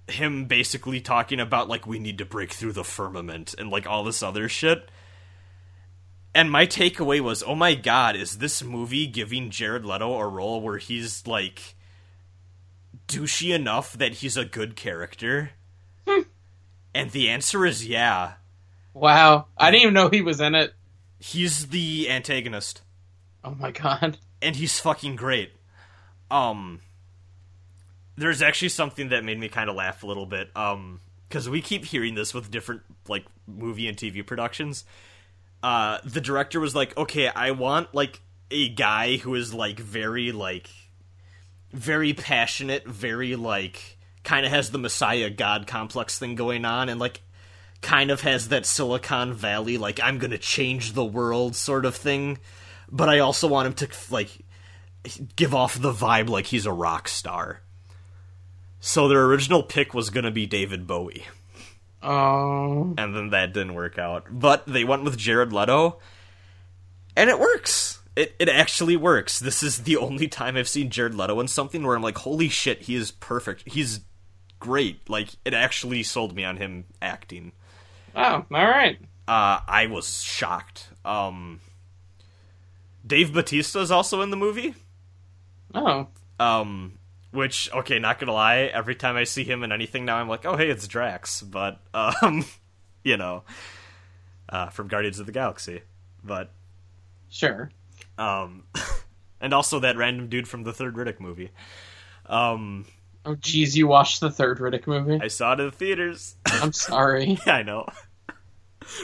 [0.08, 4.02] him basically talking about like we need to break through the firmament and like all
[4.02, 4.90] this other shit.
[6.34, 10.60] And my takeaway was, oh my god, is this movie giving Jared Leto a role
[10.60, 11.76] where he's like
[13.10, 15.50] douchey enough that he's a good character?
[16.94, 18.34] and the answer is yeah.
[18.94, 19.46] Wow.
[19.56, 20.74] I didn't even know he was in it.
[21.18, 22.82] He's the antagonist.
[23.44, 24.18] Oh my god.
[24.42, 25.52] and he's fucking great.
[26.30, 26.80] Um,
[28.16, 30.50] there's actually something that made me kind of laugh a little bit.
[30.56, 34.84] Um, because we keep hearing this with different like movie and TV productions.
[35.62, 38.20] Uh, the director was like, "Okay, I want like
[38.50, 40.68] a guy who is like very like
[41.72, 47.00] very passionate, very like kind of has the Messiah God complex thing going on, and
[47.00, 47.22] like
[47.80, 52.38] kind of has that Silicon Valley like I'm gonna change the world sort of thing."
[52.92, 54.30] But I also want him to like
[55.36, 57.62] give off the vibe like he's a rock star.
[58.80, 61.26] So their original pick was going to be David Bowie,
[62.02, 62.94] Oh.
[62.96, 64.24] and then that didn't work out.
[64.30, 65.98] But they went with Jared Leto,
[67.14, 67.89] and it works.
[68.20, 69.38] It it actually works.
[69.38, 72.50] This is the only time I've seen Jared Leto in something where I'm like, holy
[72.50, 73.62] shit, he is perfect.
[73.66, 74.00] He's
[74.58, 75.08] great.
[75.08, 77.52] Like it actually sold me on him acting.
[78.14, 78.98] Oh, alright.
[79.26, 80.90] Uh, I was shocked.
[81.02, 81.60] Um,
[83.06, 84.74] Dave Batista is also in the movie.
[85.74, 86.08] Oh.
[86.38, 86.98] Um,
[87.30, 90.44] which okay, not gonna lie, every time I see him in anything now, I'm like,
[90.44, 91.40] oh hey, it's Drax.
[91.40, 92.44] But um,
[93.02, 93.44] you know,
[94.50, 95.80] uh, from Guardians of the Galaxy.
[96.22, 96.52] But
[97.30, 97.70] Sure.
[98.20, 98.64] Um,
[99.40, 101.50] and also that random dude from the third Riddick movie.
[102.26, 102.84] Um,
[103.26, 105.18] Oh geez, you watched the third Riddick movie?
[105.22, 106.36] I saw it in the theaters.
[106.46, 107.38] I'm sorry.
[107.46, 107.86] I know.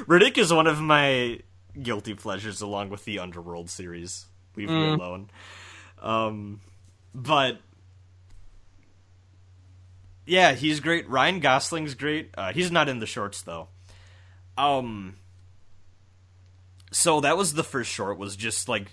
[0.06, 1.40] Riddick is one of my
[1.82, 4.26] guilty pleasures, along with the Underworld series.
[4.56, 4.94] Leave me Mm.
[4.98, 5.30] alone.
[6.00, 6.60] Um,
[7.14, 7.58] but
[10.24, 11.08] yeah, he's great.
[11.08, 12.30] Ryan Gosling's great.
[12.36, 13.68] Uh, he's not in the shorts though.
[14.58, 15.16] Um,
[16.90, 18.18] so that was the first short.
[18.18, 18.90] Was just like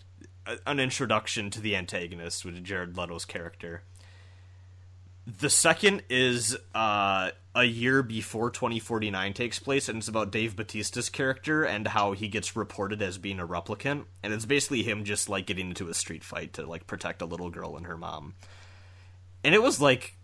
[0.66, 3.84] an introduction to the antagonist with Jared Leto's character.
[5.26, 11.10] The second is uh, a year before 2049 takes place, and it's about Dave Batista's
[11.10, 15.30] character and how he gets reported as being a replicant, and it's basically him just
[15.30, 18.34] like getting into a street fight to like protect a little girl and her mom.
[19.46, 20.16] And it was like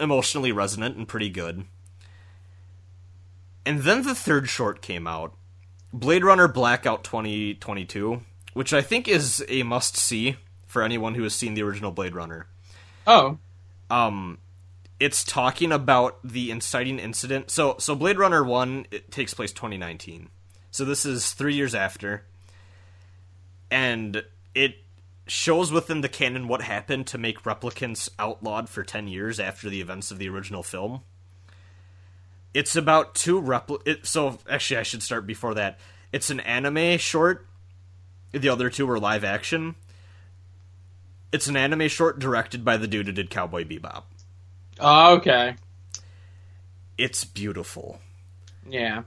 [0.00, 1.64] emotionally resonant and pretty good.
[3.64, 5.34] And then the third short came out,
[5.92, 8.22] Blade Runner Blackout 2022,
[8.52, 12.14] which I think is a must see for anyone who has seen the original Blade
[12.14, 12.46] Runner.
[13.06, 13.38] Oh.
[13.90, 14.38] um
[15.00, 17.50] it's talking about the inciting incident.
[17.50, 20.28] So so blade runner 1 it takes place 2019
[20.72, 22.24] so this is three years after.
[23.70, 24.24] And
[24.54, 24.76] it
[25.26, 29.82] shows within the canon what happened to make replicants outlawed for 10 years after the
[29.82, 31.02] events of the original film.
[32.54, 35.78] It's about two repli- it, so actually i should start before that.
[36.10, 37.46] It's an anime short
[38.32, 39.74] the other two were live action
[41.32, 44.02] it's an anime short directed by the dude who did cowboy bebop.
[44.78, 45.56] Oh, okay.
[46.98, 47.98] it's beautiful.
[48.68, 49.02] Yeah.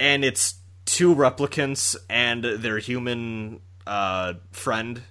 [0.00, 0.54] and it's
[0.86, 5.02] two replicants and their human uh, friend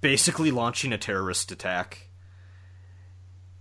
[0.00, 2.08] basically launching a terrorist attack.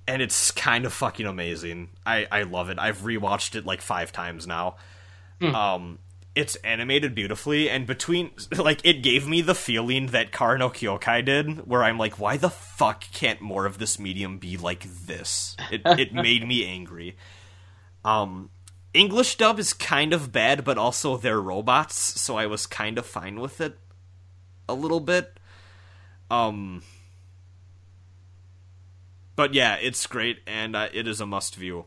[0.07, 1.90] And it's kind of fucking amazing.
[2.06, 2.80] I i love it.
[2.80, 4.76] I've rewatched it like five times now.
[5.41, 5.99] Um
[6.33, 11.25] it's animated beautifully and between like it gave me the feeling that Kara no Kyokai
[11.25, 15.55] did where I'm like why the fuck can't more of this medium be like this?
[15.71, 17.17] It it made me angry.
[18.05, 18.49] Um
[18.93, 23.05] English dub is kind of bad but also they're robots so I was kind of
[23.05, 23.77] fine with it
[24.71, 25.37] a little bit.
[26.29, 26.81] Um,
[29.35, 31.85] but yeah, it's great, and uh, it is a must view.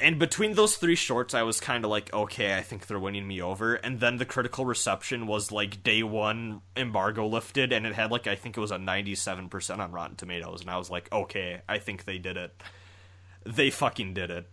[0.00, 3.26] And between those three shorts, I was kind of like, okay, I think they're winning
[3.26, 3.74] me over.
[3.74, 8.28] And then the critical reception was like day one embargo lifted, and it had like
[8.28, 11.62] I think it was a ninety-seven percent on Rotten Tomatoes, and I was like, okay,
[11.68, 12.62] I think they did it.
[13.44, 14.48] They fucking did it.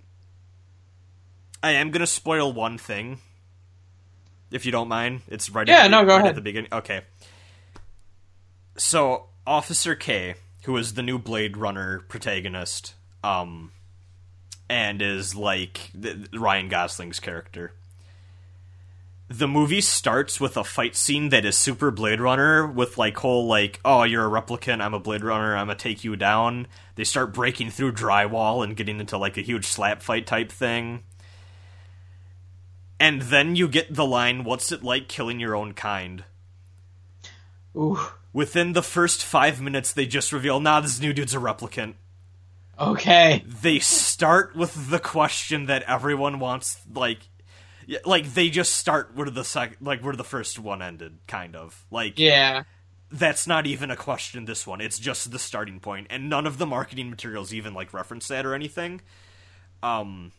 [1.62, 3.20] I am gonna spoil one thing,
[4.50, 5.22] if you don't mind.
[5.28, 5.68] It's right.
[5.68, 6.30] Yeah, at, no, go right ahead.
[6.30, 7.02] At the beginning, okay.
[8.78, 13.72] So Officer K, who is the new Blade Runner protagonist, um,
[14.70, 17.74] and is like th- Ryan Gosling's character.
[19.28, 23.48] The movie starts with a fight scene that is super Blade Runner with like whole
[23.48, 26.68] like oh you're a replicant I'm a Blade Runner I'm gonna take you down.
[26.96, 31.04] They start breaking through drywall and getting into like a huge slap fight type thing.
[33.00, 36.24] And then you get the line what's it like killing your own kind?
[37.76, 38.00] Ooh.
[38.32, 41.96] Within the first 5 minutes they just reveal nah this new dude's a replicant.
[42.80, 43.44] Okay.
[43.62, 47.20] they start with the question that everyone wants like
[48.04, 51.86] like they just start where the sec- like where the first one ended kind of
[51.92, 52.64] like Yeah.
[53.12, 56.58] that's not even a question this one it's just the starting point and none of
[56.58, 59.02] the marketing materials even like reference that or anything
[59.84, 60.32] um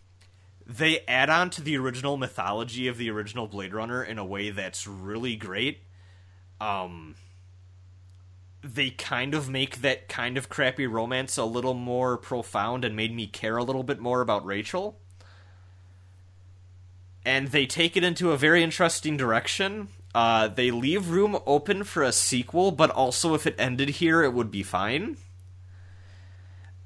[0.67, 4.51] they add on to the original mythology of the original blade runner in a way
[4.51, 5.79] that's really great
[6.61, 7.15] um
[8.75, 13.15] they kind of make that kind of crappy romance a little more profound and made
[13.15, 14.99] me care a little bit more about Rachel.
[17.25, 19.89] And they take it into a very interesting direction.
[20.15, 24.33] Uh, they leave room open for a sequel, but also if it ended here, it
[24.33, 25.17] would be fine.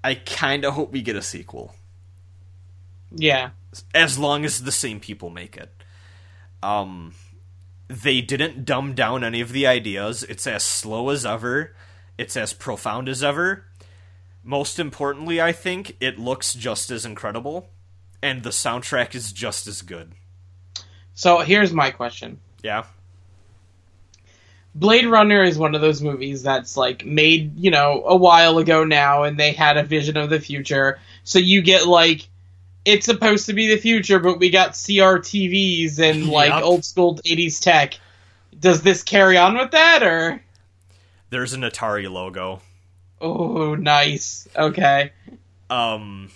[0.02, 1.74] I kind of hope we get a sequel,
[3.14, 3.50] Yeah.
[3.94, 5.70] as long as the same people make it.
[6.62, 7.14] Um,
[7.90, 10.22] they didn't dumb down any of the ideas.
[10.22, 11.74] It's as slow as ever.
[12.16, 13.64] It's as profound as ever.
[14.44, 17.68] Most importantly, I think it looks just as incredible,
[18.22, 20.12] and the soundtrack is just as good.
[21.14, 22.40] So here's my question.
[22.62, 22.84] Yeah,
[24.74, 28.84] Blade Runner is one of those movies that's like made, you know, a while ago
[28.84, 31.00] now and they had a vision of the future.
[31.24, 32.28] So you get like
[32.84, 36.62] it's supposed to be the future, but we got CRTVs and like Yep.
[36.62, 37.98] old school 80s tech.
[38.58, 40.42] Does this carry on with that or
[41.30, 42.60] there's an Atari logo.
[43.20, 44.48] Oh, nice.
[44.56, 45.12] Okay.
[45.68, 46.30] Um,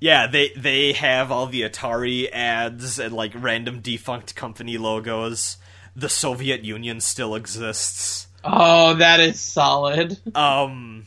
[0.00, 5.56] yeah, they they have all the Atari ads and like random defunct company logos.
[5.96, 8.26] The Soviet Union still exists.
[8.44, 10.18] Oh, that is solid.
[10.34, 11.06] Um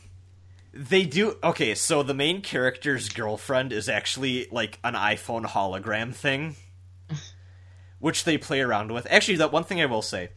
[0.78, 6.54] they do okay, so the main character's girlfriend is actually like an iPhone hologram thing
[7.98, 9.04] which they play around with.
[9.10, 10.30] Actually, that one thing I will say.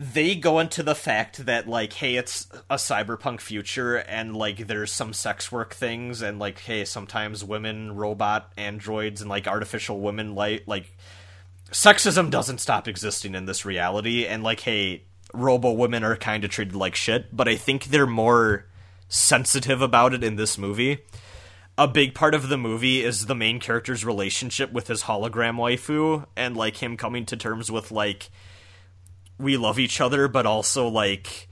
[0.00, 4.92] They go into the fact that like hey, it's a cyberpunk future and like there's
[4.92, 10.36] some sex work things and like hey, sometimes women, robot androids and like artificial women
[10.36, 10.96] like like
[11.72, 15.02] sexism doesn't stop existing in this reality and like hey
[15.34, 18.64] robo women are kind of treated like shit but i think they're more
[19.08, 20.98] sensitive about it in this movie.
[21.76, 26.26] A big part of the movie is the main character's relationship with his hologram waifu
[26.36, 28.30] and like him coming to terms with like
[29.38, 31.48] we love each other but also like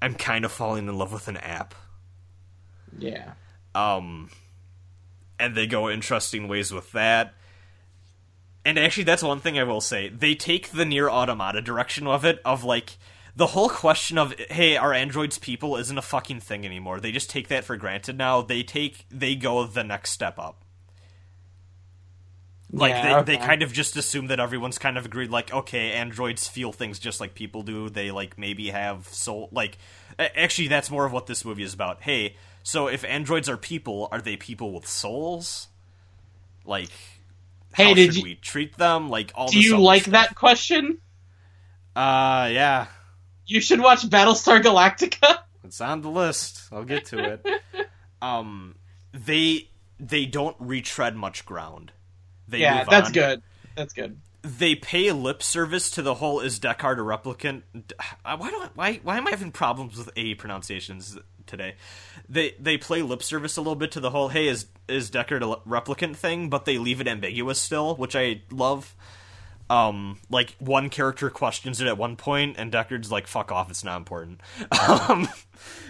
[0.00, 1.74] i'm kind of falling in love with an app.
[2.98, 3.32] Yeah.
[3.74, 4.30] um
[5.38, 7.34] and they go interesting ways with that.
[8.64, 10.08] And actually that's one thing i will say.
[10.08, 12.96] They take the Nier Automata direction of it of like
[13.36, 17.00] the whole question of hey are androids people isn't a fucking thing anymore.
[17.00, 18.40] They just take that for granted now.
[18.42, 20.62] They take they go the next step up.
[22.72, 25.92] Like Yeah, they, they kind of just assume that everyone's kind of agreed like okay
[25.92, 27.88] androids feel things just like people do.
[27.88, 29.78] They like maybe have soul like
[30.18, 32.00] actually that's more of what this movie is about.
[32.02, 35.68] Hey so if androids are people are they people with souls?
[36.64, 36.90] Like
[37.74, 39.10] Hey, how did should you- we treat them?
[39.10, 40.12] Like all Do you like stuff.
[40.12, 40.98] that question?
[41.94, 42.86] uh yeah
[43.46, 45.38] You should watch Battlestar Galactica.
[45.64, 46.68] It's on the list.
[46.70, 47.46] I'll get to it.
[48.22, 48.76] um,
[49.12, 49.68] they
[49.98, 51.90] they don't retread much ground.
[52.46, 53.42] They yeah, that's good.
[53.74, 54.20] That's good.
[54.42, 57.62] They pay lip service to the whole "is Deckard a replicant?"
[58.24, 61.74] Uh, Why do I, why why am I having problems with a pronunciations today?
[62.28, 65.42] They they play lip service a little bit to the whole "hey is is Deckard
[65.42, 68.94] a replicant?" thing, but they leave it ambiguous still, which I love.
[69.68, 73.82] Um, like one character questions it at one point, and Deckard's like, "Fuck off, it's
[73.84, 74.40] not important."
[74.88, 75.28] Um,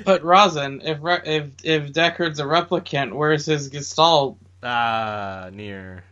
[0.05, 4.39] But Rosin, if re- if if Deckard's a replicant, where's his Gestalt?
[4.63, 6.05] Ah, Nier.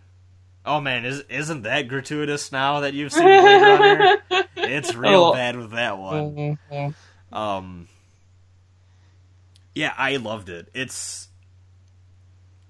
[0.67, 4.17] Oh man, is isn't that gratuitous now that you've seen Blade Runner?
[4.57, 5.33] it's real Oh.
[5.33, 6.59] bad with that one.
[6.71, 6.95] Mhm.
[7.33, 7.89] Um,
[9.75, 10.69] yeah, I loved it.
[10.75, 11.29] It's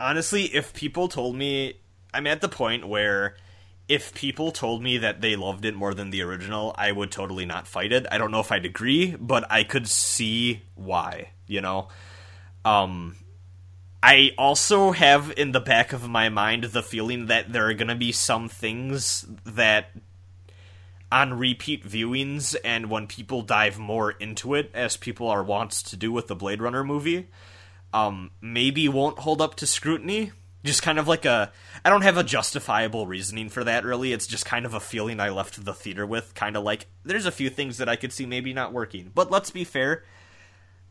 [0.00, 1.74] honestly, if people told me,
[2.12, 3.36] I'm at the point where
[3.88, 7.44] if people told me that they loved it more than the original, I would totally
[7.44, 8.06] not fight it.
[8.10, 11.30] I don't know if I'd agree, but I could see why.
[11.46, 11.88] You know,
[12.64, 13.16] um.
[14.06, 17.88] I also have in the back of my mind the feeling that there are going
[17.88, 19.92] to be some things that
[21.10, 25.96] on repeat viewings and when people dive more into it, as people are wont to
[25.96, 27.28] do with the Blade Runner movie,
[27.94, 30.32] um, maybe won't hold up to scrutiny.
[30.64, 31.52] Just kind of like a.
[31.84, 34.12] I don't have a justifiable reasoning for that, really.
[34.12, 36.34] It's just kind of a feeling I left the theater with.
[36.34, 39.10] Kind of like, there's a few things that I could see maybe not working.
[39.14, 40.04] But let's be fair,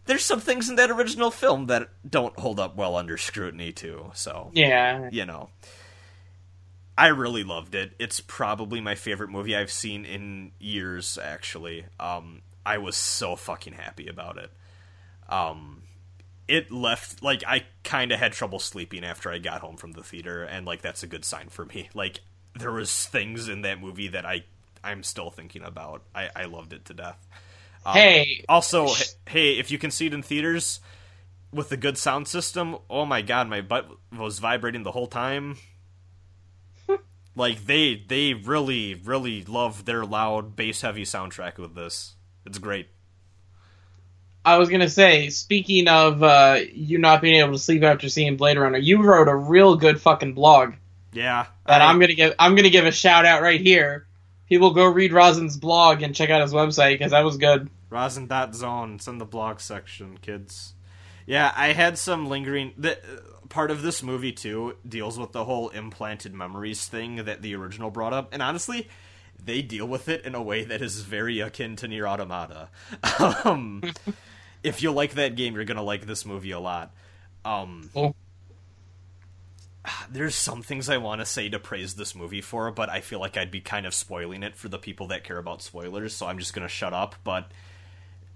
[0.06, 4.11] there's some things in that original film that don't hold up well under scrutiny, too.
[4.14, 5.10] So Yeah.
[5.11, 5.49] you know.
[6.95, 7.94] I really loved it.
[7.98, 11.86] It's probably my favorite movie I've seen in years, actually.
[11.99, 14.52] Um, I was so fucking happy about it.
[15.28, 15.82] Um,
[16.48, 20.03] it left, like, I kind of had trouble sleeping after I got home from the
[20.03, 21.90] theater, and, like, that's a good sign for me.
[21.95, 22.22] Like,
[22.60, 24.44] there was things in that movie that I,
[24.84, 26.03] I'm still thinking about.
[26.14, 27.28] I, I loved it to death.
[27.86, 28.45] Um, Hey.
[28.48, 30.80] Also, h- hey, if you can see it in theaters
[31.52, 35.57] with a good sound system, oh my god, my butt was vibrating the whole time.
[37.36, 42.15] like they they really really love their loud bass heavy soundtrack with this.
[42.45, 42.88] It's great.
[44.45, 48.36] I was gonna say, speaking of uh, you not being able to sleep after seeing
[48.38, 50.74] Blade Runner, you wrote a real good fucking blog
[51.14, 51.45] Yeah.
[51.65, 52.34] that I- I'm gonna give.
[52.40, 54.06] I'm gonna give a shout out right here.
[54.49, 57.70] People go read Rosin's blog and check out his website because that was good.
[57.90, 58.95] Rosin.zone.
[58.95, 60.74] It's in the blog section, kids.
[61.26, 62.74] Yeah, I had some lingering.
[62.78, 62.99] The,
[63.49, 67.90] part of this movie, too, deals with the whole implanted memories thing that the original
[67.91, 68.30] brought up.
[68.34, 68.90] And honestly,
[69.44, 72.70] they deal with it in a way that is very akin to Nier Automata.
[73.45, 73.82] um,
[74.64, 76.94] if you like that game, you're going to like this movie a lot.
[77.45, 78.15] Um, Cool.
[80.10, 83.19] there's some things I want to say to praise this movie for, but I feel
[83.19, 86.26] like I'd be kind of spoiling it for the people that care about spoilers, so
[86.27, 87.15] I'm just going to shut up.
[87.23, 87.52] But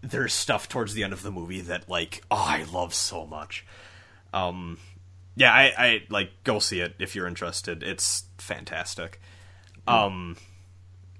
[0.01, 3.65] there's stuff towards the end of the movie that like oh I love so much.
[4.31, 4.77] Um
[5.35, 7.81] yeah, I, I like go see it if you're interested.
[7.81, 9.19] It's fantastic.
[9.87, 10.37] Um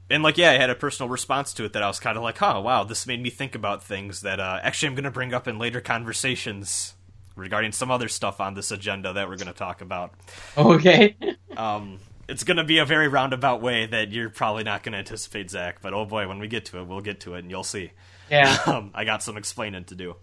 [0.09, 2.23] and like yeah, I had a personal response to it that I was kind of
[2.23, 5.11] like, "Oh, wow, this made me think about things that uh actually I'm going to
[5.11, 6.93] bring up in later conversations
[7.35, 10.13] regarding some other stuff on this agenda that we're going to talk about."
[10.57, 11.15] Okay.
[11.57, 11.97] Um
[12.27, 15.49] it's going to be a very roundabout way that you're probably not going to anticipate,
[15.49, 17.63] Zach, but oh boy, when we get to it, we'll get to it and you'll
[17.63, 17.91] see.
[18.29, 18.57] yeah.
[18.65, 20.15] um, I got some explaining to do.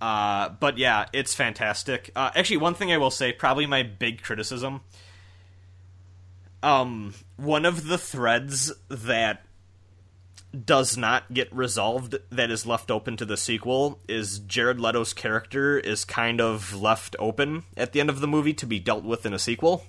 [0.00, 2.10] Uh, but yeah, it's fantastic.
[2.14, 4.80] Uh, actually, one thing I will say, probably my big criticism.
[6.62, 9.44] Um, one of the threads that
[10.64, 15.78] does not get resolved that is left open to the sequel is Jared Leto's character
[15.78, 19.24] is kind of left open at the end of the movie to be dealt with
[19.24, 19.84] in a sequel.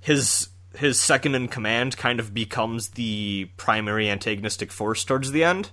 [0.00, 5.70] His his second in command kind of becomes the primary antagonistic force towards the end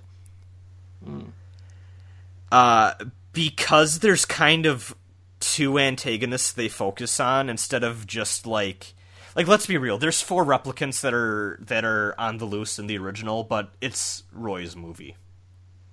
[2.50, 2.94] uh,
[3.32, 4.94] because there's kind of
[5.40, 8.93] two antagonists they focus on instead of just like
[9.34, 9.98] like let's be real.
[9.98, 14.24] There's four replicants that are that are on the loose in the original but it's
[14.32, 15.16] roy's movie.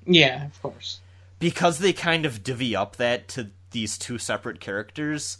[0.05, 0.99] Yeah, of course.
[1.39, 5.37] because they kind of divvy up that to these two separate characters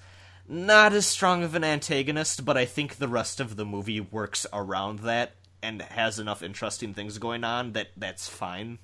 [0.48, 4.45] not as strong of an antagonist but i think the rest of the movie works
[4.53, 5.34] around that
[5.64, 8.80] and has enough interesting things going on that that's fine.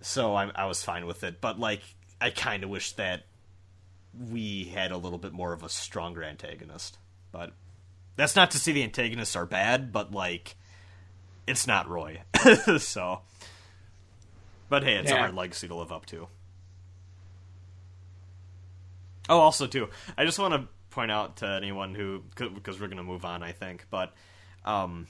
[0.00, 1.80] So I, I was fine with it but like
[2.20, 3.22] i kind of wish that
[4.18, 6.98] we had a little bit more of a stronger antagonist.
[7.30, 7.52] But
[8.16, 10.56] that's not to say the antagonists are bad but like
[11.46, 12.22] it's not roy.
[12.78, 13.20] So
[14.72, 16.28] but hey, it's a hard legacy to live up to.
[19.28, 23.02] Oh, also too, I just want to point out to anyone who, because we're gonna
[23.02, 24.14] move on, I think, but
[24.64, 25.08] um,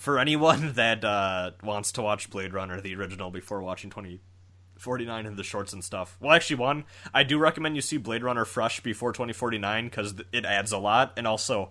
[0.00, 4.18] for anyone that uh, wants to watch Blade Runner, the original, before watching twenty
[4.80, 7.98] forty nine and the shorts and stuff, well, actually, one, I do recommend you see
[7.98, 11.70] Blade Runner fresh before twenty forty nine because it adds a lot, and also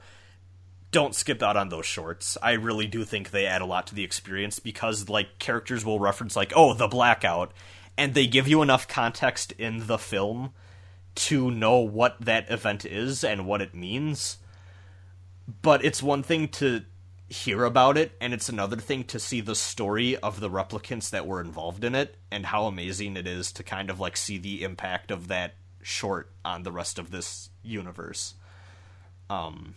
[0.92, 2.38] don't skip out on those shorts.
[2.42, 6.00] I really do think they add a lot to the experience because like characters will
[6.00, 7.52] reference like, "Oh, the blackout,"
[7.98, 10.52] and they give you enough context in the film
[11.16, 14.38] to know what that event is and what it means.
[15.62, 16.84] But it's one thing to
[17.30, 21.28] hear about it and it's another thing to see the story of the replicants that
[21.28, 24.64] were involved in it and how amazing it is to kind of like see the
[24.64, 25.54] impact of that
[25.84, 28.34] short on the rest of this universe.
[29.30, 29.76] Um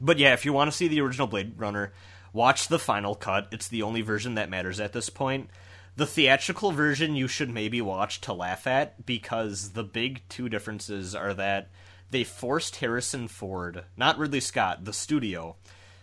[0.00, 1.92] but yeah, if you want to see the original Blade Runner,
[2.32, 3.48] Watch the final cut.
[3.50, 5.50] It's the only version that matters at this point.
[5.96, 11.14] The theatrical version you should maybe watch to laugh at because the big two differences
[11.14, 11.68] are that
[12.10, 15.56] they forced Harrison Ford, not Ridley Scott, the studio,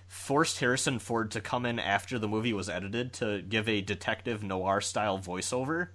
[0.10, 4.42] forced Harrison Ford to come in after the movie was edited to give a detective
[4.42, 5.90] noir style voiceover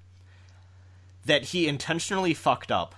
[1.27, 2.95] that he intentionally fucked up.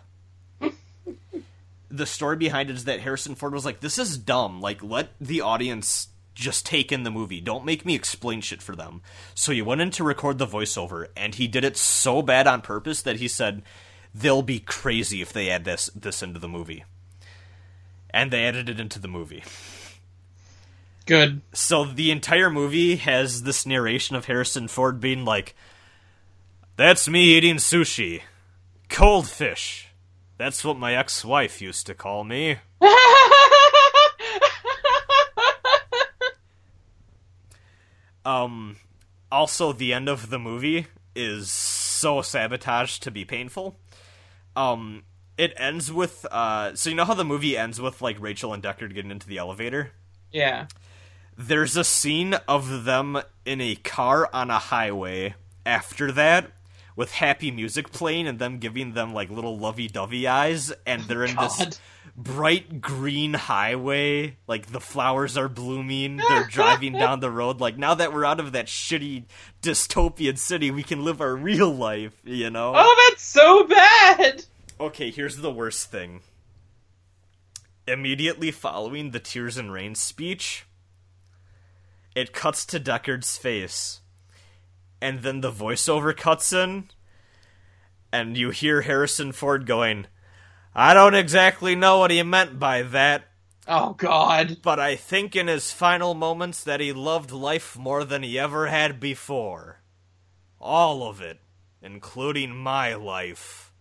[1.88, 4.60] the story behind it is that Harrison Ford was like, "This is dumb.
[4.60, 7.40] Like, let the audience just take in the movie.
[7.40, 9.01] Don't make me explain shit for them."
[9.34, 12.60] So he went in to record the voiceover, and he did it so bad on
[12.60, 13.62] purpose that he said,
[14.14, 16.84] "They'll be crazy if they add this this into the movie."
[18.10, 19.44] And they added it into the movie.
[21.06, 21.40] Good.
[21.52, 25.54] So the entire movie has this narration of Harrison Ford being like,
[26.76, 28.22] "That's me eating sushi,
[28.88, 29.88] cold fish.
[30.36, 32.58] That's what my ex-wife used to call me."
[38.24, 38.76] Um,
[39.30, 43.76] also, the end of the movie is so sabotaged to be painful.
[44.56, 45.04] Um,
[45.38, 48.62] it ends with uh, so you know how the movie ends with like Rachel and
[48.62, 49.92] Deckard getting into the elevator.
[50.32, 50.66] yeah.
[51.38, 55.34] There's a scene of them in a car on a highway
[55.64, 56.50] after that
[56.94, 61.24] with happy music playing and them giving them like little lovey-dovey eyes and oh, they're
[61.24, 61.78] in this
[62.16, 67.94] bright green highway like the flowers are blooming they're driving down the road like now
[67.94, 69.24] that we're out of that shitty
[69.60, 74.44] dystopian city we can live our real life you know Oh, that's so bad.
[74.80, 76.20] Okay, here's the worst thing.
[77.88, 80.65] Immediately following the Tears and Rain speech,
[82.16, 84.01] it cuts to Deckard's face.
[85.02, 86.88] And then the voiceover cuts in,
[88.10, 90.06] and you hear Harrison Ford going,
[90.74, 93.24] I don't exactly know what he meant by that,
[93.68, 94.59] Oh God.
[94.62, 98.68] but I think in his final moments that he loved life more than he ever
[98.68, 99.80] had before.
[100.59, 101.38] All of it,
[101.82, 103.72] including my life.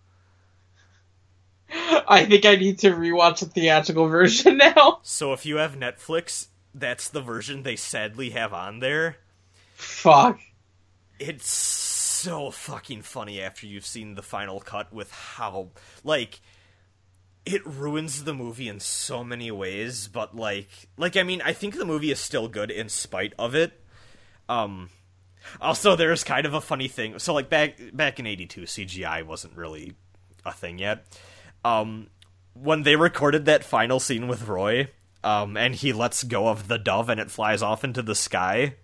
[1.71, 4.99] I think I need to rewatch the theatrical version now.
[5.03, 9.17] So if you have Netflix, that's the version they sadly have on there.
[9.75, 10.39] Fuck.
[11.17, 15.69] It's so fucking funny after you've seen the final cut with how
[16.03, 16.41] like
[17.45, 21.77] it ruins the movie in so many ways, but like like I mean, I think
[21.77, 23.79] the movie is still good in spite of it.
[24.49, 24.89] Um
[25.61, 27.19] also there's kind of a funny thing.
[27.19, 29.93] So like back back in 82 CGI wasn't really
[30.45, 31.05] a thing yet.
[31.63, 32.07] Um
[32.53, 34.89] when they recorded that final scene with Roy,
[35.25, 38.75] um and he lets go of the dove and it flies off into the sky,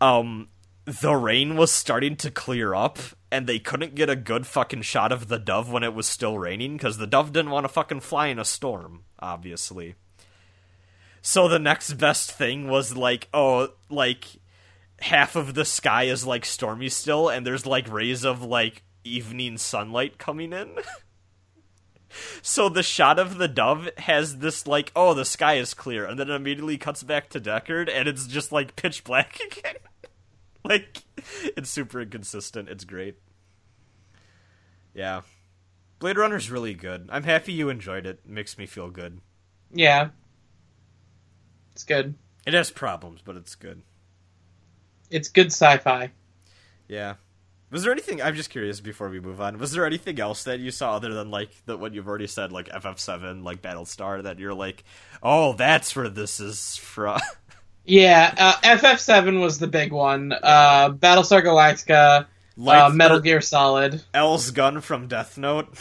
[0.00, 0.48] um
[0.84, 2.98] the rain was starting to clear up
[3.30, 6.38] and they couldn't get a good fucking shot of the dove when it was still
[6.38, 9.94] raining because the dove didn't want to fucking fly in a storm obviously.
[11.20, 14.24] So the next best thing was like oh like
[15.00, 19.58] half of the sky is like stormy still and there's like rays of like evening
[19.58, 20.70] sunlight coming in
[22.42, 26.18] so the shot of the dove has this like oh the sky is clear and
[26.18, 29.74] then it immediately cuts back to deckard and it's just like pitch black again
[30.64, 31.02] like
[31.56, 33.16] it's super inconsistent it's great
[34.94, 35.20] yeah
[35.98, 38.20] blade runner's really good i'm happy you enjoyed it.
[38.24, 39.20] it makes me feel good
[39.72, 40.08] Yeah.
[41.72, 42.14] It's good.
[42.46, 43.82] it has problems but it's good
[45.10, 46.10] It's good sci-fi.
[46.88, 47.14] yeah
[47.70, 50.60] was there anything i'm just curious before we move on was there anything else that
[50.60, 54.38] you saw other than like the, what you've already said like ff7 like battlestar that
[54.38, 54.84] you're like
[55.22, 57.20] oh that's where this is from
[57.88, 60.34] Yeah, uh, FF7 was the big one.
[60.34, 62.26] Uh, Battlestar Galactica,
[62.58, 64.04] like uh, Metal Gear Solid.
[64.12, 65.68] L's gun from Death Note.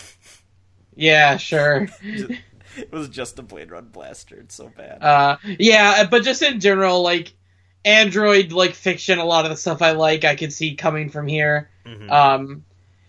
[1.00, 1.88] Yeah, sure.
[2.02, 4.36] it was just a Blade Run blaster.
[4.40, 5.04] It's so bad.
[5.04, 7.34] Uh, yeah, but just in general, like
[7.86, 11.28] Android like fiction, a lot of the stuff I like, I can see coming from
[11.28, 11.70] here.
[11.86, 12.12] Mhm.
[12.12, 12.66] Um,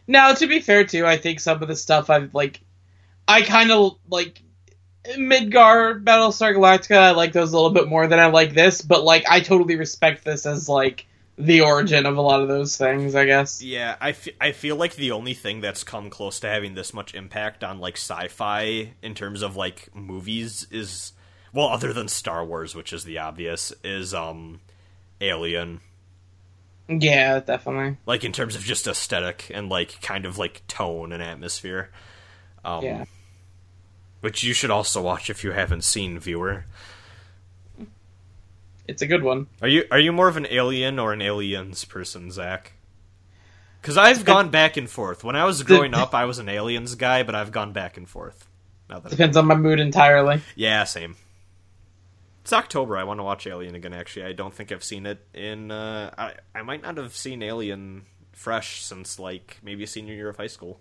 [0.07, 2.61] now to be fair too, I think some of the stuff I've like,
[3.27, 4.43] I kind of like
[5.17, 6.99] Midgar, Battlestar Galactica.
[6.99, 9.77] I like those a little bit more than I like this, but like I totally
[9.77, 13.15] respect this as like the origin of a lot of those things.
[13.15, 13.63] I guess.
[13.63, 17.15] yeah, I, I feel like the only thing that's come close to having this much
[17.15, 21.13] impact on like sci-fi in terms of like movies is
[21.59, 24.61] well, other than Star Wars, which is the obvious, is um
[25.21, 25.81] Alien.
[26.89, 27.97] Yeah, definitely.
[28.07, 31.91] Like in terms of just aesthetic and like kind of like tone and atmosphere.
[32.65, 33.05] Um, Yeah.
[34.21, 36.65] Which you should also watch if you haven't seen, viewer.
[38.87, 39.49] It's a good one.
[39.61, 42.73] Are you are you more of an alien or an aliens person, Zach?
[43.83, 45.25] Because I've gone back and forth.
[45.25, 48.09] When I was growing up, I was an aliens guy, but I've gone back and
[48.09, 48.47] forth.
[48.89, 50.41] Now that Depends on my mood entirely.
[50.57, 51.17] yeah, same,
[52.49, 52.97] It's October.
[52.97, 53.93] I want to watch Alien again.
[53.93, 55.71] Actually, I don't think I've seen it in.
[55.71, 60.39] Uh, I I might not have seen Alien fresh since like maybe senior year of
[60.39, 60.81] high school.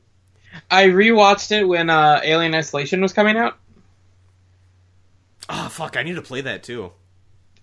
[0.71, 3.57] I rewatched it when uh, Alien Isolation was coming out.
[5.49, 5.97] Oh fuck!
[5.97, 6.93] I need to play that too.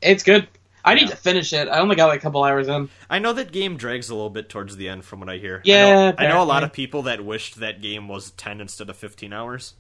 [0.03, 0.49] It's good.
[0.85, 1.69] I need to finish it.
[1.69, 2.91] I only got like a couple hours in.
[3.09, 5.67] I know that game drags a little bit towards the end, from what I hear.
[5.71, 8.61] I Yeah, know, I know a lot of people that wished that game was ten
[8.61, 9.75] instead of fifteen hours.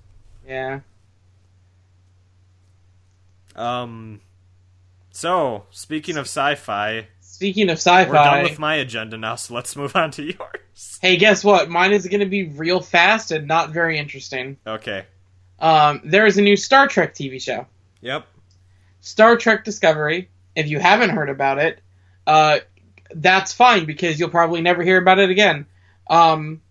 [0.46, 0.80] Yeah.
[3.56, 4.20] Um.
[5.10, 9.34] So speaking of sci-fi, Speaking of sci-fi, we're done with my agenda now.
[9.34, 10.98] So let's move on to yours.
[11.02, 11.68] hey, guess what?
[11.68, 14.56] Mine is going to be real fast and not very interesting.
[14.64, 15.04] Okay.
[15.58, 17.66] Um, there is a new Star Trek TV show,
[18.02, 18.24] Yep.
[19.00, 20.28] Star Trek Discovery.
[20.54, 21.80] If you haven't heard about it,
[22.24, 22.60] uh,
[23.12, 25.66] that's fine because you'll probably never hear about it again.
[26.08, 26.62] Um,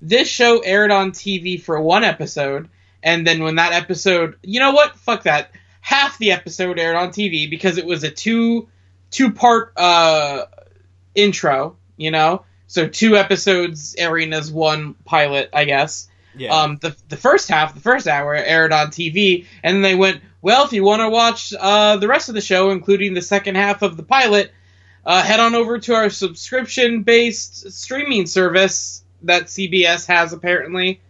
[0.00, 2.68] this show aired on TV for one episode,
[3.02, 4.96] and then when that episode, you know what?
[4.96, 5.50] Fuck that.
[5.84, 8.68] Half the episode aired on TV because it was a two
[9.10, 10.46] two part uh,
[11.14, 11.76] intro.
[11.98, 16.08] You know, so two episodes airing as one pilot, I guess.
[16.34, 16.56] Yeah.
[16.56, 20.22] Um, the the first half, the first hour, aired on TV, and then they went,
[20.40, 23.56] well, if you want to watch uh, the rest of the show, including the second
[23.56, 24.52] half of the pilot,
[25.04, 31.02] uh, head on over to our subscription based streaming service that CBS has apparently.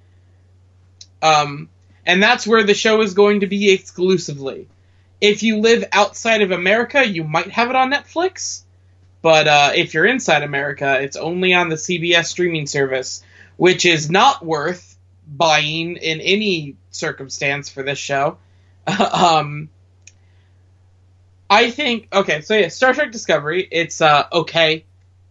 [1.23, 1.71] Um,
[2.07, 4.69] and that's where the show is going to be exclusively.
[5.21, 8.63] If you live outside of America, you might have it on Netflix.
[9.23, 13.23] But uh, if you're inside America, it's only on the CBS streaming service,
[13.57, 18.37] which is not worth buying in any circumstance for this show.
[18.87, 19.71] um,
[21.49, 23.67] I think okay, so yeah, Star Trek Discovery.
[23.71, 24.85] It's uh okay,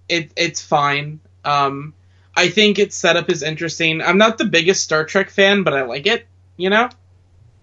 [0.10, 1.20] it it's fine.
[1.44, 1.94] Um,
[2.36, 4.02] I think its setup is interesting.
[4.02, 6.26] I'm not the biggest Star Trek fan, but I like it.
[6.64, 6.88] You know,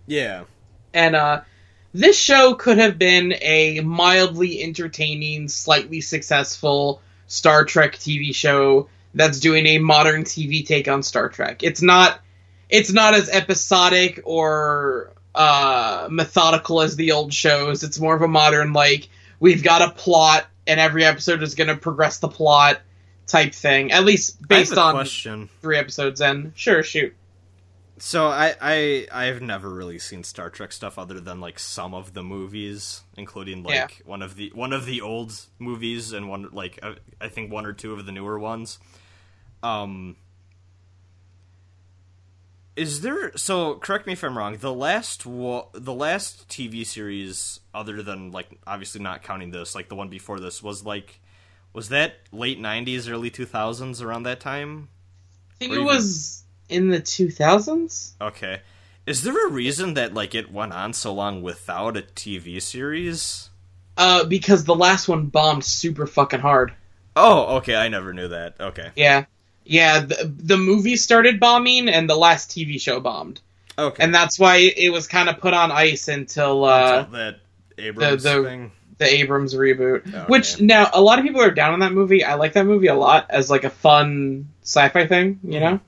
[0.06, 0.44] yeah.
[0.92, 1.40] and uh,
[1.94, 9.40] this show could have been a mildly entertaining, slightly successful Star Trek TV show that's
[9.40, 11.62] doing a modern TV take on Star Trek.
[11.62, 12.20] It's not
[12.68, 17.82] it's not as episodic or uh, methodical as the old shows.
[17.84, 19.08] It's more of a modern like
[19.38, 22.82] we've got a plot and every episode is going to progress the plot
[23.26, 23.92] type thing.
[23.92, 25.48] At least based I have a on question.
[25.62, 26.52] three episodes in.
[26.54, 27.14] Sure, shoot.
[28.02, 32.14] So I I I've never really seen Star Trek stuff other than like some of
[32.14, 33.86] the movies, including like Yeah.
[34.06, 37.66] one of the one of the old movies and one like uh, I think one
[37.66, 38.78] or two of the newer ones.
[39.62, 40.16] Um
[42.76, 47.60] is there so correct me if I'm wrong, the last wa- the last TV series
[47.74, 51.20] other than like obviously not counting this, like the one before this was like
[51.74, 54.88] was that late 90s early 2000s around that time?
[55.50, 58.12] I think Or it even- was in the 2000s.
[58.20, 58.60] Okay.
[59.06, 63.50] Is there a reason that like it went on so long without a TV series?
[63.96, 66.72] Uh, because the last one bombed super fucking hard.
[67.16, 67.74] Oh, okay.
[67.74, 68.54] I never knew that.
[68.60, 68.90] Okay.
[68.96, 69.24] Yeah,
[69.64, 70.00] yeah.
[70.00, 73.40] The, the movie started bombing, and the last TV show bombed,
[73.78, 74.02] Okay.
[74.02, 77.40] and that's why it was kind of put on ice until uh, Until that
[77.78, 78.72] Abrams the- thing.
[78.98, 80.06] the Abrams reboot.
[80.06, 80.24] Okay.
[80.28, 82.22] Which now a lot of people are down on that movie.
[82.22, 85.40] I like that movie a lot as like a fun sci-fi thing.
[85.42, 85.80] You know,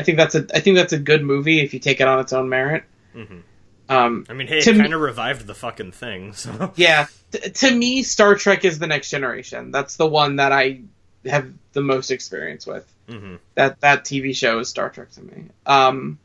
[0.00, 2.18] I think that's a I think that's a good movie if you take it on
[2.20, 2.84] its own merit.
[3.14, 3.42] Mhm.
[3.88, 6.32] Um, I mean, hey, it kind of revived the fucking thing.
[6.34, 9.70] So yeah, t- to me, Star Trek is the next generation.
[9.72, 10.82] That's the one that I
[11.26, 12.86] have the most experience with.
[13.08, 15.46] hmm that that TV show is Star Trek to me.
[15.66, 16.18] Um,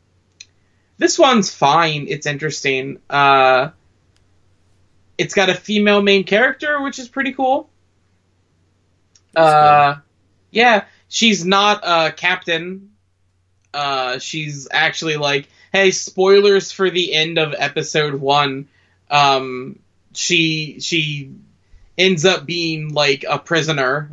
[0.98, 2.06] this one's fine.
[2.08, 3.00] It's interesting.
[3.10, 3.70] Uh,
[5.18, 7.68] it's got a female main character, which is pretty cool.
[9.34, 9.96] Uh,
[10.50, 12.90] yeah, she's not a captain.
[13.76, 18.68] Uh, she's actually like, hey, spoilers for the end of episode one.
[19.10, 19.80] Um,
[20.14, 21.32] she she
[21.98, 24.10] ends up being like a prisoner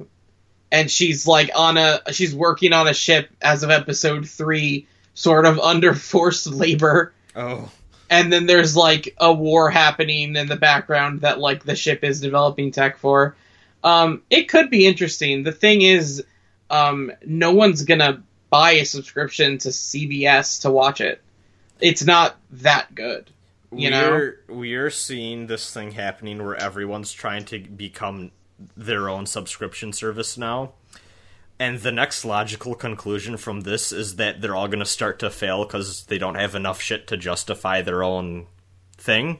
[0.69, 5.45] and she's like on a she's working on a ship as of episode three, sort
[5.45, 7.13] of under forced labor.
[7.33, 7.71] Oh.
[8.09, 12.19] And then there's like a war happening in the background that like the ship is
[12.19, 13.37] developing tech for.
[13.81, 15.43] Um, it could be interesting.
[15.43, 16.25] The thing is,
[16.69, 18.23] um, no one's gonna
[18.53, 21.19] buy a subscription to CBS to watch it.
[21.79, 23.31] It's not that good.
[23.71, 24.11] You know?
[24.11, 28.29] we're we're seeing this thing happening where everyone's trying to become
[28.77, 30.73] their own subscription service now.
[31.59, 35.31] And the next logical conclusion from this is that they're all going to start to
[35.31, 38.45] fail because they don't have enough shit to justify their own
[38.97, 39.39] thing.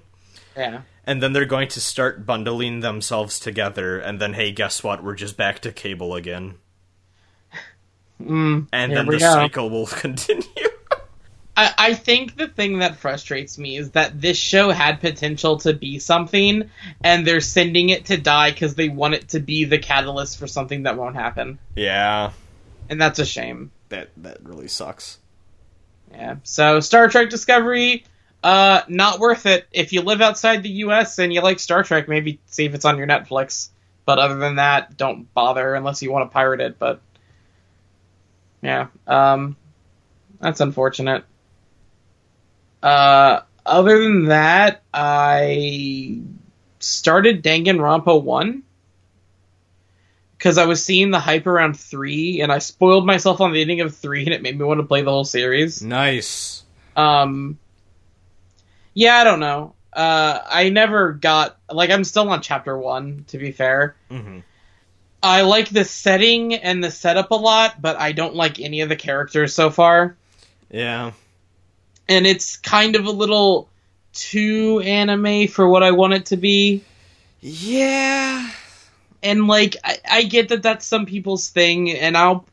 [0.58, 0.82] Yeah.
[1.06, 5.04] And then they're going to start bundling themselves together, and then, hey, guess what?
[5.04, 6.56] We're just back to cable again.
[8.22, 9.32] Mm, And then the go.
[9.32, 10.44] cycle will continue.
[11.56, 15.74] I, I think the thing that frustrates me is that this show had potential to
[15.74, 16.70] be something,
[17.04, 20.48] and they're sending it to die because they want it to be the catalyst for
[20.48, 22.32] something that won't happen, Yeah,
[22.90, 23.72] and that's a shame.
[23.90, 25.20] that that really sucks.
[26.12, 26.38] Yeah.
[26.44, 28.06] So Star Trek Discovery,
[28.44, 29.68] uh, not worth it.
[29.72, 31.20] If you live outside the U.S.
[31.20, 33.70] and you like Star Trek, maybe see if it's on your Netflix.
[34.06, 36.78] But other than that, don't bother unless you want to pirate it.
[36.80, 37.00] But
[38.64, 39.58] yeah, um,
[40.40, 41.26] that's unfortunate.
[42.82, 46.22] Uh, other than that, I
[46.80, 48.64] started Danganronpa one
[50.38, 53.82] because I was seeing the hype around three, and I spoiled myself on the ending
[53.82, 55.82] of three, and it made me want to play the whole series.
[55.82, 56.64] Nice.
[56.96, 57.60] Um,
[58.94, 59.76] yeah, I don't know.
[59.92, 63.26] Uh, I never got like I'm still on chapter one.
[63.28, 64.40] To be fair, hmm
[65.24, 68.90] I like the setting and the setup a lot, but I don't like any of
[68.90, 70.16] the characters so far.
[70.70, 71.14] Yeah.
[72.10, 73.70] And it's kind of a little
[74.14, 76.84] too anime for what I want it to be.
[77.40, 78.50] Yeah.
[79.22, 82.46] And like, I, I get that that's some people's thing, and I'll,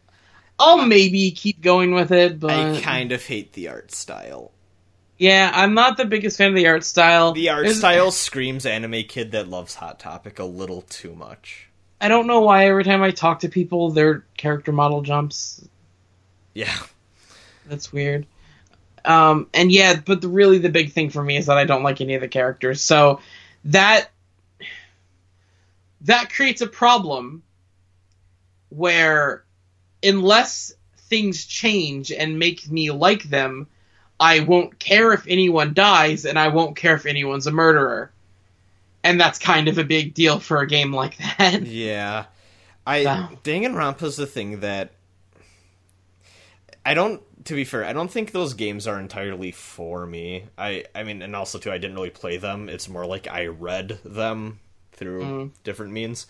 [0.59, 2.39] I'll maybe keep going with it.
[2.39, 4.53] But I kind of hate the art style.
[5.19, 7.33] yeah, I'm not the biggest fan of the art style.
[7.33, 11.67] The art There's- style screams anime kid that loves Hot Topic a little too much.
[12.01, 15.67] I don't know why every time I talk to people, their character model jumps.
[16.55, 16.77] Yeah.
[17.67, 18.27] That's weird.
[19.05, 21.83] Um, and yeah, but the, really the big thing for me is that I don't
[21.83, 22.83] like any of the characters.
[22.83, 23.21] So
[23.67, 24.11] that
[26.03, 27.43] that creates a problem
[28.71, 29.45] where
[30.03, 30.73] unless
[31.09, 33.67] things change and make me like them,
[34.19, 38.11] I won't care if anyone dies and I won't care if anyone's a murderer.
[39.03, 41.63] And that's kind of a big deal for a game like that.
[41.67, 42.27] Yeah.
[42.87, 43.31] I Wow.
[43.45, 44.93] Danganronpa's the thing that
[46.85, 50.45] I don't to be fair, I don't think those games are entirely for me.
[50.59, 52.69] I I mean and also too I didn't really play them.
[52.69, 54.61] It's more like I read them
[54.93, 55.51] through Mm.
[55.65, 56.27] different means.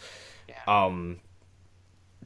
[0.48, 0.54] Yeah.
[0.66, 1.20] Um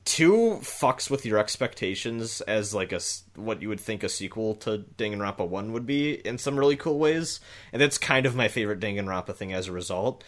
[0.04, 3.00] two fucks with your expectations as like a
[3.36, 6.98] what you would think a sequel to Danganronpa 1 would be in some really cool
[6.98, 7.40] ways.
[7.72, 10.22] And that's kind of my favorite Danganronpa thing as a result.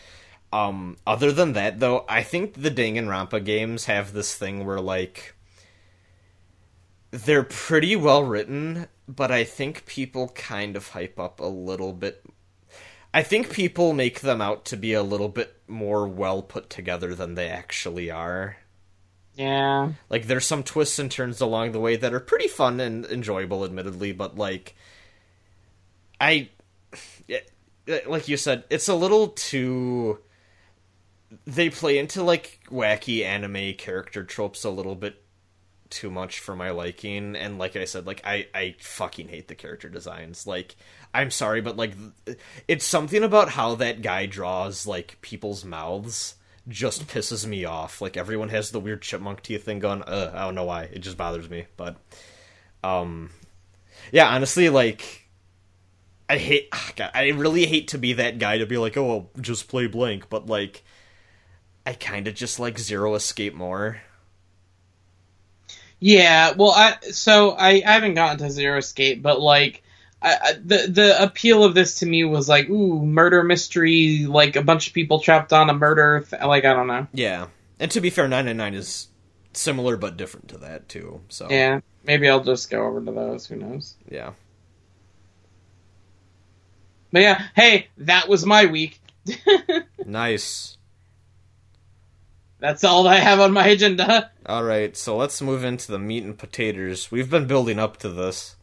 [0.53, 5.35] Um, other than that, though, I think the Danganronpa games have this thing where, like,
[7.11, 12.25] they're pretty well written, but I think people kind of hype up a little bit.
[13.13, 17.15] I think people make them out to be a little bit more well put together
[17.15, 18.59] than they actually are.
[19.37, 19.93] Yeah.
[20.09, 23.65] Like, there's some twists and turns along the way that are pretty fun and enjoyable,
[23.65, 24.75] admittedly, but, like,
[26.21, 26.49] I.
[28.07, 30.19] Like you said, it's a little too
[31.47, 35.23] they play into like wacky anime character tropes a little bit
[35.91, 39.55] too much for my liking and like i said like i i fucking hate the
[39.55, 40.75] character designs like
[41.15, 41.95] i'm sorry but like
[42.67, 46.35] it's something about how that guy draws like people's mouths
[46.69, 48.01] just pisses me off.
[48.01, 50.03] Like everyone has the weird chipmunk teeth thing going.
[50.03, 50.85] Uh, i don't know why.
[50.85, 51.97] It just bothers me but
[52.85, 53.31] um
[54.13, 55.27] yeah honestly like
[56.29, 59.31] i hate God, i really hate to be that guy to be like oh well,
[59.41, 60.85] just play blank but like
[61.87, 64.03] I kind of just like Zero Escape more.
[66.01, 69.85] Yeah, well, I so I, I haven't gotten to Zero Escape, but like
[70.27, 74.63] I, the the appeal of this to me was like, ooh, murder mystery, like a
[74.63, 76.25] bunch of people trapped on a murder.
[76.29, 77.07] Th- like I don't know.
[77.13, 77.47] Yeah,
[77.79, 79.09] and to be fair, 999 is
[79.53, 81.21] similar but different to that too.
[81.29, 83.47] So Yeah, maybe I'll just go over to those.
[83.47, 83.95] Who knows?
[84.11, 84.33] yeah.
[87.13, 89.01] But yeah, hey, that was my week.
[90.05, 90.77] Nice.
[92.59, 94.31] That's all I have on my agenda.
[94.47, 97.11] All right, so let's move into the meat and potatoes.
[97.11, 98.56] We've been building up to this.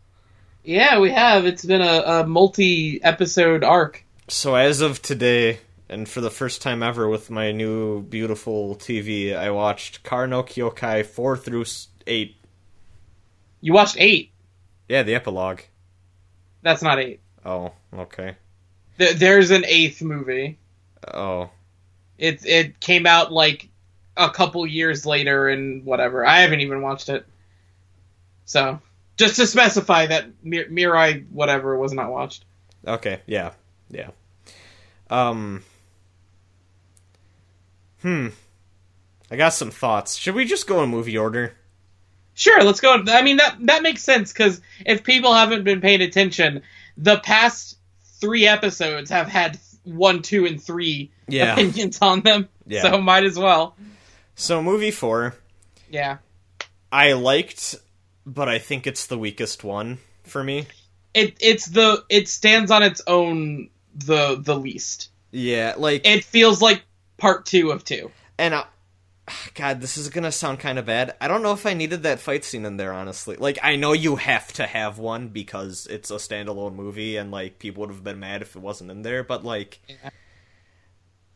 [0.63, 1.45] Yeah, we have.
[1.45, 4.03] It's been a, a multi-episode arc.
[4.29, 5.59] So as of today,
[5.89, 10.41] and for the first time ever with my new beautiful TV, I watched Kara no
[10.43, 11.65] Kyokai 4 through
[12.07, 12.35] 8.
[13.61, 14.31] You watched eight.
[14.89, 15.61] Yeah, the epilogue.
[16.61, 17.21] That's not eight.
[17.45, 18.35] Oh, okay.
[18.97, 20.57] Th- There's an eighth movie.
[21.13, 21.49] Oh,
[22.17, 23.69] It it came out like
[24.15, 26.25] a couple years later and whatever.
[26.25, 27.25] I haven't even watched it.
[28.45, 28.79] So
[29.17, 32.45] just to specify that Mir- Mirai whatever was not watched.
[32.87, 33.51] okay, yeah,
[33.89, 34.09] yeah.
[35.09, 35.63] Um,
[38.01, 38.27] hmm.
[39.31, 40.15] I got some thoughts.
[40.15, 41.53] Should we just go in movie order?
[42.35, 43.03] Sure, let's go.
[43.07, 46.63] I mean that that makes sense because if people haven't been paying attention,
[46.97, 47.77] the past
[48.19, 51.53] three episodes have had one, two, and three Yeah.
[51.53, 52.49] opinions on them.
[52.65, 52.81] Yeah.
[52.83, 53.75] So might as well.
[54.35, 55.35] So, movie four,
[55.91, 56.17] Yeah.
[56.91, 57.75] I liked,
[58.25, 60.67] but I think it's the weakest one for me.
[61.13, 65.09] it it's the it stands on its own the the least.
[65.31, 66.83] Yeah, like It feels like
[67.17, 68.11] part two of two.
[68.37, 68.65] and I,
[69.55, 71.15] God, this is gonna sound kind of bad.
[71.21, 73.35] I don't know if I needed that fight scene in there, honestly.
[73.37, 77.57] Like, I know you have to have one because it's a standalone movie, and like
[77.57, 79.23] people would have been mad if it wasn't in there.
[79.23, 80.09] But like, Yeah.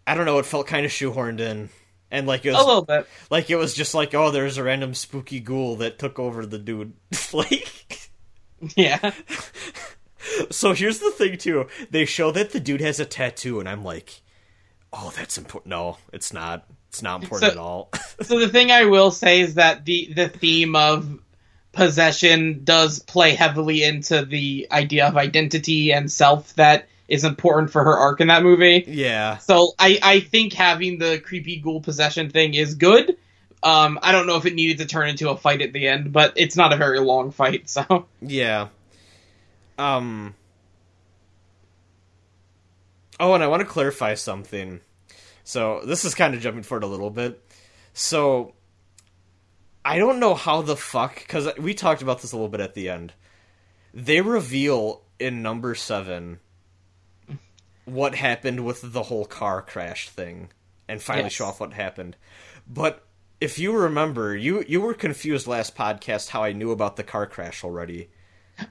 [0.05, 0.37] I don't know.
[0.39, 1.69] It felt kind of shoehorned in,
[2.11, 3.07] and like it A was little bit.
[3.29, 6.57] like it was just like, oh, there's a random spooky ghoul that took over the
[6.59, 6.93] dude.
[7.33, 8.11] like,
[8.75, 9.11] Yeah.
[10.51, 11.67] so here's the thing too.
[11.89, 14.21] They show that the dude has a tattoo, and I'm like,
[14.93, 15.69] oh, that's important.
[15.69, 16.65] No, it's not.
[16.89, 17.91] It's not important So- at all.
[18.23, 21.19] So the thing I will say is that the the theme of
[21.71, 27.83] possession does play heavily into the idea of identity and self that is important for
[27.83, 28.83] her arc in that movie.
[28.87, 29.37] yeah.
[29.37, 33.17] So I I think having the creepy ghoul possession thing is good.
[33.63, 36.13] Um, I don't know if it needed to turn into a fight at the end,
[36.13, 38.67] but it's not a very long fight, so Yeah.
[39.77, 40.35] Um.
[43.19, 44.79] Oh, and I want to clarify something.
[45.43, 47.41] So this is kind of jumping forward a little bit.
[47.93, 48.53] So
[49.83, 52.73] I don't know how the fuck because we talked about this a little bit at
[52.75, 53.13] the end.
[53.93, 56.39] They reveal in number seven
[57.87, 60.49] what happened with the whole car crash thing,
[60.87, 61.33] and finally Yes.
[61.33, 62.15] show off what happened.
[62.67, 63.03] But
[63.41, 67.25] if you remember, you you were confused last podcast how I knew about the car
[67.25, 68.09] crash already.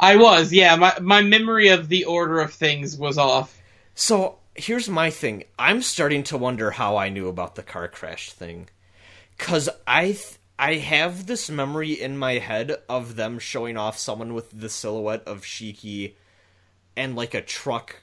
[0.01, 0.76] I was yeah.
[0.76, 3.59] My my memory of the order of things was off.
[3.94, 5.44] So here's my thing.
[5.59, 8.68] I'm starting to wonder how I knew about the car crash thing,
[9.38, 14.32] cause I th- I have this memory in my head of them showing off someone
[14.34, 16.14] with the silhouette of Shiki,
[16.97, 18.02] and like a truck,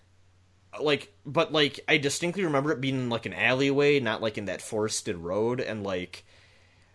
[0.81, 4.45] like but like I distinctly remember it being in like an alleyway, not like in
[4.45, 6.23] that forested road, and like.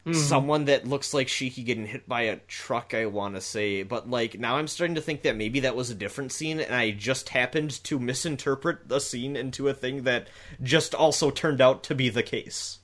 [0.07, 0.21] Mm-hmm.
[0.21, 4.09] Someone that looks like Shiki getting hit by a truck, I want to say, but
[4.09, 6.93] like now I'm starting to think that maybe that was a different scene, and I
[6.93, 10.29] just happened to misinterpret the scene into a thing that
[10.63, 12.79] just also turned out to be the case.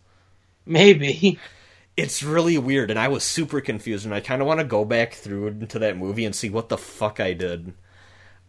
[0.67, 1.39] Maybe.
[1.97, 4.85] It's really weird, and I was super confused, and I kind of want to go
[4.85, 7.73] back through into that movie and see what the fuck I did.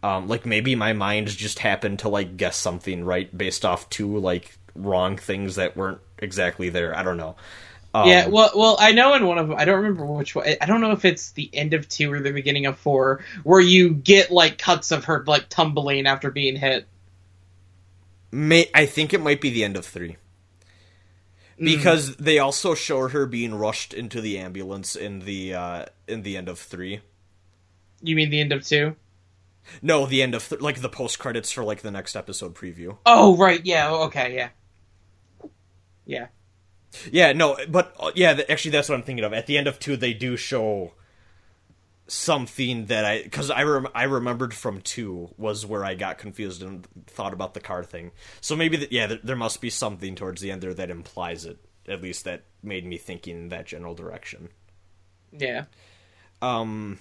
[0.06, 4.18] Um, like maybe my mind just happened to like guess something right based off two
[4.18, 6.96] like wrong things that weren't exactly there.
[6.96, 7.34] I don't know.
[7.92, 10.46] Um, Yeah, well, well, I know in one of them, I don't remember which one.
[10.60, 13.60] I don't know if it's the end of two or the beginning of four, where
[13.60, 16.86] you get like cuts of her like tumbling after being hit.
[18.30, 20.18] May I think it might be the end of three.
[21.58, 21.64] Mm.
[21.64, 26.36] Because they also show her being rushed into the ambulance in the uh, in the
[26.36, 27.00] end of three.
[28.02, 28.94] You mean the end of two?
[29.82, 32.96] No, the end of th- like the post credits for like the next episode preview.
[33.06, 33.64] Oh, right.
[33.64, 33.90] Yeah.
[33.90, 34.34] Okay.
[34.34, 34.48] Yeah.
[36.04, 36.26] Yeah.
[37.10, 39.32] Yeah, no, but uh, yeah, th- actually, that's what I'm thinking of.
[39.32, 40.92] At the end of two, they do show
[42.08, 46.62] something that I because I rem- I remembered from two was where I got confused
[46.62, 48.12] and thought about the car thing.
[48.40, 51.44] So maybe that yeah, there, there must be something towards the end there that implies
[51.44, 51.58] it.
[51.88, 54.48] At least that made me thinking in that general direction.
[55.32, 55.64] Yeah.
[56.40, 56.98] Um,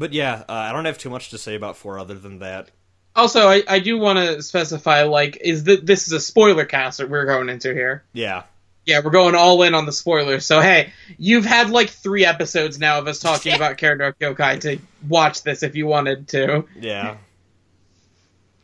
[0.00, 2.70] but yeah, uh, I don't have too much to say about four other than that.
[3.14, 6.98] Also, I, I do want to specify like is that this is a spoiler cast
[6.98, 8.04] that we're going into here.
[8.12, 8.44] Yeah,
[8.86, 10.46] Yeah, we're going all in on the spoilers.
[10.46, 14.60] So hey, you've had like three episodes now of us talking about Kara no Kyokai
[14.62, 16.64] to watch this if you wanted to.
[16.80, 17.16] yeah.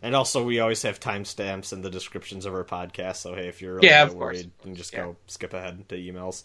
[0.03, 3.17] And also, we always have timestamps in the descriptions of our podcast.
[3.17, 5.01] So hey, if you're Yeah, uh, worried, you can just Yeah.
[5.07, 6.45] go skip ahead to emails.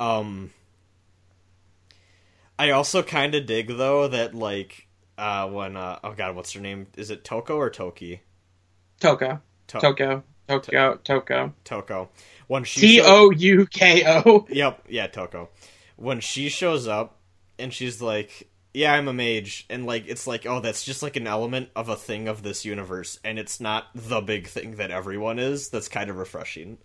[0.00, 0.50] Um,
[2.58, 4.86] I also kind of dig though that like
[5.18, 6.86] uh when uh oh god, what's her name?
[6.96, 8.22] Is it Toko or Toki?
[9.00, 9.40] Toko.
[9.68, 10.22] To- Toko.
[10.48, 10.96] Toko.
[11.02, 11.52] Toko.
[11.64, 12.08] Toko.
[12.46, 14.46] When she T O U K O.
[14.48, 15.48] Yep, yeah, Toko.
[15.96, 17.18] When she shows up
[17.58, 21.16] and she's like, "Yeah, I'm a mage," and like it's like, "Oh, that's just like
[21.16, 24.90] an element of a thing of this universe, and it's not the big thing that
[24.90, 26.78] everyone is." That's kind of refreshing.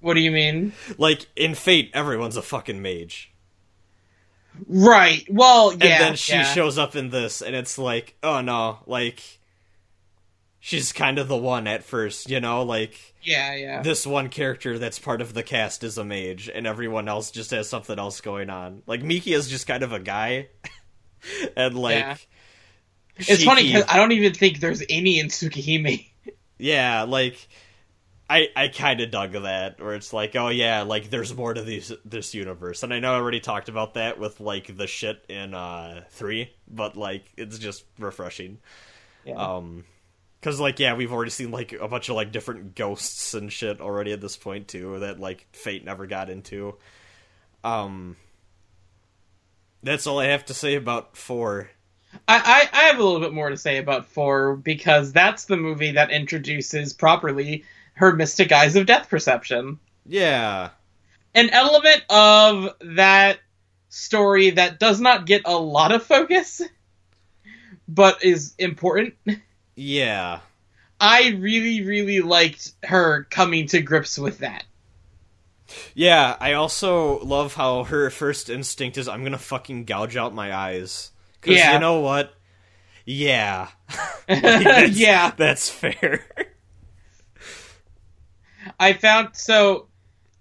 [0.00, 0.72] What do you mean?
[0.98, 3.32] like in Fate, everyone's a fucking mage,
[4.66, 5.26] Right.
[5.30, 5.86] Well, yeah.
[5.86, 6.44] and then she yeah.
[6.44, 9.22] shows up in this, and it's like, "Oh no!" Like
[10.60, 13.14] she's kind of the one at first, you know, like.
[13.22, 13.82] Yeah, yeah.
[13.82, 17.50] this one character that's part of the cast is a mage, and everyone else just
[17.50, 18.82] has something else going on.
[18.86, 20.48] Like Miki is just kind of a guy,
[21.56, 22.16] and like Yeah.
[23.18, 26.06] It's funny because I don't even think there's any in Tsukihime.
[26.58, 27.48] yeah, like
[28.28, 31.62] I I kind of dug that, where it's like, oh yeah, like there's more to
[31.62, 35.24] these this universe, and I know I already talked about that with like the shit
[35.28, 38.58] in uh three, but like it's just refreshing.
[39.24, 39.34] Yeah.
[39.34, 39.84] Um,
[40.40, 43.80] because like yeah, we've already seen like a bunch of like different ghosts and shit
[43.80, 46.76] already at this point too that like Fate never got into.
[47.64, 48.16] Um,
[49.82, 51.70] that's all I have to say about four.
[52.28, 55.56] I, I, I have a little bit more to say about four because that's the
[55.56, 57.64] movie that introduces properly
[57.96, 59.78] her mystic eyes of death perception.
[60.06, 60.70] Yeah.
[61.34, 63.38] An element of that
[63.88, 66.62] story that does not get a lot of focus,
[67.88, 69.14] but is important.
[69.74, 70.40] Yeah.
[71.00, 74.64] I really, really liked her coming to grips with that.
[75.94, 80.54] Yeah, I also love how her first instinct is I'm gonna fucking gouge out my
[80.54, 81.10] eyes.
[81.42, 81.74] Cause Yeah.
[81.74, 82.32] you know what?
[83.04, 83.68] Yeah.
[84.28, 85.32] Like, that's- yeah.
[85.36, 86.24] That's fair.
[88.78, 89.86] I found so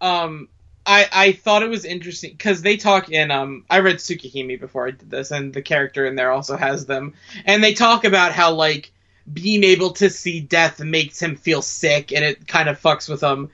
[0.02, 0.50] um
[0.86, 4.88] I I thought it was interesting because they talk in um I read Tsukihime before
[4.88, 7.14] I did this and the character in there also has them
[7.46, 8.92] and they talk about how like
[9.32, 13.22] being able to see death makes him feel sick and it kind of fucks with
[13.22, 13.50] him.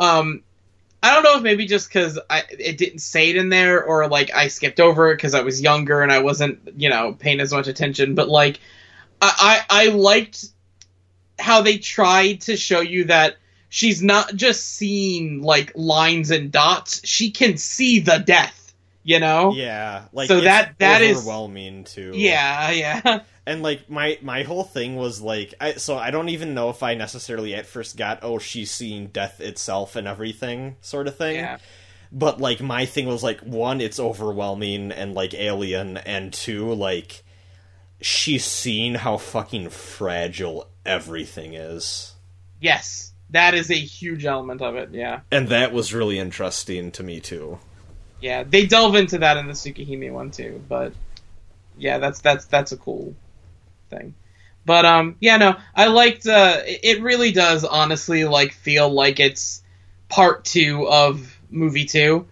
[0.00, 0.42] Um
[1.02, 4.08] I don't know if maybe just because I it didn't say it in there or
[4.08, 7.40] like I skipped over it because I was younger and I wasn't you know paying
[7.40, 8.58] as much attention but like
[9.22, 10.46] I I, I liked
[11.38, 13.36] how they tried to show you that
[13.74, 18.72] she's not just seeing like lines and dots she can see the death
[19.02, 20.04] you know Yeah.
[20.12, 22.12] Like So that- that is- overwhelming too.
[22.14, 26.54] yeah yeah And like my my whole thing was like I so I don't even
[26.54, 31.08] know if I necessarily at first got oh she's seeing death itself and everything sort
[31.08, 31.34] of thing.
[31.36, 31.58] yeah
[32.12, 37.22] But like my thing was like one, it's overwhelming and like alien, and two, like
[38.00, 42.14] she's seeing how fucking fragile everything is.
[42.60, 47.02] yes that is a huge element of it yeah And that was really interesting to
[47.02, 47.58] me too.
[48.20, 50.92] yeah they delve into that in the Tsukihime one too but
[51.78, 53.14] yeah that's that's that's a cool
[53.90, 54.14] thing
[54.64, 59.62] but um yeah no i liked uh it really does honestly like feel like it's
[60.08, 62.26] part two of movie two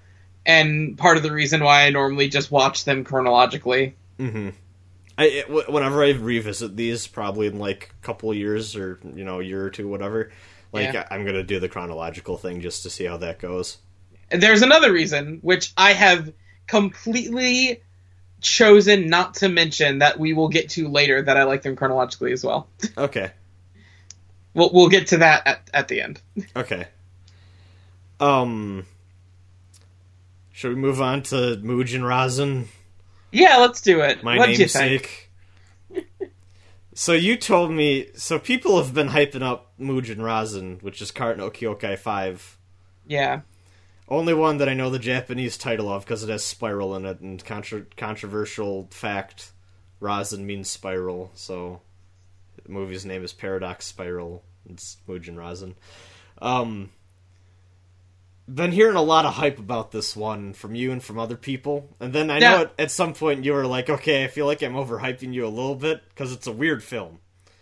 [0.47, 4.51] and part of the reason why i normally just watch them chronologically Mm-hmm.
[5.19, 9.41] I it, whenever I revisit these, probably in like a couple years or you know
[9.41, 10.31] a year or two, whatever.
[10.73, 11.07] Like Yeah.
[11.11, 13.79] I- I'm gonna do the chronological thing just to see how that goes.
[14.31, 16.33] And there's another reason which i have
[16.67, 17.83] completely
[18.41, 22.33] chosen not to mention that we will get to later that i like them chronologically
[22.33, 23.31] as well Okay.
[24.55, 26.21] we'll, we'll get to that at, at the end
[26.57, 26.87] Okay.
[28.21, 28.87] Um.
[30.53, 32.69] Should we move on to Mugen Razin?
[33.33, 35.31] yeah let's do it My What'd you think?
[35.91, 36.31] namesake.
[36.95, 38.09] so you told me.
[38.15, 42.59] So people have been hyping up Mugen Razin, which is Kara no Kyokai Five.
[43.07, 43.41] yeah
[44.09, 47.21] Only one that I know the Japanese title of because it has spiral in it,
[47.21, 49.53] and contra- controversial fact,
[50.01, 51.81] Razin means spiral, so
[52.63, 54.43] the movie's name is Paradox Spiral.
[54.69, 55.75] It's Mugen Razin.
[56.41, 56.91] Um,
[58.49, 61.89] been hearing a lot of hype about this one from you and from other people,
[62.01, 64.63] and then I know at, at some point you were like, "Okay, I feel like
[64.63, 67.19] I'm overhyping you a little bit because it's a weird film."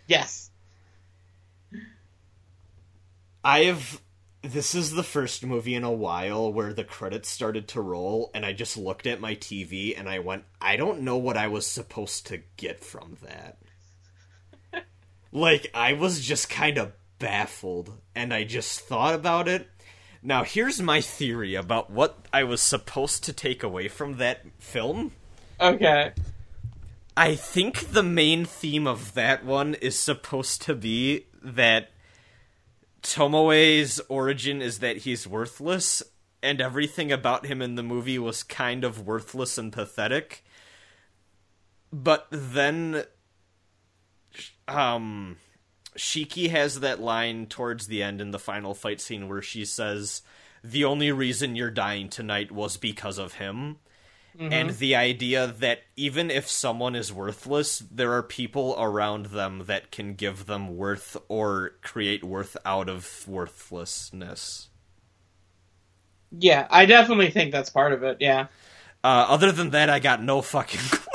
[0.07, 0.51] yes
[3.43, 4.01] I have.
[4.43, 8.43] This is the first movie in a while where the credits started to roll, and
[8.43, 11.67] I just looked at my TV and I went, I don't know what I was
[11.67, 13.59] supposed to get from that.
[15.31, 19.69] like, I was just kind of baffled, and I just thought about it.
[20.23, 25.11] Now, here's my theory about what I was supposed to take away from that film.
[25.59, 26.11] okay
[27.15, 31.91] I think the main theme of that one is supposed to be that
[33.03, 36.01] Tomoe's origin is that he's worthless,
[36.41, 40.43] and everything about him in the movie was kind of worthless and pathetic.
[41.91, 43.03] But then,
[44.67, 45.37] um,
[45.97, 50.21] Shiki has that line towards the end in the final fight scene where she says,
[50.63, 53.77] The only reason you're dying tonight was because of him
[54.39, 59.91] and the idea that even if someone is worthless, there are people around them that
[59.91, 64.69] can give them worth or create worth out of worthlessness.
[66.31, 68.17] Yeah, I definitely think that's part of it.
[68.21, 68.47] Yeah.
[69.03, 70.79] Uh, other than that, I got no fucking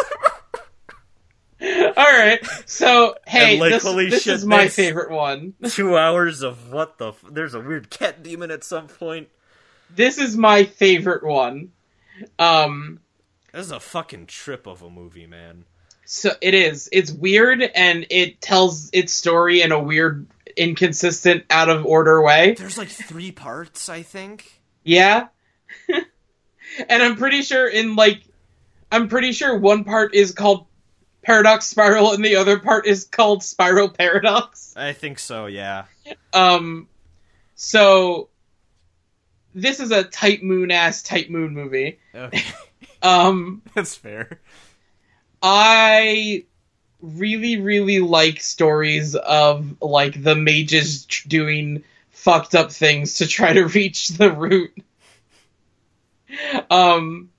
[1.97, 2.39] right.
[2.67, 5.55] So, hey, like, this, this is my favorite one.
[5.69, 7.09] Two hours of what the?
[7.09, 9.29] F- There's a weird cat demon at some point.
[9.95, 11.71] This is my favorite one.
[12.39, 13.01] Um,
[13.53, 15.65] This is a fucking trip of a movie, man.
[16.05, 16.89] so it is.
[16.93, 20.27] It's weird and it tells its story in a weird,
[20.57, 22.55] inconsistent, out of order way.
[22.55, 24.61] There's like three parts, I think.
[24.83, 25.29] Yeah.
[25.89, 28.23] and I'm pretty sure in like
[28.91, 30.66] I'm pretty sure one part is called
[31.27, 34.73] Paradox Spiral and the other part is called Spiral Paradox.
[34.77, 35.47] I think so.
[35.47, 35.87] Yeah.
[36.33, 36.89] Um
[37.57, 38.29] so
[39.53, 41.99] this is a Type Moon ass Type Moon movie.
[42.15, 42.45] Okay,
[43.03, 44.41] Um that's fair.
[45.43, 46.45] I
[47.03, 53.53] really, really like stories of like the mages tr- doing fucked up things to try
[53.53, 54.73] to reach the root.
[56.71, 57.31] Um,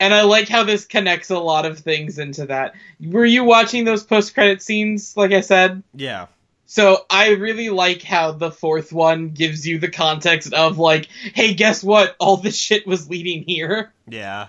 [0.00, 2.74] and I like how this connects a lot of things into that.
[3.00, 5.16] Were you watching those post credit scenes?
[5.16, 6.26] Like I said, Yeah.
[6.66, 11.54] so I really like how the fourth one gives you the context of like, hey,
[11.54, 12.16] guess what?
[12.18, 14.48] All this shit was leading here, Yeah.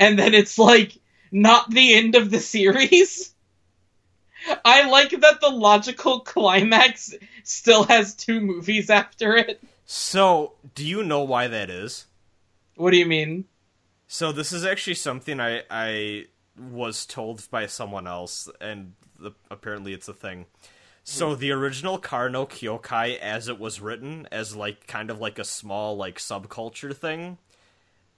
[0.00, 0.96] and then it's like
[1.32, 3.34] not the end of the series.
[4.64, 9.60] I like that the logical climax still has two movies after it.
[9.84, 12.06] So, do you know why that is?
[12.76, 13.46] What do you mean?
[14.08, 16.24] So this is actually something I I
[16.58, 20.46] was told by someone else, and the, apparently it's a thing.
[21.04, 21.40] So hmm.
[21.40, 25.44] the original Kara no Kyokai, as it was written, as like kind of like a
[25.44, 27.36] small like subculture thing,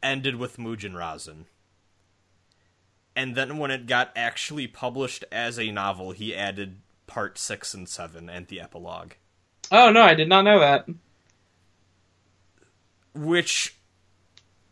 [0.02, 1.47] ended with Mugen Razin.
[3.17, 6.77] And then when it got actually published as a novel, he added
[7.09, 9.15] part six and seven and the epilogue,
[9.73, 10.86] Oh no, I did not know that.
[13.12, 13.77] which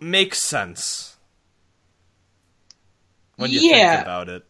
[0.00, 1.16] makes sense
[3.36, 3.96] when you Yeah.
[3.96, 4.44] think about it.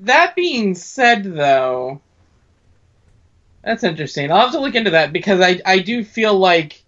[0.00, 2.00] That being said, though,
[3.62, 4.30] that's interesting.
[4.30, 6.82] I'll have to look into that because I I do feel like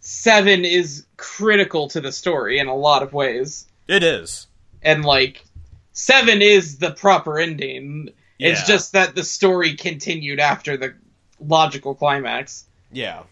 [0.00, 4.46] seven is critical to the story in a lot of ways, It is.
[4.82, 5.44] and like
[5.92, 8.10] seven is the proper ending.
[8.38, 10.94] It's just that the story continued after the
[11.40, 12.66] logical climax.
[12.92, 13.22] Yeah.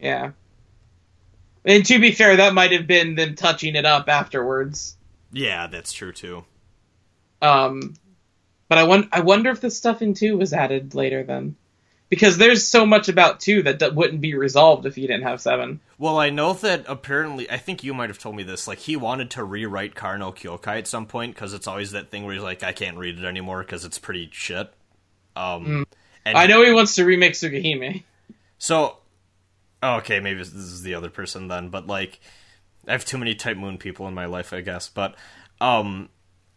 [0.00, 0.32] Yeah.
[1.68, 4.96] And to be fair, that might have been them touching it up afterwards.
[5.32, 6.44] Yeah, that's true too.
[7.42, 7.94] Um,
[8.68, 11.56] but I won- I wonder if the stuff in two was added later then,
[12.08, 15.40] because there's so much about two that d- wouldn't be resolved if you didn't have
[15.40, 15.80] seven.
[15.98, 18.66] Well, I know that apparently, I think you might have told me this.
[18.66, 22.10] Like, he wanted to rewrite Kara no Kyokai at some point because it's always that
[22.10, 24.72] thing where he's like, I can't read it anymore because it's pretty shit.
[25.36, 25.86] Um,
[26.24, 28.02] and I know he wants to remake Tsukihime.
[28.58, 28.96] So,
[29.82, 32.20] oh, okay, maybe this is the other person then, but like,
[32.86, 34.88] I have too many Type Moon people in my life, I guess.
[34.88, 35.16] But,
[35.60, 36.08] um,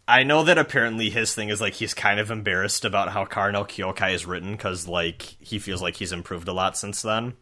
[0.08, 3.52] I know that apparently his thing is like he's kind of embarrassed about how Kara
[3.52, 7.34] no Kyokai is written because like he feels like he's improved a lot since then.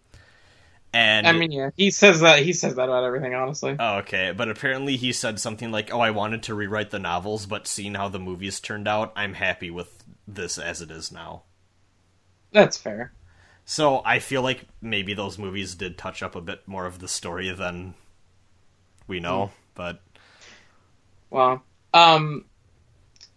[0.94, 3.76] And I mean, yeah, he says that he says that about everything, honestly.
[3.80, 4.34] Oh, okay.
[4.36, 7.94] But apparently he said something like, "Oh, I wanted to rewrite the novels, but seeing
[7.94, 11.44] how the movies turned out, I'm happy with this as it is now."
[12.52, 13.14] That's fair.
[13.70, 17.08] So I feel like maybe those movies did touch up a bit more of the
[17.08, 17.94] story than
[19.06, 20.02] we know, but
[21.30, 21.62] Well,
[21.94, 22.46] um,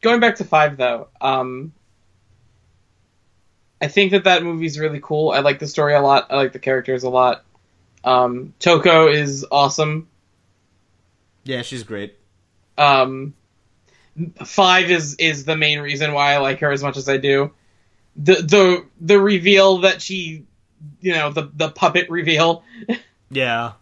[0.00, 1.74] going back to five though, um,
[3.78, 5.32] I think that that movie's really cool.
[5.32, 6.28] I like the story a lot.
[6.30, 7.44] I like the characters a lot.
[8.02, 10.08] Um, Toko is awesome.
[11.44, 12.16] yeah, she's great.
[12.78, 13.34] Um,
[14.46, 17.52] five is is the main reason why I like her as much as I do.
[18.16, 20.44] The the the reveal that she,
[21.00, 22.62] you know, the the puppet reveal,
[23.30, 23.72] Yeah.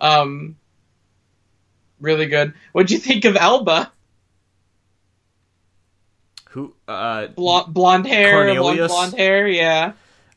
[0.00, 0.56] um,
[2.00, 2.54] really good.
[2.72, 3.92] What'd you think of Alba?
[6.50, 8.90] Who uh Blonde, blonde hair, Cornelius?
[8.92, 9.46] blonde hair.
[9.48, 9.92] Yeah.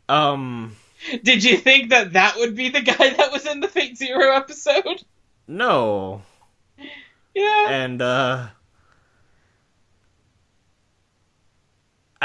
[0.07, 0.75] um
[1.23, 4.33] Did you think that that would be the guy that was in the Fate Zero
[4.35, 5.03] episode?
[5.47, 6.21] no.
[7.33, 7.67] Yeah.
[7.69, 8.47] And uh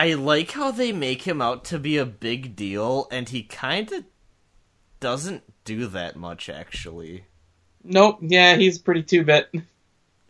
[0.00, 3.90] I like how they make him out to be a big deal and he kind
[3.92, 4.04] of
[4.98, 7.24] doesn't do that much actually.
[7.84, 8.18] Nope.
[8.22, 9.50] Yeah, he's pretty two bit.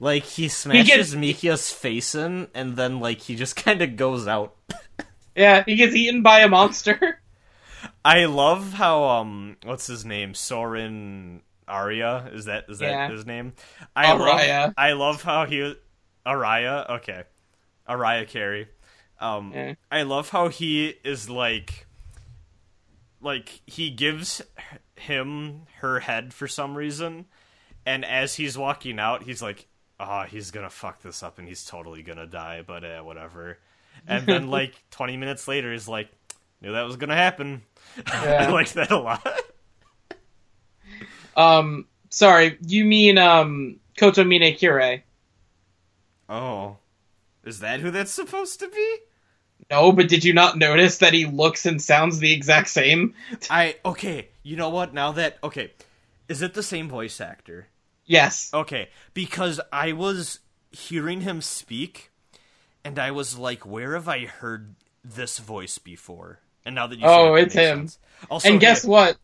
[0.01, 4.27] Like he smashes gets- Mikiya's face in, and then like he just kind of goes
[4.27, 4.57] out.
[5.37, 7.21] Yeah, he gets eaten by a monster.
[8.05, 10.35] I love how um, what's his name?
[10.35, 13.11] Soren Arya is that is that Yeah.
[13.11, 13.53] his name?
[13.95, 14.19] I Araya.
[14.67, 15.75] love I love how he
[16.27, 16.89] Araya.
[16.91, 17.23] Okay,
[17.89, 18.69] Araya Carey.
[19.21, 19.75] Um, Yeah.
[19.91, 21.87] I love how he is like,
[23.21, 24.41] like he gives
[24.97, 27.27] him her head for some reason,
[27.87, 29.67] and as he's walking out, he's like,
[29.99, 33.59] "Ah, he's gonna fuck this up, and he's totally gonna die." But eh, whatever.
[34.07, 36.09] And then like twenty minutes later, he's like,
[36.63, 37.63] "Knew that was gonna happen."
[38.07, 38.51] I Yeah.
[38.51, 39.27] like that a lot.
[41.37, 45.03] Um, sorry, you mean um Kotomine Kirei?
[46.29, 46.79] Oh,
[47.45, 48.97] is that who that's supposed to be?
[49.71, 53.15] No, but did you not notice that he looks and sounds the exact same?
[53.49, 54.29] I okay.
[54.43, 54.93] You know what?
[54.93, 55.73] Now that okay,
[56.29, 57.69] is it the same voice actor?
[58.05, 58.51] Yes.
[58.53, 60.41] Okay, because I was
[60.73, 62.11] hearing him speak,
[62.85, 64.75] and I was like, "Where have I heard
[65.05, 67.79] this voice before?" And now that you, Oh, it, it's him.
[67.89, 67.99] sense.
[68.29, 69.17] Also, and guess hey, what?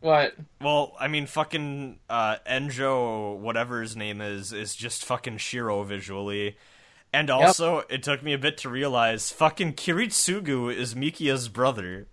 [0.00, 0.34] What?
[0.62, 6.56] Well, I mean, fucking uh, Enjo, whatever his name is, is just fucking Shiro visually,
[7.12, 12.06] And also, it took me a bit to realize fucking Kiritsugu is Mikiya's brother.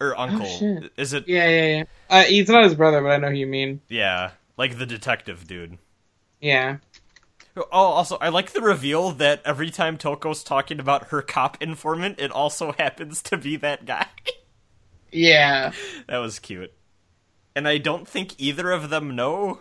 [0.00, 0.46] Or uncle.
[0.46, 1.26] Oh, is it?
[1.26, 1.84] Yeah, yeah, yeah.
[2.08, 3.80] Uh, he's not his brother, but I know who you mean.
[3.88, 4.32] Yeah.
[4.56, 5.78] Like the detective dude.
[6.40, 6.78] Yeah.
[7.56, 12.20] Oh, also, I like the reveal that every time Toko's talking about her cop informant,
[12.20, 14.06] it also happens to be that guy.
[15.10, 15.72] Yeah.
[16.08, 16.72] that was cute.
[17.56, 19.60] And I don't think either of them know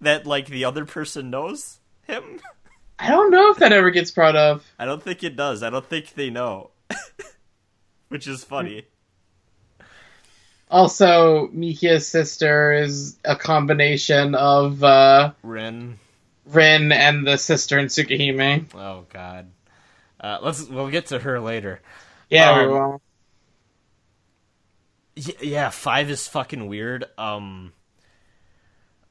[0.00, 2.40] that, like, the other person knows him.
[3.02, 4.62] I don't know if that ever gets brought up.
[4.78, 5.62] I don't think it does.
[5.64, 6.70] I don't think they know.
[8.08, 8.84] Which is funny.
[10.70, 15.98] Also, Mikiya's sister is a combination of uh, Rin.
[16.46, 18.72] Rin and the sister in Tsukihime.
[18.74, 19.50] Oh, God.
[20.20, 20.62] Uh, let's.
[20.62, 21.80] We'll get to her later.
[22.30, 23.02] Yeah, we Um, will.
[25.42, 27.04] Yeah, five is fucking weird.
[27.18, 27.72] Um,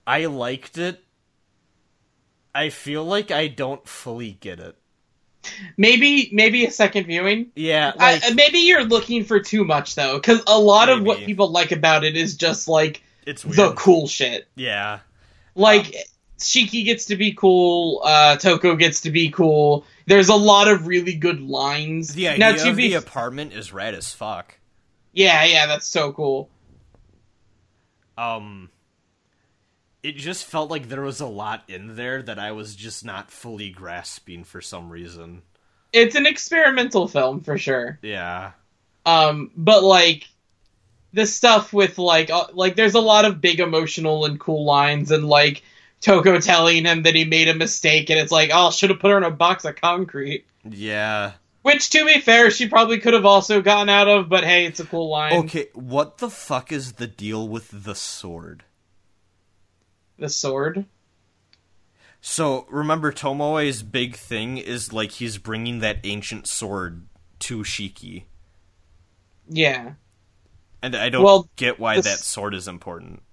[0.07, 1.03] I liked it.
[2.53, 4.75] I feel like I don't fully get it.
[5.75, 7.47] Maybe, maybe a second viewing.
[7.55, 11.49] Yeah, I- maybe you're looking for too much though, because a lot of what people
[11.51, 13.57] like about it is just like it's weird.
[13.57, 14.47] the cool shit.
[14.55, 14.99] yeah,
[15.55, 15.93] Like
[16.37, 19.85] Shiki gets to be cool, uh, Toko gets to be cool.
[20.07, 22.13] There's a lot of really good lines.
[22.13, 24.57] the idea now, to of be the apartment is rad as fuck.
[25.13, 26.49] yeah, yeah, that's so cool.
[28.17, 28.69] Um,
[30.03, 33.31] it just felt like there was a lot in there that I was just not
[33.31, 35.43] fully grasping for some reason.
[35.93, 37.99] It's an experimental film for sure.
[38.01, 38.51] Yeah,
[39.05, 40.27] Um, but like
[41.13, 45.11] the stuff with like uh, like there's a lot of big emotional and cool lines
[45.11, 45.63] and like
[45.99, 49.11] Toko telling him that he made a mistake and it's like oh should have put
[49.11, 50.45] her in a box of concrete.
[50.63, 51.33] yeah.
[51.63, 54.79] Which, to be fair, she probably could have also gotten out of, but hey, it's
[54.79, 55.33] a cool line.
[55.43, 58.63] Okay, what the fuck is the deal with the sword?
[60.21, 60.85] The sword.
[62.21, 67.07] So remember, Tomoe's big thing is like he's bringing that ancient sword
[67.39, 68.25] to Shiki,
[69.49, 69.93] Yeah.
[70.83, 73.23] and I don't Well, get why this- that sword is important.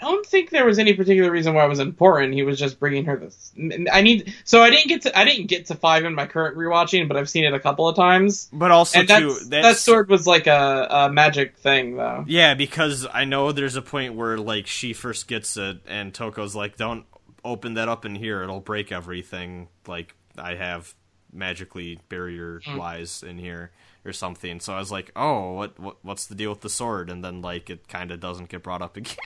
[0.00, 2.34] I don't think there was any particular reason why it was important.
[2.34, 3.52] He was just bringing her this.
[3.90, 4.34] I need.
[4.44, 5.18] So I didn't get to.
[5.18, 7.88] I didn't get to five in my current rewatching, but I've seen it a couple
[7.88, 8.48] of times.
[8.52, 12.24] But also and too, that's, that's that sword was like a, a magic thing, though.
[12.26, 16.54] Yeah, because I know there's a point where like she first gets it, and Toko's
[16.54, 17.06] like, "Don't
[17.44, 20.94] open that up in here; it'll break everything." Like I have
[21.32, 22.76] magically barrier hmm.
[22.76, 23.70] wise in here
[24.06, 24.60] or something.
[24.60, 27.42] So I was like, "Oh, what, what what's the deal with the sword?" And then
[27.42, 29.16] like it kind of doesn't get brought up again.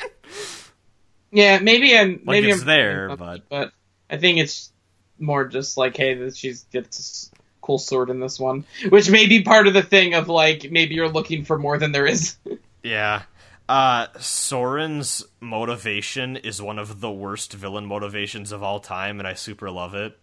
[1.33, 2.21] Yeah, maybe I'm.
[2.25, 3.73] maybe it's I'm there, but- but
[4.09, 4.73] I think it's
[5.19, 9.27] more just like, hey, that she's gets a cool sword in this one, which may
[9.27, 12.37] be part of the thing of like maybe you're looking for more than there is.
[12.83, 13.23] yeah.
[13.69, 19.35] Uh, Soren's motivation is one of the worst villain motivations of all time, and I
[19.35, 20.19] super love it.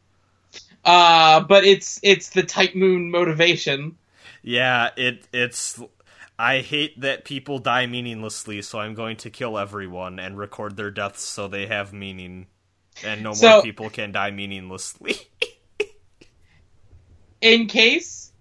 [0.84, 3.98] Uh, but it's it's the Type Moon motivation.
[4.48, 5.78] Yeah, it it's
[6.40, 10.90] I hate that people die meaninglessly, so I'm going to kill everyone and record their
[10.90, 12.48] deaths so they have meaning.
[13.04, 15.18] And no So- more people can die meaninglessly.
[17.42, 18.32] In case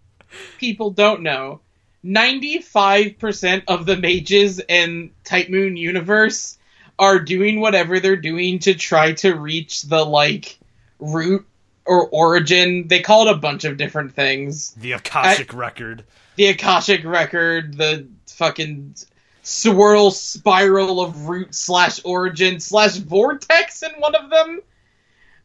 [0.59, 1.60] people don't know,
[2.05, 6.57] 95% of the mages in Type Moon universe
[7.01, 10.57] are doing whatever they're doing to try to reach the like
[11.01, 11.47] root
[11.86, 12.89] or origin.
[12.89, 14.73] They call it a bunch of different things.
[14.73, 16.05] the Akashic record.
[16.36, 18.97] The Akashic record, the fucking
[19.42, 24.60] swirl spiral of root slash origin slash vortex in one of them.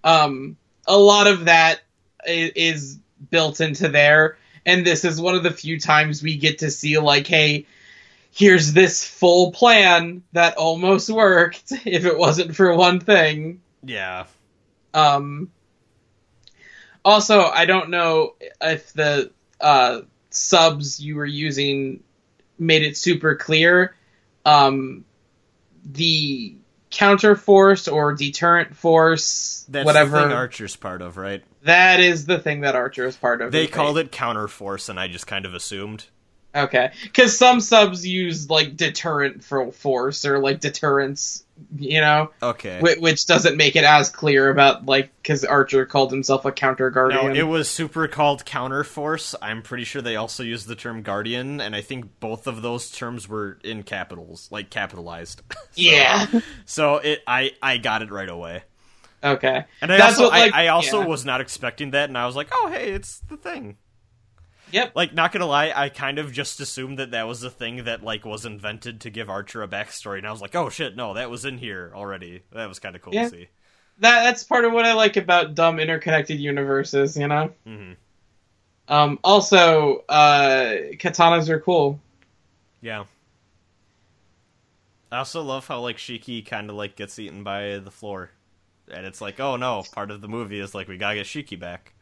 [0.04, 1.82] Um, a lot of that
[2.26, 2.98] is
[3.30, 6.98] built into there, and this is one of the few times we get to see
[6.98, 7.68] like, hey,
[8.34, 13.62] here's this full plan that almost worked if it wasn't for one thing.
[13.84, 14.26] Yeah.
[14.94, 15.52] Um,
[17.04, 22.04] also, I don't know if the uh, subs you were using
[22.58, 23.96] made it super clear.
[24.46, 25.06] Um,
[25.84, 26.56] the
[26.90, 31.44] counter force or deterrent force, That's whatever, the thing Archer's part of, right?
[31.64, 33.52] that is the thing that Archer is part of.
[33.52, 36.06] They called it counterforce, and I just kind of assumed.
[36.54, 41.46] Okay, because some subs use like deterrent for force or like deterrence,
[41.78, 42.80] you know, Okay.
[42.82, 46.90] whi- which doesn't make it as clear about like because Archer called himself a counter
[46.90, 47.28] guardian.
[47.28, 49.34] No, it was super called counter force.
[49.42, 52.92] I'm pretty sure they also used the term guardian, and I think both of those
[52.92, 55.42] terms were in capitals, like capitalized.
[55.52, 56.26] So- yeah.
[56.66, 58.64] So it, I, I got it right away.
[59.24, 59.64] Okay.
[59.82, 61.06] And I That's also, what, like, I, I also yeah.
[61.06, 63.78] was not expecting that, and I was like, oh, hey, it's the thing.
[64.72, 64.94] Yep.
[64.96, 68.04] Like, not gonna lie, I kind of just assumed that that was the thing that
[68.04, 71.14] like was invented to give Archer a backstory, and I was like, oh shit, no,
[71.16, 72.44] that was in here already.
[72.52, 73.24] That was kind of cool Yeah.
[73.26, 73.48] to see.
[74.00, 77.52] that that's part of what I like about dumb interconnected universes, you know.
[77.68, 77.96] Mhm.
[78.88, 82.00] Um, also, uh, katanas are cool.
[82.82, 83.04] Yeah.
[85.12, 88.32] I also love how like Shiki kind of like gets eaten by the floor,
[88.90, 91.60] and it's like, oh no, part of the movie is like we gotta get Shiki
[91.60, 91.94] back.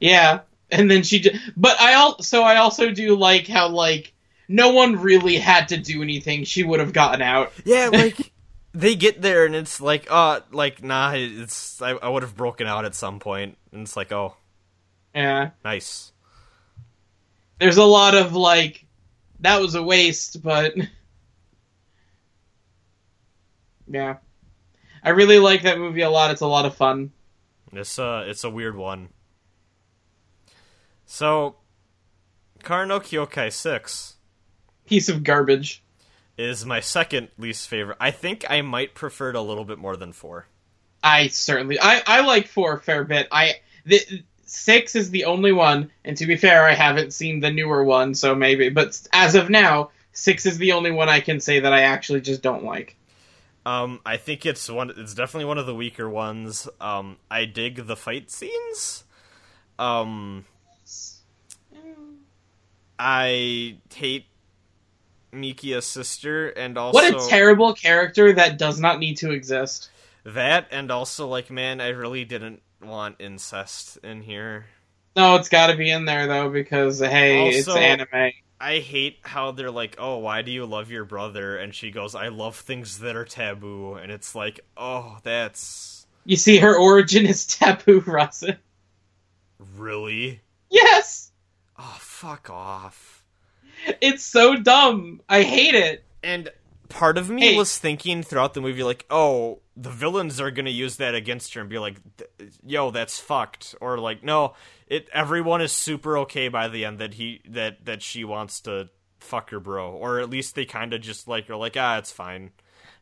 [0.00, 0.40] Yeah,
[0.70, 1.20] and then she.
[1.20, 4.12] j- But I also I also do like how like
[4.48, 6.44] no one really had to do anything.
[6.44, 7.52] She would have gotten out.
[7.64, 8.32] Yeah, like
[8.72, 12.66] they get there and it's like, uh, like nah, it's I, I would have broken
[12.66, 14.36] out at some point, and it's like, oh,
[15.14, 16.12] Yeah, nice.
[17.58, 18.84] there's a lot of like
[19.40, 20.74] that was a waste, but
[23.88, 24.16] yeah,
[25.02, 26.30] I really like that movie a lot.
[26.30, 27.12] It's a lot of fun.
[27.72, 29.08] It's uh, it's a weird one.
[31.06, 31.56] So,
[32.62, 34.16] Kara no Kyokai Six
[34.86, 35.82] Piece of garbage.
[36.36, 37.96] is my second least favorite.
[38.00, 40.46] I think I might prefer it a little bit more than four.
[41.02, 43.28] I certainly I I like four a fair bit.
[43.30, 43.54] I
[43.84, 44.00] the
[44.44, 48.14] six is the only one, and to be fair, I haven't seen the newer one,
[48.14, 48.68] so maybe.
[48.68, 52.20] But as of now, six is the only one I can say that I actually
[52.20, 52.96] just don't like.
[53.64, 54.92] Um, I think it's one.
[54.96, 56.68] It's definitely one of the weaker ones.
[56.80, 59.04] Um, I dig the fight scenes.
[59.78, 60.44] Um,
[62.98, 64.26] I hate
[65.32, 69.90] Mikiya's sister, and also What a terrible character that does not need to exist.
[70.24, 74.66] that, and also like, man, I really didn't want incest in here.
[75.16, 78.32] No, it's got to be in there though because hey, it's anime.
[78.60, 82.14] I hate how they're like, "Oh, why do you love your brother?" And she goes,
[82.14, 87.26] "I love things that are taboo." And it's like, "Oh, that's You see, her origin
[87.26, 88.54] is taboo, Russell.
[89.76, 91.25] really Yes,
[92.26, 93.24] fuck off."
[94.00, 95.20] it's so dumb.
[95.28, 96.04] I hate it.
[96.22, 96.50] And
[96.88, 97.56] part of me Hey.
[97.56, 101.60] was thinking throughout the movie, like, "Oh, the villains are gonna use that against her
[101.60, 101.96] and be like,
[102.64, 104.54] yo, that's fucked," or like, "No,
[104.86, 108.88] it." Everyone is super okay by the end that he that that she wants to
[109.18, 112.12] fuck her bro, or at least they kind of just like are like, "Ah, it's
[112.12, 112.52] fine."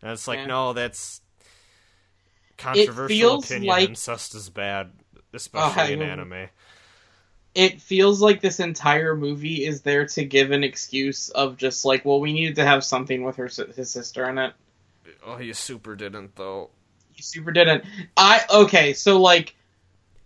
[0.02, 0.46] And it's like, Yeah.
[0.46, 1.20] no, that's
[2.58, 3.64] controversial opinion.
[3.68, 4.92] like- Incest is bad,
[5.32, 6.48] especially I in anime.
[7.54, 12.04] It feels like this entire movie is there to give an excuse of just like,
[12.04, 14.52] well, we needed to have something with her his sister in it.
[15.24, 16.70] Oh, you super didn't though.
[17.14, 17.84] You super didn't.
[18.16, 19.54] I okay, so like,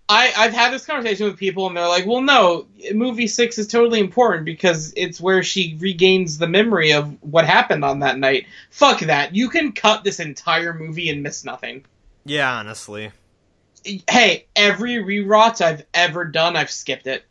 [0.09, 3.69] I I've had this conversation with people and they're like, well, no, movie six is
[3.69, 8.47] totally important because it's where she regains the memory of what happened on that night.
[8.71, 9.35] Fuck that.
[9.35, 11.85] You can cut this entire movie and miss nothing.
[12.25, 13.13] Yeah, honestly.
[14.09, 17.25] Hey, every rewatch I've ever done, I've skipped it.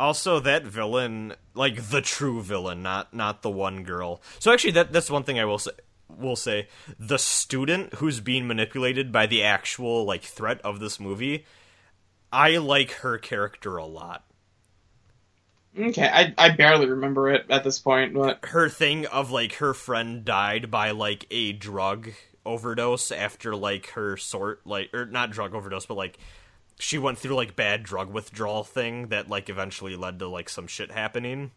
[0.00, 4.22] Also, that villain, like the true villain, not not the one girl.
[4.38, 5.72] So actually, that that's one thing I will say.
[6.08, 6.68] Will say
[6.98, 11.44] the student who's being manipulated by the actual like threat of this movie.
[12.32, 14.24] I like her character a lot.
[15.78, 19.74] Okay, I I barely remember it at this point, but Her thing of like her
[19.74, 22.10] friend died by like a drug
[22.48, 26.18] overdose after like her sort like or not drug overdose, but like
[26.78, 30.66] she went through like bad drug withdrawal thing that like eventually led to like some
[30.66, 31.50] shit happening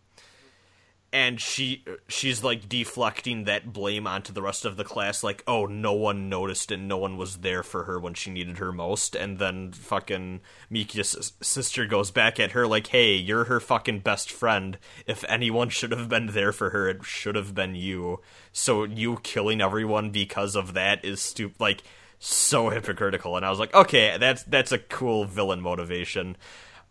[1.14, 5.66] and she she's like deflecting that blame onto the rest of the class like oh
[5.66, 9.16] no one noticed and no one was there for her when she needed her most
[9.16, 10.40] and then fucking
[10.72, 14.78] Mikiya's sister goes back at her like hey you're her fucking best friend.
[15.06, 18.22] If anyone should have been there for her it should have been you.
[18.54, 21.84] So you killing everyone because of that is stupid like
[22.20, 23.36] so hypocritical.
[23.36, 26.38] And I was like okay that's that's a cool villain motivation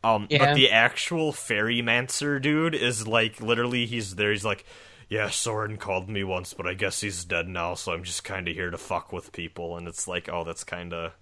[0.03, 0.39] um, Yeah.
[0.39, 4.31] but the actual fairymancer dude is like literally he's there.
[4.33, 4.65] He's like,
[5.09, 8.49] yeah, Soren called me once, but I guess he's dead now, so I'm just kind
[8.49, 9.77] of here to fuck with people.
[9.77, 11.13] And it's like, oh, that's kind of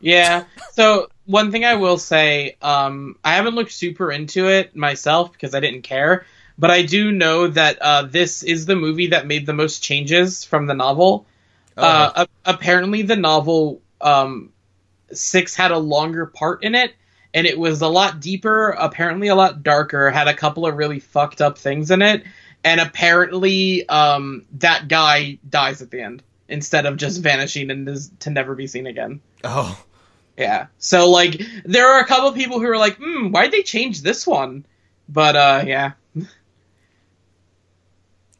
[0.00, 0.44] Yeah.
[0.72, 5.54] So one thing I will say, um, I haven't looked super into it myself because
[5.54, 6.24] I didn't care,
[6.58, 10.44] but I do know that uh, this is the movie that made the most changes
[10.44, 11.26] from the novel.
[11.76, 14.52] Uh, a- apparently, the novel um,
[15.12, 16.92] six had a longer part in it,
[17.34, 18.70] and it was a lot deeper.
[18.70, 20.10] Apparently, a lot darker.
[20.10, 22.24] Had a couple of really fucked up things in it,
[22.64, 28.10] and apparently, um, that guy dies at the end instead of just vanishing and is
[28.20, 29.20] to never be seen again.
[29.44, 29.82] oh,
[30.36, 30.68] Yeah.
[30.78, 34.02] So like there are a couple of people who are like, hmm, why'd they change
[34.02, 34.64] this one?
[35.08, 35.92] But uh yeah.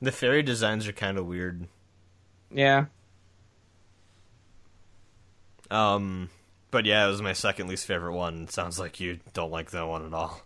[0.01, 1.67] the fairy designs are kind of weird.
[2.51, 2.87] Yeah.
[5.71, 6.31] Um,
[6.71, 8.45] but yeah, it was my second least favorite one.
[8.45, 10.41] It sounds like you don't like that one at all.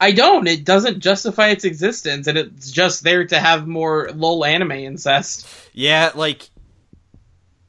[0.00, 0.46] I don't.
[0.46, 5.46] It doesn't justify its existence and it's just there to have more lol anime incest.
[5.72, 6.48] Yeah, like,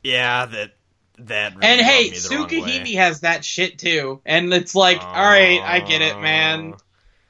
[0.03, 0.75] yeah, that
[1.19, 2.93] that really And hey, rubbed me the wrong Tsukihime way.
[2.93, 4.21] has that shit too.
[4.25, 6.73] And it's like, all right, I get it, man.
[6.75, 6.77] Oh.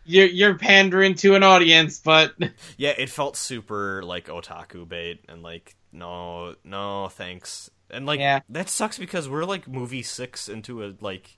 [0.06, 2.34] You're you're pandering to an audience, but
[2.78, 7.70] Yeah, it felt super like otaku bait, and like no, no, thanks.
[7.92, 8.42] And like Yeah.
[8.50, 11.38] that sucks because we're like movie six into a like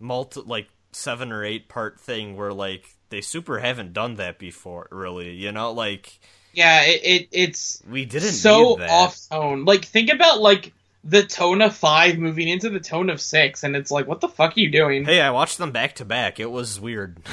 [0.00, 4.88] multi like seven or eight part thing where like they super haven't done that before,
[4.90, 5.30] really.
[5.32, 6.18] You know, like
[6.52, 9.64] yeah, it, it it's we didn't so off tone.
[9.64, 10.72] Like think about like
[11.04, 14.28] the tone of five moving into the tone of six, and it's like, what the
[14.28, 15.04] fuck are you doing?
[15.04, 16.40] Hey, I watched them back to back.
[16.40, 17.18] It was weird.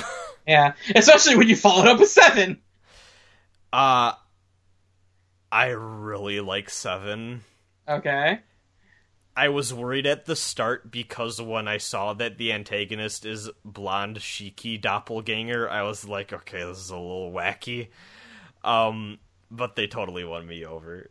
[0.48, 2.61] Yeah, especially when you followed up with seven.
[3.74, 4.11] uh
[5.51, 7.43] I really like seven.
[7.88, 8.39] Okay.
[9.38, 14.19] I was worried at the start because when I saw that the antagonist is blonde
[14.19, 17.89] Shiki doppelganger, I was like, okay, this is a little wacky.
[18.64, 19.19] Um,
[19.51, 21.09] but they totally won me over.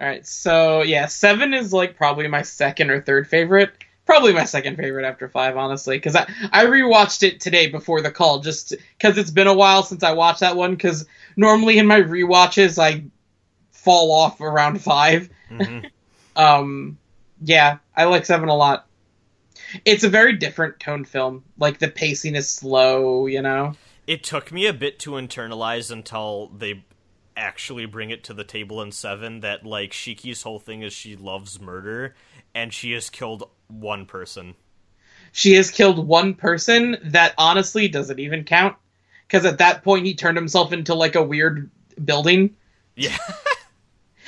[0.00, 3.72] All right, so yeah, seven is like probably my second or third favorite.
[4.06, 8.10] Probably my second favorite after five, honestly, because I I rewatched it today before the
[8.12, 10.70] call, just because it's been a while since I watched that one.
[10.70, 11.04] Because
[11.36, 13.04] normally in my rewatches I
[13.72, 15.28] fall off around five.
[15.50, 15.90] Mhm.
[16.38, 16.96] Um,
[17.42, 18.86] yeah, I like seven a lot.
[19.84, 21.44] It's a very different tone film.
[21.58, 23.74] Like the pacing is slow, you know.
[24.06, 26.84] it took me a bit to internalize until they
[27.36, 31.14] actually bring it to the table in seven that like Shiki's whole thing is she
[31.14, 32.14] loves murder
[32.54, 34.54] and she has killed one person.
[35.32, 38.76] She has killed one person that honestly doesn't even count.
[39.26, 41.70] Because at that point he turned himself into like a weird
[42.02, 42.56] building.
[42.96, 43.16] Yeah.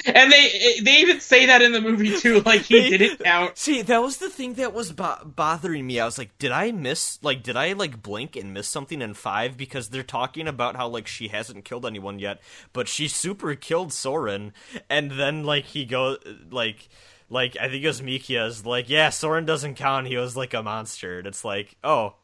[0.07, 3.59] And they they even say that in the movie too, like he didn't count.
[3.59, 6.01] See, that was the thing that was bo- bothering me.
[6.01, 9.15] I was like, did I miss, like, did I, like, blink and miss something in
[9.15, 9.57] five?
[9.57, 12.41] Because they're talking about how, like, she hasn't killed anyone yet,
[12.73, 14.53] but she super killed Soren.
[14.89, 16.19] And then, like, he goes,
[16.51, 16.89] like,
[17.29, 20.07] like, I think it was Mikiya's, like, yeah, Soren doesn't count.
[20.07, 21.19] He was, like, a monster.
[21.19, 22.15] And it's like, oh,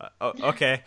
[0.00, 0.82] uh, oh okay.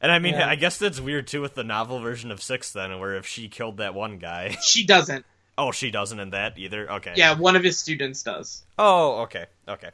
[0.00, 0.48] And I mean, Yeah.
[0.48, 3.48] I guess that's weird, too, with the novel version of six, then, where if she
[3.48, 4.56] killed that one guy.
[4.62, 5.26] She doesn't.
[5.60, 6.90] Oh, she doesn't in that either?
[6.90, 7.12] Okay.
[7.16, 8.64] Yeah, one of his students does.
[8.78, 9.90] Oh, okay, okay.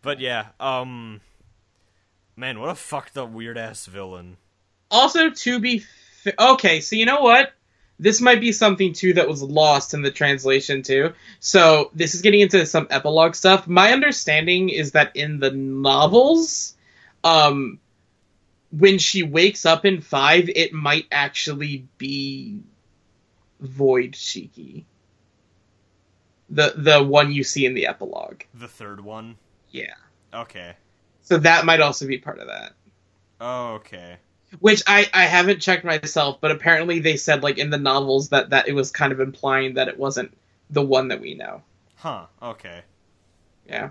[0.00, 1.20] But yeah, um,
[2.36, 4.36] man, what a fucked up weird ass villain.
[4.90, 5.84] Also, to be
[6.24, 7.52] f- okay, so you know what?
[7.98, 11.12] This might be something too that was lost in the translation too.
[11.40, 13.66] So this is getting into some epilogue stuff.
[13.66, 16.74] My understanding is that in the novels,
[17.22, 17.78] um,
[18.70, 22.60] when she wakes up in five, it might actually be
[23.64, 24.84] Void Shiki.
[26.50, 28.42] The the one you see in the epilogue.
[28.54, 29.36] The third one.
[29.70, 29.94] Yeah.
[30.32, 30.76] Okay.
[31.22, 32.74] So that might also be part of that.
[33.40, 34.18] Oh, okay.
[34.60, 38.50] which I, I haven't checked myself, but apparently they said like in the novels that
[38.50, 40.36] that it was kind of implying that it wasn't
[40.70, 41.62] the one that we know.
[41.96, 42.26] Huh.
[42.42, 42.82] Okay.
[43.66, 43.90] Yeah.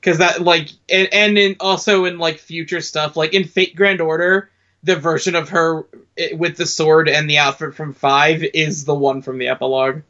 [0.00, 4.00] Because that like and and in, also in like future stuff like in Fate Grand
[4.00, 4.50] Order,
[4.88, 5.86] the version of her
[6.16, 10.02] eh, with the sword and the outfit from Five is the one from the epilogue.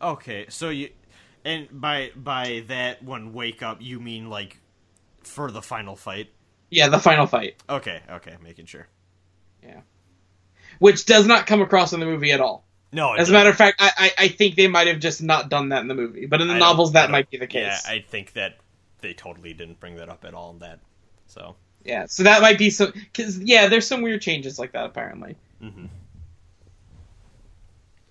[0.00, 0.46] Okay.
[0.48, 0.90] So you,
[1.44, 4.58] and by by that one wake up, you mean like
[5.24, 6.30] for the final fight?
[6.70, 8.00] Yeah, the final fight, Okay.
[8.08, 8.36] Okay.
[8.42, 8.86] Making sure.
[9.62, 9.80] Yeah.
[10.78, 12.64] Which does not come across in the movie at all.
[12.92, 13.14] No.
[13.14, 15.48] it As a matter of fact, I, I I think they might have just not
[15.48, 17.82] done that in the movie, but in the I novels that might be the case.
[17.84, 18.58] Yeah, I think that
[19.00, 20.78] they totally didn't bring that up at all in that.
[21.26, 21.56] So.
[21.84, 25.36] Yeah, so that might be some because yeah, there's some weird changes like that apparently.
[25.62, 25.86] Mm-hmm.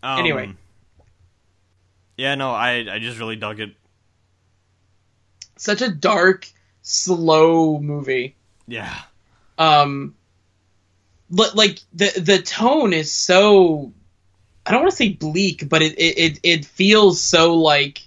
[0.04, 0.54] Anyway.
[2.18, 3.76] Yeah, no, I I just really dug it.
[5.58, 6.48] Such a dark,
[6.82, 8.36] slow movie.
[8.68, 8.94] Yeah.
[9.58, 10.16] Um,
[11.30, 13.94] but like the the tone is so
[14.66, 18.02] I don't want to say bleak, but it it it feels so like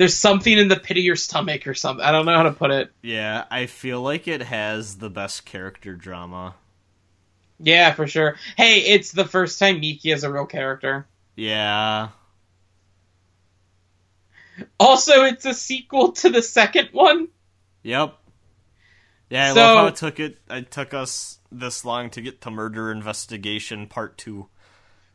[0.00, 2.02] there's something in the pit of your stomach or something.
[2.02, 2.90] I don't know how to put it.
[3.02, 6.54] Yeah, I feel like it has the best character drama.
[7.58, 8.36] Yeah, for sure.
[8.56, 11.06] Hey, it's the first time Mikiya is a real character.
[11.36, 12.08] Yeah.
[14.78, 17.28] Also, it's a sequel to the second one.
[17.82, 18.16] Yep.
[19.28, 22.40] Yeah, I So- love how it took it it took us this long to get
[22.40, 24.48] to murder investigation part 2.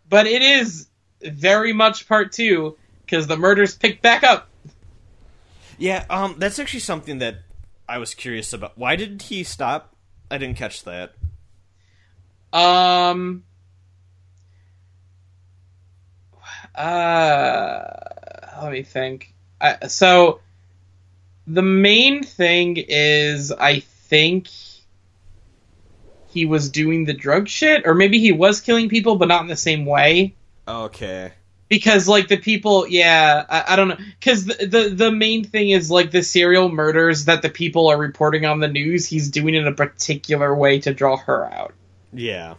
[0.08, 0.88] but it is
[1.24, 4.48] very much part two because the murders picked back up.
[5.78, 7.38] Yeah, um that's actually something that
[7.88, 8.78] I was curious about.
[8.78, 9.95] Why did he stop?
[10.30, 11.14] I didn't catch that.
[12.52, 13.44] Um.
[16.74, 17.84] Uh,
[18.62, 19.34] let me think.
[19.62, 20.42] I, so,
[21.48, 24.50] the main thing is, I think
[26.30, 29.48] he was doing the drug shit, or maybe he was killing people, but not in
[29.48, 30.36] the same way.
[30.68, 31.32] Okay.
[31.76, 35.70] Because like the people yeah i, I don't know because the, the the main thing
[35.72, 39.56] is like the serial murders that the people are reporting on the news he's doing
[39.56, 41.74] in a particular way to draw her out
[42.14, 42.56] Yeah.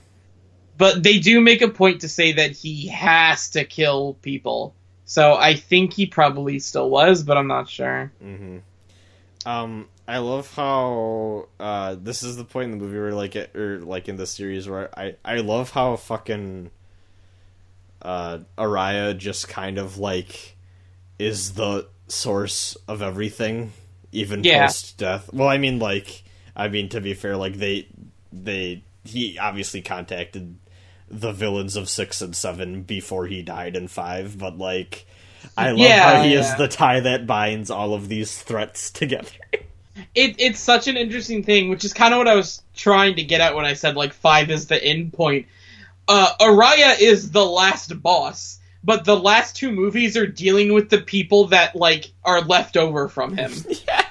[0.77, 5.35] but they do make a point to say that he has to kill people so
[5.35, 8.59] i think he probably still was but i'm not sure Mm-hmm.
[9.49, 13.55] Um, I love how uh, this is the point in the movie where like it,
[13.55, 16.73] or like in the series where I I love how fucking
[18.03, 20.57] uh Araya just kind of like
[21.19, 23.73] is the source of everything
[24.13, 24.47] even Yeah.
[24.47, 25.31] post death.
[25.33, 26.25] Well, I mean like
[26.57, 27.89] I mean to be fair like they
[28.33, 30.57] they he obviously contacted
[31.09, 35.07] the villains of 6 and 7 before he died in 5, but like
[35.57, 39.31] I love Yeah, how he is the tie that binds all of these threats together.
[40.15, 43.25] it, it's such an interesting thing, which is kind of what I was trying to
[43.25, 45.47] get at when I said like five is the end point.
[46.09, 51.01] Uh, Araya is the last boss, but the last two movies are dealing with the
[51.01, 53.53] people that like are left over from him.
[53.87, 54.03] Yeah.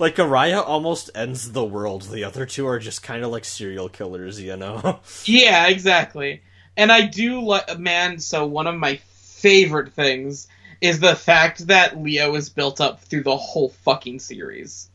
[0.00, 2.02] Like Araya almost ends the world.
[2.10, 4.98] The other two are just kind of like serial killers, you know.
[5.24, 6.42] yeah, exactly.
[6.76, 8.18] And I do like man.
[8.18, 10.48] So one of my favorite things
[10.80, 14.90] is the fact that Leo is built up through the whole fucking series.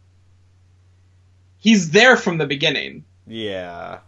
[1.60, 3.06] He's there from the beginning.
[3.28, 4.00] yeah.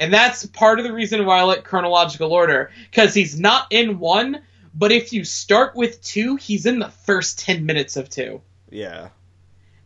[0.00, 3.98] And that's part of the reason why I like chronological order, because he's not in
[3.98, 4.40] one,
[4.74, 8.40] but if you start with two, he's in the first 10 minutes of two.
[8.70, 9.10] Yeah.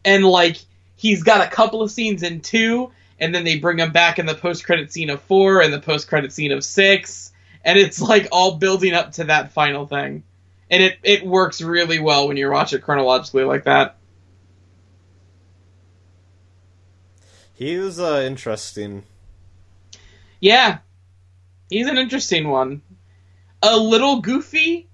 [0.04, 0.58] And, like,
[0.94, 4.26] he's got a couple of scenes in two, and then they bring him back in
[4.26, 7.32] the post credit scene of four and the post credit scene of six,
[7.64, 10.22] and it's, like, all building up to that final thing.
[10.70, 13.96] And it, it works really well when you watch it chronologically like that.
[17.52, 19.04] He was uh, interesting.
[20.44, 20.78] Yeah.
[21.70, 22.82] He's an interesting one.
[23.62, 24.90] A little goofy,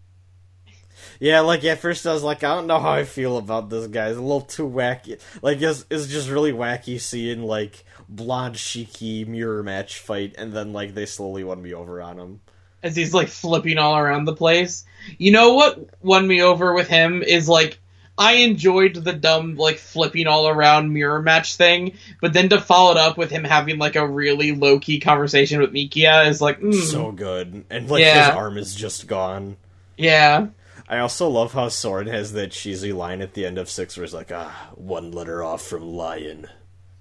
[1.19, 3.89] Yeah, like at first I was like, I don't know how I feel about this
[3.89, 4.09] guy.
[4.09, 5.21] He's a little too wacky.
[5.43, 10.73] Like it's, it's just really wacky seeing like blonde Shiki mirror match fight, and then
[10.73, 12.41] like they slowly won me over on him.
[12.83, 14.85] as he's like flipping all around the place.
[15.19, 17.80] You know what won me over with him is like
[18.21, 22.91] I enjoyed the dumb like flipping all around mirror match thing, but then to follow
[22.93, 26.61] it up with him having like a really low key conversation with Mikiya is like,
[26.61, 28.27] mm, So good, and like Yeah.
[28.27, 29.57] his arm is just gone.
[29.97, 30.49] yeah,
[30.87, 34.05] I also love how Soren has that cheesy line at the end of six where
[34.05, 36.47] he's like, ah, one letter off from lion.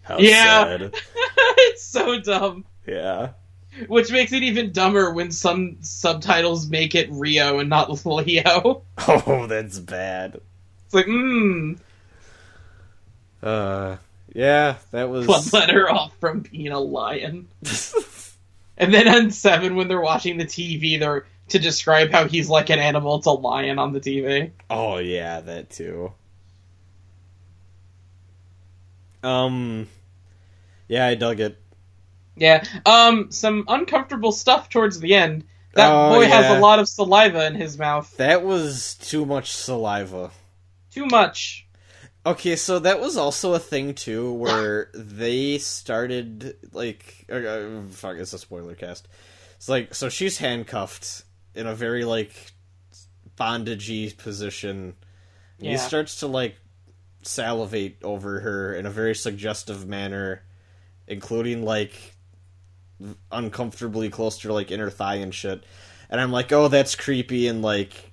[0.03, 0.63] How Yeah.
[0.77, 0.93] sad.
[1.57, 2.63] it's so dumb.
[2.87, 3.31] Yeah.
[3.87, 8.83] Which makes it even dumber when some subtitles make it Rio and not Leo.
[9.07, 10.39] Oh, that's bad.
[10.89, 11.77] It's like, mmm,
[13.43, 13.97] Uh,
[14.33, 15.27] yeah, that was.
[15.27, 17.47] one letter off from being a lion.
[18.81, 22.69] And then on seven, when they're watching the TV, they're to describe how he's like
[22.69, 24.51] an animal, it's a lion on the TV.
[24.69, 26.13] Oh yeah, that too.
[29.21, 29.89] Um,
[30.87, 31.59] yeah, I dug it.
[32.37, 32.63] Yeah.
[32.85, 35.43] Um, some uncomfortable stuff towards the end.
[35.73, 38.15] That Oh, boy has a lot of saliva in his mouth.
[38.15, 40.31] That was too much saliva.
[40.91, 41.67] Too much.
[42.25, 48.33] Okay, so that was also a thing too, where they started like, uh, fuck, it's
[48.33, 49.07] a spoiler cast.
[49.55, 51.23] It's like, so she's handcuffed
[51.55, 52.33] in a very like
[53.37, 54.95] bondagey position.
[55.59, 55.71] Yeah.
[55.71, 56.55] He starts to like
[57.21, 60.43] salivate over her in a very suggestive manner,
[61.07, 62.15] including like
[63.31, 65.63] uncomfortably close to like inner thigh and shit.
[66.09, 68.08] And I'm like, oh, that's creepy and like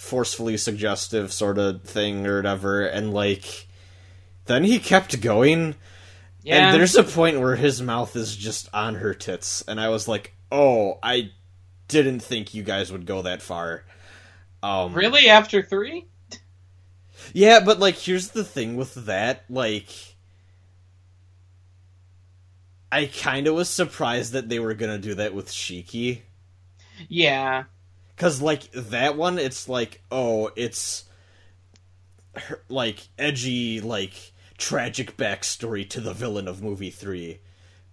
[0.00, 2.82] forcefully suggestive sort of thing or whatever.
[2.86, 3.68] And like,
[4.46, 5.74] then he kept going.
[6.42, 6.70] Yeah.
[6.70, 10.08] And there's a point where his mouth is just on her tits, and I was
[10.08, 11.32] like, "Oh, I
[11.86, 13.84] didn't think you guys would go that far."
[14.62, 16.06] Um, really after three?
[17.34, 19.44] Yeah, but like, here's the thing with that.
[19.50, 19.88] Like,
[22.90, 26.22] I kind of was surprised that they were gonna do that with Shiki,
[27.08, 27.64] Yeah.
[28.20, 31.04] Because like that one, it's like, oh, it's
[32.36, 37.40] her, like edgy, like tragic backstory to the villain of movie three.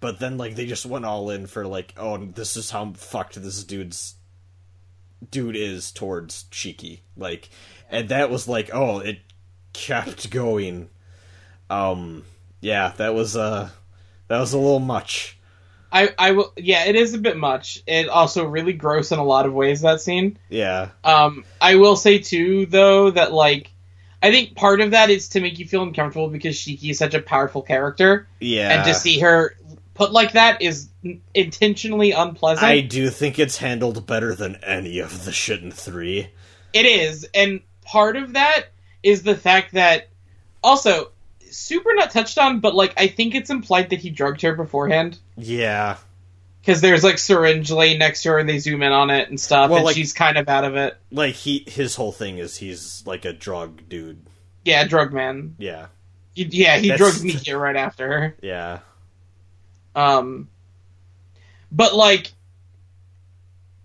[0.02, 3.42] But then, like, they just went all in for like, oh, this is how fucked
[3.42, 4.16] this dude's
[5.32, 7.00] dude is towards Shiki.
[7.16, 7.48] Like,
[7.90, 9.20] and that was like, oh, it
[9.72, 10.90] kept going.
[11.70, 12.26] Um,
[12.60, 13.70] yeah, that was uh,
[14.28, 15.37] that was a little much.
[15.92, 16.54] I, I will.
[16.58, 17.82] Yeah, it is a bit much.
[17.88, 19.82] It also really gross in a lot of ways.
[19.82, 20.38] That scene.
[20.50, 23.72] Yeah, Um, I will say too, though, that like,
[24.22, 27.14] I think part of that is to make you feel uncomfortable because Shiki is such
[27.14, 29.56] a powerful character, yeah, and to see her
[29.94, 30.90] put like that is
[31.34, 32.68] intentionally unpleasant.
[32.68, 36.30] I do think it's handled better than any of the shit in three.
[36.74, 38.68] It is, and part of that
[39.04, 40.10] is the fact that
[40.64, 41.12] also
[41.58, 45.18] super not touched on, but like I think it's implied that he drugged her beforehand
[45.38, 45.98] Yeah.
[46.62, 49.40] because there's like syringe laying next to her and they zoom in on it and
[49.40, 50.98] stuff, Well, and like- she's kind of out of it.
[51.12, 54.26] Like he his whole thing is he's like a drug dude.
[54.66, 55.56] Yeah, drug man.
[55.58, 55.88] Yeah.
[56.34, 58.36] He, yeah, he That's- drugged Mika right after her.
[58.42, 58.80] Yeah.
[59.96, 60.50] Um,
[61.72, 62.32] but like,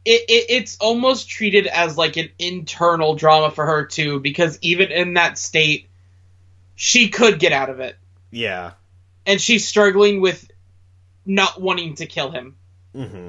[0.05, 4.91] it, it it's almost treated as like an internal drama for her too, because even
[4.91, 5.89] in that state,
[6.85, 7.97] she could get out of it,
[8.33, 8.73] Yeah.
[9.25, 10.51] and she's struggling with
[11.25, 12.57] not wanting to kill him
[12.93, 13.29] hmm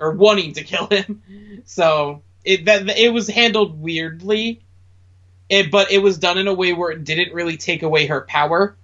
[0.00, 1.22] or wanting to kill him.
[1.64, 4.62] So it that it was handled weirdly,
[5.48, 8.22] it, but it was done in a way where it didn't really take away her
[8.22, 8.76] power,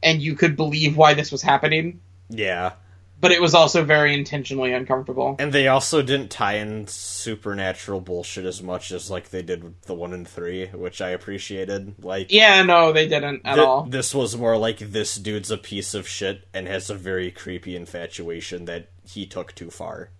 [0.00, 2.00] and you could believe why this was happening.
[2.28, 2.72] Yeah.
[3.18, 5.36] But it was also very intentionally uncomfortable.
[5.38, 9.80] And they also didn't tie in supernatural bullshit as much as like they did with
[9.82, 12.04] the one and three, which I appreciated.
[12.04, 13.84] Like Yeah, no, they didn't at thi- all.
[13.84, 17.74] This was more like this dude's a piece of shit and has a very creepy
[17.74, 20.10] infatuation that he took too far.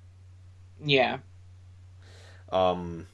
[0.83, 1.19] Yeah.
[2.51, 3.09] Um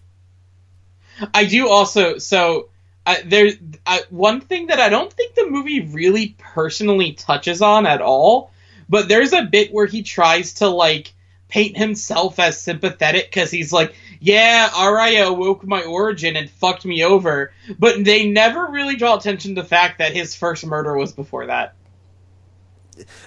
[1.35, 2.69] I do also so
[3.05, 3.51] uh, there
[3.87, 8.52] uh, one thing that I don't think the movie really personally touches on at all,
[8.93, 11.15] but there's a bit where he tries to like
[11.49, 17.03] paint himself as sympathetic because he's like, yeah, Araya woke my origin and fucked me
[17.03, 21.13] over, but they never really draw attention to the fact that his first murder was
[21.13, 21.75] before that.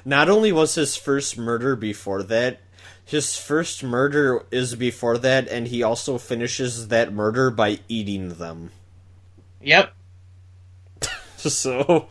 [0.05, 2.61] not only was his first murder before that,
[3.03, 8.71] his first murder is before that, and he also finishes that murder by eating them.
[9.61, 9.93] Yep.
[11.37, 12.07] So,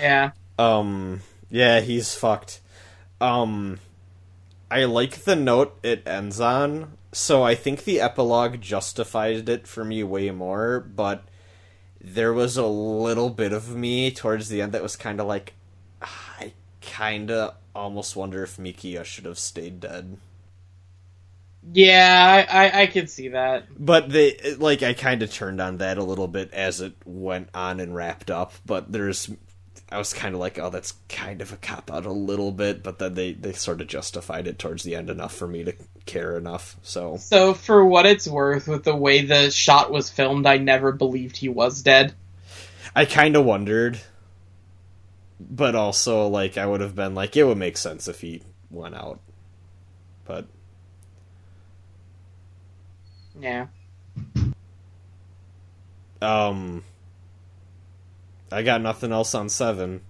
[0.00, 0.30] Yeah.
[0.58, 1.20] um,
[1.50, 2.60] yeah, he's fucked.
[3.20, 3.78] Um,
[4.70, 9.84] I like the note it ends on, so I think the epilogue justified it for
[9.84, 11.24] me way more, but
[12.00, 15.54] there was a little bit of me towards the end that was kind of like,
[16.02, 20.18] "Ah, I kind of almost wonder if Mikiya should have stayed dead.
[21.72, 23.66] Yeah, I, I, I could see that.
[23.78, 27.48] But they like I kind of turned on that a little bit as it went
[27.54, 28.52] on and wrapped up.
[28.64, 29.30] But there's,
[29.92, 32.82] I was kind of like, oh, that's kind of a cop out a little bit.
[32.82, 35.74] But then they they sort of justified it towards the end enough for me to
[36.06, 36.76] care enough.
[36.82, 40.92] So So, for what it's worth, with the way the shot was filmed, I never
[40.92, 42.14] believed he was dead.
[42.94, 44.00] I kind of wondered,
[45.40, 48.94] but also like I would have been like it would make sense if he went
[48.94, 49.20] out.
[50.24, 50.46] But
[53.40, 53.66] Yeah.
[56.22, 56.84] um,
[58.52, 60.00] I got nothing else on seven.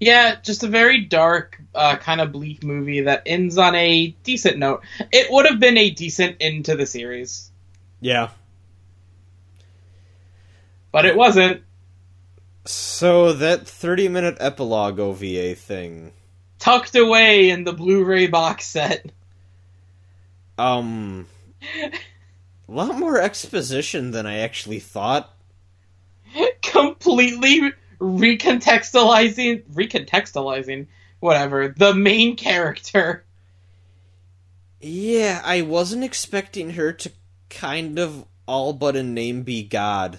[0.00, 4.58] Yeah, just a very dark, uh, kind of bleak movie that ends on a decent
[4.58, 4.82] note.
[5.12, 7.50] It would have been a decent end to the series,
[8.00, 8.30] Yeah.
[10.90, 11.62] but it wasn't.
[12.64, 16.12] So that thirty minute epilogue OVA thing.
[16.58, 19.10] Tucked away in the Blu-ray box set.
[20.58, 21.26] Um,
[21.62, 21.90] a
[22.72, 25.32] lot more exposition than I actually thought.
[26.62, 30.86] completely recontextualizing recontextualizing
[31.20, 33.24] whatever the main character.
[34.80, 37.12] Yeah, I wasn't expecting her to
[37.48, 40.18] kind of all but a name be God.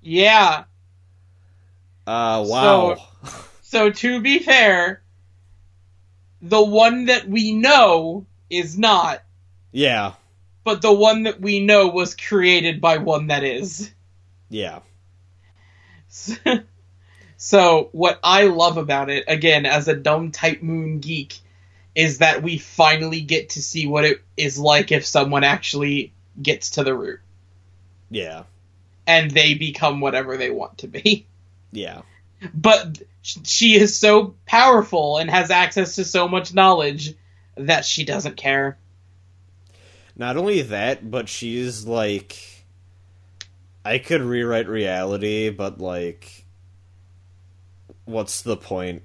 [0.00, 0.64] yeah.
[2.06, 2.96] Uh, wow.
[3.62, 5.02] so to be fair
[6.42, 9.22] the one that we know is not.
[9.72, 10.14] Yeah,
[10.64, 13.92] but the one that we know was created by one that is.
[14.48, 14.80] Yeah,
[17.36, 21.38] so what i love about it again as a dumb type moon geek
[21.94, 26.12] is that we finally get to see what it is like if someone actually
[26.42, 27.20] gets to the root
[28.10, 28.44] yeah,
[29.06, 31.26] and they become whatever they want to be.
[31.72, 32.02] yeah.
[32.54, 37.14] But she is so powerful and has access to so much knowledge
[37.56, 38.78] that she doesn't care.
[40.16, 42.55] Not only that, but she's like.
[43.86, 46.44] I could rewrite reality, but like.
[48.04, 49.02] What's the point?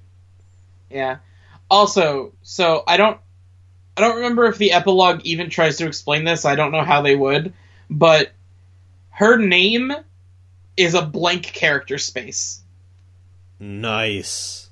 [0.90, 1.18] Yeah.
[1.70, 3.18] Also, so I don't
[3.96, 6.44] I don't remember if the epilogue even tries to explain this.
[6.44, 7.52] I don't know how they would,
[7.90, 8.32] but
[9.10, 9.92] her name
[10.76, 12.60] is a blank character space.
[13.60, 14.68] Nice.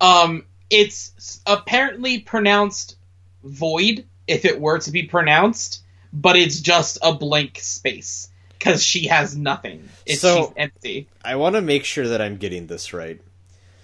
[0.00, 2.96] Um it's apparently pronounced
[3.44, 5.82] void if it were to be pronounced,
[6.12, 8.28] but it's just a blank space
[8.62, 9.88] cuz she has nothing.
[10.06, 11.08] It's So- she's empty.
[11.24, 13.20] I want to make sure that I'm getting this right.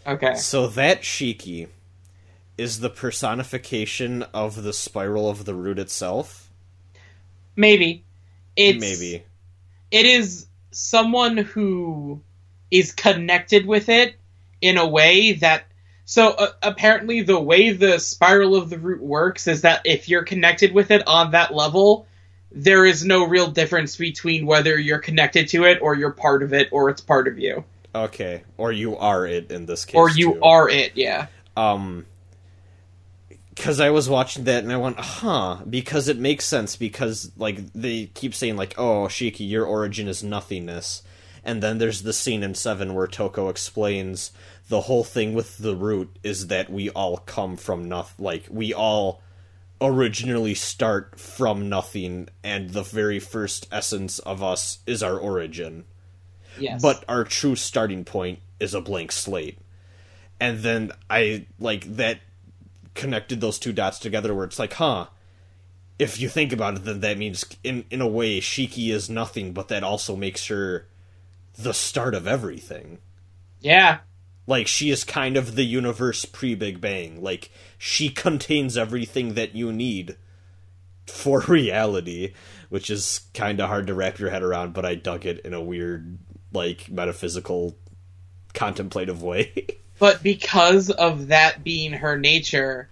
[0.07, 0.37] Okay.
[0.37, 1.69] So that Shiki
[2.57, 6.51] is the personification of the spiral of the root itself.
[7.55, 8.05] Maybe.
[8.57, 9.23] It's, Maybe.
[9.91, 12.21] It is someone who
[12.71, 14.17] is connected with it
[14.61, 15.65] in a way that.
[16.05, 20.25] So uh, apparently, the way the spiral of the root works is that if you're
[20.25, 22.07] connected with it on that level,
[22.51, 26.53] there is no real difference between whether you're connected to it or you're part of
[26.53, 30.11] it or it's part of you Okay, or you are it in this case, or
[30.11, 30.41] you too.
[30.43, 30.93] are it.
[30.95, 31.27] Yeah.
[31.57, 32.07] um
[33.55, 37.73] because I was watching that and I went, huh, because it makes sense because like
[37.73, 41.03] they keep saying like, oh, Shiki, your origin is nothingness,
[41.43, 44.31] and then there's the scene in Seven where Toko explains
[44.69, 48.73] the whole thing with the root is that we all come from nothing, like we
[48.73, 49.23] all
[49.81, 55.85] originally start from nothing, and the very first essence of us is our origin
[56.59, 56.83] Yes.
[56.83, 59.59] but our true starting point is a blank slate
[60.41, 62.19] and then i like that
[62.95, 65.07] connected those two dots together where it's like huh
[66.01, 69.53] if you think about it then that means in in a way shiki is nothing
[69.53, 70.89] but that also makes her
[71.57, 72.99] the start of everything
[73.61, 73.99] yeah.
[74.49, 77.23] Like she is kind of the universe pre big bang.
[77.23, 80.17] Like she contains everything that you need
[81.07, 82.35] for reality
[82.69, 85.55] which is kind of hard to wrap your head around but i dug it in
[85.55, 86.19] a weird
[86.53, 87.77] like metaphysical
[88.55, 89.67] contemplative way.
[90.01, 92.89] But because of that being her nature,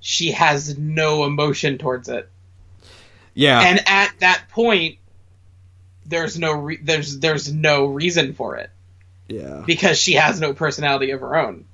[0.00, 2.28] she has no emotion towards it.
[3.32, 3.60] yeah.
[3.60, 4.98] And at that point
[6.04, 8.70] there's no re- there's there's no reason for it
[9.28, 9.62] yeah.
[9.66, 11.64] Because she has no personality of her own.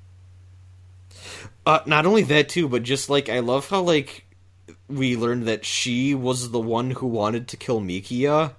[1.67, 4.25] Uh, not only that too but just like i love how like
[4.89, 8.53] we learned that she was the one who wanted to kill mikiya.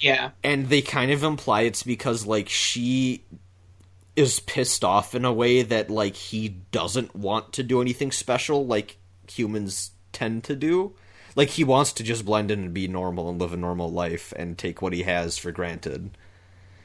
[0.00, 0.30] Yeah.
[0.42, 3.24] And they kind of imply it's because like she
[4.14, 8.66] is pissed off in a way that like he doesn't want to do anything special
[8.66, 8.96] like
[9.28, 10.94] humans tend to do.
[11.34, 14.32] Like he wants to just blend in and be normal and live a normal life
[14.36, 16.10] and take what he has for granted.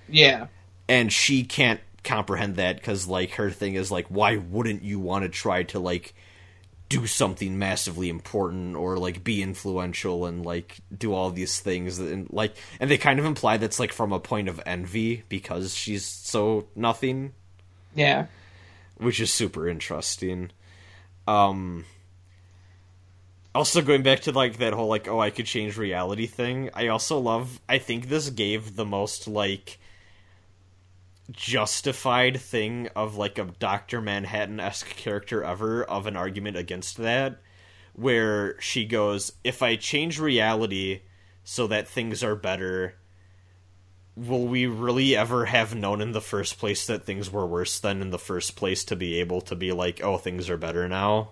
[0.10, 0.48] Yeah
[0.88, 5.24] and she can't comprehend that because like her thing is like why wouldn't you want
[5.24, 6.14] to try to like
[6.92, 12.28] do something massively important or like be influential and like do all these things and
[12.34, 16.04] like and they kind of imply that's like from a point of envy because she's
[16.04, 17.32] so nothing.
[17.96, 18.26] Yeah.
[18.98, 20.52] Which is super interesting.
[21.30, 21.86] Um
[23.56, 26.88] also going back to like that whole like oh i could change reality thing i
[26.88, 29.78] also love i think this gave the most like
[31.30, 37.40] justified thing of like a dr manhattan-esque character ever of an argument against that
[37.94, 41.02] where she goes if i change reality
[41.44, 42.96] so that things are better
[44.16, 48.02] will we really ever have known in the first place that things were worse than
[48.02, 51.32] in the first place to be able to be like, oh, things are better now?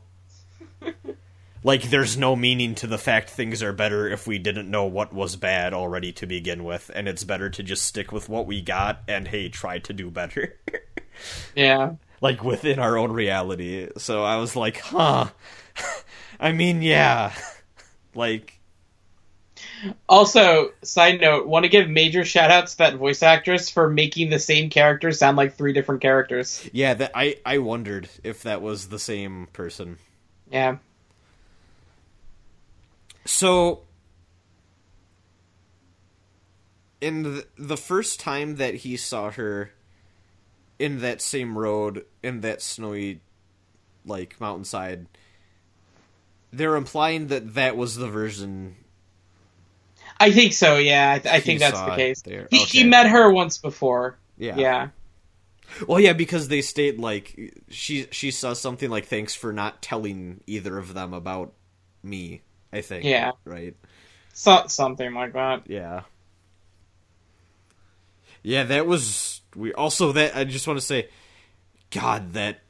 [1.63, 5.13] Like, there's no meaning to the fact things are better if we didn't know what
[5.13, 8.61] was bad already to begin with, and it's better to just stick with what we
[8.61, 10.57] got and, hey, try to do better.
[11.55, 13.89] yeah like, within our own reality.
[13.97, 15.29] So I was like, huh.
[16.39, 17.33] I mean, yeah.
[18.15, 18.59] like,
[20.07, 24.29] also side note want to give major shout outs to that voice actress for making
[24.29, 28.61] the same character sound like three different characters yeah, that I, I wondered if that
[28.61, 29.97] was the same person.
[30.51, 30.77] yeah
[33.31, 33.81] So,
[36.99, 39.71] in the, the first time that he saw her
[40.79, 43.21] in that same road, in that snowy,
[44.03, 45.05] like, mountainside,
[46.51, 48.75] they're implying that that was the version.
[50.19, 52.57] i think so yeah i, th- I think that's the case he, Okay.
[52.79, 54.55] he met her once before Yeah.
[54.57, 54.87] yeah
[55.87, 60.41] Well, yeah, because they state, like, she, she says something like, thanks for not telling
[60.47, 61.53] either of them about
[62.01, 62.41] me,
[62.71, 63.03] I think.
[63.05, 63.31] Yeah.
[63.45, 63.75] Right?
[64.33, 66.01] so, something like that Yeah.
[68.43, 71.09] Yeah, that was we also that I just want to say
[71.91, 72.61] god that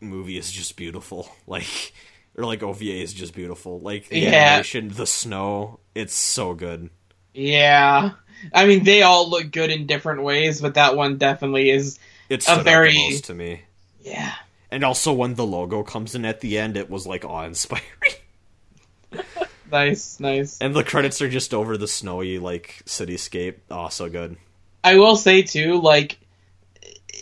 [0.00, 1.28] movie is just beautiful.
[1.46, 1.92] Like
[2.36, 3.80] or like OVA is just beautiful.
[3.80, 4.28] Like the Yeah.
[4.52, 6.88] animation, the snow, it's so good.
[7.34, 8.10] Yeah.
[8.54, 11.98] I mean, they all look good in different ways, but that one definitely is.
[12.28, 13.62] It's A very- to me.
[14.02, 14.32] Yeah.
[14.70, 17.84] And also when the logo comes in at the end, it was like awe inspiring.
[19.70, 20.58] Nice, nice.
[20.60, 23.56] and the credits are just over the snowy like cityscape.
[23.70, 24.36] Oh, so good.
[24.82, 26.18] I will say too, like,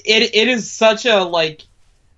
[0.05, 1.63] it it is such a like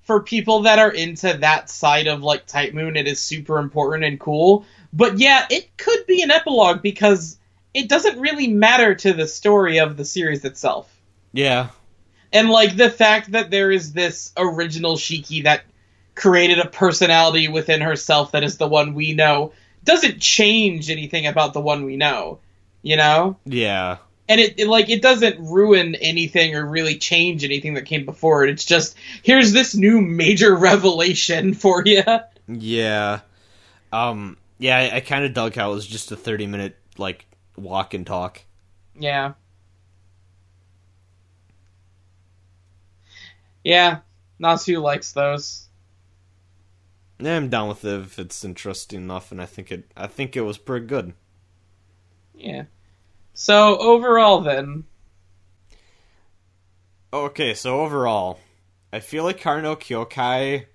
[0.03, 4.05] for people that are into that side of like Type Moon, it is super important
[4.05, 4.65] and cool.
[4.91, 7.39] But yeah, it could be an epilogue because
[7.75, 10.91] it doesn't really matter to the story of the series itself.
[11.33, 11.69] Yeah.
[12.33, 15.65] And like the fact that there is this original Shiki that
[16.15, 19.53] created a personality within herself that is the one we know
[19.85, 22.41] doesn't change anything about the one we know,
[22.83, 23.37] you know?
[23.45, 23.99] Yeah.
[24.29, 28.45] And it, it like it doesn't ruin anything or really change anything that came before
[28.45, 28.51] it.
[28.51, 32.03] It's just here's this new major revelation for you.
[32.47, 33.21] Yeah.
[33.93, 37.27] Um yeah, I, I kind of dug how it was just a 30 minute like
[37.57, 38.43] walk and talk.
[38.99, 39.33] Yeah.
[43.65, 43.99] Yeah,
[44.41, 45.68] Nasu likes those.
[47.21, 50.37] Yeah, I'm down with it if it's interesting enough and I think it I think
[50.37, 51.15] it was pretty good.
[52.35, 52.65] Yeah.
[53.35, 54.85] So overall, then,
[57.13, 58.39] Okay, so overall,
[58.93, 60.67] I feel like Kara no Kyokai,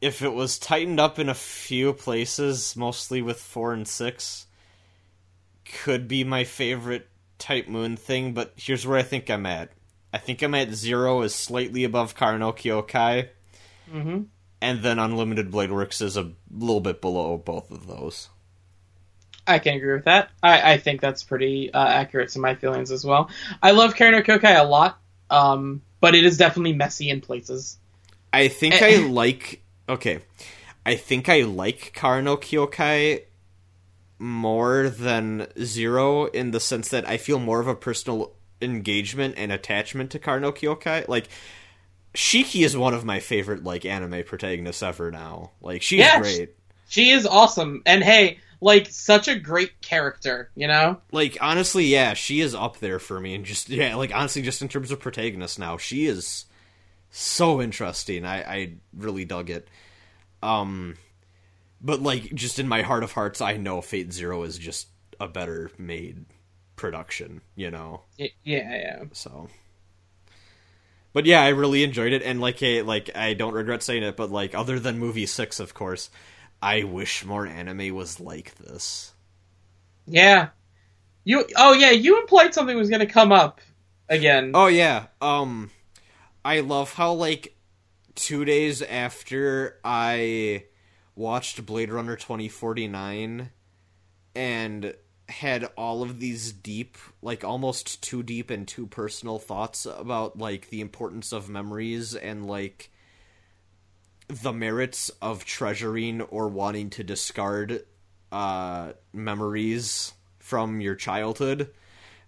[0.00, 4.46] if it was tightened up in a few places, mostly with 4 and 6,
[5.64, 9.70] could be my favorite Type Moon thing, but here's where I think I'm at.
[10.12, 13.28] I think I'm at 0 is slightly above Kara no Kyokai,
[13.90, 14.22] hmm
[14.62, 18.28] and then Unlimited Blade Works is a little bit below both of those.
[19.46, 20.30] I can agree with that.
[20.42, 23.30] I, I think that's pretty uh, accurate to my feelings as well.
[23.62, 24.98] I love Kara no Kyokai a lot,
[25.28, 27.78] um, but it is definitely messy in places.
[28.32, 28.96] I think Eh.
[29.02, 29.62] I like.
[29.88, 30.20] Okay.
[30.86, 33.24] I think I like Kara no Kyokai
[34.18, 38.32] more than Zero in the sense that I feel more of a personal
[38.62, 41.08] engagement and attachment to Kara no Kyokai.
[41.08, 41.28] Like,
[42.14, 45.52] Shiki is one of my favorite, like, anime protagonists ever now.
[45.60, 46.56] Like, she's Yeah, great.
[46.88, 51.00] She is awesome, and hey, like such a great character, you know.
[51.12, 53.34] Like, honestly, yeah, she is up there for me.
[53.34, 56.46] And just, yeah, like, honestly, just in terms of protagonist now, she is
[57.10, 58.24] so interesting.
[58.24, 59.68] I, I really dug it.
[60.42, 60.96] Um,
[61.80, 64.88] but, like, just in my heart of hearts, I know Fate Zero is just
[65.20, 66.24] a better made
[66.74, 68.02] production, you know?
[68.18, 69.04] Yeah, yeah.
[69.12, 69.48] So.
[71.12, 74.16] But yeah, I really enjoyed it, and like, a, like I don't regret saying it,
[74.16, 76.10] but like, other than movie six, of course,
[76.62, 79.12] I wish more anime was like this.
[80.06, 80.48] Yeah.
[81.24, 83.60] You oh yeah, you implied something was gonna come up
[84.08, 84.52] again.
[84.54, 85.06] Oh yeah.
[85.20, 85.70] Um
[86.44, 87.54] I love how like
[88.14, 90.64] 2 days after I
[91.14, 93.50] watched Blade Runner 2049
[94.34, 94.94] and
[95.30, 100.68] had all of these deep like almost too deep and too personal thoughts about like
[100.70, 102.90] the importance of memories and like
[104.28, 107.84] the merits of treasuring or wanting to discard
[108.32, 111.70] uh memories from your childhood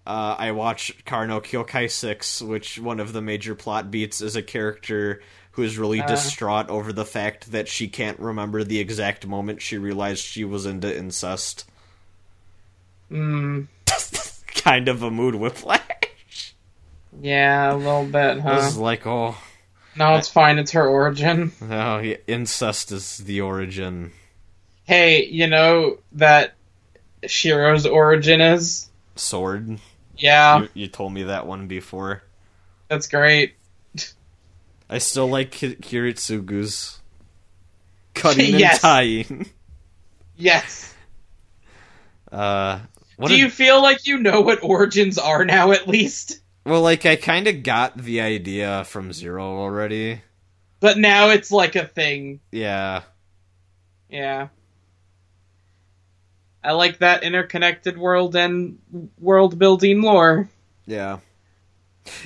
[0.04, 4.34] uh, I watched Kara no Kyokai 6, which one of the major plot beats is
[4.34, 5.22] a character
[5.52, 6.06] who is really Uh.
[6.08, 10.66] distraught over the fact that she can't remember the exact moment she realized she was
[10.66, 11.66] into incest.
[13.12, 13.66] Mm,
[14.46, 16.54] kind of a mood whiplash.
[17.20, 18.54] yeah, a little bit, It huh?
[18.54, 19.36] was like, oh,
[19.96, 20.58] No, it's fine.
[20.58, 21.52] It's her origin.
[21.62, 24.12] oh, yeah, incest is the origin.
[24.84, 26.54] Hey, you know that
[27.26, 28.88] Shiro's origin is?
[29.14, 29.78] Sword.
[30.16, 32.22] Yeah, You, you told me that one before.
[32.88, 33.54] that's great.
[34.90, 37.00] I still like Ki- Kiritsugu's
[38.14, 38.72] cutting Yes.
[38.74, 39.50] and tying.
[40.36, 40.94] Yes.
[42.30, 42.80] Uh,
[43.16, 46.40] what Do a- you feel like you know what origins are now, at least?
[46.64, 50.20] Well, like I kind of got the idea from Zero already.
[50.80, 52.40] But now it's like a thing.
[52.50, 53.02] Yeah,
[54.08, 54.48] Yeah.
[56.64, 58.78] I like that interconnected world and
[59.18, 60.48] world building lore.
[60.86, 61.18] yeah.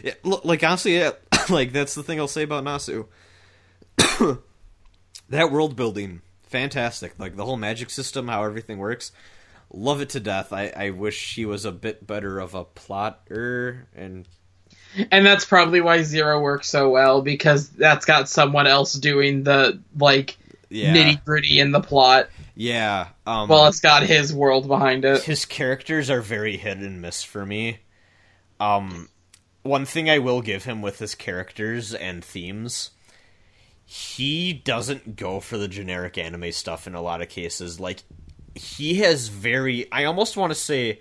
[0.04, 1.12] yeah look, like honestly, yeah,
[1.48, 3.06] like that's the thing I'll say about Nasu.
[5.30, 7.14] that world building, fantastic.
[7.18, 9.10] Like the whole magic system, how everything works,
[9.72, 10.52] love it to death.
[10.52, 14.26] I I wish he was a bit better of a plotter and
[15.10, 19.78] And that's probably why Zero works so well, because that's got someone else doing the,
[19.98, 20.38] like,
[20.70, 22.30] yeah, nitty gritty in the plot.
[22.54, 23.08] yeah.
[23.26, 25.22] Um, Well, it's got his world behind it.
[25.24, 27.80] his characters are very hit and miss for me.
[28.58, 29.10] Um,
[29.62, 32.90] one thing I will give him with his characters and themes,
[33.84, 37.78] he doesn't go for the generic anime stuff in a lot of cases.
[37.78, 38.02] Like,
[38.56, 41.00] he has very, I almost want to say,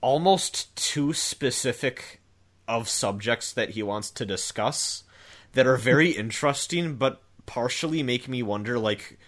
[0.00, 2.20] almost too specific
[2.68, 5.04] of subjects that he wants to discuss
[5.52, 9.18] that are very interesting, but partially make me wonder, like,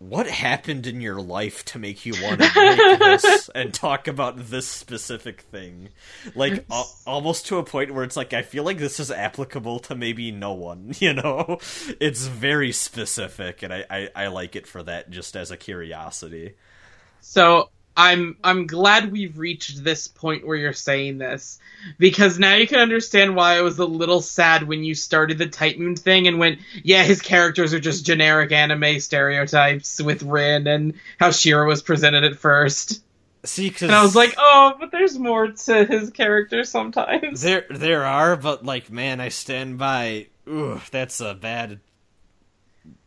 [0.00, 4.48] what happened in your life to make you want to make this and talk about
[4.48, 5.90] this specific thing?
[6.34, 9.78] Like, al- almost to a point where it's like, I feel like this is applicable
[9.80, 11.58] to maybe no one, you know?
[12.00, 16.54] It's very specific, and I, I, I like it for that just as a curiosity.
[17.20, 17.68] So,
[18.00, 21.58] I'm I'm glad we've reached this point where you're saying this
[21.98, 25.46] because now you can understand why I was a little sad when you started the
[25.48, 30.66] Type Moon thing and went, yeah, his characters are just generic anime stereotypes with Rin
[30.66, 33.02] and how Shira was presented at first.
[33.44, 37.42] See, because And I was like, oh, but there's more to his character sometimes.
[37.42, 40.28] there there are, but like, man, I stand by.
[40.48, 41.80] Ooh, that's a bad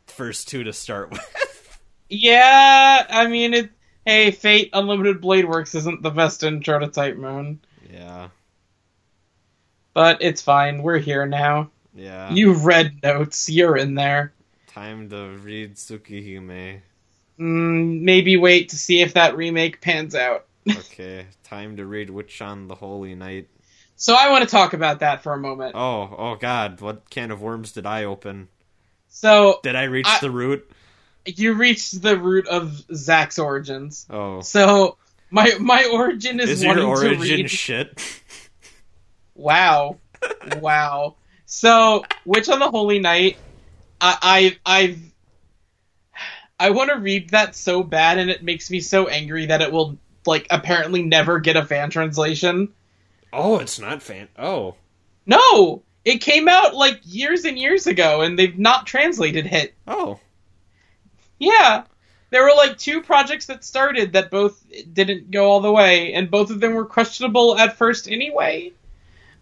[0.06, 1.30] first two to start with.
[2.10, 3.72] Yeah, I mean, it.
[4.06, 7.60] Hey, Fate Unlimited Blade Works isn't the best intro to Type Moon,
[7.92, 8.30] yeah,
[9.94, 10.84] but it's fine.
[10.84, 11.70] We're here now.
[11.96, 12.32] yeah.
[12.32, 13.50] You read notes.
[13.50, 14.34] You're in there.
[14.68, 16.82] Time to read Tsukihime.
[17.40, 20.46] Mm, maybe wait to see if that remake pans out.
[20.78, 23.50] Okay, time to read Witch on the Holy Night.
[23.98, 25.76] So I want to talk about that for a moment.
[25.76, 26.80] Oh, oh God!
[26.82, 28.48] What can of worms did I open?
[29.10, 30.70] So Did I reach I- the root?
[31.26, 34.06] You reached the root of Zach's origins.
[34.10, 34.98] Oh, So
[35.30, 37.50] my my origin is, is wanting your to origin read.
[37.50, 38.22] shit?
[39.36, 39.98] Wow,
[40.60, 41.16] wow.
[41.46, 43.38] So Witch on the Holy Night,
[44.00, 45.00] I, I I've
[46.60, 49.72] I want to read that so bad, and it makes me so angry that it
[49.72, 52.70] will like apparently never get a fan translation.
[53.34, 54.28] Oh, it's not fan.
[54.38, 54.76] Oh,
[55.26, 59.74] No, it came out like years and years ago, and they've not translated it.
[59.88, 60.20] oh,
[61.44, 61.84] Yeah.
[62.30, 66.32] There were like two projects that started that both didn't go all the way, and
[66.32, 68.72] both of them were questionable at first anyway.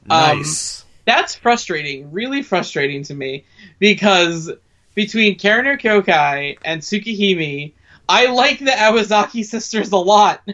[0.09, 0.83] Um, nice.
[1.05, 3.45] That's frustrating, really frustrating to me,
[3.79, 4.51] because
[4.93, 7.73] between Kara no Kyokai and Tsukihime,
[8.09, 10.41] I like the Aozaki sisters a lot.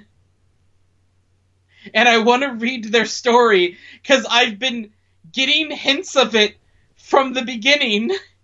[1.93, 4.91] And I want to read their story, because I've been
[5.31, 6.57] getting hints of it
[6.97, 8.11] from the beginning.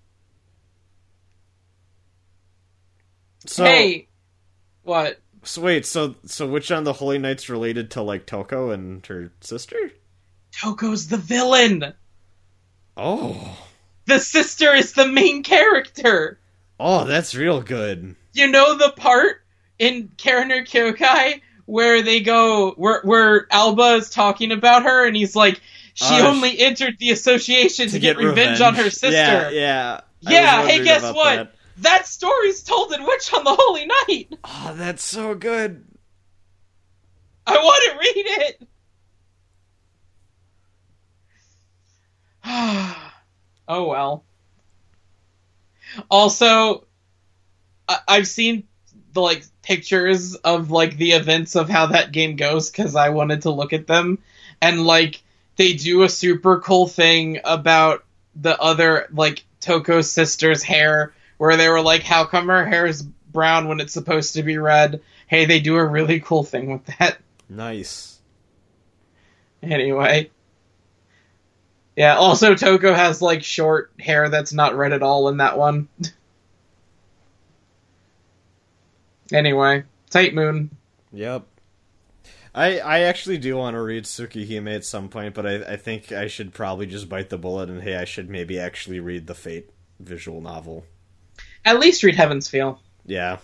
[3.46, 4.08] so, hey!
[4.84, 5.20] What?
[5.44, 9.32] so wait, so so Witch on the Holy Night's related to like Toko and her
[9.42, 9.92] sister?
[10.62, 11.94] Toko's the villain!
[12.96, 13.58] Oh,
[14.06, 16.40] The sister is the main character.
[16.80, 18.16] oh, that's real good.
[18.34, 19.42] You know the part
[19.80, 25.16] in Kara no Kyokai where they go where where Alba is talking about her and
[25.16, 25.60] he's like
[25.96, 29.12] she Oh, only entered the association to, get, revenge, on her sister.
[29.12, 30.02] Yeah, yeah.
[30.26, 31.36] I Yeah, hey, guess what?
[31.36, 31.53] that.
[31.78, 34.38] That story's told in Witch on the Holy Night.
[34.44, 35.84] Oh, that's so good.
[37.48, 38.68] I want to read it.
[43.68, 44.24] oh well.
[46.10, 46.86] Also,
[47.88, 48.68] I- I've seen
[49.14, 53.44] the like pictures of like the events of how that game goes because I wanted
[53.44, 54.20] to look at them,
[54.62, 55.22] and like
[55.56, 58.04] they do a super cool thing about
[58.36, 63.02] the other like Toko's sister's hair, where they were like, "How come her hair is
[63.02, 66.86] brown when it's supposed to be red?" Hey, they do a really cool thing with
[66.98, 67.18] that.
[67.50, 68.20] Nice.
[69.62, 70.30] Anyway.
[71.96, 75.88] Yeah, also Toko has like short hair that's not red at all in that one.
[79.32, 80.72] anyway, Type Moon.
[81.12, 81.46] Yep.
[82.56, 86.12] I I actually do want to read Tsukihime at some point, but I I think
[86.12, 89.36] I should probably just bite the bullet and hey, I should maybe actually read the
[89.36, 90.86] Fate visual novel.
[91.66, 92.80] At least read Heaven's Feel.
[93.06, 93.38] Yeah.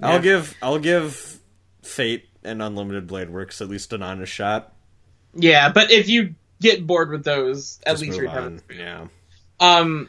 [0.00, 0.08] Yeah.
[0.08, 1.38] I'll give I'll give
[1.82, 4.72] Fate and Unlimited Blade Works at least an honest shot.
[5.34, 8.34] Yeah, but if you get bored with those, at Just least move read on.
[8.36, 8.78] Heaven's Feel.
[8.78, 9.06] Yeah.
[9.60, 10.08] Um,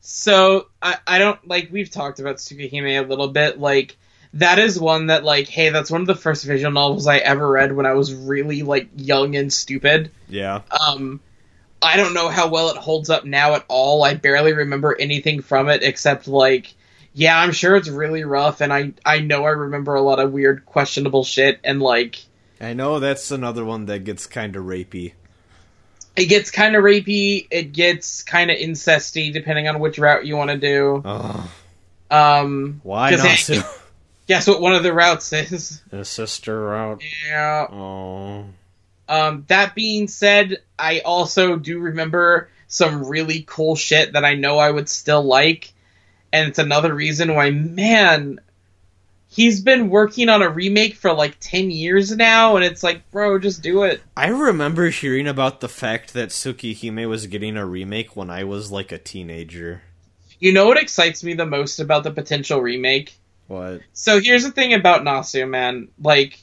[0.00, 3.60] so I I don't like we've talked about Tsukihime a little bit.
[3.60, 3.96] Like
[4.34, 7.46] that is one that like hey, that's one of the first visual novels I ever
[7.46, 10.10] read when I was really like young and stupid.
[10.28, 10.62] Yeah.
[10.88, 11.20] Um,
[11.80, 14.02] I don't know how well it holds up now at all.
[14.02, 16.74] I barely remember anything from it except like,
[17.14, 20.32] yeah, I'm sure it's really rough, and I I know I remember a lot of
[20.32, 22.16] weird, questionable shit, and like
[22.60, 25.12] I know that's another one that gets kind of rapey.
[26.16, 30.36] it gets kind of rapey, it gets kind of incesty, depending on which route you
[30.36, 31.00] want to do.
[31.04, 31.50] Oh,
[32.10, 33.48] Um, why not?
[34.26, 35.80] guess what one of the routes is?
[35.92, 37.02] A sister route.
[37.26, 37.66] Yeah.
[37.70, 38.46] Oh.
[39.08, 44.58] Um, that being said, I also do remember some really cool shit that I know
[44.58, 45.72] I would still like,
[46.32, 48.40] and it's another reason why, man,
[49.28, 53.38] he's been working on a remake for like 10 years now, and it's like, bro,
[53.38, 54.02] just do it.
[54.16, 58.70] I remember hearing about the fact that Tsukihime was getting a remake when I was
[58.70, 59.82] like a teenager.
[60.38, 63.14] You know what excites me the most about the potential remake?
[63.48, 63.80] What?
[63.92, 65.88] So here's the thing about Nasu, man.
[66.00, 66.38] Like,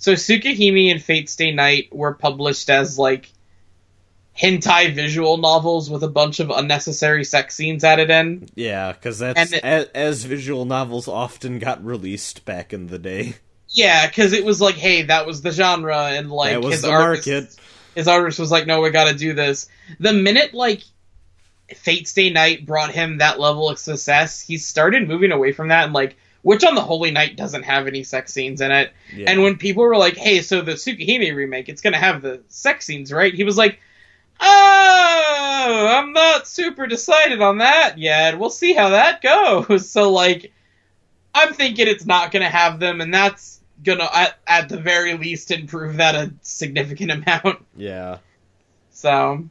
[0.00, 3.30] so Tsukihime and Fate Stay Night were published as like
[4.36, 8.48] hentai visual novels with a bunch of unnecessary sex scenes added in.
[8.54, 13.36] Yeah, because that's it- as, as visual novels often got released back in the day.
[13.68, 16.82] Yeah, because it was like, hey, that was the genre, and like that was his
[16.82, 17.56] the artist, market.
[17.94, 19.68] his artist was like, no, we got to do this.
[20.00, 20.82] The minute like
[21.68, 25.84] Fate Stay Night brought him that level of success, he started moving away from that,
[25.84, 28.92] and like, Witch on the Holy Night doesn't have any sex scenes in it.
[29.14, 29.30] Yeah.
[29.30, 32.86] And when people were like, hey, so the Tsukihime remake, it's gonna have the sex
[32.86, 33.32] scenes, right?
[33.34, 33.78] He was like.
[34.42, 38.38] Oh, I'm not super decided on that yet.
[38.38, 39.20] We'll see how that
[39.68, 39.90] goes.
[39.90, 40.50] So, like,
[41.34, 45.18] I'm thinking it's not going to have them, and that's gonna, at, at the very
[45.18, 47.66] least, improve that a significant amount.
[47.76, 48.18] yeah.
[48.92, 49.44] So,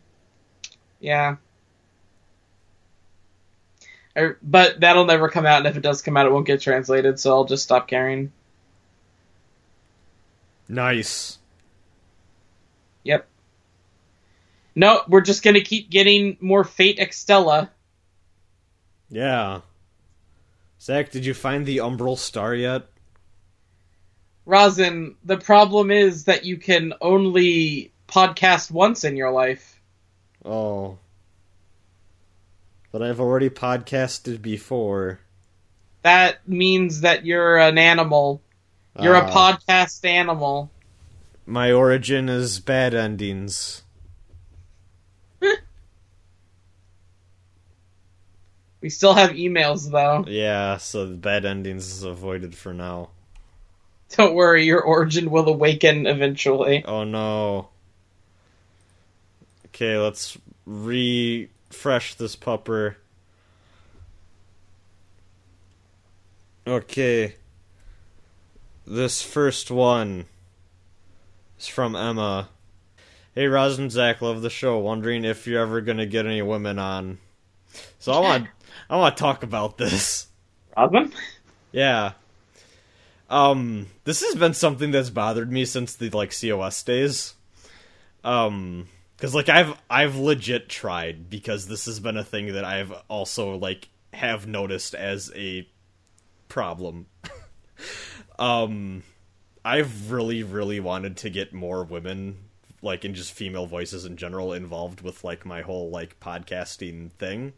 [1.00, 1.36] yeah.
[4.16, 6.62] I, but that'll never come out, and if it does come out, it won't get
[6.62, 7.20] translated.
[7.20, 8.32] So I'll just stop caring.
[10.68, 11.38] Nice.
[13.04, 13.28] Yep.
[14.76, 17.70] No, we're just gonna keep getting more Fate Extella.
[19.10, 19.62] Yeah.
[20.82, 22.88] Zach, did you find the Umbral Star yet?
[24.46, 29.80] Rosin, the problem is that you can only podcast once in your life.
[30.44, 30.98] Oh.
[32.92, 35.20] But I've already podcasted before.
[36.02, 38.42] That means that you're an animal.
[39.00, 39.32] You're a Ah.
[39.56, 40.72] podcast animal.
[41.46, 43.84] My origin is bad endings.
[48.82, 50.24] We still have emails though.
[50.30, 53.10] Yeah, so the bad endings is avoided for now.
[54.16, 56.84] Don't worry, your origin will awaken eventually.
[56.86, 57.68] Oh no.
[59.68, 60.38] Okay, let's
[61.70, 62.96] refresh this pupper.
[66.66, 67.36] Okay.
[68.86, 70.26] This first one
[71.60, 72.50] is from Emma.
[73.36, 74.80] Hey, Rosin Zach, love the show.
[74.80, 77.20] Wondering if you're ever gonna get any women on.
[78.00, 78.48] So I want,
[78.90, 80.28] I want to talk about this.
[80.76, 81.14] Rosin?
[81.72, 82.14] Yeah.
[83.30, 87.36] Um, this has been something that's bothered me since the like COS days.
[88.24, 88.88] Um,
[89.20, 93.58] because like I've I've legit tried because this has been a thing that I've also
[93.58, 95.68] like have noticed as a
[96.48, 97.08] problem.
[98.40, 99.04] um,
[99.66, 102.38] I've really really wanted to get more women
[102.82, 107.52] like and just female voices in general involved with like my whole like podcasting thing.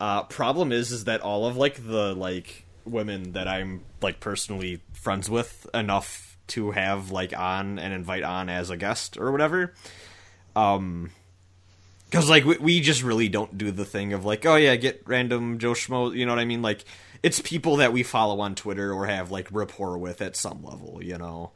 [0.00, 4.80] Uh, problem is, is that all of like the like women that I'm like personally
[4.94, 9.74] friends with enough to have like on and invite on as a guest or whatever.
[10.56, 11.10] Um,
[12.06, 15.02] because like we, we just really don't do the thing of like, oh yeah, get
[15.06, 16.16] random Joe Schmo.
[16.16, 16.62] You know what I mean?
[16.62, 16.84] Like
[17.22, 21.00] it's people that we follow on Twitter or have like rapport with at some level.
[21.02, 21.52] You know,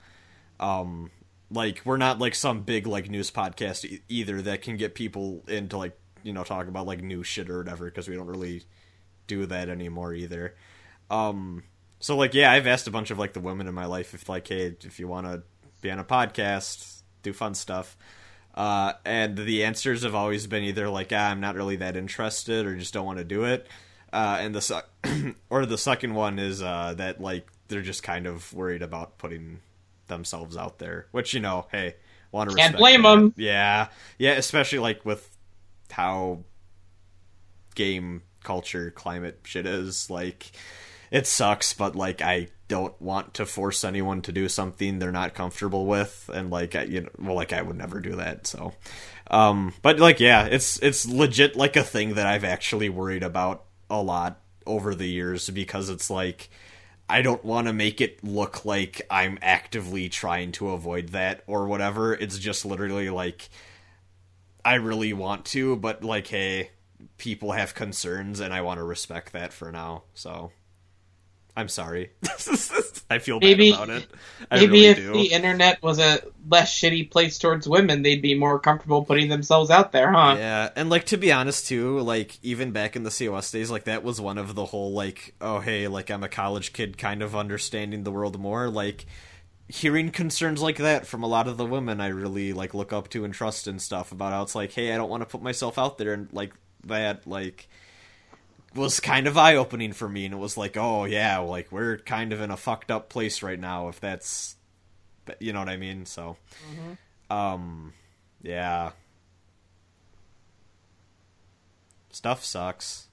[0.59, 1.11] um,
[1.51, 5.45] like we're not like some big like news podcast e- either that can get people
[5.49, 8.65] into like you know talk about like new shit or whatever because we don't really
[9.27, 10.55] do that anymore either.
[11.11, 11.63] Um,
[12.01, 14.29] so like yeah, I've asked a bunch of like the women in my life if
[14.29, 15.43] like hey if you want to
[15.81, 17.97] be on a podcast, do fun stuff.
[18.55, 22.67] Uh, and the answers have always been either like ah, I'm not really that interested
[22.67, 23.67] or just don't want to do it.
[24.13, 24.83] Uh, and the se-
[25.51, 29.61] or the second one is uh, that like they're just kind of worried about putting
[30.09, 31.95] themselves out there, which you know, hey,
[32.33, 33.89] want to Can't blame them, Yeah,
[34.19, 35.37] yeah, especially like with
[35.91, 36.41] how
[37.75, 40.51] game culture climate shit is like
[41.11, 45.35] it sucks but like i don't want to force anyone to do something they're not
[45.35, 48.73] comfortable with and like I, you know well like i would never do that so
[49.31, 53.65] um but like yeah it's it's legit like a thing that i've actually worried about
[53.89, 56.49] a lot over the years because it's like
[57.11, 61.67] I don't want to make it look like I'm actively trying to avoid that or
[61.67, 62.15] whatever.
[62.15, 63.51] It's just literally like
[64.65, 66.71] I really want to, but like, hey,
[67.19, 70.05] people have concerns and I want to respect that for now.
[70.15, 70.53] So
[71.57, 72.11] I'm sorry.
[73.11, 74.07] I feel bad Maybe- about it.
[74.51, 75.13] I Maybe really if do.
[75.13, 79.71] the internet was a less shitty place towards women, they'd be more comfortable putting themselves
[79.71, 80.37] out there, huh?
[80.39, 83.85] Yeah, and like to be honest too, like even back in the COS days, like
[83.85, 87.23] that was one of the whole like, oh hey, like I'm a college kid, kind
[87.23, 88.69] of understanding the world more.
[88.69, 89.07] Like
[89.69, 93.09] hearing concerns like that from a lot of the women I really like look up
[93.11, 95.43] to and trust and stuff about how it's like, hey, I don't want to put
[95.43, 96.53] myself out there and like
[96.85, 97.69] that, like
[98.75, 101.99] was kind of eye opening for me, and it was like, oh yeah, like we're
[101.99, 103.89] kind of in a fucked up place right now.
[103.89, 104.57] If that's,
[105.39, 106.07] you know what I mean?
[106.07, 106.37] So,
[107.31, 107.93] um,
[108.43, 108.93] yeah,
[112.11, 113.09] stuff sucks.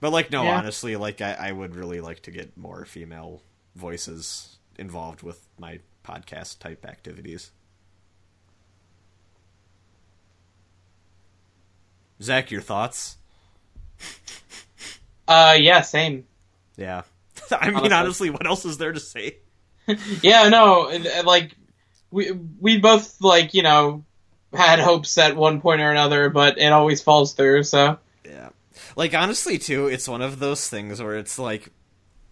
[0.00, 0.58] But like, no, Yeah.
[0.58, 3.42] honestly, like I, I would really like to get more female
[3.74, 7.50] voices involved with my podcast type activities.
[12.22, 13.16] Zach, your thoughts?
[15.26, 16.26] Uh, yeah, same.
[16.76, 17.02] Yeah.
[17.50, 17.92] I mean, Honestly.
[17.94, 19.36] honestly, what else is there to say?
[20.22, 20.90] Yeah, no,
[21.26, 21.54] like
[22.10, 24.02] we we both like you know
[24.54, 27.64] had hopes at one point or another, but it always falls through.
[27.64, 28.48] So Yeah.
[28.96, 31.68] Like honestly too, it's one of those things where it's like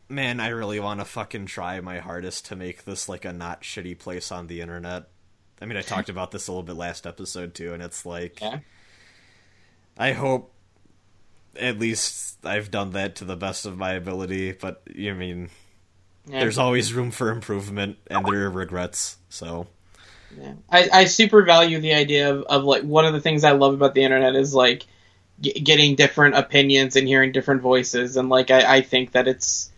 [0.08, 3.62] man, I really want to fucking try my hardest to make this like a not
[3.62, 5.08] shitty place on the internet.
[5.60, 8.40] I mean, I talked about this a little bit last episode too, and it's like
[8.40, 8.60] yeah,
[9.98, 10.51] I hope
[11.58, 15.50] at least I've done that to the best of my ability, but you mean
[16.26, 16.40] yeah.
[16.40, 19.16] there's always room for improvement and there are regrets.
[19.28, 19.66] So,
[20.40, 20.54] Yeah.
[20.70, 23.74] I, I super value the idea of, of like one of the things I love
[23.74, 24.84] about the internet is like
[25.40, 29.70] g- getting different opinions and hearing different voices and like I, I think that it's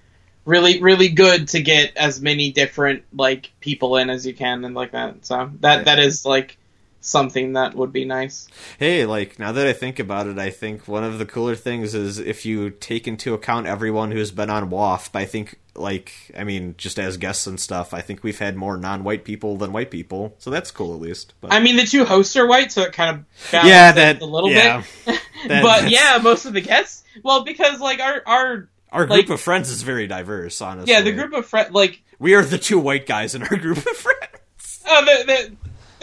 [0.44, 4.74] really really good to get as many different like people in as you can and
[4.74, 5.82] like that so that Yeah.
[5.84, 6.58] that is like
[7.04, 10.88] something that would be nice hey, like now that I think about it, I think
[10.88, 14.70] one of the cooler things is if you take into account everyone who's been on
[14.70, 18.56] WAFP, I think like I mean, just as guests and stuff, I think we've had
[18.56, 20.34] more non-white people than white people.
[20.38, 21.34] So that's cool at least.
[21.40, 24.22] But I mean the two hosts are white so it kind of balances Yeah, that-
[24.22, 24.82] a little yeah.
[25.04, 29.26] bit That- but yeah most of the guests well because like our our our like-
[29.26, 30.92] group of friends is very diverse, honestly.
[30.92, 33.78] yeah the group of friends like We are the two white guys in our group
[33.78, 34.80] of friends.
[34.86, 35.46] Oh, there, there,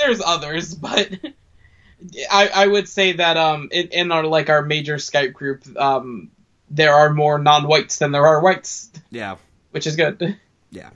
[0.06, 1.10] there's others, but
[2.32, 6.32] I, I would say that um in, in our like our major Skype group um
[6.70, 9.36] there are more non-whites than there are whites, Yeah.
[9.72, 10.38] which is good.
[10.74, 10.90] Yeah.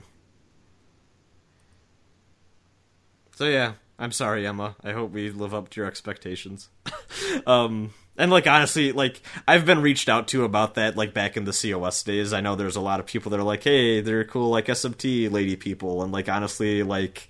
[3.34, 4.74] So yeah, I'm sorry, Emma.
[4.82, 6.68] I hope we live up to your expectations.
[7.46, 11.44] um and like honestly, like I've been reached out to about that like back in
[11.44, 12.32] the COS days.
[12.32, 15.30] I know there's a lot of people that are like, "Hey, they're cool like SMT
[15.30, 17.28] lady people." And like honestly, like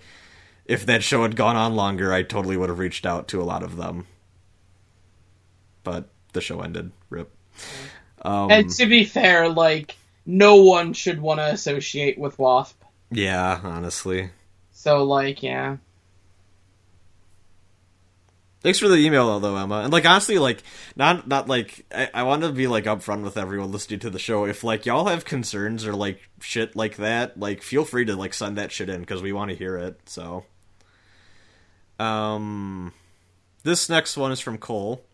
[0.66, 3.44] if that show had gone on longer, I totally would have reached out to a
[3.44, 4.06] lot of them.
[5.84, 6.92] But the show ended.
[7.10, 7.30] Rip.
[8.22, 9.96] Um, and to be fair, like
[10.26, 12.76] no one should want to associate with WASP.
[13.10, 14.30] yeah, honestly.
[14.72, 15.76] So like, yeah.
[18.62, 19.82] Thanks for the email though, Emma.
[19.82, 20.60] And like honestly, like
[20.96, 24.18] not not like I, I want to be like upfront with everyone listening to the
[24.18, 24.44] show.
[24.44, 28.34] If like y'all have concerns or like shit like that, like feel free to like
[28.34, 30.00] send that shit in because we want to hear it.
[30.06, 30.44] So,
[31.98, 32.92] um,
[33.62, 35.04] this next one is from Cole,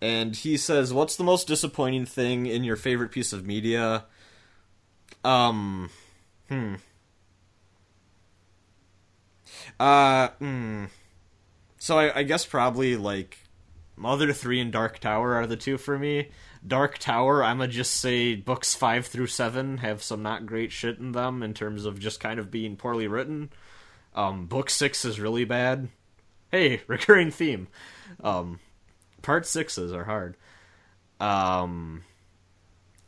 [0.00, 4.04] and he says, "What's the most disappointing thing in your favorite piece of media?"
[5.24, 5.90] Um,
[6.48, 6.74] hmm.
[9.78, 10.84] Uh, hmm.
[11.78, 13.38] So I, I guess probably like
[13.96, 16.28] Mother Three and Dark Tower are the two for me.
[16.66, 21.12] Dark Tower, I'ma just say books five through seven have some not great shit in
[21.12, 23.50] them in terms of just kind of being poorly written.
[24.18, 25.90] Um, book six is really bad.
[26.50, 27.68] Hey, recurring theme.
[28.20, 28.58] Um,
[29.22, 30.36] part sixes are hard.
[31.20, 32.02] Um,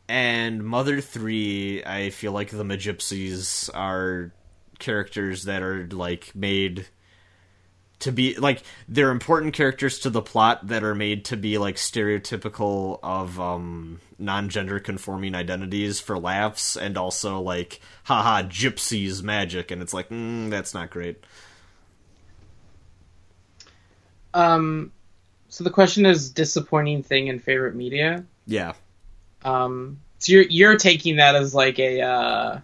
[0.07, 4.31] and Mother Three, I feel like the Magypsies are
[4.79, 6.87] characters that are like made
[8.01, 11.75] to be like they're important characters to the plot that are made to be like
[11.75, 19.71] stereotypical of um non-gender conforming identities for laughs and also like haha gypsies magic.
[19.71, 21.23] And it's like mm, that's not great.
[24.33, 24.91] Um,
[25.49, 28.25] so the question is disappointing thing in favorite media.
[28.45, 28.73] yeah.
[29.43, 32.59] Um, so you're you're taking that as like a uh,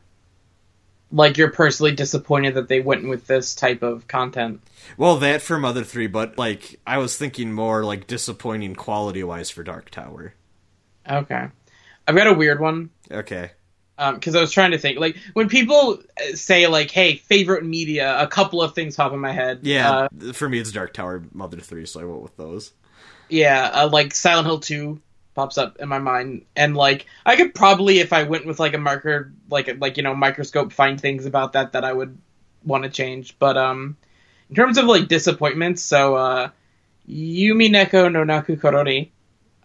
[1.12, 4.62] like you're personally disappointed that they went with this type of content.
[4.98, 9.50] well that for mother 3 but like i was thinking more like disappointing quality wise
[9.50, 10.34] for dark tower.
[11.10, 11.48] Okay,
[12.08, 12.90] I've got a weird one.
[13.10, 13.52] Okay.
[13.98, 18.22] Because I was trying to think like when people uh, say like, "Hey, favorite media,"
[18.22, 19.62] a couple of things pop in my head.
[19.64, 22.74] yeah uh, for me it's dark tower mother 3 so i went with those.
[23.30, 25.02] Yeah, uh, like Silent Hill Two
[25.38, 28.74] pops up in my mind, and like I could probably, if I went with like
[28.74, 32.18] a marker, like like you know microscope, find things about that that I would
[32.66, 33.38] want to change.
[33.38, 33.96] But um,
[34.50, 36.50] in terms of like disappointments, so uh,
[37.08, 39.12] Umineko no Naku Koro ni,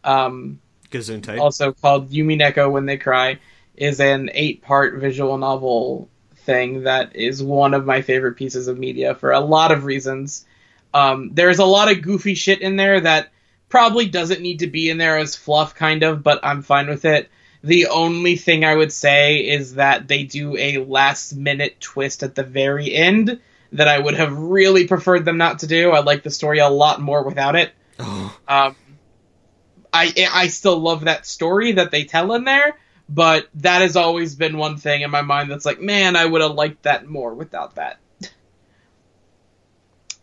[0.05, 0.61] um,
[0.91, 3.39] gesundheit also called Umineko When They Cry,
[3.75, 9.15] is an eight-part visual novel thing that is one of my favorite pieces of media
[9.15, 10.45] for a lot of reasons.
[10.93, 13.31] Um, there's a lot of goofy shit in there that
[13.73, 17.07] probably doesn't need to be in there as fluff, kind of, but I'm fine with
[17.07, 17.31] it.
[17.65, 22.35] The only thing I would say is that they do a last minute twist at
[22.35, 23.41] the very end
[23.73, 25.91] that I would have really preferred them not to do.
[25.91, 27.73] I like the story a lot more without it.
[27.99, 28.77] oh Um,
[29.91, 32.77] I I still love that story that they tell in there,
[33.09, 36.43] but that has always been one thing in my mind that's like, man, I would
[36.43, 38.01] have liked that more without that.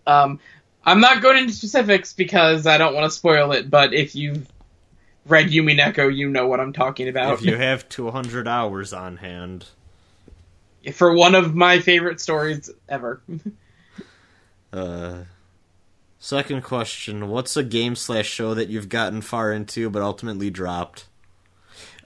[0.06, 0.40] um,
[0.86, 4.48] I'm not going into specifics because I don't want to spoil it, but if you've
[5.26, 7.34] read Umineko, you know what I'm talking about.
[7.36, 9.66] If you have 200 hours on hand.
[10.94, 13.22] For one of my favorite stories ever.
[14.72, 15.24] Uh,
[16.20, 21.06] second question: What's a game slash show that you've gotten far into but ultimately dropped?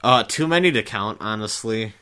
[0.02, 1.92] Uh, too many to count, honestly.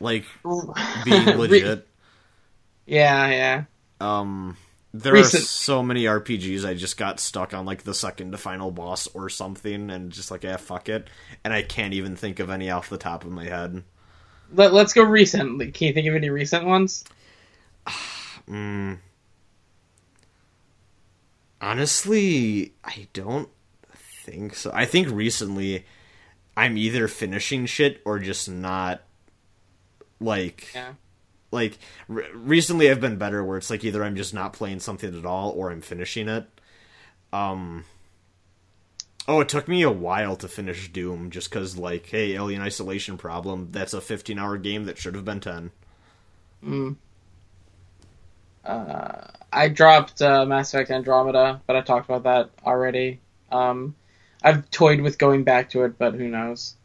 [0.00, 0.24] Like
[1.04, 1.86] being legit.
[2.86, 3.64] yeah, yeah.
[4.00, 4.56] Um,
[4.92, 8.38] there Recent- are so many RPGs I just got stuck on like the second to
[8.38, 11.08] final boss or something, and just like, yeah, fuck it,
[11.42, 13.82] and I can't even think of any off the top of my head.
[14.52, 15.72] Let, let's go recently.
[15.72, 17.04] Can you think of any recent ones?
[18.46, 18.98] Mm.
[21.60, 23.48] Honestly, I don't
[23.94, 24.70] think so.
[24.74, 25.86] I think recently
[26.56, 29.00] I'm either finishing shit or just not
[30.20, 30.92] like Yeah.
[31.54, 35.16] Like re- recently I've been better where it's like either I'm just not playing something
[35.18, 36.46] at all or I'm finishing it.
[37.32, 37.84] Um
[39.26, 43.16] Oh, it took me a while to finish Doom just cuz like, hey, Alien Isolation
[43.16, 45.70] problem, that's a 15-hour game that should have been 10.
[46.64, 46.96] Mm.
[48.64, 53.20] Uh, I dropped uh, Mass Effect Andromeda, but I talked about that already.
[53.52, 53.94] Um,
[54.42, 56.76] I've toyed with going back to it, but who knows?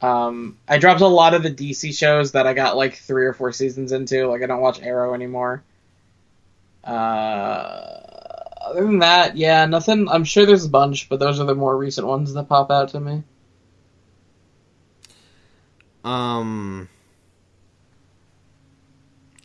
[0.00, 3.32] Um, I dropped a lot of the DC shows that I got like three or
[3.32, 4.26] four seasons into.
[4.26, 5.62] Like I don't watch Arrow anymore.
[6.84, 7.96] Uh,
[8.66, 10.08] other than that, yeah, nothing.
[10.08, 12.90] I'm sure there's a bunch, but those are the more recent ones that pop out
[12.90, 13.22] to me.
[16.04, 16.88] Um,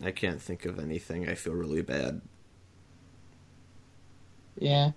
[0.03, 1.27] I can't think of anything.
[1.27, 2.21] I feel really bad.
[4.57, 4.91] Yeah.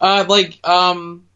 [0.00, 1.28] Uh, like, um,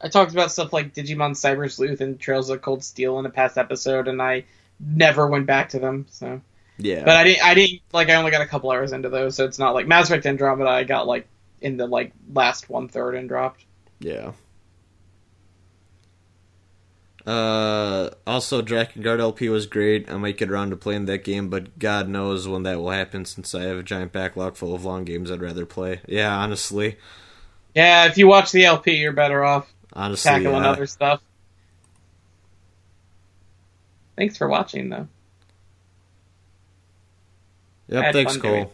[0.00, 3.30] I talked about stuff like Digimon Cyber Sleuth and Trails of Cold Steel in a
[3.30, 4.44] past episode, and I
[4.78, 6.06] never went back to them.
[6.10, 6.40] So,
[6.78, 7.44] Yeah, but I didn't.
[7.44, 8.08] I didn't like.
[8.08, 10.70] I only got a couple hours into those, so it's not like Mass Effect Andromeda.
[10.70, 11.28] I got like
[11.60, 13.64] in the like last one third and dropped.
[13.98, 14.32] yeah.
[17.26, 20.10] Uh, also, Drakengard LP was great.
[20.10, 23.26] I might get around to playing that game, but God knows when that will happen
[23.26, 26.00] since I have a giant backlog full of long games I'd rather play.
[26.08, 26.96] Yeah, honestly,
[27.74, 30.70] Yeah, if you watch the LP, you're better off honestly, tackling yeah.
[30.70, 31.22] other stuff.
[34.16, 35.08] Thanks for watching, though.
[37.88, 38.72] Yep, thanks, fun doing Cole.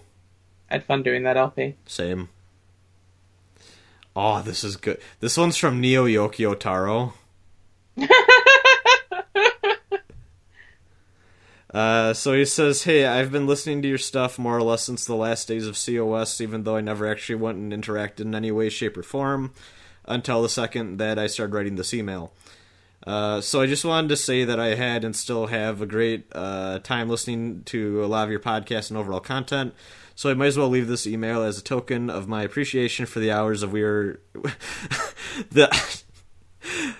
[0.71, 1.77] I had fun doing that LP.
[1.87, 2.29] Same.
[4.15, 4.99] Oh, this is good.
[5.21, 7.15] This one's from Neo Yokio Taro.
[11.75, 15.05] Uh, so he says, "Hey, I've been listening to your stuff more or less since
[15.05, 18.51] the last days of COS, even though I never actually went and interacted in any
[18.51, 19.53] way, shape, or form
[20.07, 22.33] until the second that I started writing this email.
[23.07, 26.27] Uh, so I just wanted to say that I had and still have a great
[26.33, 29.75] uh, time listening to a lot of your podcasts and overall content.
[30.15, 33.21] So I might as well leave this email as a token of my appreciation for
[33.21, 34.21] the hours of we're
[35.51, 35.95] the."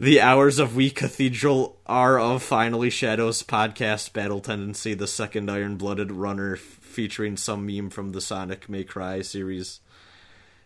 [0.00, 5.76] The hours of We Cathedral are of Finally Shadows podcast Battle Tendency, the second Iron
[5.76, 9.80] Blooded runner featuring some meme from the Sonic May Cry series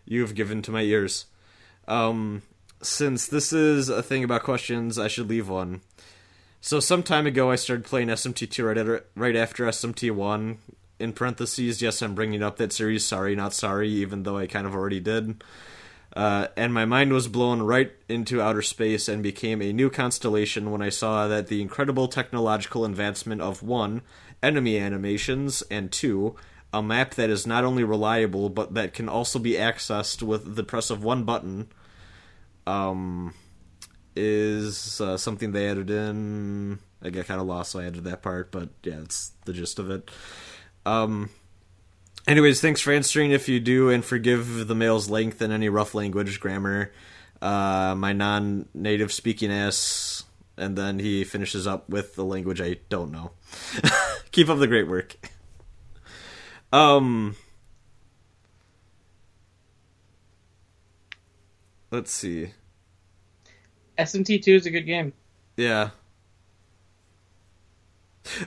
[0.05, 1.25] you have given to my ears.
[1.87, 2.41] Um,
[2.81, 5.81] since this is a thing about questions, I should leave one.
[6.61, 10.57] So some time ago, I started playing SMT2 right, at, right after SMT1.
[10.99, 13.05] In parentheses, yes, I'm bringing up that series.
[13.05, 15.43] Sorry, not sorry, even though I kind of already did.
[16.15, 20.71] Uh, and my mind was blown right into outer space and became a new constellation
[20.71, 24.01] when I saw that the incredible technological advancement of one,
[24.41, 26.35] enemy animations, and two,
[26.73, 30.63] a map that is not only reliable but that can also be accessed with the
[30.63, 31.67] press of one button,
[32.67, 33.33] um,
[34.15, 36.79] is uh, something they added in.
[37.01, 39.79] I got kind of lost, so I added that part, but yeah, it's the gist
[39.79, 40.09] of it.
[40.85, 41.29] Um,
[42.27, 45.95] Anyways, thanks for answering if you do, and forgive the mail's length and any rough
[45.95, 46.91] language, grammar.
[47.41, 50.25] Uh, my non native speaking ass.
[50.57, 53.31] And then he finishes up with the language I don't know.
[54.31, 55.15] Keep up the great work.
[56.73, 57.37] Um.
[61.91, 62.51] Let's see.
[63.97, 65.13] SMT2 is a good game.
[65.55, 65.89] Yeah.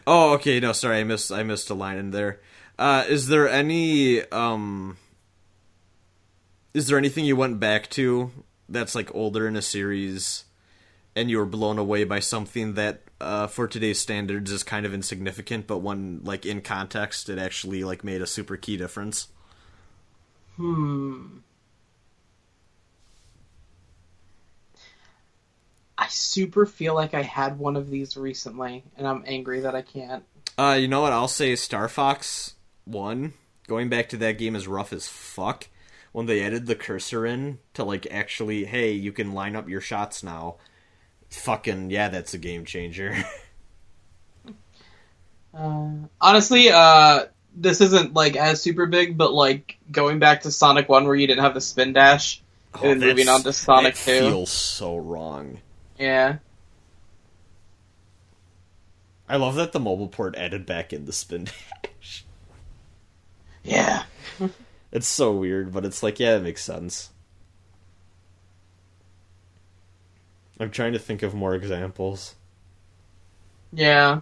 [0.07, 0.61] Oh, okay.
[0.61, 1.33] No, sorry, I missed.
[1.33, 2.41] I missed a line in there.
[2.79, 4.97] Uh, is there any um?
[6.73, 8.31] Is there anything you went back to
[8.69, 10.45] that's like older in a series,
[11.17, 14.95] and you were blown away by something that, uh, for today's standards, is kind of
[14.95, 19.29] insignificant, but when like in context, it actually like made a super key difference.
[20.57, 21.39] Hmm.
[26.11, 30.25] Super feel like I had one of these recently, and I'm angry that I can't.
[30.59, 31.13] Uh, you know what?
[31.13, 33.33] I'll say Star Fox One,
[33.67, 35.69] going back to that game is rough as fuck.
[36.13, 39.81] When they added the cursor in to like actually, hey, you can line up your
[39.81, 40.57] shots now.
[41.31, 43.17] Fucking yeah, that's a game changer.
[45.53, 45.91] Uh,
[46.21, 47.25] honestly, uh,
[47.55, 51.27] this isn't like as super big, but like going back to Sonic One, where you
[51.27, 52.41] didn't have the spin dash,
[52.75, 54.29] and then moving on to Sonic that Two.
[54.29, 55.59] feels so wrong.
[56.01, 56.39] Yeah,
[59.29, 61.45] I love that the mobile port added back in the spin
[61.83, 62.25] dash.
[63.65, 64.05] yeah.
[64.93, 67.11] It's so weird, but it's like, yeah, it makes sense.
[70.61, 72.37] I'm trying to think of more examples.
[73.73, 74.21] Yeah.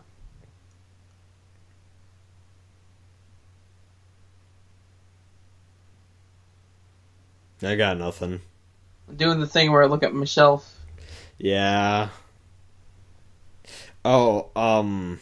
[7.62, 8.40] I got nothing.
[9.08, 10.77] I'm doing the thing where I look at my shelf.
[11.39, 12.08] Yeah.
[14.05, 15.20] Oh, um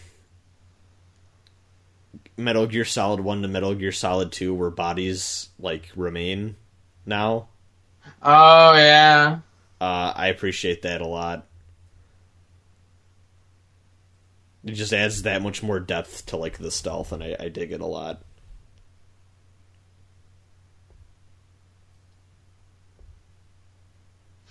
[2.36, 6.56] Metal Gear Solid 1 to Metal Gear Solid 2 where bodies like remain
[7.04, 7.48] now.
[8.22, 9.40] Oh yeah.
[9.80, 11.46] Uh I appreciate that a lot.
[14.64, 17.72] It just adds that much more depth to like the stealth and I, I dig
[17.72, 18.22] it a lot.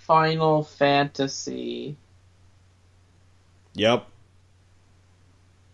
[0.06, 1.98] Final Fantasy.
[3.74, 4.06] Yep.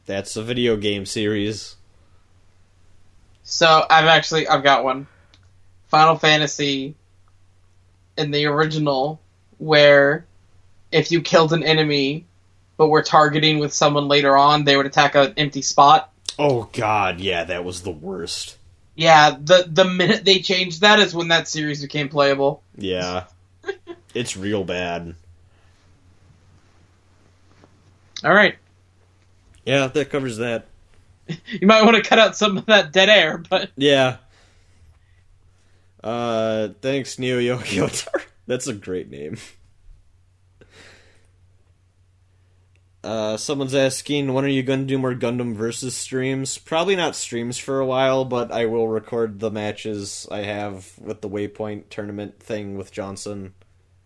[0.05, 1.75] That's a video game series.
[3.43, 5.07] So I've actually I've got one.
[5.89, 6.95] Final Fantasy
[8.17, 9.19] in the original
[9.57, 10.25] where
[10.91, 12.25] if you killed an enemy
[12.77, 16.11] but were targeting with someone later on, they would attack an empty spot.
[16.39, 18.57] Oh god, yeah, that was the worst.
[18.95, 22.63] Yeah, the the minute they changed that is when that series became playable.
[22.77, 23.25] Yeah.
[24.13, 25.15] It's real bad.
[28.23, 28.55] All right.
[29.65, 30.67] Yeah, that covers that.
[31.47, 34.17] You might want to cut out some of that dead air, but Yeah.
[36.03, 38.23] Uh, thanks, Neo Yokiotar.
[38.47, 39.37] That's a great name.
[43.03, 46.57] Uh, someone's asking, when are you going to do more Gundam versus streams?
[46.57, 51.21] Probably not streams for a while, but I will record the matches I have with
[51.21, 53.53] the Waypoint tournament thing with Johnson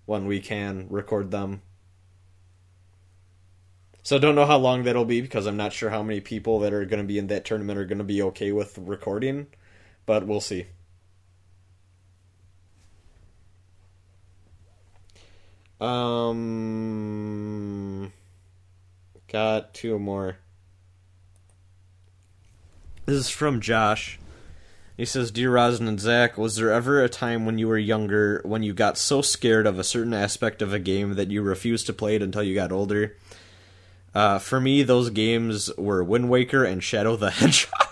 [0.06, 1.61] when we can record them.
[4.03, 6.74] So don't know how long that'll be because I'm not sure how many people that
[6.74, 9.48] are going to be in that tournament are going to be okay with recording,
[10.06, 10.67] but we'll see.
[15.82, 16.43] Um,
[19.27, 20.38] got two more.
[23.06, 24.19] This is from Josh.
[24.98, 28.41] He says, Dear Rosin and Zach, was there ever a time when you were younger
[28.45, 31.85] when you got so scared of a certain aspect of a game that you refused
[31.88, 33.17] to play it until you got older?
[34.14, 37.90] Uh, for me, those games were Wind Waker and Shadow the Hedgehog.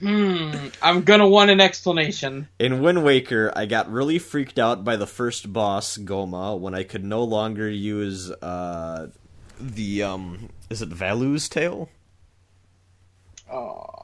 [0.00, 0.50] hmm,
[0.82, 2.48] I'm gonna want an explanation.
[2.58, 6.82] In Wind Waker, I got really freaked out by the first boss, Gohma, when I
[6.82, 9.10] could no longer use uh,
[9.60, 11.88] the um, is it Valoo's tail?
[13.48, 14.02] Uh,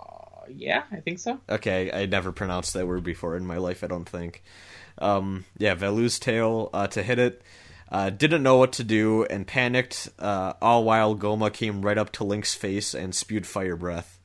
[0.55, 1.41] yeah, I think so.
[1.49, 3.85] Okay, I never pronounced that word before in my life.
[3.85, 4.43] I don't think.
[4.99, 7.43] Um, yeah, Valoo's tail uh, to hit it.
[7.91, 10.09] Uh, didn't know what to do and panicked.
[10.19, 14.19] Uh, all while Gohma came right up to Link's face and spewed fire breath.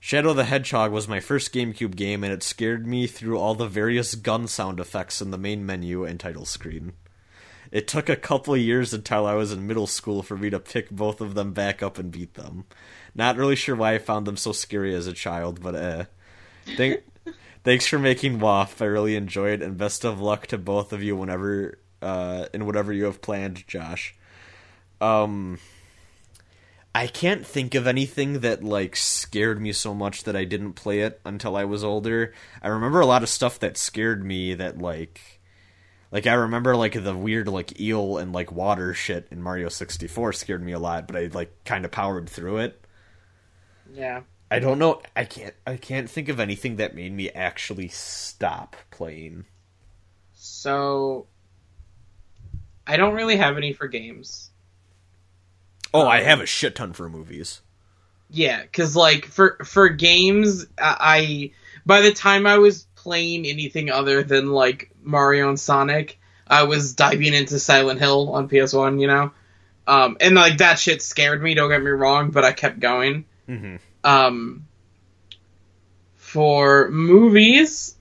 [0.00, 3.66] Shadow the Hedgehog was my first GameCube game, and it scared me through all the
[3.66, 6.92] various gun sound effects in the main menu and title screen.
[7.72, 10.90] It took a couple years until I was in middle school for me to pick
[10.90, 12.66] both of them back up and beat them.
[13.16, 16.04] Not really sure why I found them so scary as a child, but eh.
[16.76, 17.02] Thank-
[17.64, 18.82] thanks for making WAF.
[18.82, 22.66] I really enjoyed, it, and best of luck to both of you whenever uh, in
[22.66, 24.14] whatever you have planned, Josh.
[25.00, 25.58] Um,
[26.94, 31.00] I can't think of anything that like scared me so much that I didn't play
[31.00, 32.34] it until I was older.
[32.62, 35.40] I remember a lot of stuff that scared me that like
[36.10, 40.32] like I remember like the weird like eel and like water shit in Mario 64
[40.34, 42.85] scared me a lot, but I like kind of powered through it.
[43.92, 44.22] Yeah.
[44.50, 45.02] I don't know.
[45.14, 45.54] I can't.
[45.66, 49.44] I can't think of anything that made me actually stop playing.
[50.34, 51.26] So
[52.86, 54.50] I don't really have any for games.
[55.92, 57.62] Oh, I have a shit ton for movies.
[58.30, 61.50] Yeah, because like for for games, I, I
[61.84, 66.94] by the time I was playing anything other than like Mario and Sonic, I was
[66.94, 69.00] diving into Silent Hill on PS One.
[69.00, 69.32] You know,
[69.86, 71.54] um, and like that shit scared me.
[71.54, 73.24] Don't get me wrong, but I kept going.
[73.48, 73.76] Mm-hmm.
[74.04, 74.66] Um,
[76.16, 77.96] for movies,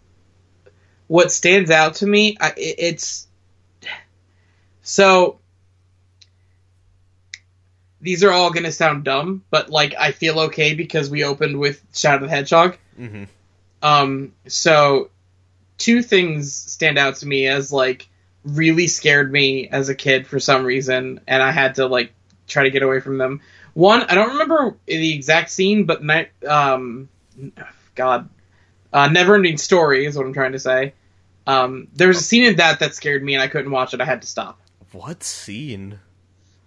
[1.08, 3.28] what stands out to me, I, it's
[4.82, 5.40] so
[8.02, 11.84] these are all gonna sound dumb, but like I feel okay because we opened with
[11.94, 12.78] Shadow the Hedgehog.
[13.00, 13.24] Mm-hmm.
[13.82, 15.10] Um, so
[15.78, 18.08] two things stand out to me as like
[18.44, 22.14] really scared me as a kid for some reason, and I had to like
[22.48, 23.42] try to get away from them.
[23.76, 27.10] One, I don't remember the exact scene, but night, um,
[27.94, 28.30] God,
[28.94, 30.94] uh, Neverending Story is what I'm trying to say.
[31.46, 34.00] Um, there was a scene in that that scared me, and I couldn't watch it.
[34.00, 34.60] I had to stop.
[34.94, 36.00] What scene?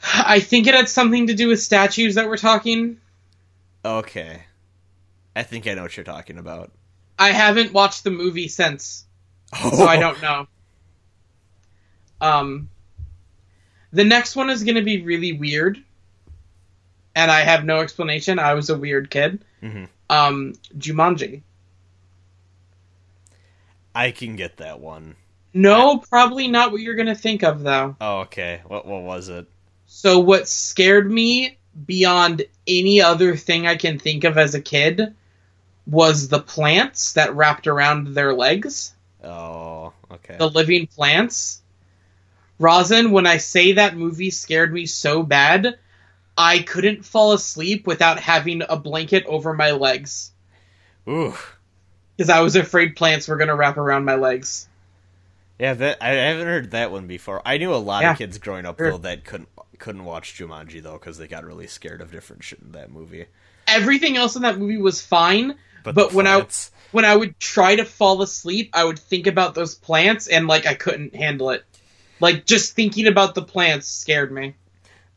[0.05, 2.99] I think it had something to do with statues that were talking.
[3.83, 4.43] Okay.
[5.35, 6.73] I think I know what you're talking about.
[7.19, 9.07] I haven't watched the movie since,
[9.55, 10.47] so I don't know.
[12.21, 12.69] Um,
[13.93, 15.83] the next one is going to be really weird,
[17.15, 18.39] and I have no explanation.
[18.39, 19.45] I was a weird kid.
[19.63, 19.89] Mhm.
[20.11, 21.43] Um, Jumanji.
[23.95, 25.17] I can get that one.
[25.55, 27.97] No, probably not what you're going to think of, though.
[28.01, 28.61] Oh, okay.
[28.67, 29.47] What what was it?
[29.87, 35.15] So, what scared me beyond any other thing I can think of as a kid
[35.87, 38.95] was the plants that wrapped around their legs.
[39.25, 40.37] Oh, okay.
[40.39, 41.63] the living plants.
[42.59, 45.79] Rosin, when I say that movie scared me so bad,
[46.39, 50.31] I couldn't fall asleep without having a blanket over my legs
[51.09, 51.35] Ooh.
[52.17, 54.69] because I was afraid plants were going to wrap around my legs.
[55.59, 57.43] Yeah, that I haven't heard that one before.
[57.45, 58.13] I knew a lot Yeah.
[58.13, 58.93] of kids growing up Sure.
[58.93, 62.61] though that couldn't couldn't watch Jumanji though because they got really scared of different shit
[62.61, 63.27] in that movie.
[63.67, 66.47] Everything else in that movie was fine, But, But when I-
[66.93, 70.67] when I would try to fall asleep, I would think about those plants and like
[70.67, 71.65] I couldn't handle it.
[72.21, 74.55] Like just thinking about the plants scared me.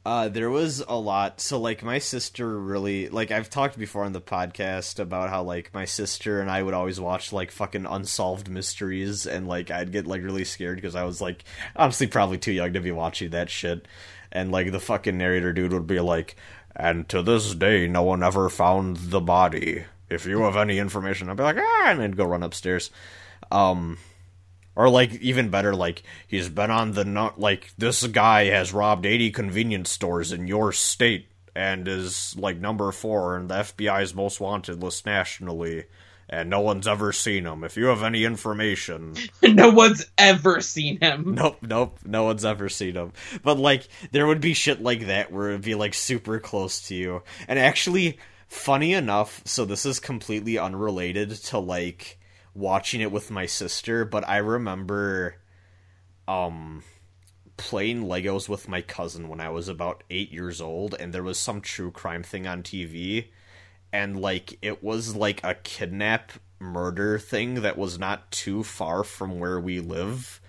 [0.03, 1.39] Uh, there was a lot.
[1.39, 5.71] So, like, my sister really, like, I've talked before on the podcast about how, like,
[5.75, 10.07] my sister and I would always watch, like, fucking unsolved mysteries, and, like, I'd get,
[10.07, 11.43] like, really scared because I was, like,
[11.75, 13.87] honestly, probably too young to be watching that shit.
[14.31, 16.35] And, like, the fucking narrator dude would be like,
[16.75, 19.85] and to this day, no one ever found the body.
[20.09, 22.89] If you have any information, I'd be like, ah, and then go run upstairs.
[23.51, 23.99] Um,
[24.75, 29.05] or like even better, like he's been on the no- like this guy has robbed
[29.05, 34.39] eighty convenience stores in your state and is like number four in the FBI's most
[34.39, 35.85] wanted list nationally,
[36.29, 37.63] and no one's ever seen him.
[37.63, 41.35] If you have any information, no one's ever seen him.
[41.35, 43.11] nope, nope, no one's ever seen him.
[43.43, 46.95] But like there would be shit like that where it'd be like super close to
[46.95, 48.17] you, and actually,
[48.47, 52.17] funny enough, so this is completely unrelated to like
[52.53, 55.35] watching it with my sister, but I remember
[56.27, 56.83] um
[57.57, 61.37] playing Legos with my cousin when I was about 8 years old and there was
[61.37, 63.27] some true crime thing on TV
[63.93, 69.39] and like it was like a kidnap murder thing that was not too far from
[69.39, 70.39] where we live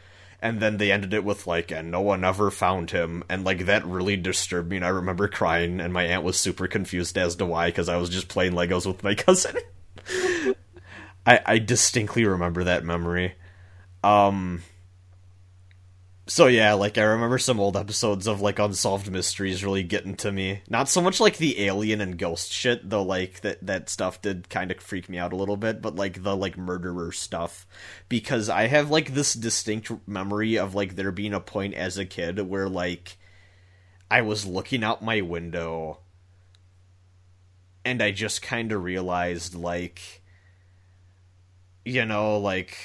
[0.40, 3.64] and then they ended it with like and no one ever found him and like
[3.66, 7.36] that really disturbed me and i remember crying and my aunt was super confused as
[7.36, 9.56] to why because i was just playing legos with my cousin
[11.26, 13.34] I, I distinctly remember that memory.
[14.02, 14.62] Um
[16.24, 20.32] so yeah like i remember some old episodes of like unsolved mysteries really getting to
[20.32, 20.62] me.
[20.68, 24.48] Not so much like the alien and ghost shit though like that that stuff did
[24.48, 27.66] kind of freak me out a little bit but like the like murderer stuff.
[28.08, 32.04] Because i have like this distinct memory of like there being a point as a
[32.04, 33.16] kid where like
[34.10, 35.98] i was looking out my window
[37.84, 40.21] and i just kind of realized like
[41.84, 42.76] you know like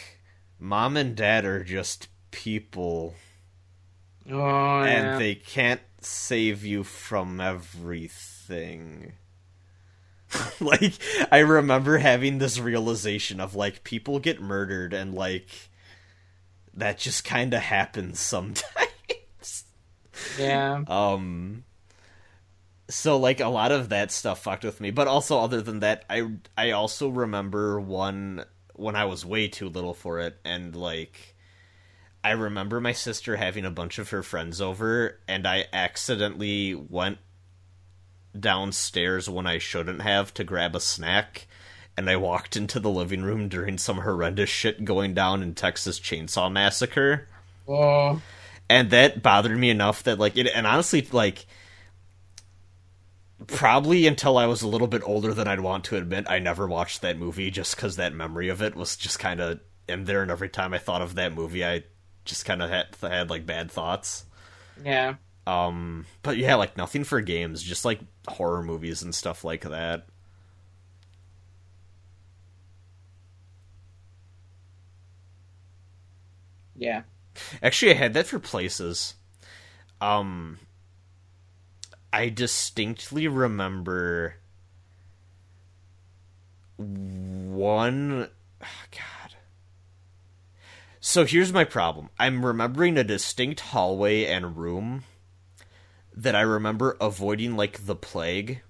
[0.59, 3.15] mom and dad are just people
[4.29, 4.85] Oh, yeah.
[4.85, 9.13] and they can't save you from everything.
[10.59, 10.93] like
[11.31, 15.69] I remember having this realization of like people get murdered and like
[16.73, 19.63] that just kind of happens sometimes.
[20.37, 20.83] yeah.
[20.87, 21.63] um
[22.89, 26.03] so like a lot of that stuff fucked with me, but also other than that,
[26.09, 28.43] I I also remember one
[28.77, 31.35] when I was way too little for it and like
[32.23, 37.19] I remember my sister having a bunch of her friends over, and I accidentally went
[38.37, 41.47] downstairs when I shouldn't have to grab a snack,
[41.95, 46.01] and I walked into the living room during some horrendous shit going down in Texas
[46.01, 47.29] Chainsaw Massacre,
[47.65, 48.21] Oh,
[48.69, 51.45] and that bothered me enough that like it, and honestly like.
[53.45, 56.67] Probably until I was a little bit older than I'd want to admit, I never
[56.67, 60.23] watched that movie just because that memory of it was just kind of in there.
[60.23, 61.83] And every time I thought of that movie, I
[62.25, 64.25] just kind of had, had like bad thoughts.
[64.83, 65.15] yeah.
[65.45, 70.07] Um, but yeah, like nothing for games, just like horror movies and stuff like that.
[76.75, 77.03] Yeah.
[77.61, 79.15] Actually, I had that for places.
[80.01, 80.59] Um,
[82.17, 84.37] I distinctly remember
[86.75, 88.29] one
[88.59, 89.35] oh god.
[90.99, 92.09] So here's my problem.
[92.17, 95.03] I'm remembering a distinct hallway and room
[96.11, 98.63] that I remember avoiding like the plague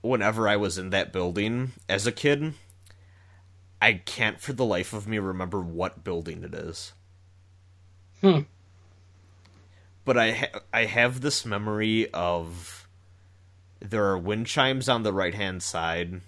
[0.00, 2.54] whenever I was in that building as a kid.
[3.80, 6.92] I can't for the life of me remember what building it is.
[8.20, 8.42] Hmm.
[10.04, 12.88] But I ha- I have this memory of
[13.80, 16.20] there are wind chimes on the right hand side.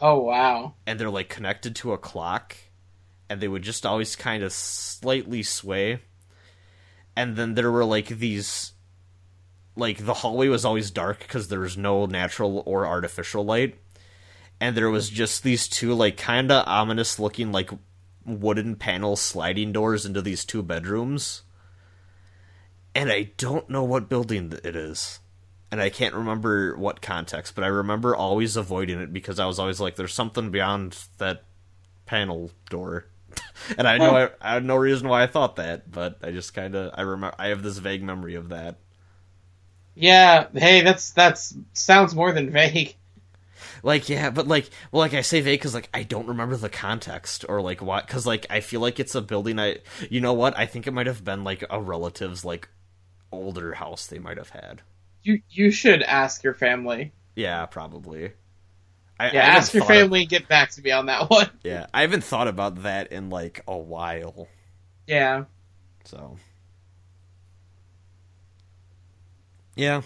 [0.00, 0.74] Oh wow.
[0.86, 2.56] and they're like connected to a clock
[3.28, 6.00] and they would just always kind of slightly sway.
[7.16, 8.72] And then there were like these
[9.76, 13.76] like the hallway was always dark because there was no natural or artificial light.
[14.60, 17.70] And there was just these two like kind of ominous looking like
[18.24, 21.42] wooden panel sliding doors into these two bedrooms
[22.98, 25.20] and i don't know what building it is
[25.70, 29.58] and I can't remember what context, but I remember always avoiding it because I was
[29.58, 31.44] always like, "There's something beyond that
[32.06, 33.06] panel door,"
[33.78, 36.54] and I know I, I had no reason why I thought that, but I just
[36.54, 38.78] kind of I remember I have this vague memory of that.
[39.94, 40.46] Yeah.
[40.54, 42.94] Hey, that's that's sounds more than vague.
[43.82, 46.68] Like, yeah, but like, well, like I say vague because like I don't remember the
[46.68, 49.58] context or like what because like I feel like it's a building.
[49.58, 49.78] I
[50.08, 52.68] you know what I think it might have been like a relative's like
[53.32, 54.82] older house they might have had.
[55.22, 57.12] You you should ask your family.
[57.34, 58.32] Yeah, probably.
[59.20, 61.50] I, Yeah, I ask your of- family and get back to me on that one.
[61.64, 64.48] Yeah, I haven't thought about that in like a while.
[65.06, 65.44] Yeah.
[66.04, 66.36] So,
[69.76, 70.02] yeah.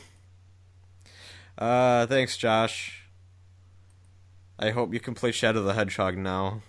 [1.59, 3.05] Uh, thanks, Josh.
[4.59, 6.63] I hope you can play Shadow the Hedgehog now.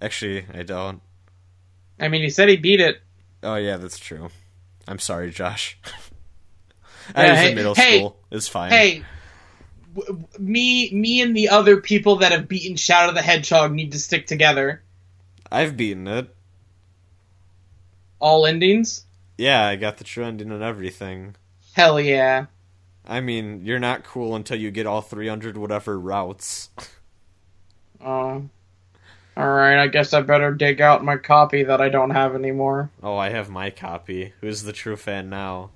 [0.00, 1.00] Actually, I don't.
[1.98, 3.00] I mean, he said he beat it.
[3.42, 4.28] Oh yeah, that's true.
[4.88, 5.78] I'm sorry, Josh.
[7.14, 8.16] I Yeah, was hey- in middle hey, school.
[8.30, 8.70] It's fine.
[8.70, 9.04] Hey,
[9.94, 13.92] w- w- me me and the other people that have beaten Shadow the Hedgehog need
[13.92, 14.82] to stick together.
[15.50, 16.34] I've beaten it.
[18.18, 19.04] All endings.
[19.38, 21.36] Yeah, I got the true ending and everything.
[21.74, 22.46] Hell yeah.
[23.06, 26.70] I mean, you're not cool until you get all 300 whatever routes.
[28.04, 28.44] Oh.
[29.36, 32.90] Alright, I guess I better dig out my copy that I don't have anymore.
[33.02, 34.32] Oh, I have my copy.
[34.40, 35.70] Who's the true fan now?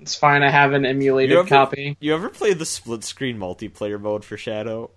[0.00, 1.96] It's fine, I have an emulated You ever- copy.
[2.00, 4.90] You ever played the split screen multiplayer mode for Shadow?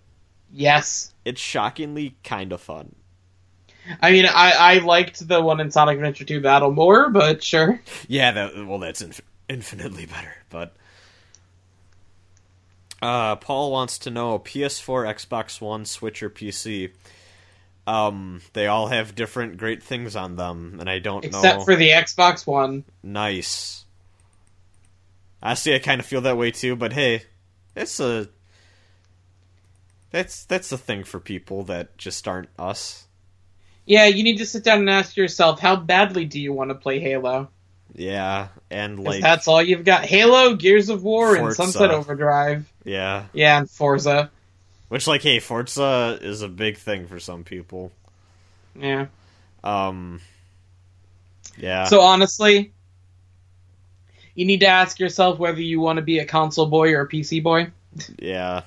[0.52, 1.14] Yes.
[1.24, 2.96] It's shockingly kind of fun.
[4.02, 7.82] I mean, I, I liked the one in Sonic Adventure 2 Battle more, but sure.
[8.10, 10.34] Yeah, that well, that's inf- infinitely better.
[10.50, 10.76] But
[13.02, 16.92] uh, Paul wants to know PS4, Xbox One, Switch, or PC.
[17.90, 21.50] Um, they all have different great things on them, and I don't Except know.
[21.50, 22.84] Except for the Xbox One.
[23.02, 23.86] nice.
[25.42, 26.76] Honestly, I kind of feel that way too.
[26.76, 27.24] But hey,
[27.76, 28.28] it's a
[30.12, 33.08] that's that's the thing for people that just aren't us.
[33.86, 36.76] Yeah, you need to sit down and ask yourself, how badly do you want to
[36.76, 37.50] play Halo?
[37.96, 40.06] Yeah, and like that's all you've got.
[40.06, 42.72] Halo, Gears of War, and Sunset Overdrive.
[42.84, 44.30] yeah, Yeah, and Forza.
[44.90, 47.92] Which like hey, Forza is a big thing for some people.
[48.76, 49.08] Yeah.
[49.64, 50.22] Um,
[51.58, 51.86] yeah.
[51.86, 52.74] So honestly,
[54.36, 57.08] you need to ask yourself whether you want to be a console boy or a
[57.10, 57.72] PC boy.
[58.20, 58.64] yeah.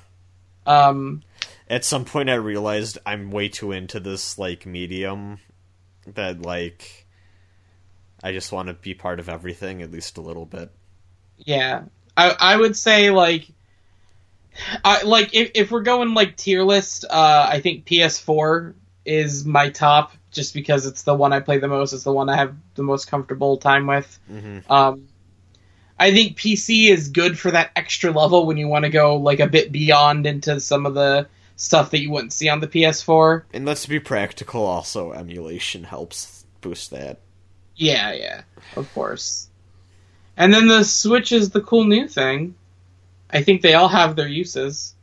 [0.65, 1.23] Um,
[1.67, 5.39] At some point, I realized I'm way too into this like medium
[6.05, 7.05] that like
[8.23, 10.71] I just want to be part of everything at least a little bit.
[11.37, 11.83] yeah,
[12.15, 13.47] I I would say like,
[14.83, 18.73] I like if if we're going like tier list, uh, I think PS4
[19.05, 21.93] is my top just because it's the one I play the most.
[21.93, 24.19] It's the one I have the most comfortable time with.
[24.27, 25.07] hmm Um,
[25.99, 29.39] I think PC is good for that extra level when you want to go like
[29.39, 33.43] a bit beyond into some of the stuff that you wouldn't see on the PS4.
[33.53, 34.65] And let's be practical.
[34.65, 37.19] Also, emulation helps boost that.
[37.75, 38.41] Yeah, yeah,
[38.75, 39.49] of course.
[40.35, 42.55] And then the Switch is the cool new thing.
[43.33, 44.95] I think they all have their uses.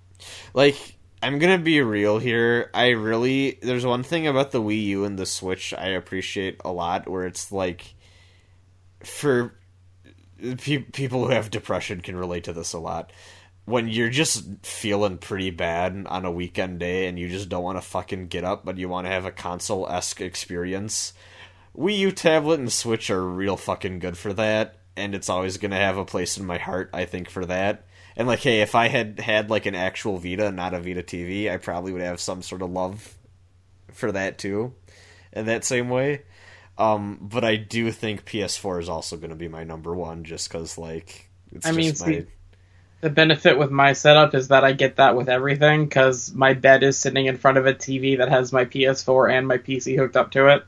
[0.55, 2.71] Like, I'm gonna be real here.
[2.73, 6.73] I really there's one thing about the Wii U and the Switch I appreciate a
[6.73, 7.95] lot, where it's like
[9.05, 9.55] for
[10.59, 13.13] pe- people who have depression can relate to this a lot.
[13.67, 17.77] When you're just feeling pretty bad on a weekend day and you just don't want
[17.77, 21.13] to fucking get up, but you want to have a console esque experience,
[21.77, 25.77] Wii U tablet and Switch are real fucking good for that, and it's always gonna
[25.77, 27.85] have a place in my heart, I think, for that.
[28.21, 31.51] And like, hey, if I had had like an actual Vita, not a Vita TV,
[31.51, 33.17] I probably would have some sort of love
[33.95, 34.75] for that too,
[35.33, 36.21] in that same way.
[36.77, 40.51] Um, but I do think PS4 is also going to be my number one, just
[40.51, 42.27] because like it's I mean, my see-
[43.01, 46.83] The benefit with my setup is that I get that with everything because my bed
[46.83, 50.19] is sitting in front of a TV that has my PS4 and my PC hooked
[50.19, 50.65] up to it.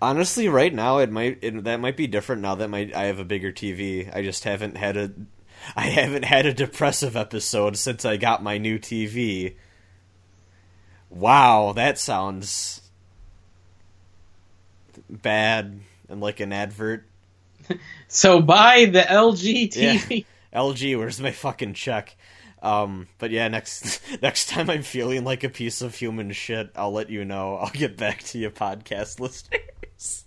[0.00, 3.18] honestly right now it might it, that might be different now that my I have
[3.18, 4.10] a bigger TV.
[4.16, 5.12] I just haven't had a
[5.76, 9.56] I haven't had a depressive episode since I got my new TV.
[11.10, 12.80] Wow, that sounds
[15.08, 17.06] bad and like an advert.
[18.08, 20.24] So buy the LG TV.
[20.54, 22.14] LG, where's my fucking check?
[22.62, 26.92] Um, but yeah, next next time I'm feeling like a piece of human shit, I'll
[26.92, 27.56] let you know.
[27.56, 30.24] I'll get back to you, podcast listeners.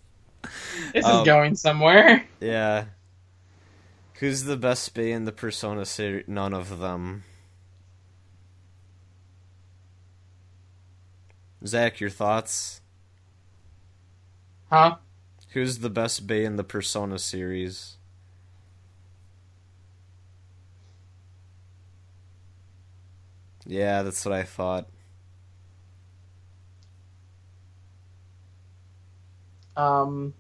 [0.93, 2.25] This Um, is going somewhere.
[2.41, 2.85] Yeah.
[4.19, 6.25] Who's the best bae in the Persona series?
[6.27, 7.23] None of them.
[11.65, 12.81] Zach, your thoughts?
[14.71, 14.95] Huh?
[15.49, 17.97] Who's the best bae in the Persona series?
[23.67, 24.87] Yeah, that's what I thought.
[29.75, 30.33] Um.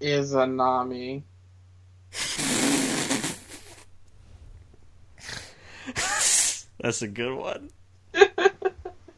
[0.00, 1.22] Izanami.
[6.80, 7.70] That's a good one.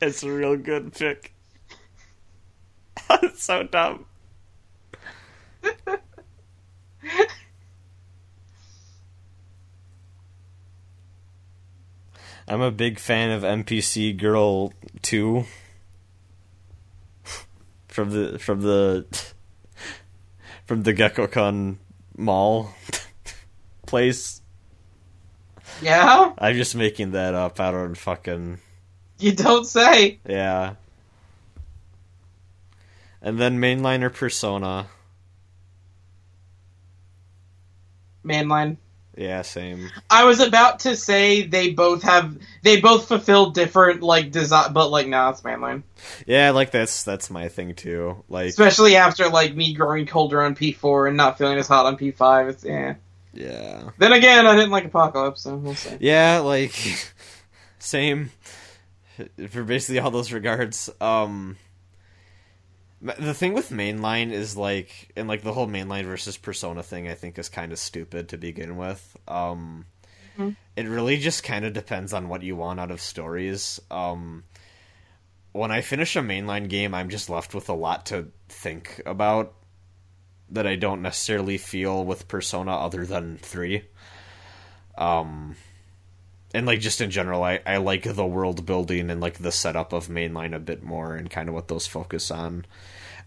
[0.03, 1.35] It's a real good pick.
[3.23, 4.07] It's so dumb.
[12.49, 15.45] I'm a big fan of NPC Girl 2
[17.89, 19.05] from the from the
[20.71, 21.79] from the Gekkoukan
[22.17, 22.73] mall
[23.89, 24.41] place.
[25.83, 26.33] Yeah?
[26.39, 27.59] I'm just making that up.
[27.59, 28.61] I don't fucking
[29.19, 30.21] You don't say.
[30.25, 30.75] yeah.
[33.21, 34.87] And then mainliner persona.
[38.25, 38.77] Mainline.
[39.17, 39.91] Yeah, same.
[40.09, 44.91] I was about to say they both have they both fulfill different like design, but
[44.91, 45.83] like no, it's mainline.
[46.27, 48.25] Yeah, like that's that's my thing too.
[48.29, 51.97] Like Especially after like me growing colder on P4 and not feeling as hot on
[51.97, 52.51] P5.
[52.51, 52.95] It's yeah.
[53.33, 53.91] yeah.
[53.99, 55.97] Then again, I didn't like Apocalypse, so we'll see.
[56.01, 56.73] Yeah, like
[57.81, 58.31] same
[59.49, 60.89] for basically all those regards.
[61.01, 61.57] Um
[63.03, 67.15] the thing with mainline is like and like the whole mainline versus persona thing I
[67.15, 69.17] think is kind of stupid to begin with.
[69.27, 69.87] Um
[70.39, 70.57] Mhm.
[70.77, 73.81] it really just kind of depends on what you want out of stories.
[73.91, 74.45] Um
[75.53, 79.55] when I finish a mainline game, I'm just left with a lot to think about
[80.51, 83.85] that I don't necessarily feel with Persona other than 3.
[84.99, 85.57] Um
[86.53, 89.93] and like just in general I, I like the world building and like the setup
[89.93, 92.67] of mainline a bit more and kind of what those focus on.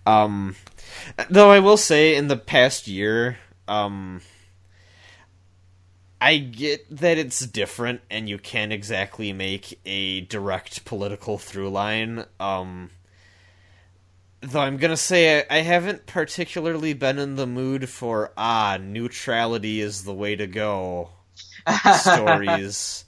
[0.06, 0.56] Um
[1.30, 3.38] though i will say in the past year
[3.68, 4.22] um
[6.20, 12.26] i get that it's different and you can't exactly make a direct political through line
[12.40, 12.90] um
[14.42, 19.80] though i'm gonna say I, I haven't particularly been in the mood for ah neutrality
[19.80, 21.10] is the way to go
[21.96, 23.06] stories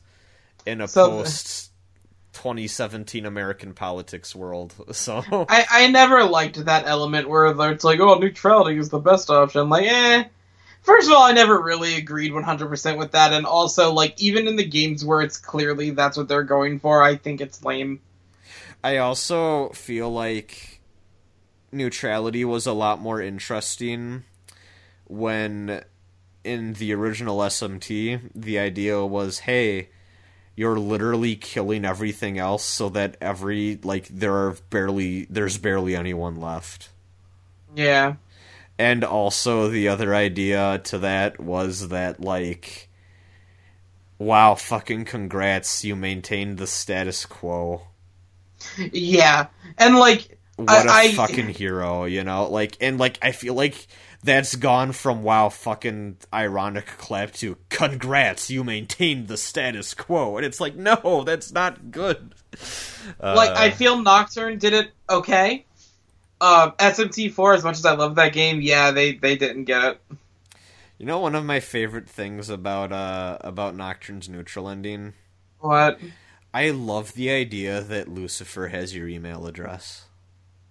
[0.66, 1.72] in a So- post
[2.34, 4.74] 2017 American politics world.
[4.94, 9.30] So I, I never liked that element where it's like, oh, neutrality is the best
[9.30, 9.70] option.
[9.70, 10.26] Like, eh.
[10.82, 14.56] First of all, I never really agreed 100% with that, and also, like, even in
[14.56, 18.02] the games where it's clearly that's what they're going for, I think it's lame.
[18.84, 20.80] I also feel like
[21.72, 24.24] neutrality was a lot more interesting
[25.06, 25.84] when
[26.44, 29.90] in the original SMT the idea was hey
[30.56, 36.36] you're literally killing everything else so that every like there are barely there's barely anyone
[36.40, 36.90] left.
[37.76, 38.16] Yeah.
[38.78, 42.90] And also the other idea to that was that like
[44.18, 47.82] wow, fucking congrats, you maintained the status quo.
[48.94, 49.48] Yeah.
[49.78, 52.50] And, like, What I- a I- fucking hero, you know?
[52.50, 53.88] Like and like I feel like
[54.26, 60.38] that's gone from wow fucking ironic clap to congrats, you maintained the status quo.
[60.38, 62.34] And it's like, no, that's not good.
[63.22, 65.66] like, Uh, I feel Nocturne did it okay.
[66.42, 70.02] Uh, SMT4, as much as I love that game, yeah, they, they didn't get it.
[70.98, 75.14] You know one of my favorite things about uh about Nocturne's neutral ending?
[75.60, 76.00] What?
[76.54, 80.06] I love the idea that Lucifer has your email address.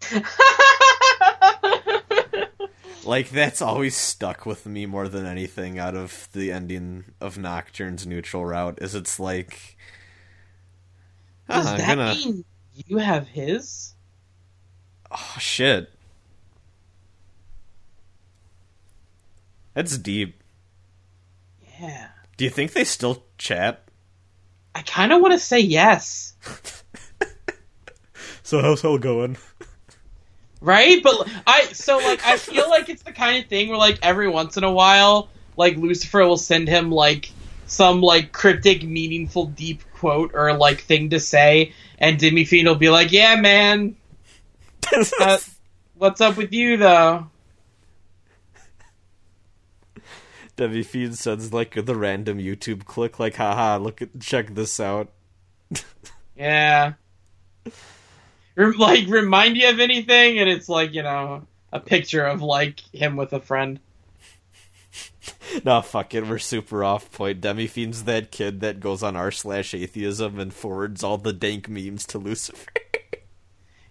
[3.04, 8.06] Like that's always stuck with me more than anything out of the ending of Nocturne's
[8.06, 9.76] neutral route is it's like
[11.48, 13.94] Does "Ah, that gonna mean you have his?
[15.10, 15.90] oh shit.
[19.74, 20.42] That's deep.
[21.80, 22.08] Yeah.
[22.36, 23.82] Do you think they still chat?
[24.74, 26.34] I kind of want to say yes.
[28.46, 29.38] So how's hell going?
[30.64, 31.02] Right?
[31.02, 34.28] But I so like I feel like it's the kind of thing where like every
[34.28, 37.30] once in a while, like Lucifer will send him like
[37.66, 42.74] some like cryptic, meaningful, deep quote or like thing to say, and Demi Fiend will
[42.76, 43.96] be like, "Yeah, man,
[45.20, 45.38] uh,
[45.94, 47.28] what's up with you though?"
[50.56, 55.08] Demi Fiend sends like the random YouTube click, like, haha, look at check this out.
[56.36, 56.94] Yeah.
[58.56, 63.16] Like remind you of anything, and it's like you know a picture of like him
[63.16, 63.80] with a friend.
[65.64, 67.40] no, fuck it, we're super off point.
[67.40, 71.68] Demi Fiend's that kid that goes on r slash atheism and forwards all the dank
[71.68, 72.70] memes to Lucifer.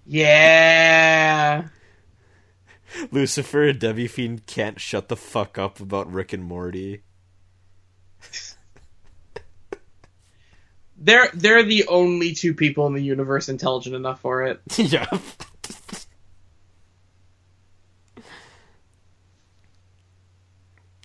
[0.05, 1.69] Yeah.
[3.11, 7.03] Lucifer and Demi Fiend can't shut the fuck up about Rick and Morty.
[11.03, 14.61] They're they're the only two people in the universe intelligent enough for it.
[14.77, 15.05] yeah.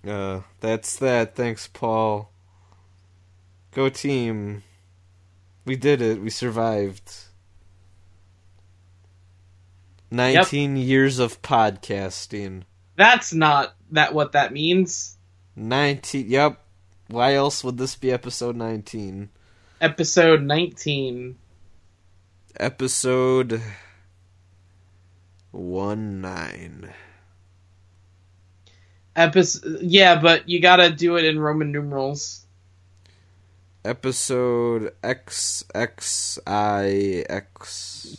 [0.06, 1.34] Uh, that's that.
[1.34, 2.30] Thanks, Paul.
[3.72, 4.62] Go team.
[5.66, 6.22] We did it.
[6.22, 7.12] We survived.
[10.10, 12.62] 19 years of podcasting.
[12.96, 15.18] That's not that what that means.
[15.56, 16.30] 19.
[16.30, 16.64] Yep.
[17.08, 19.28] Why else would this be episode 19?
[19.80, 21.36] Episode 19.
[22.58, 23.62] Episode
[25.52, 26.92] 1 9.
[29.14, 32.44] Episode Yeah, but you got to do it in Roman numerals.
[33.84, 36.40] Episode XXIX.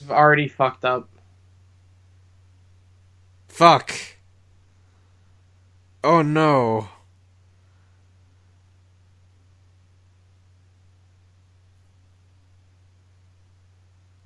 [0.02, 1.10] You've already fucked up.
[3.50, 3.94] Fuck.
[6.06, 6.88] Oh no.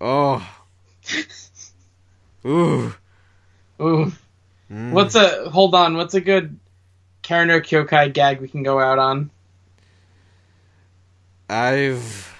[0.05, 0.45] Oh.
[2.45, 2.93] Ooh.
[3.81, 4.11] Ooh.
[4.69, 4.91] Mm.
[4.91, 6.59] What's a hold on, what's a good
[7.21, 9.29] Kara no Kyokai gag we can go out on?
[11.49, 12.35] I've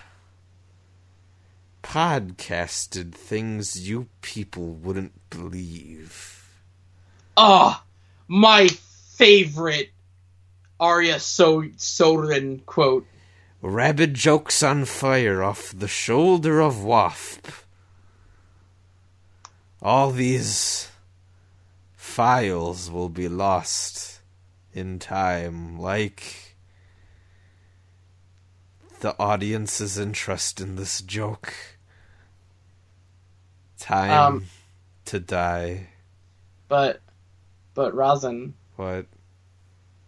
[1.83, 6.45] podcasted things you people wouldn't believe.
[7.37, 7.81] Oh,
[8.27, 9.91] my favorite
[10.81, 13.07] Araya so- Soren quote.
[13.65, 17.47] Rabid jokes on fire off the shoulder of Wasp.
[19.81, 20.89] All these
[21.95, 24.19] files will be lost
[24.73, 26.57] in time, like
[28.99, 31.53] the audience's interest in this joke.
[33.79, 34.45] Time Um,
[35.05, 35.87] to die.
[36.67, 37.01] But
[37.73, 38.55] but Rosin.
[38.75, 39.05] What?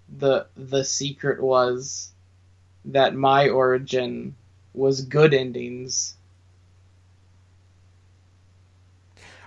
[0.09, 2.11] the the secret was
[2.85, 4.35] that my origin
[4.73, 6.15] was good endings.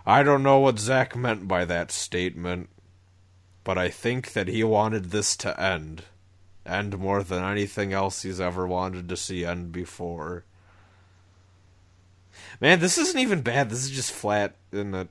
[0.07, 2.71] I don't know what Zack meant by that statement,
[3.63, 6.05] but I think that he wanted this to end.
[6.65, 10.45] End more than anything else he's ever wanted to see end before.
[12.61, 13.71] Man, this isn't even bad.
[13.71, 15.09] This is just flat, isn't it?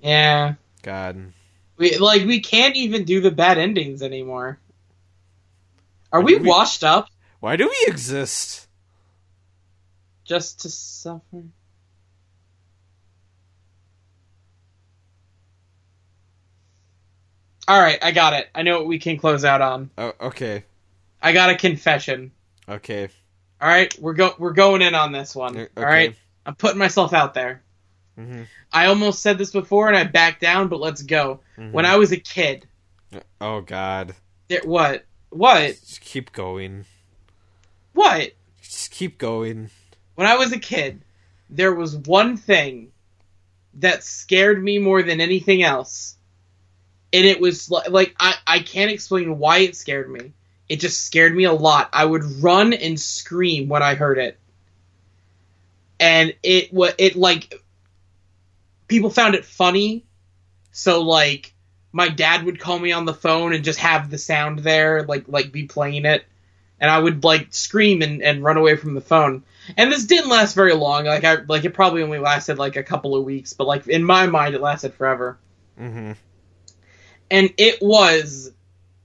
[0.00, 0.54] Yeah.
[0.82, 1.32] God.
[1.76, 4.58] We like we can't even do the bad endings anymore.
[6.12, 7.08] Are Why we we- washed up
[7.40, 8.66] Why do we exist?
[10.24, 11.42] just to suffer?
[17.68, 18.48] All right, I got it.
[18.54, 19.90] I know what we can close out on.
[19.96, 20.64] Oh, okay.
[21.22, 22.32] I got a confession.
[22.68, 23.08] Okay.
[23.60, 25.56] All right, we're go we're going in on this one.
[25.56, 25.68] Okay.
[25.76, 26.14] All right,
[26.46, 27.62] I'm putting myself out there.
[28.18, 28.46] Mhm.
[28.72, 31.40] I almost said this before and I backed down, but let's go.
[31.58, 31.72] Mhm.
[31.72, 32.66] When I was a kid,
[33.40, 34.14] Oh, God.
[34.48, 35.04] there, what?
[35.30, 35.66] What?
[35.68, 36.86] Just keep going.
[37.92, 38.32] What?
[38.62, 39.70] Just keep going.
[40.14, 41.02] When I was a kid,
[41.48, 42.92] there was one thing
[43.74, 46.16] that scared me more than anything else.
[47.12, 50.32] And it was li- like I, I can't explain why it scared me.
[50.68, 51.90] It just scared me a lot.
[51.92, 54.38] I would run and scream when I heard it.
[55.98, 57.60] And it was it like
[58.86, 60.04] people found it funny.
[60.70, 61.52] So like
[61.92, 65.24] my dad would call me on the phone and just have the sound there, like
[65.26, 66.24] like be playing it.
[66.80, 69.42] And I would like scream and, and run away from the phone
[69.76, 71.04] and this didn't last very long.
[71.04, 74.04] Like I like it probably only lasted like a couple of weeks, but like in
[74.04, 75.38] my mind it lasted forever.
[75.76, 76.12] hmm
[77.30, 78.50] and it was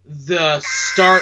[0.05, 1.21] the start